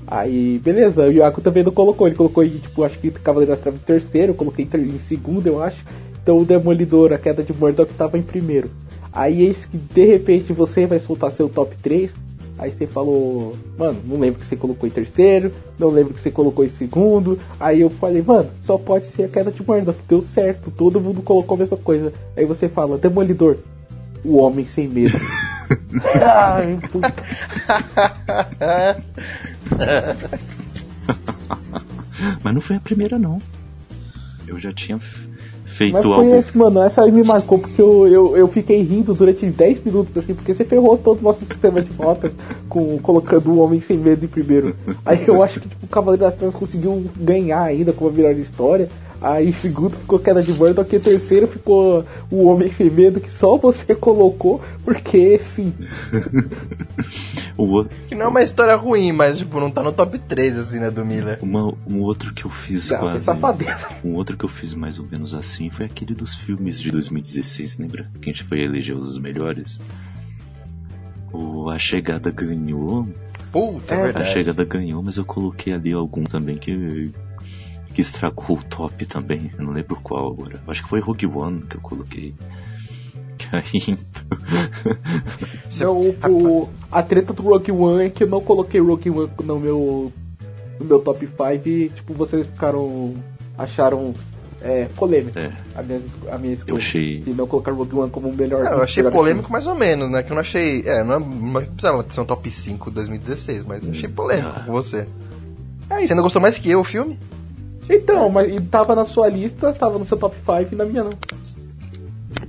Aí, 0.06 0.62
beleza, 0.64 1.06
o 1.08 1.12
Iago 1.12 1.42
também 1.42 1.64
não 1.64 1.72
colocou, 1.72 2.08
ele 2.08 2.16
colocou 2.16 2.42
em, 2.44 2.50
tipo, 2.60 2.84
acho 2.84 2.98
que 2.98 3.12
Cavaleiro 3.12 3.52
das 3.52 3.60
Trevas 3.60 3.82
em 3.82 3.84
terceiro, 3.84 4.32
eu 4.32 4.36
coloquei 4.36 4.66
em 4.74 5.00
segundo, 5.10 5.48
eu 5.48 5.62
acho. 5.62 5.84
Então 6.24 6.40
o 6.40 6.46
Demolidor, 6.46 7.12
a 7.12 7.18
queda 7.18 7.44
de 7.44 7.52
Murdoch, 7.54 7.92
tava 7.96 8.18
em 8.18 8.22
primeiro. 8.22 8.70
Aí 9.12 9.44
eis 9.46 9.66
que 9.66 9.78
de 9.78 10.06
repente 10.06 10.54
você 10.54 10.86
vai 10.86 11.00
soltar 11.00 11.32
seu 11.32 11.50
top 11.50 11.76
3. 11.82 12.12
Aí 12.58 12.72
você 12.72 12.88
falou, 12.88 13.56
mano, 13.78 14.00
não 14.04 14.20
lembro 14.20 14.40
que 14.40 14.46
você 14.46 14.56
colocou 14.56 14.88
em 14.88 14.92
terceiro, 14.92 15.52
não 15.78 15.90
lembro 15.90 16.14
que 16.14 16.22
você 16.22 16.32
colocou 16.32 16.66
em 16.66 16.70
segundo. 16.70 17.38
Aí 17.60 17.82
eu 17.82 17.90
falei, 17.90 18.22
mano, 18.22 18.50
só 18.66 18.78
pode 18.78 19.06
ser 19.08 19.24
a 19.24 19.28
queda 19.28 19.52
de 19.52 19.62
Murdoch, 19.66 20.00
deu 20.08 20.24
certo, 20.24 20.72
todo 20.72 21.00
mundo 21.00 21.22
colocou 21.22 21.56
a 21.56 21.60
mesma 21.60 21.78
coisa. 21.78 22.12
Aí 22.36 22.46
você 22.46 22.68
fala, 22.68 22.98
Demolidor, 22.98 23.58
o 24.26 24.38
homem 24.38 24.66
sem 24.66 24.88
medo. 24.88 25.18
Ai, 26.20 26.80
puta. 26.92 27.14
mas 32.44 32.54
não 32.54 32.62
foi 32.62 32.76
a 32.78 32.82
primeira 32.82 33.20
não. 33.20 33.40
eu 34.48 34.58
já 34.58 34.74
tinha 34.74 34.98
feito 35.78 35.94
Mas 35.94 36.04
foi 36.04 36.38
esse, 36.40 36.58
mano, 36.58 36.82
essa 36.82 37.04
aí 37.04 37.12
me 37.12 37.24
marcou 37.24 37.60
porque 37.60 37.80
eu, 37.80 38.08
eu, 38.08 38.38
eu 38.38 38.48
fiquei 38.48 38.82
rindo 38.82 39.14
durante 39.14 39.46
10 39.46 39.84
minutos, 39.84 40.18
assim, 40.18 40.34
porque 40.34 40.54
você 40.54 40.66
ferrou 40.66 40.98
todo 40.98 41.20
o 41.20 41.24
nosso 41.24 41.46
sistema 41.46 41.82
de 41.82 41.92
notas 41.98 42.32
com, 42.68 42.98
colocando 42.98 43.52
o 43.52 43.60
Homem 43.60 43.80
Sem 43.80 43.98
Medo 43.98 44.26
em 44.26 44.28
primeiro. 44.28 44.76
Aí 45.06 45.24
eu 45.28 45.44
acho 45.44 45.60
que 45.60 45.70
tipo, 45.70 45.86
o 45.86 45.90
Cavaleiro 45.90 46.26
das 46.26 46.34
Trevas 46.34 46.56
conseguiu 46.56 47.06
ganhar 47.16 47.62
ainda 47.62 47.94
com 47.94 48.08
a 48.08 48.12
melhor 48.12 48.34
história. 48.34 48.90
Aí 49.22 49.52
segundo 49.54 49.98
ficou 49.98 50.20
Queda 50.20 50.42
de 50.44 50.54
Murdoch, 50.54 50.96
e 50.96 51.00
terceiro 51.00 51.48
ficou 51.48 52.06
o 52.30 52.46
Homem 52.46 52.72
Sem 52.72 52.90
Medo, 52.90 53.20
que 53.20 53.32
só 53.32 53.58
você 53.58 53.94
colocou, 53.96 54.62
porque 54.84 55.40
sim. 55.40 55.74
O, 57.58 57.84
Que 58.08 58.14
não 58.14 58.28
é 58.28 58.30
uma 58.30 58.44
história 58.44 58.76
ruim, 58.76 59.12
mas 59.12 59.40
tipo, 59.40 59.60
não 59.60 59.72
tá 59.72 59.82
no 59.82 59.92
top 59.92 60.20
3 60.20 60.60
assim, 60.60 60.80
né, 60.80 60.92
do 60.92 61.04
Miller. 61.04 61.40
uma, 61.42 61.74
um 61.90 62.02
outro 62.02 62.32
que 62.34 62.46
eu 62.46 62.52
fiz 62.52 62.92
Não, 62.92 63.00
quase. 63.00 63.32
Um 64.04 64.14
outro 64.14 64.38
que 64.38 64.46
eu 64.46 64.50
fiz 64.50 64.76
mais 64.76 65.00
ou 65.00 65.08
menos 65.12 65.34
assim 65.34 65.70
foi 65.72 65.88
aquele 65.88 66.14
dos 66.14 66.36
filmes 66.36 66.80
de 66.80 66.92
2016, 66.92 67.80
lembra? 67.80 68.12
Que 68.22 68.30
a 68.30 68.34
gente 68.34 68.44
foi 68.44 68.62
eleger 68.62 68.96
os 68.96 69.18
melhores. 69.18 69.82
O 71.34 71.70
A 71.70 71.78
Chegada 71.80 72.30
ganhou. 72.32 73.08
Puta, 73.52 73.96
é, 73.96 73.98
É, 73.98 74.00
A 74.02 74.04
verdade. 74.04 74.30
Chegada 74.30 74.64
ganhou, 74.64 75.02
mas 75.02 75.18
eu 75.18 75.26
coloquei 75.26 75.74
ali 75.74 75.92
algum 75.92 76.24
também 76.24 76.58
que. 76.58 77.12
Que 77.98 78.02
estragou 78.02 78.58
o 78.60 78.64
top 78.64 79.08
também. 79.08 79.50
Eu 79.58 79.66
não 79.66 79.74
lembro 79.74 79.96
qual 80.04 80.28
agora. 80.32 80.62
Acho 80.68 80.84
que 80.84 80.90
foi 80.90 81.00
Rogue 81.00 81.26
One 81.26 81.64
que 81.64 81.78
eu 81.78 81.82
coloquei. 81.82 82.36
Que 83.40 83.56
aí. 83.56 83.98
Não, 85.80 86.00
o, 86.32 86.70
a 86.92 87.02
treta 87.02 87.34
do 87.34 87.42
Rogue 87.42 87.72
One 87.72 88.06
é 88.06 88.10
que 88.12 88.24
eu 88.24 88.28
não 88.28 88.40
coloquei 88.40 88.80
Rogue 88.80 89.10
One 89.10 89.30
no 89.44 89.60
meu, 89.60 90.14
no 90.80 90.86
meu 90.86 91.00
top 91.00 91.26
5 91.28 91.68
e, 91.68 91.90
tipo, 91.90 92.14
vocês 92.14 92.46
ficaram. 92.46 93.16
acharam 93.58 94.14
é, 94.62 94.86
polêmico 94.96 95.38
É, 95.38 95.52
a 95.76 95.82
minha, 95.82 96.02
a 96.32 96.38
minha 96.38 96.54
escolha. 96.54 96.74
eu 96.74 96.78
achei. 96.78 97.24
E 97.26 97.30
não 97.32 97.48
colocar 97.48 97.72
Rogue 97.72 97.96
One 97.96 98.12
como 98.12 98.30
o 98.30 98.34
melhor. 98.36 98.64
Ah, 98.68 98.72
eu 98.76 98.84
achei 98.84 99.02
melhor 99.02 99.16
polêmico 99.16 99.52
mais 99.52 99.66
ou 99.66 99.74
menos, 99.74 100.10
né? 100.12 100.22
Que 100.22 100.32
eu 100.32 100.36
não 100.36 100.42
achei. 100.42 100.82
É, 100.88 101.04
não, 101.04 101.14
é- 101.16 101.20
não 101.20 101.54
precisava 101.66 102.06
ser 102.10 102.22
um 102.22 102.26
top 102.26 102.52
5 102.52 102.92
2016, 102.92 103.64
mas 103.66 103.84
eu 103.84 103.90
achei 103.92 104.08
polêmico 104.08 104.54
Ah. 104.56 104.64
com 104.66 104.72
você. 104.72 105.08
É, 105.90 106.06
Você 106.06 106.14
ainda 106.14 106.22
gostou 106.22 106.42
mais 106.42 106.60
que 106.60 106.70
eu 106.70 106.80
o 106.80 106.84
filme? 106.84 107.18
Então, 107.90 108.30
mas 108.30 108.52
e 108.52 108.60
tava 108.62 108.96
na 108.96 109.06
sua 109.06 109.30
lista, 109.30 109.74
tava 109.74 109.98
no 109.98 110.06
seu 110.06 110.18
top 110.18 110.36
5 110.38 110.74
e 110.74 110.76
na 110.76 110.86
minha 110.86 111.04
não. 111.04 111.14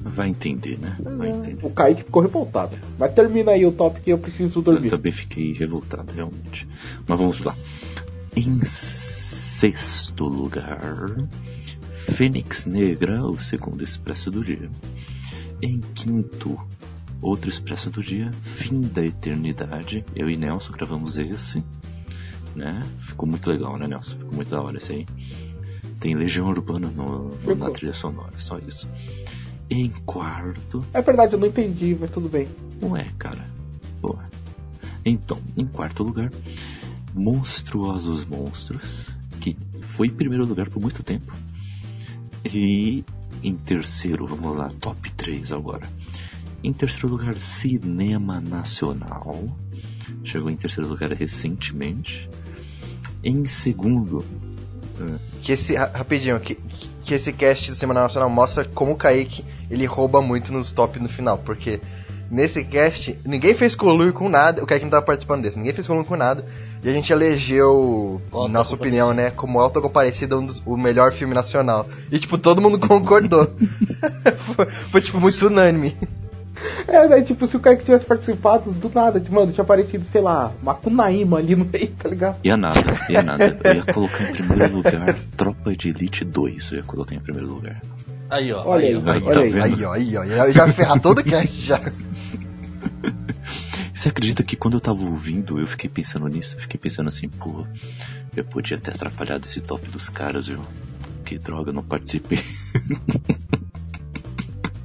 Vai 0.05 0.29
entender, 0.29 0.79
né? 0.79 0.97
Vai 1.01 1.31
entender. 1.31 1.65
O 1.65 1.71
Kaique 1.71 2.03
ficou 2.03 2.23
revoltado. 2.23 2.77
Mas 2.99 3.13
termina 3.15 3.53
aí 3.53 3.65
o 3.65 3.73
top 3.73 4.01
que 4.01 4.11
eu 4.11 4.19
preciso 4.19 4.59
Eu 4.59 4.63
dormir. 4.63 4.91
também 4.91 5.13
fiquei 5.13 5.53
revoltado, 5.53 6.13
realmente. 6.13 6.67
Mas 7.07 7.19
vamos 7.19 7.45
lá. 7.45 7.57
Em 8.37 8.61
sexto 8.65 10.25
lugar, 10.25 11.17
Fênix 11.97 12.67
Negra, 12.67 13.25
o 13.25 13.39
segundo 13.39 13.83
Expresso 13.85 14.31
do 14.31 14.45
Dia. 14.45 14.71
Em 15.63 15.81
quinto, 15.95 16.59
outro 17.23 17.49
Expresso 17.49 17.91
do 17.91 18.03
Dia, 18.03 18.31
Fim 18.43 18.81
da 18.81 19.05
Eternidade. 19.05 20.05
Eu 20.15 20.29
e 20.29 20.37
Nelson 20.37 20.73
gravamos 20.73 21.17
esse. 21.19 21.63
Né? 22.57 22.83
Ficou 23.01 23.29
muito 23.29 23.49
legal, 23.51 23.77
né, 23.79 23.87
Nelson? 23.87 24.17
Ficou 24.19 24.35
muito 24.35 24.51
da 24.51 24.61
hora 24.61 24.79
esse 24.79 24.93
aí. 24.93 25.07
Tem 26.01 26.15
Legião 26.15 26.49
Urbana 26.49 26.89
no, 26.89 27.29
no- 27.37 27.55
na 27.55 27.71
trilha 27.71 27.93
sonora, 27.93 28.33
só 28.39 28.59
isso. 28.59 28.89
Em 29.71 29.91
quarto, 29.91 30.85
É 30.95 31.01
verdade, 31.03 31.35
eu 31.35 31.39
não 31.39 31.47
entendi, 31.47 31.97
mas 32.01 32.11
tudo 32.11 32.29
bem. 32.29 32.49
Ué, 32.83 33.07
cara. 33.19 33.47
Boa. 34.01 34.25
Então, 35.05 35.39
em 35.57 35.67
quarto 35.67 36.03
lugar, 36.03 36.31
Monstruosos 37.15 38.25
Monstros, 38.25 39.09
que 39.41 39.57
foi 39.83 40.07
em 40.09 40.13
primeiro 40.15 40.45
lugar 40.47 40.69
por 40.71 40.81
muito 40.81 41.03
tempo. 41.03 41.33
E 42.45 43.05
em 43.43 43.55
terceiro, 43.57 44.27
vamos 44.27 44.57
lá, 44.57 44.69
top 44.81 45.11
3 45.13 45.53
agora. 45.53 45.87
Em 46.63 46.73
terceiro 46.73 47.09
lugar, 47.09 47.39
Cinema 47.41 48.41
Nacional. 48.41 49.49
Chegou 50.25 50.51
em 50.51 50.57
terceiro 50.57 50.89
lugar 50.89 51.11
recentemente. 51.13 52.29
Em 53.23 53.45
segundo, 53.45 54.25
Que 55.43 55.53
esse. 55.53 55.75
ra- 55.75 55.91
Rapidinho, 55.95 56.39
que, 56.41 56.57
que 57.05 57.15
esse 57.15 57.33
cast 57.33 57.71
do 57.71 57.75
Semana 57.77 58.03
Nacional 58.03 58.29
mostra 58.31 58.65
como 58.65 58.93
o 58.93 58.97
Kaique 58.97 59.45
ele 59.71 59.87
rouba 59.87 60.21
muito 60.21 60.53
nos 60.53 60.73
top 60.73 60.99
no 61.01 61.09
final, 61.09 61.39
porque 61.39 61.81
nesse 62.31 62.63
cast 62.65 63.19
ninguém 63.25 63.55
fez 63.55 63.75
colui 63.75 64.13
com 64.13 64.29
nada, 64.29 64.63
o 64.63 64.67
Kaique 64.67 64.85
não 64.85 64.91
tava 64.91 65.05
participando 65.07 65.43
desse, 65.43 65.57
ninguém 65.57 65.73
fez 65.73 65.87
colui 65.87 66.05
com 66.05 66.17
nada, 66.17 66.45
e 66.83 66.89
a 66.89 66.93
gente 66.93 67.13
elegeu, 67.13 68.21
Auto 68.33 68.49
nossa 68.49 68.75
opinião, 68.75 69.13
né, 69.15 69.31
como 69.31 69.59
Auto 69.61 69.81
Comparecida 69.81 70.39
um 70.39 70.45
dos- 70.47 70.63
o 70.67 70.77
melhor 70.77 71.13
filme 71.13 71.35
nacional. 71.35 71.89
E 72.11 72.19
tipo, 72.19 72.37
todo 72.39 72.61
mundo 72.61 72.79
concordou. 72.87 73.51
foi, 74.55 74.67
foi, 74.67 75.01
tipo 75.01 75.19
muito 75.21 75.47
unânime. 75.47 75.97
É, 76.89 77.07
né, 77.07 77.21
tipo, 77.21 77.47
se 77.47 77.55
o 77.57 77.61
Kaique 77.61 77.85
tivesse 77.85 78.07
participado, 78.07 78.73
do 78.73 78.91
nada, 78.95 79.21
de- 79.21 79.31
mano, 79.31 79.53
tinha 79.53 79.63
aparecido, 79.63 80.07
sei 80.11 80.23
lá, 80.23 80.53
Macunaíma 80.63 81.37
ali 81.39 81.55
no 81.55 81.65
meio, 81.67 81.89
tá 81.89 82.09
ligado? 82.09 82.37
ia 82.43 82.57
nada, 82.57 82.81
ia 83.11 83.23
nada. 83.23 83.59
Eu 83.63 83.75
ia 83.75 83.83
colocar 83.93 84.25
em 84.25 84.33
primeiro 84.33 84.75
lugar 84.75 85.15
Tropa 85.37 85.77
de 85.77 85.91
Elite 85.91 86.25
2. 86.25 86.73
Eu 86.73 86.79
ia 86.79 86.83
colocar 86.85 87.15
em 87.15 87.21
primeiro 87.21 87.47
lugar. 87.47 87.83
Aí, 88.31 88.51
ó. 88.53 88.65
Olha 88.67 88.89
aí, 88.89 88.97
ó. 88.97 89.11
Aí, 89.11 89.23
olha 89.23 89.33
tá 89.35 89.41
aí. 89.41 89.75
Aí, 89.75 89.85
ó, 89.85 89.93
aí, 89.93 90.17
ó, 90.17 90.25
já, 90.25 90.51
já 90.51 90.69
ferrar 90.73 90.99
todo 91.01 91.19
o 91.19 91.25
cast 91.25 91.61
já. 91.61 91.81
Você 93.93 94.09
acredita 94.09 94.43
que 94.43 94.57
quando 94.57 94.75
eu 94.75 94.81
tava 94.81 95.03
ouvindo, 95.05 95.59
eu 95.59 95.67
fiquei 95.67 95.91
pensando 95.91 96.27
nisso? 96.29 96.57
Eu 96.57 96.61
fiquei 96.63 96.79
pensando 96.81 97.09
assim, 97.09 97.29
pô, 97.29 97.67
eu 98.37 98.45
podia 98.45 98.79
ter 98.79 98.93
atrapalhado 98.93 99.45
esse 99.45 99.61
top 99.61 99.87
dos 99.91 100.09
caras, 100.09 100.47
viu? 100.47 100.61
Que 101.25 101.37
droga, 101.39 101.73
não 101.73 101.83
participei. 101.83 102.39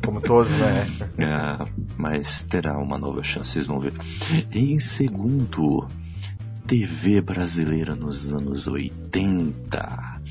Como 0.05 0.21
todos, 0.21 0.51
né? 0.51 0.87
Ah, 1.19 1.65
mas 1.97 2.43
terá 2.43 2.77
uma 2.77 2.97
nova 2.97 3.23
chance, 3.23 3.51
vocês 3.51 3.65
vão 3.65 3.79
ver. 3.79 3.93
Em 4.51 4.77
segundo, 4.79 5.87
TV 6.67 7.21
brasileira 7.21 7.95
nos 7.95 8.31
anos 8.31 8.67
80. 8.67 10.21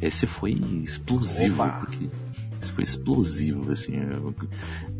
Esse 0.00 0.26
foi 0.26 0.52
explosivo, 0.52 1.62
Opa. 1.62 1.80
porque 1.80 2.08
esse 2.60 2.72
foi 2.72 2.84
explosivo, 2.84 3.72
assim. 3.72 3.92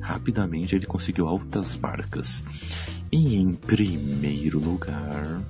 rapidamente 0.00 0.74
ele 0.74 0.86
conseguiu 0.86 1.28
altas 1.28 1.76
marcas. 1.76 2.42
E 3.12 3.36
em 3.36 3.52
primeiro 3.54 4.58
lugar, 4.58 5.42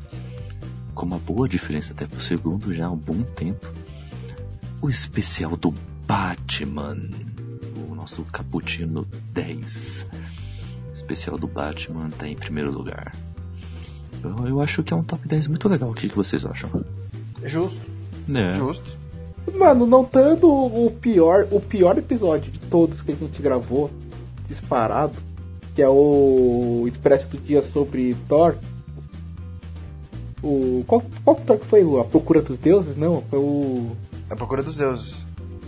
com 0.95 1.07
uma 1.07 1.19
boa 1.19 1.49
diferença 1.49 1.93
até 1.93 2.07
pro 2.07 2.21
segundo, 2.21 2.75
já 2.75 2.87
há 2.87 2.91
um 2.91 2.97
bom 2.97 3.23
tempo, 3.23 3.67
o 4.81 4.91
especial 4.91 5.57
do 5.57 5.73
Batman, 6.07 6.97
nosso 8.07 8.23
Cappuccino 8.31 9.05
10. 9.33 10.07
O 10.91 10.93
especial 10.93 11.37
do 11.37 11.49
Batman 11.49 12.09
tá 12.11 12.29
em 12.29 12.37
primeiro 12.37 12.71
lugar. 12.71 13.13
Eu, 14.23 14.47
eu 14.47 14.61
acho 14.61 14.85
que 14.85 14.95
é 14.95 14.97
um 14.97 15.03
top 15.03 15.27
10 15.27 15.49
muito 15.49 15.69
legal. 15.69 15.91
O 15.91 15.95
que, 15.95 16.09
que 16.09 16.15
vocês 16.15 16.47
acham? 16.47 16.85
Justo. 17.45 17.81
É, 18.33 18.55
Justo. 18.55 18.97
Mano, 19.59 19.87
não 19.87 20.05
tanto 20.05 20.49
o 20.49 20.89
pior, 20.93 21.49
o 21.51 21.61
pior 21.61 21.99
episódio 21.99 22.53
de 22.53 22.61
todos 22.61 23.03
que 23.03 23.11
a 23.11 23.15
gente 23.17 23.43
gravou, 23.43 23.91
disparado, 24.49 25.17
que 25.75 25.83
é 25.83 25.89
o 25.89 26.85
Expresso 26.87 27.27
do 27.27 27.39
Dia 27.39 27.61
sobre 27.61 28.17
Thor. 28.29 28.57
O. 30.45 30.85
Qual, 30.87 31.03
qual 31.25 31.37
Thor 31.37 31.59
que 31.59 31.67
foi? 31.67 31.83
A 32.01 32.05
Procura 32.05 32.41
dos 32.41 32.57
Deuses? 32.59 32.97
Não, 32.97 33.21
foi 33.29 33.39
o. 33.41 33.97
A 34.31 34.37
procura 34.37 34.63
dos 34.63 34.77
deuses. 34.77 35.26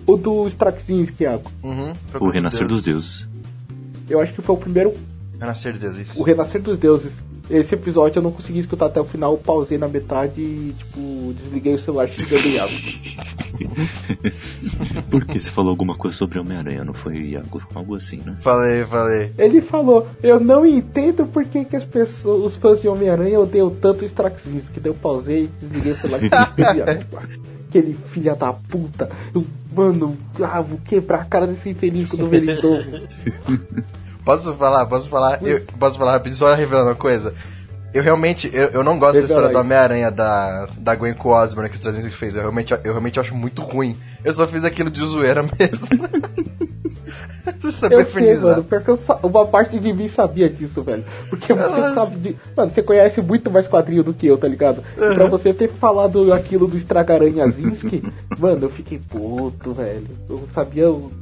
O 0.08 0.16
do 0.16 0.48
Straczynski, 0.48 1.24
Iago. 1.24 1.50
Uhum. 1.62 1.92
o 2.18 2.30
Renascer 2.30 2.66
dos 2.66 2.80
Deuses. 2.80 3.28
Eu 4.08 4.22
acho 4.22 4.32
que 4.32 4.40
foi 4.40 4.54
o 4.54 4.58
primeiro. 4.58 4.94
Renascer 5.38 5.72
dos 5.72 5.80
deuses, 5.82 6.08
isso. 6.08 6.18
O 6.18 6.22
Renascer 6.22 6.62
dos 6.62 6.78
Deuses. 6.78 7.12
Esse 7.50 7.74
episódio 7.74 8.18
eu 8.18 8.22
não 8.22 8.30
consegui 8.30 8.58
escutar 8.58 8.86
até 8.86 9.00
o 9.00 9.04
final, 9.04 9.32
eu 9.32 9.38
pausei 9.38 9.78
na 9.78 9.88
metade 9.88 10.40
e, 10.40 10.74
tipo, 10.76 11.34
desliguei 11.34 11.74
o 11.74 11.78
celular 11.78 12.06
xingando 12.08 12.46
o 12.46 12.50
Iago. 12.50 12.72
Porque 15.10 15.40
você 15.40 15.50
falou 15.50 15.70
alguma 15.70 15.94
coisa 15.94 16.14
sobre 16.14 16.38
Homem-Aranha, 16.38 16.84
não 16.84 16.92
foi, 16.92 17.16
Iago? 17.16 17.62
Algo 17.74 17.94
assim, 17.94 18.20
né? 18.24 18.36
Falei, 18.40 18.84
falei. 18.84 19.32
Ele 19.38 19.62
falou, 19.62 20.06
eu 20.22 20.38
não 20.38 20.66
entendo 20.66 21.26
por 21.26 21.44
que, 21.44 21.64
que 21.64 21.76
as 21.76 21.84
pessoas, 21.84 22.46
os 22.46 22.56
fãs 22.56 22.82
de 22.82 22.88
Homem-Aranha 22.88 23.40
odeiam 23.40 23.70
tanto 23.70 24.02
o 24.02 24.06
Straczynski, 24.06 24.72
que 24.74 24.80
daí 24.80 24.90
eu 24.90 24.96
pausei 24.96 25.44
e 25.44 25.66
desliguei 25.66 25.92
o 25.92 25.96
celular 25.96 26.22
e 26.22 26.28
xinguei 26.28 26.64
o 26.64 26.86
Iago. 26.86 27.48
Aquele 27.68 27.98
filho 28.12 28.34
da 28.34 28.52
puta. 28.52 29.10
Eu, 29.34 29.46
mano, 29.74 30.16
ah, 30.42 30.60
vou 30.60 30.80
quebrar 30.84 31.20
a 31.20 31.24
cara 31.24 31.46
desse 31.46 31.68
infeliz 31.68 32.08
quando 32.08 32.28
ver 32.28 32.42
ele 32.42 32.62
novo. 32.62 33.06
Posso 34.24 34.54
falar? 34.54 34.86
Posso 34.86 35.08
falar? 35.08 35.42
Eu, 35.42 35.64
posso 35.78 35.98
falar 35.98 36.12
rapidinho, 36.12 36.38
só 36.38 36.54
revelando 36.54 36.88
uma 36.90 36.94
coisa? 36.94 37.34
Eu 37.94 38.02
realmente, 38.02 38.50
eu, 38.52 38.68
eu 38.68 38.84
não 38.84 38.98
gosto 38.98 39.14
da 39.14 39.20
Revela 39.20 39.40
história 39.40 39.48
aí. 39.48 39.52
do 39.54 39.58
Homem-Aranha 39.60 40.10
da, 40.10 40.68
da 40.76 40.94
Gwen 40.94 41.16
Osborn 41.18 41.70
que 41.70 41.76
o 41.76 41.78
Straczynski 41.78 42.10
fez. 42.10 42.36
Eu 42.36 42.42
realmente, 42.42 42.72
eu 42.72 42.92
realmente 42.92 43.18
acho 43.18 43.34
muito 43.34 43.62
ruim. 43.62 43.96
Eu 44.22 44.32
só 44.34 44.46
fiz 44.46 44.64
aquilo 44.64 44.90
de 44.90 45.00
zoeira 45.00 45.42
mesmo. 45.58 45.88
Você 47.60 47.72
sabe 47.72 47.94
Eu 47.94 48.00
sei, 48.00 48.08
infernizar. 48.08 48.50
mano. 48.52 48.64
Pior 48.64 48.82
que 48.82 48.88
eu 48.90 48.98
uma 49.22 49.46
parte 49.46 49.78
de 49.78 49.92
mim 49.92 50.08
sabia 50.08 50.48
disso, 50.48 50.82
velho. 50.82 51.04
Porque 51.30 51.52
você 51.52 51.80
Nossa. 51.80 51.94
sabe 51.94 52.16
de... 52.16 52.36
Mano, 52.56 52.70
você 52.70 52.82
conhece 52.82 53.20
muito 53.20 53.50
mais 53.50 53.66
quadrinho 53.66 54.02
do 54.04 54.12
que 54.14 54.26
eu, 54.26 54.36
tá 54.38 54.48
ligado? 54.48 54.82
E 54.96 55.14
pra 55.14 55.26
você 55.26 55.52
ter 55.54 55.68
falado 55.68 56.32
aquilo 56.32 56.66
do 56.68 56.76
Estragaranhazinski, 56.76 58.02
mano, 58.38 58.66
eu 58.66 58.70
fiquei 58.70 58.98
puto, 58.98 59.72
velho. 59.72 60.06
Eu 60.28 60.36
não 60.36 60.48
sabia. 60.54 60.82
Eu 60.84 61.12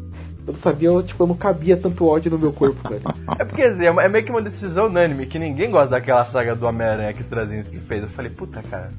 não 0.47 0.59
sabia, 0.61 0.89
eu, 0.89 1.03
tipo, 1.03 1.23
eu 1.23 1.27
não 1.27 1.35
cabia 1.35 1.77
tanto 1.77 2.07
ódio 2.07 2.31
no 2.31 2.39
meu 2.39 2.53
corpo, 2.53 2.89
velho. 2.89 3.03
É 3.39 3.44
porque 3.44 3.62
assim, 3.62 3.85
é 3.85 3.89
é 3.89 4.09
meio 4.09 4.24
que 4.24 4.31
uma 4.31 4.40
decisão 4.43 4.86
unânime, 4.86 5.27
que 5.27 5.39
ninguém 5.40 5.70
gosta 5.70 5.89
daquela 5.90 6.24
saga 6.24 6.55
do 6.55 6.65
Homem-Aranha 6.66 7.12
que 7.12 7.20
Straczynski 7.20 7.78
fez. 7.81 8.05
Eu 8.05 8.11
falei, 8.11 8.31
puta 8.31 8.62
cara, 8.62 8.93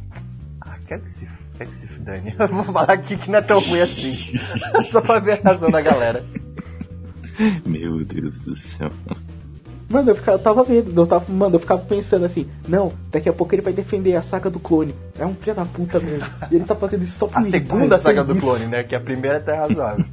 ah, 0.59 0.75
quero 0.85 1.01
que 1.03 1.09
se, 1.09 1.25
quero 1.57 1.69
que 1.69 1.75
se 1.77 1.87
dane. 1.99 2.35
Eu 2.39 2.47
vou 2.49 2.63
falar 2.65 2.91
aqui 2.91 3.15
que 3.17 3.29
não 3.31 3.39
é 3.39 3.41
tão 3.41 3.59
ruim 3.59 3.79
assim. 3.81 4.37
Só 4.91 4.99
pra 5.01 5.19
ver 5.19 5.39
a 5.43 5.49
razão 5.51 5.69
da 5.71 5.79
galera. 5.81 6.23
Meu 7.65 8.03
Deus 8.03 8.39
do 8.39 8.55
céu. 8.55 8.89
Mano, 9.89 10.11
eu, 10.11 10.15
ficava, 10.15 10.38
eu 10.38 10.41
tava 10.43 10.64
vendo, 10.64 11.01
eu 11.01 11.07
tava, 11.07 11.31
mano, 11.31 11.55
eu 11.55 11.59
ficava 11.61 11.81
pensando 11.81 12.26
assim, 12.26 12.45
não, 12.68 12.91
daqui 13.09 13.30
a 13.30 13.34
pouco 13.34 13.55
ele 13.55 13.61
vai 13.61 13.72
defender 13.72 14.15
a 14.18 14.22
saga 14.22 14.49
do 14.49 14.59
clone. 14.59 14.93
É 15.18 15.26
um 15.26 15.34
filho 15.34 15.55
da 15.55 15.64
puta 15.64 15.97
mesmo. 15.97 16.27
E 16.51 16.55
ele 16.55 16.65
tá 16.65 16.76
fazendo 16.76 17.03
isso 17.05 17.18
só 17.18 17.26
pra 17.27 17.39
A 17.39 17.43
me 17.43 17.51
segunda 17.51 17.80
irritar, 17.81 17.99
saga 17.99 18.19
eu 18.19 18.26
sei 18.26 18.34
do 18.34 18.34
disso. 18.34 18.45
clone, 18.45 18.65
né? 18.65 18.84
Que 18.84 18.95
a 18.95 18.99
primeira 18.99 19.38
até 19.38 19.53
é 19.55 19.55
razoável. 19.55 20.05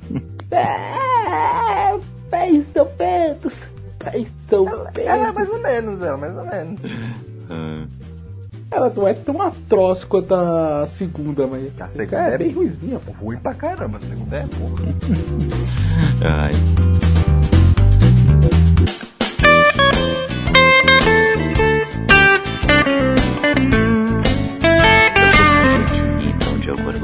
É, 0.52 1.98
pés 2.30 2.64
são 2.72 2.86
pedos, 2.86 3.52
pés 3.98 4.26
são 4.48 4.68
Ela 4.94 5.28
é 5.28 5.32
mais 5.32 5.48
ou 5.48 5.58
menos, 5.60 6.02
ela 6.02 6.16
mais 6.18 6.36
ou 6.36 6.44
menos. 6.44 6.80
Ah, 7.50 7.84
Ela 8.70 8.92
não 8.96 9.08
é 9.08 9.14
tão 9.14 9.42
atroz 9.42 10.04
quanto 10.04 10.36
a 10.36 10.86
segunda, 10.92 11.48
mas 11.48 11.80
A 11.80 11.88
segunda 11.88 12.30
é, 12.30 12.34
é- 12.34 12.38
bem 12.38 12.52
ruimzinha, 12.52 13.00
pô. 13.00 13.10
Ruim 13.10 13.38
pra 13.38 13.54
caramba, 13.54 13.98
a 13.98 14.00
segunda 14.06 14.36
é 14.36 14.46
porra. 14.46 14.84
ai. 16.22 16.52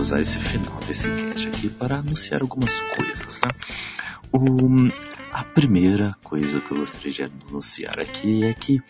Usar 0.00 0.20
esse 0.20 0.38
final 0.38 0.80
desse 0.86 1.08
cast 1.08 1.48
aqui 1.48 1.68
para 1.68 1.98
anunciar 1.98 2.40
algumas 2.40 2.80
coisas, 2.96 3.40
né? 3.44 3.52
O, 4.32 4.90
a 5.32 5.44
primeira 5.44 6.16
coisa 6.22 6.60
que 6.60 6.72
eu 6.72 6.78
gostaria 6.78 7.12
de 7.12 7.22
anunciar 7.22 8.00
aqui 8.00 8.44
é 8.44 8.54
que, 8.54 8.80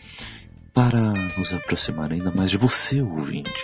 para 0.73 1.13
nos 1.37 1.53
aproximar 1.53 2.11
ainda 2.11 2.31
mais 2.31 2.49
de 2.49 2.57
você, 2.57 3.01
ouvinte, 3.01 3.63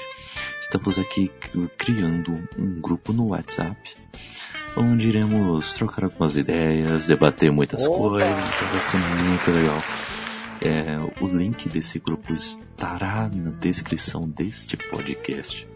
estamos 0.60 1.00
aqui 1.00 1.32
criando 1.78 2.48
um 2.58 2.82
grupo 2.82 3.14
no 3.14 3.28
WhatsApp 3.28 3.96
onde 4.76 5.08
iremos 5.10 5.74
trocar 5.74 6.04
algumas 6.04 6.36
ideias, 6.36 7.08
debater 7.08 7.52
muitas 7.52 7.88
Opa! 7.88 7.98
coisas, 7.98 8.54
então 8.56 8.68
vai 8.68 8.80
ser 8.80 8.98
muito 8.98 9.52
legal. 9.52 9.84
É, 10.62 11.24
o 11.24 11.28
link 11.28 11.70
desse 11.70 12.00
grupo 12.00 12.34
estará 12.34 13.30
na 13.30 13.52
descrição 13.52 14.22
deste 14.28 14.76
podcast. 14.76 15.68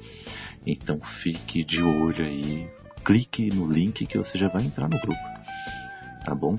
Então 0.66 1.00
fique 1.02 1.64
de 1.64 1.84
olho 1.84 2.24
aí, 2.24 2.70
clique 3.04 3.50
no 3.54 3.72
link 3.72 4.06
que 4.06 4.18
você 4.18 4.38
já 4.38 4.48
vai 4.48 4.64
entrar 4.64 4.88
no 4.88 5.00
grupo. 5.00 5.32
Tá 6.24 6.36
bom? 6.36 6.56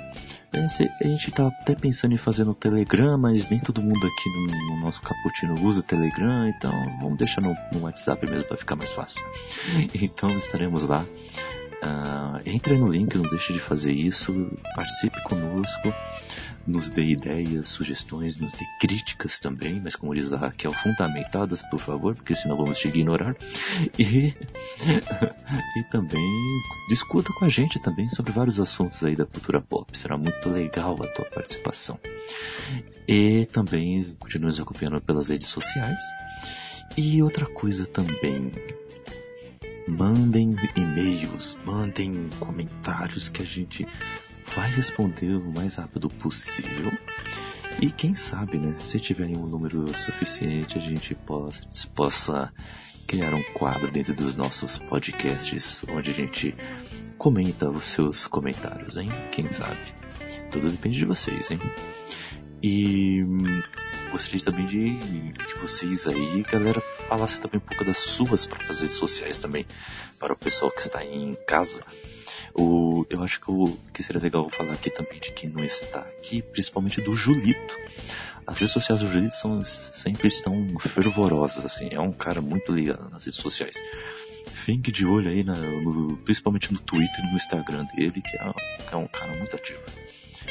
A 0.53 1.07
gente 1.07 1.31
tá 1.31 1.47
até 1.47 1.75
pensando 1.75 2.13
em 2.13 2.19
fazer 2.19 2.45
no 2.45 2.53
Telegram, 2.53 3.17
mas 3.17 3.49
nem 3.49 3.59
todo 3.59 3.81
mundo 3.81 4.07
aqui 4.07 4.29
no, 4.29 4.75
no 4.75 4.81
nosso 4.81 5.01
cappuccino 5.01 5.55
usa 5.63 5.83
Telegram, 5.83 6.47
então 6.49 6.73
vamos 7.01 7.17
deixar 7.17 7.41
no, 7.41 7.57
no 7.73 7.83
WhatsApp 7.85 8.27
mesmo 8.29 8.45
para 8.45 8.57
ficar 8.57 8.77
mais 8.77 8.91
fácil. 8.91 9.23
Então 9.95 10.37
estaremos 10.37 10.83
lá. 10.83 11.05
Ah, 11.83 12.41
entre 12.45 12.77
no 12.77 12.87
link, 12.87 13.17
não 13.17 13.29
deixe 13.31 13.53
de 13.53 13.59
fazer 13.59 13.93
isso, 13.93 14.51
participe 14.77 15.23
conosco, 15.23 15.93
nos 16.67 16.91
dê 16.91 17.03
ideias, 17.03 17.69
sugestões, 17.69 18.37
nos 18.37 18.53
dê 18.53 18.65
críticas 18.81 19.39
também, 19.39 19.81
mas 19.81 19.97
como 19.97 20.15
diz 20.15 20.33
a 20.33 20.37
Raquel, 20.37 20.73
fundamentadas, 20.73 21.63
por 21.63 21.79
favor, 21.79 22.15
porque 22.15 22.35
senão 22.35 22.57
vamos 22.57 22.79
te 22.79 22.89
ignorar. 22.89 23.37
E, 23.99 24.35
e 25.77 25.85
também 25.91 26.63
discuta 26.89 27.33
com 27.33 27.45
a 27.45 27.49
gente 27.49 27.81
também 27.81 28.09
sobre 28.09 28.33
vários 28.33 28.61
assuntos 28.61 29.03
aí 29.05 29.17
da 29.17 29.27
cultura 29.27 29.61
pop. 29.61 29.97
Será 29.97 30.17
muito 30.17 30.49
legal 30.49 30.97
a 31.03 31.07
tua 31.09 31.25
participação. 31.25 31.99
E 33.07 33.45
também 33.47 34.15
continue 34.19 34.47
nos 34.47 34.61
acompanhando 34.61 35.01
pelas 35.01 35.31
redes 35.31 35.49
sociais. 35.49 36.03
E 36.97 37.23
outra 37.23 37.47
coisa 37.47 37.87
também, 37.87 38.53
mandem 39.89 40.53
e-mails, 40.77 41.57
mandem 41.65 42.29
comentários 42.39 43.29
que 43.29 43.43
a 43.43 43.45
gente 43.45 43.87
vai 44.55 44.71
responder 44.71 45.35
o 45.37 45.53
mais 45.53 45.77
rápido 45.77 46.09
possível. 46.09 46.93
E 47.81 47.91
quem 47.91 48.15
sabe, 48.15 48.59
né? 48.59 48.77
Se 48.85 49.01
tiver 49.01 49.27
um 49.27 49.47
número 49.47 49.89
suficiente, 49.99 50.79
a 50.79 50.81
gente 50.81 51.15
possa, 51.15 51.63
possa 51.95 52.53
criar 53.07 53.35
um 53.35 53.43
quadro 53.55 53.91
dentro 53.91 54.15
dos 54.15 54.37
nossos 54.37 54.79
podcasts 54.79 55.85
onde 55.89 56.11
a 56.11 56.15
gente 56.15 56.55
comenta 57.19 57.69
os 57.69 57.85
seus 57.85 58.27
comentários, 58.27 58.97
hein? 58.97 59.09
Quem 59.31 59.49
sabe? 59.49 59.81
Tudo 60.51 60.71
depende 60.71 60.99
de 60.99 61.05
vocês, 61.05 61.51
hein? 61.51 61.61
E 62.63 63.23
hum, 63.25 63.63
gostaria 64.11 64.41
também 64.41 64.67
de 64.67 64.99
que 65.47 65.59
vocês 65.59 66.07
aí, 66.07 66.43
galera, 66.43 66.81
falassem 67.09 67.41
também 67.41 67.59
um 67.59 67.67
pouco 67.67 67.85
das 67.85 67.99
suas 67.99 68.47
próprias 68.47 68.81
redes 68.81 68.97
sociais 68.97 69.39
também, 69.39 69.67
para 70.19 70.33
o 70.33 70.37
pessoal 70.37 70.71
que 70.71 70.81
está 70.81 71.01
aí 71.01 71.15
em 71.15 71.35
casa. 71.47 71.83
O, 72.55 73.07
eu 73.09 73.23
acho 73.23 73.41
que, 73.41 73.51
o, 73.51 73.77
que 73.93 74.03
seria 74.03 74.21
legal 74.21 74.49
falar 74.51 74.75
aqui 74.75 74.91
também 74.91 75.19
de 75.19 75.33
quem 75.33 75.49
não 75.49 75.65
está 75.65 76.01
aqui, 76.01 76.43
principalmente 76.43 77.01
do 77.01 77.15
Julito. 77.15 77.77
As 78.47 78.59
redes 78.59 78.73
sociais 78.73 79.01
do 79.01 79.07
Julito 79.07 79.35
são, 79.35 79.65
sempre 79.65 80.29
estão 80.29 80.67
fervorosas, 80.81 81.65
assim, 81.65 81.89
é 81.93 82.01
um 82.01 82.13
cara 82.13 82.41
muito 82.41 82.73
ligado 82.73 83.09
nas 83.11 83.25
redes 83.25 83.39
sociais. 83.41 83.77
Fique 84.55 84.91
de 84.93 85.07
olho 85.07 85.31
aí, 85.31 85.43
na, 85.45 85.55
no- 85.55 86.17
principalmente 86.19 86.73
no 86.73 86.79
Twitter 86.81 87.21
e 87.25 87.29
no 87.31 87.37
Instagram 87.37 87.85
dele, 87.95 88.21
que 88.21 88.37
é, 88.37 88.53
é 88.93 88.97
um 88.97 89.07
cara 89.07 89.33
muito 89.37 89.55
ativo. 89.57 89.81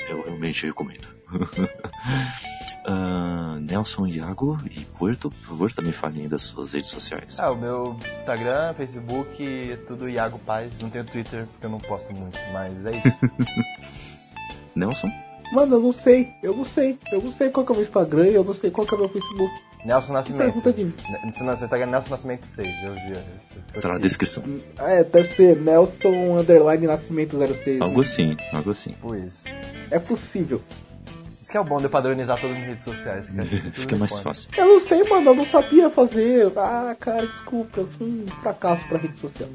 Eu 0.09 0.23
realmente 0.23 0.65
recomendo. 0.65 1.07
Ah, 2.85 3.57
Nelson 3.61 4.07
Iago 4.07 4.57
e 4.69 4.79
Puerto, 4.85 5.29
por 5.29 5.39
favor, 5.39 5.73
também 5.73 5.91
falem 5.91 6.23
aí 6.23 6.27
das 6.27 6.41
suas 6.43 6.73
redes 6.73 6.89
sociais. 6.89 7.39
Ah, 7.39 7.51
o 7.51 7.55
meu 7.55 7.95
Instagram, 8.17 8.73
Facebook, 8.75 9.71
é 9.71 9.75
tudo 9.87 10.09
Iago 10.09 10.39
Paz. 10.39 10.71
Não 10.81 10.89
tenho 10.89 11.05
Twitter 11.05 11.45
porque 11.51 11.65
eu 11.65 11.69
não 11.69 11.77
posto 11.79 12.13
muito, 12.15 12.39
mas 12.51 12.85
é 12.85 12.97
isso. 12.97 13.13
Nelson? 14.75 15.11
Mano, 15.53 15.75
eu 15.75 15.79
não 15.81 15.91
sei, 15.93 16.33
eu 16.41 16.55
não 16.55 16.63
sei. 16.65 16.97
Eu 17.11 17.21
não 17.21 17.31
sei 17.31 17.49
qual 17.49 17.65
que 17.65 17.71
é 17.71 17.73
o 17.73 17.75
meu 17.77 17.85
Instagram 17.85 18.27
e 18.27 18.33
eu 18.35 18.43
não 18.43 18.53
sei 18.53 18.71
qual 18.71 18.87
que 18.87 18.93
é 18.93 18.97
o 18.97 18.99
meu 19.01 19.09
Facebook. 19.09 19.53
Nelson 19.85 20.07
Que 20.07 20.13
Nascimento. 20.13 20.39
pergunta 20.43 20.73
de 20.73 20.83
mim. 20.85 20.93
Seu 21.31 21.51
Instagram 21.51 21.87
é 21.87 21.91
Nelson 21.91 22.09
Nascimento 22.09 22.45
6, 22.45 22.83
eu 22.83 22.93
vi. 22.93 23.79
Tá 23.81 23.89
na 23.89 23.97
descrição. 23.99 24.43
É, 24.79 25.03
deve 25.03 25.35
ser 25.35 25.57
Nelson 25.57 26.39
Underline 26.39 26.87
Nascimento 26.87 27.37
06. 27.37 27.81
Algo 27.81 28.01
assim, 28.01 28.37
algo 28.53 28.69
assim. 28.69 28.91
Tipo 28.91 29.15
isso. 29.15 29.43
É 29.89 29.99
possível. 29.99 30.61
Isso 31.51 31.57
que 31.57 31.57
é 31.57 31.59
o 31.59 31.65
bom 31.65 31.79
de 31.79 31.83
eu 31.83 31.89
padronizar 31.89 32.39
todas 32.39 32.55
as 32.55 32.63
redes 32.63 32.85
sociais. 32.85 33.29
cara. 33.35 33.45
Tudo 33.45 33.71
Fica 33.73 33.95
mais 33.97 34.17
fácil. 34.19 34.49
Eu 34.55 34.65
não 34.65 34.79
sei, 34.79 35.03
mano, 35.03 35.31
eu 35.31 35.35
não 35.35 35.45
sabia 35.45 35.89
fazer. 35.89 36.49
Ah, 36.57 36.95
cara, 36.97 37.27
desculpa, 37.27 37.81
eu 37.81 37.89
sou 37.97 38.07
um 38.07 38.25
fracasso 38.41 38.87
pra 38.87 38.97
rede 38.97 39.19
social. 39.19 39.49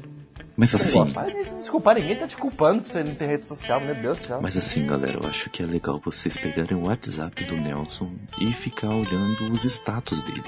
Mas 0.59 0.71
Pô, 0.71 0.77
assim, 0.77 1.13
para 1.13 1.31
de 1.31 1.43
se 1.43 1.53
desculpar, 1.53 1.93
ninguém 1.95 2.15
tá 2.15 2.27
te 2.27 2.35
culpando 2.35 2.81
por 2.81 2.91
você 2.91 3.03
não 3.03 3.13
ter 3.13 3.27
rede 3.27 3.45
social, 3.45 3.79
meu 3.79 3.93
Deus 3.93 4.17
do 4.17 4.23
céu. 4.25 4.39
mas 4.41 4.57
assim, 4.57 4.83
galera, 4.87 5.19
eu 5.21 5.29
acho 5.29 5.51
que 5.51 5.61
é 5.61 5.65
legal 5.67 6.01
vocês 6.03 6.35
pegarem 6.35 6.75
o 6.75 6.87
WhatsApp 6.87 7.43
do 7.43 7.55
Nelson 7.55 8.11
e 8.41 8.51
ficar 8.51 8.89
olhando 8.89 9.51
os 9.51 9.63
status 9.65 10.23
dele. 10.23 10.43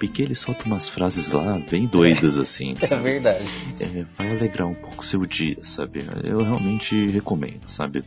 Porque 0.00 0.20
ele 0.20 0.34
solta 0.34 0.64
umas 0.66 0.88
frases 0.88 1.30
lá 1.30 1.58
bem 1.70 1.86
doidas 1.86 2.36
assim, 2.36 2.74
É 2.82 2.86
sabe? 2.88 3.04
verdade. 3.04 3.44
É, 3.78 4.04
vai 4.18 4.30
alegrar 4.36 4.66
um 4.66 4.74
pouco 4.74 5.02
o 5.02 5.06
seu 5.06 5.24
dia, 5.24 5.58
sabe? 5.62 6.04
Eu 6.24 6.38
realmente 6.42 7.06
recomendo, 7.06 7.68
sabe? 7.68 8.04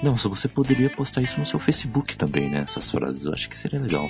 Nelson, 0.00 0.28
você 0.30 0.46
poderia 0.46 0.88
postar 0.88 1.20
isso 1.20 1.38
no 1.40 1.44
seu 1.44 1.58
Facebook 1.58 2.16
também, 2.16 2.48
né? 2.48 2.60
Essas 2.60 2.88
frases, 2.92 3.24
eu 3.24 3.32
acho 3.32 3.48
que 3.50 3.58
seria 3.58 3.80
legal. 3.80 4.08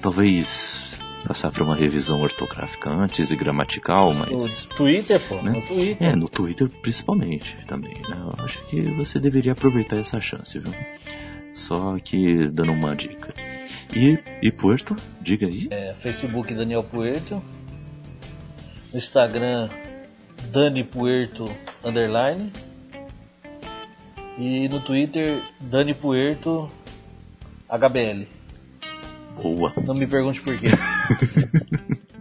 Talvez 0.00 0.93
passar 1.26 1.50
por 1.50 1.62
uma 1.62 1.74
revisão 1.74 2.20
ortográfica 2.22 2.90
antes 2.90 3.30
e 3.30 3.36
gramatical, 3.36 4.12
mas... 4.14 4.66
No 4.70 4.76
Twitter, 4.76 5.20
pô. 5.20 5.36
Né? 5.42 5.52
No 5.52 5.62
Twitter. 5.62 6.08
É, 6.08 6.16
no 6.16 6.28
Twitter 6.28 6.68
principalmente 6.68 7.56
também, 7.66 7.94
né? 8.08 8.16
Eu 8.20 8.44
acho 8.44 8.62
que 8.66 8.80
você 8.92 9.18
deveria 9.18 9.52
aproveitar 9.52 9.96
essa 9.96 10.20
chance, 10.20 10.58
viu? 10.58 10.72
Só 11.52 11.96
que 12.02 12.48
dando 12.48 12.72
uma 12.72 12.94
dica. 12.94 13.32
E, 13.94 14.18
e 14.42 14.50
Puerto, 14.50 14.96
diga 15.20 15.46
aí. 15.46 15.68
É, 15.70 15.94
Facebook 16.00 16.52
Daniel 16.52 16.82
Puerto. 16.82 17.42
No 18.92 18.98
Instagram 18.98 19.70
Dani 20.52 20.84
Puerto 20.84 21.44
Underline. 21.82 22.52
E 24.36 24.68
no 24.68 24.80
Twitter 24.80 25.40
Dani 25.60 25.94
Puerto 25.94 26.68
HBL. 27.68 28.26
Boa. 29.42 29.74
Não 29.84 29.94
me 29.94 30.06
pergunte 30.06 30.40
por 30.40 30.56
quê. 30.56 30.68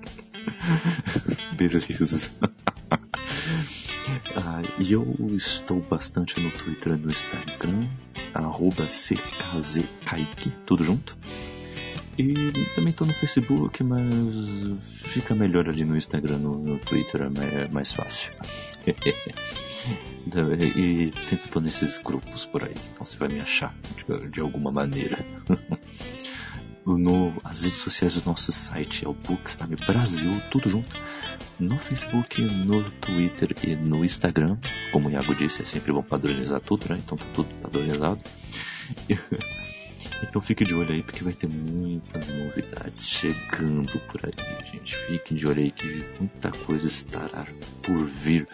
Beleza. 1.55 2.31
Ah, 4.35 4.61
eu 4.79 5.15
estou 5.35 5.81
bastante 5.81 6.39
no 6.39 6.51
Twitter 6.51 6.93
e 6.93 6.97
no 6.97 7.11
Instagram, 7.11 7.87
arroba 8.33 8.87
CKZKaique, 8.87 10.51
tudo 10.65 10.83
junto. 10.83 11.17
E 12.17 12.33
também 12.75 12.91
estou 12.91 13.07
no 13.07 13.13
Facebook, 13.13 13.83
mas 13.83 14.13
fica 14.83 15.33
melhor 15.33 15.69
ali 15.69 15.83
no 15.83 15.95
Instagram, 15.95 16.37
no, 16.37 16.57
no 16.57 16.79
Twitter 16.79 17.23
é 17.23 17.29
mais, 17.29 17.53
é 17.53 17.67
mais 17.69 17.93
fácil. 17.93 18.33
e 20.75 21.11
sempre 21.27 21.45
estou 21.45 21.61
nesses 21.61 21.97
grupos 21.97 22.45
por 22.45 22.63
aí, 22.63 22.75
então 22.93 23.05
você 23.05 23.17
vai 23.17 23.29
me 23.29 23.39
achar 23.39 23.75
de, 23.97 24.29
de 24.29 24.39
alguma 24.39 24.71
maneira. 24.71 25.25
No, 26.85 27.33
as 27.43 27.63
redes 27.63 27.79
sociais 27.79 28.15
do 28.15 28.25
nosso 28.25 28.51
site 28.51 29.05
é 29.05 29.09
o 29.09 29.13
Bookstime 29.13 29.75
Brasil, 29.75 30.31
tudo 30.51 30.69
junto. 30.69 30.95
No 31.59 31.77
Facebook, 31.77 32.41
no 32.41 32.89
Twitter 32.91 33.55
e 33.63 33.75
no 33.75 34.03
Instagram. 34.03 34.57
Como 34.91 35.07
o 35.07 35.11
Iago 35.11 35.33
disse, 35.33 35.61
é 35.61 35.65
sempre 35.65 35.91
bom 35.91 36.03
padronizar 36.03 36.59
tudo, 36.61 36.87
né? 36.89 36.99
Então 37.03 37.17
tá 37.17 37.25
tudo 37.33 37.49
padronizado. 37.61 38.21
Então 40.21 40.41
fique 40.41 40.63
de 40.63 40.73
olho 40.73 40.91
aí 40.93 41.03
porque 41.03 41.23
vai 41.23 41.33
ter 41.33 41.49
muitas 41.49 42.33
novidades 42.33 43.09
chegando 43.09 43.99
por 43.99 44.21
aí, 44.25 44.71
gente. 44.71 44.95
Fiquem 44.95 45.35
de 45.35 45.45
olho 45.45 45.61
aí 45.61 45.71
que 45.71 46.05
muita 46.17 46.49
coisa 46.49 46.87
estará 46.87 47.45
por 47.81 48.05
vir. 48.05 48.47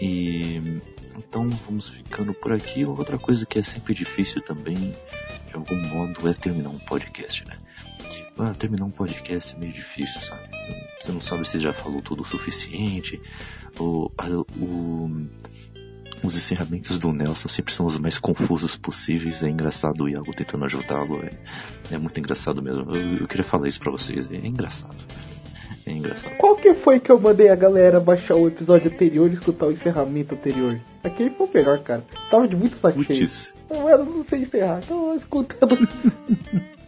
E 0.00 0.80
então 1.16 1.50
vamos 1.66 1.90
ficando 1.90 2.32
por 2.32 2.52
aqui. 2.52 2.84
Outra 2.84 3.18
coisa 3.18 3.44
que 3.44 3.58
é 3.58 3.62
sempre 3.62 3.92
difícil 3.92 4.40
também, 4.40 4.94
de 5.48 5.56
algum 5.56 5.76
modo, 5.88 6.28
é 6.28 6.34
terminar 6.34 6.70
um 6.70 6.78
podcast, 6.78 7.46
né? 7.46 7.56
Ah, 8.38 8.54
terminar 8.54 8.84
um 8.84 8.90
podcast 8.90 9.54
é 9.54 9.58
meio 9.58 9.72
difícil, 9.72 10.20
sabe? 10.20 10.48
Você 11.00 11.12
não 11.12 11.20
sabe 11.20 11.46
se 11.46 11.58
já 11.58 11.72
falou 11.72 12.00
tudo 12.00 12.22
o 12.22 12.24
suficiente. 12.24 13.20
O, 13.78 14.10
o, 14.56 15.26
os 16.22 16.36
encerramentos 16.36 16.98
do 16.98 17.12
Nelson 17.12 17.48
sempre 17.48 17.72
são 17.72 17.86
os 17.86 17.98
mais 17.98 18.18
confusos 18.18 18.76
possíveis. 18.76 19.42
É 19.42 19.48
engraçado 19.48 20.04
o 20.04 20.08
Iago 20.08 20.30
tentando 20.32 20.64
ajudá-lo. 20.64 21.22
É, 21.22 21.30
é, 21.94 21.98
muito 21.98 22.18
engraçado 22.18 22.62
mesmo. 22.62 22.94
Eu, 22.94 23.18
eu, 23.18 23.28
queria 23.28 23.44
falar 23.44 23.66
isso 23.66 23.80
pra 23.80 23.90
vocês. 23.90 24.30
É 24.30 24.36
engraçado. 24.36 24.96
É 25.86 25.92
engraçado. 25.92 26.36
Qual 26.36 26.56
que 26.56 26.74
foi 26.74 27.00
que 27.00 27.10
eu 27.10 27.18
mandei 27.18 27.48
a 27.48 27.54
galera 27.54 27.98
baixar 27.98 28.34
o 28.34 28.48
episódio 28.48 28.90
anterior 28.90 29.30
e 29.30 29.34
escutar 29.34 29.66
o 29.66 29.72
encerramento 29.72 30.34
anterior? 30.34 30.78
Aquele 31.02 31.30
foi 31.30 31.46
o 31.46 31.50
melhor, 31.52 31.78
cara. 31.78 32.04
Tava 32.30 32.46
de 32.46 32.56
muito 32.56 32.76
saco 32.76 33.02
cheio. 33.02 33.28
Eu 33.70 34.04
não 34.04 34.24
sei 34.24 34.42
encerrar, 34.42 34.80
tô 34.86 35.14
escutando. 35.14 35.78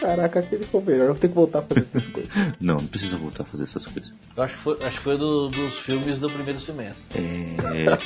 Caraca, 0.00 0.40
aquele 0.40 0.64
foi 0.64 0.80
o 0.80 0.84
melhor. 0.84 1.08
Eu 1.08 1.14
tenho 1.14 1.32
que 1.32 1.36
voltar 1.36 1.60
a 1.60 1.62
fazer 1.62 1.86
essas 1.94 2.06
coisas. 2.08 2.32
Não, 2.60 2.76
não 2.76 2.86
precisa 2.86 3.16
voltar 3.16 3.42
a 3.42 3.46
fazer 3.46 3.64
essas 3.64 3.86
coisas. 3.86 4.14
Eu 4.36 4.42
acho 4.42 4.56
que 4.56 4.62
foi, 4.62 4.82
acho 4.82 4.98
que 4.98 5.04
foi 5.04 5.16
do, 5.16 5.48
dos 5.48 5.78
filmes 5.78 6.18
do 6.18 6.28
primeiro 6.28 6.60
semestre. 6.60 7.04
É. 7.14 7.96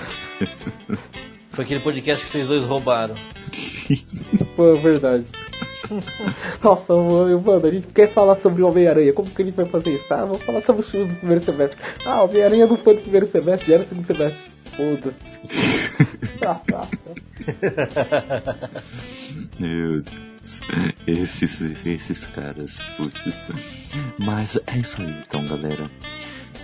foi 1.52 1.64
aquele 1.64 1.80
podcast 1.80 2.24
que 2.26 2.32
vocês 2.32 2.46
dois 2.46 2.64
roubaram. 2.64 3.14
Foi 4.56 4.80
verdade. 4.80 5.26
Nossa, 6.62 6.94
mano, 6.94 7.66
a 7.66 7.70
gente 7.70 7.86
quer 7.88 8.12
falar 8.12 8.36
sobre 8.36 8.62
o 8.62 8.68
Homem-Aranha. 8.68 9.12
Como 9.12 9.28
que 9.30 9.42
a 9.42 9.44
gente 9.44 9.54
vai 9.54 9.66
fazer 9.66 9.94
isso? 9.94 10.04
Ah, 10.10 10.24
vamos 10.24 10.42
falar 10.42 10.62
sobre 10.62 10.82
os 10.82 10.90
filmes 10.90 11.12
do 11.12 11.18
primeiro 11.18 11.44
semestre. 11.44 11.78
Ah, 12.04 12.22
Homem-Aranha 12.22 12.66
não 12.66 12.76
foi 12.76 12.96
do 12.96 13.02
primeiro 13.02 13.30
semestre, 13.30 13.68
já 13.68 13.74
era 13.74 13.84
do 13.84 13.88
segundo 13.88 14.06
semestre. 14.06 14.38
Foda. 14.76 15.14
Meu 19.58 20.02
Deus. 20.02 20.60
Esses, 21.06 21.60
esses 21.84 22.26
caras. 22.26 22.78
Putz. 22.96 23.42
Mas 24.18 24.58
é 24.66 24.78
isso 24.78 25.02
aí, 25.02 25.22
então, 25.26 25.44
galera. 25.46 25.90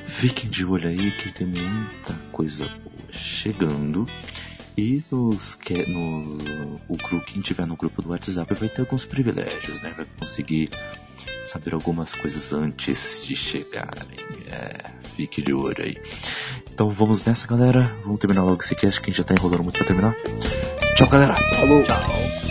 Fiquem 0.06 0.48
de 0.48 0.64
olho 0.64 0.88
aí 0.88 1.10
que 1.10 1.32
tem 1.32 1.46
muita 1.46 2.14
coisa 2.32 2.66
boa 2.66 2.94
chegando. 3.10 4.06
E 4.76 5.02
nos, 5.10 5.54
que, 5.54 5.88
no, 5.88 6.36
o 6.88 6.96
grupo, 6.96 7.24
quem 7.24 7.40
tiver 7.40 7.66
no 7.66 7.76
grupo 7.76 8.02
do 8.02 8.10
WhatsApp 8.10 8.52
vai 8.54 8.68
ter 8.68 8.80
alguns 8.80 9.04
privilégios, 9.04 9.80
né? 9.80 9.94
Vai 9.96 10.06
conseguir 10.18 10.70
saber 11.42 11.74
algumas 11.74 12.14
coisas 12.14 12.52
antes 12.52 13.24
de 13.24 13.36
chegarem. 13.36 14.18
É, 14.50 14.90
fique 15.16 15.40
de 15.42 15.52
olho 15.52 15.84
aí. 15.84 15.96
Então 16.72 16.90
vamos 16.90 17.22
nessa, 17.22 17.46
galera. 17.46 17.94
Vamos 18.02 18.18
terminar 18.18 18.42
logo 18.42 18.62
esse 18.62 18.74
cast 18.74 19.00
que 19.00 19.10
a 19.10 19.12
gente 19.12 19.18
já 19.18 19.24
tá 19.24 19.34
enrolando 19.34 19.62
muito 19.62 19.76
pra 19.76 19.86
terminar. 19.86 20.14
Tchau, 20.96 21.08
galera. 21.08 21.34
Falou. 21.54 21.82
Tchau. 21.84 22.43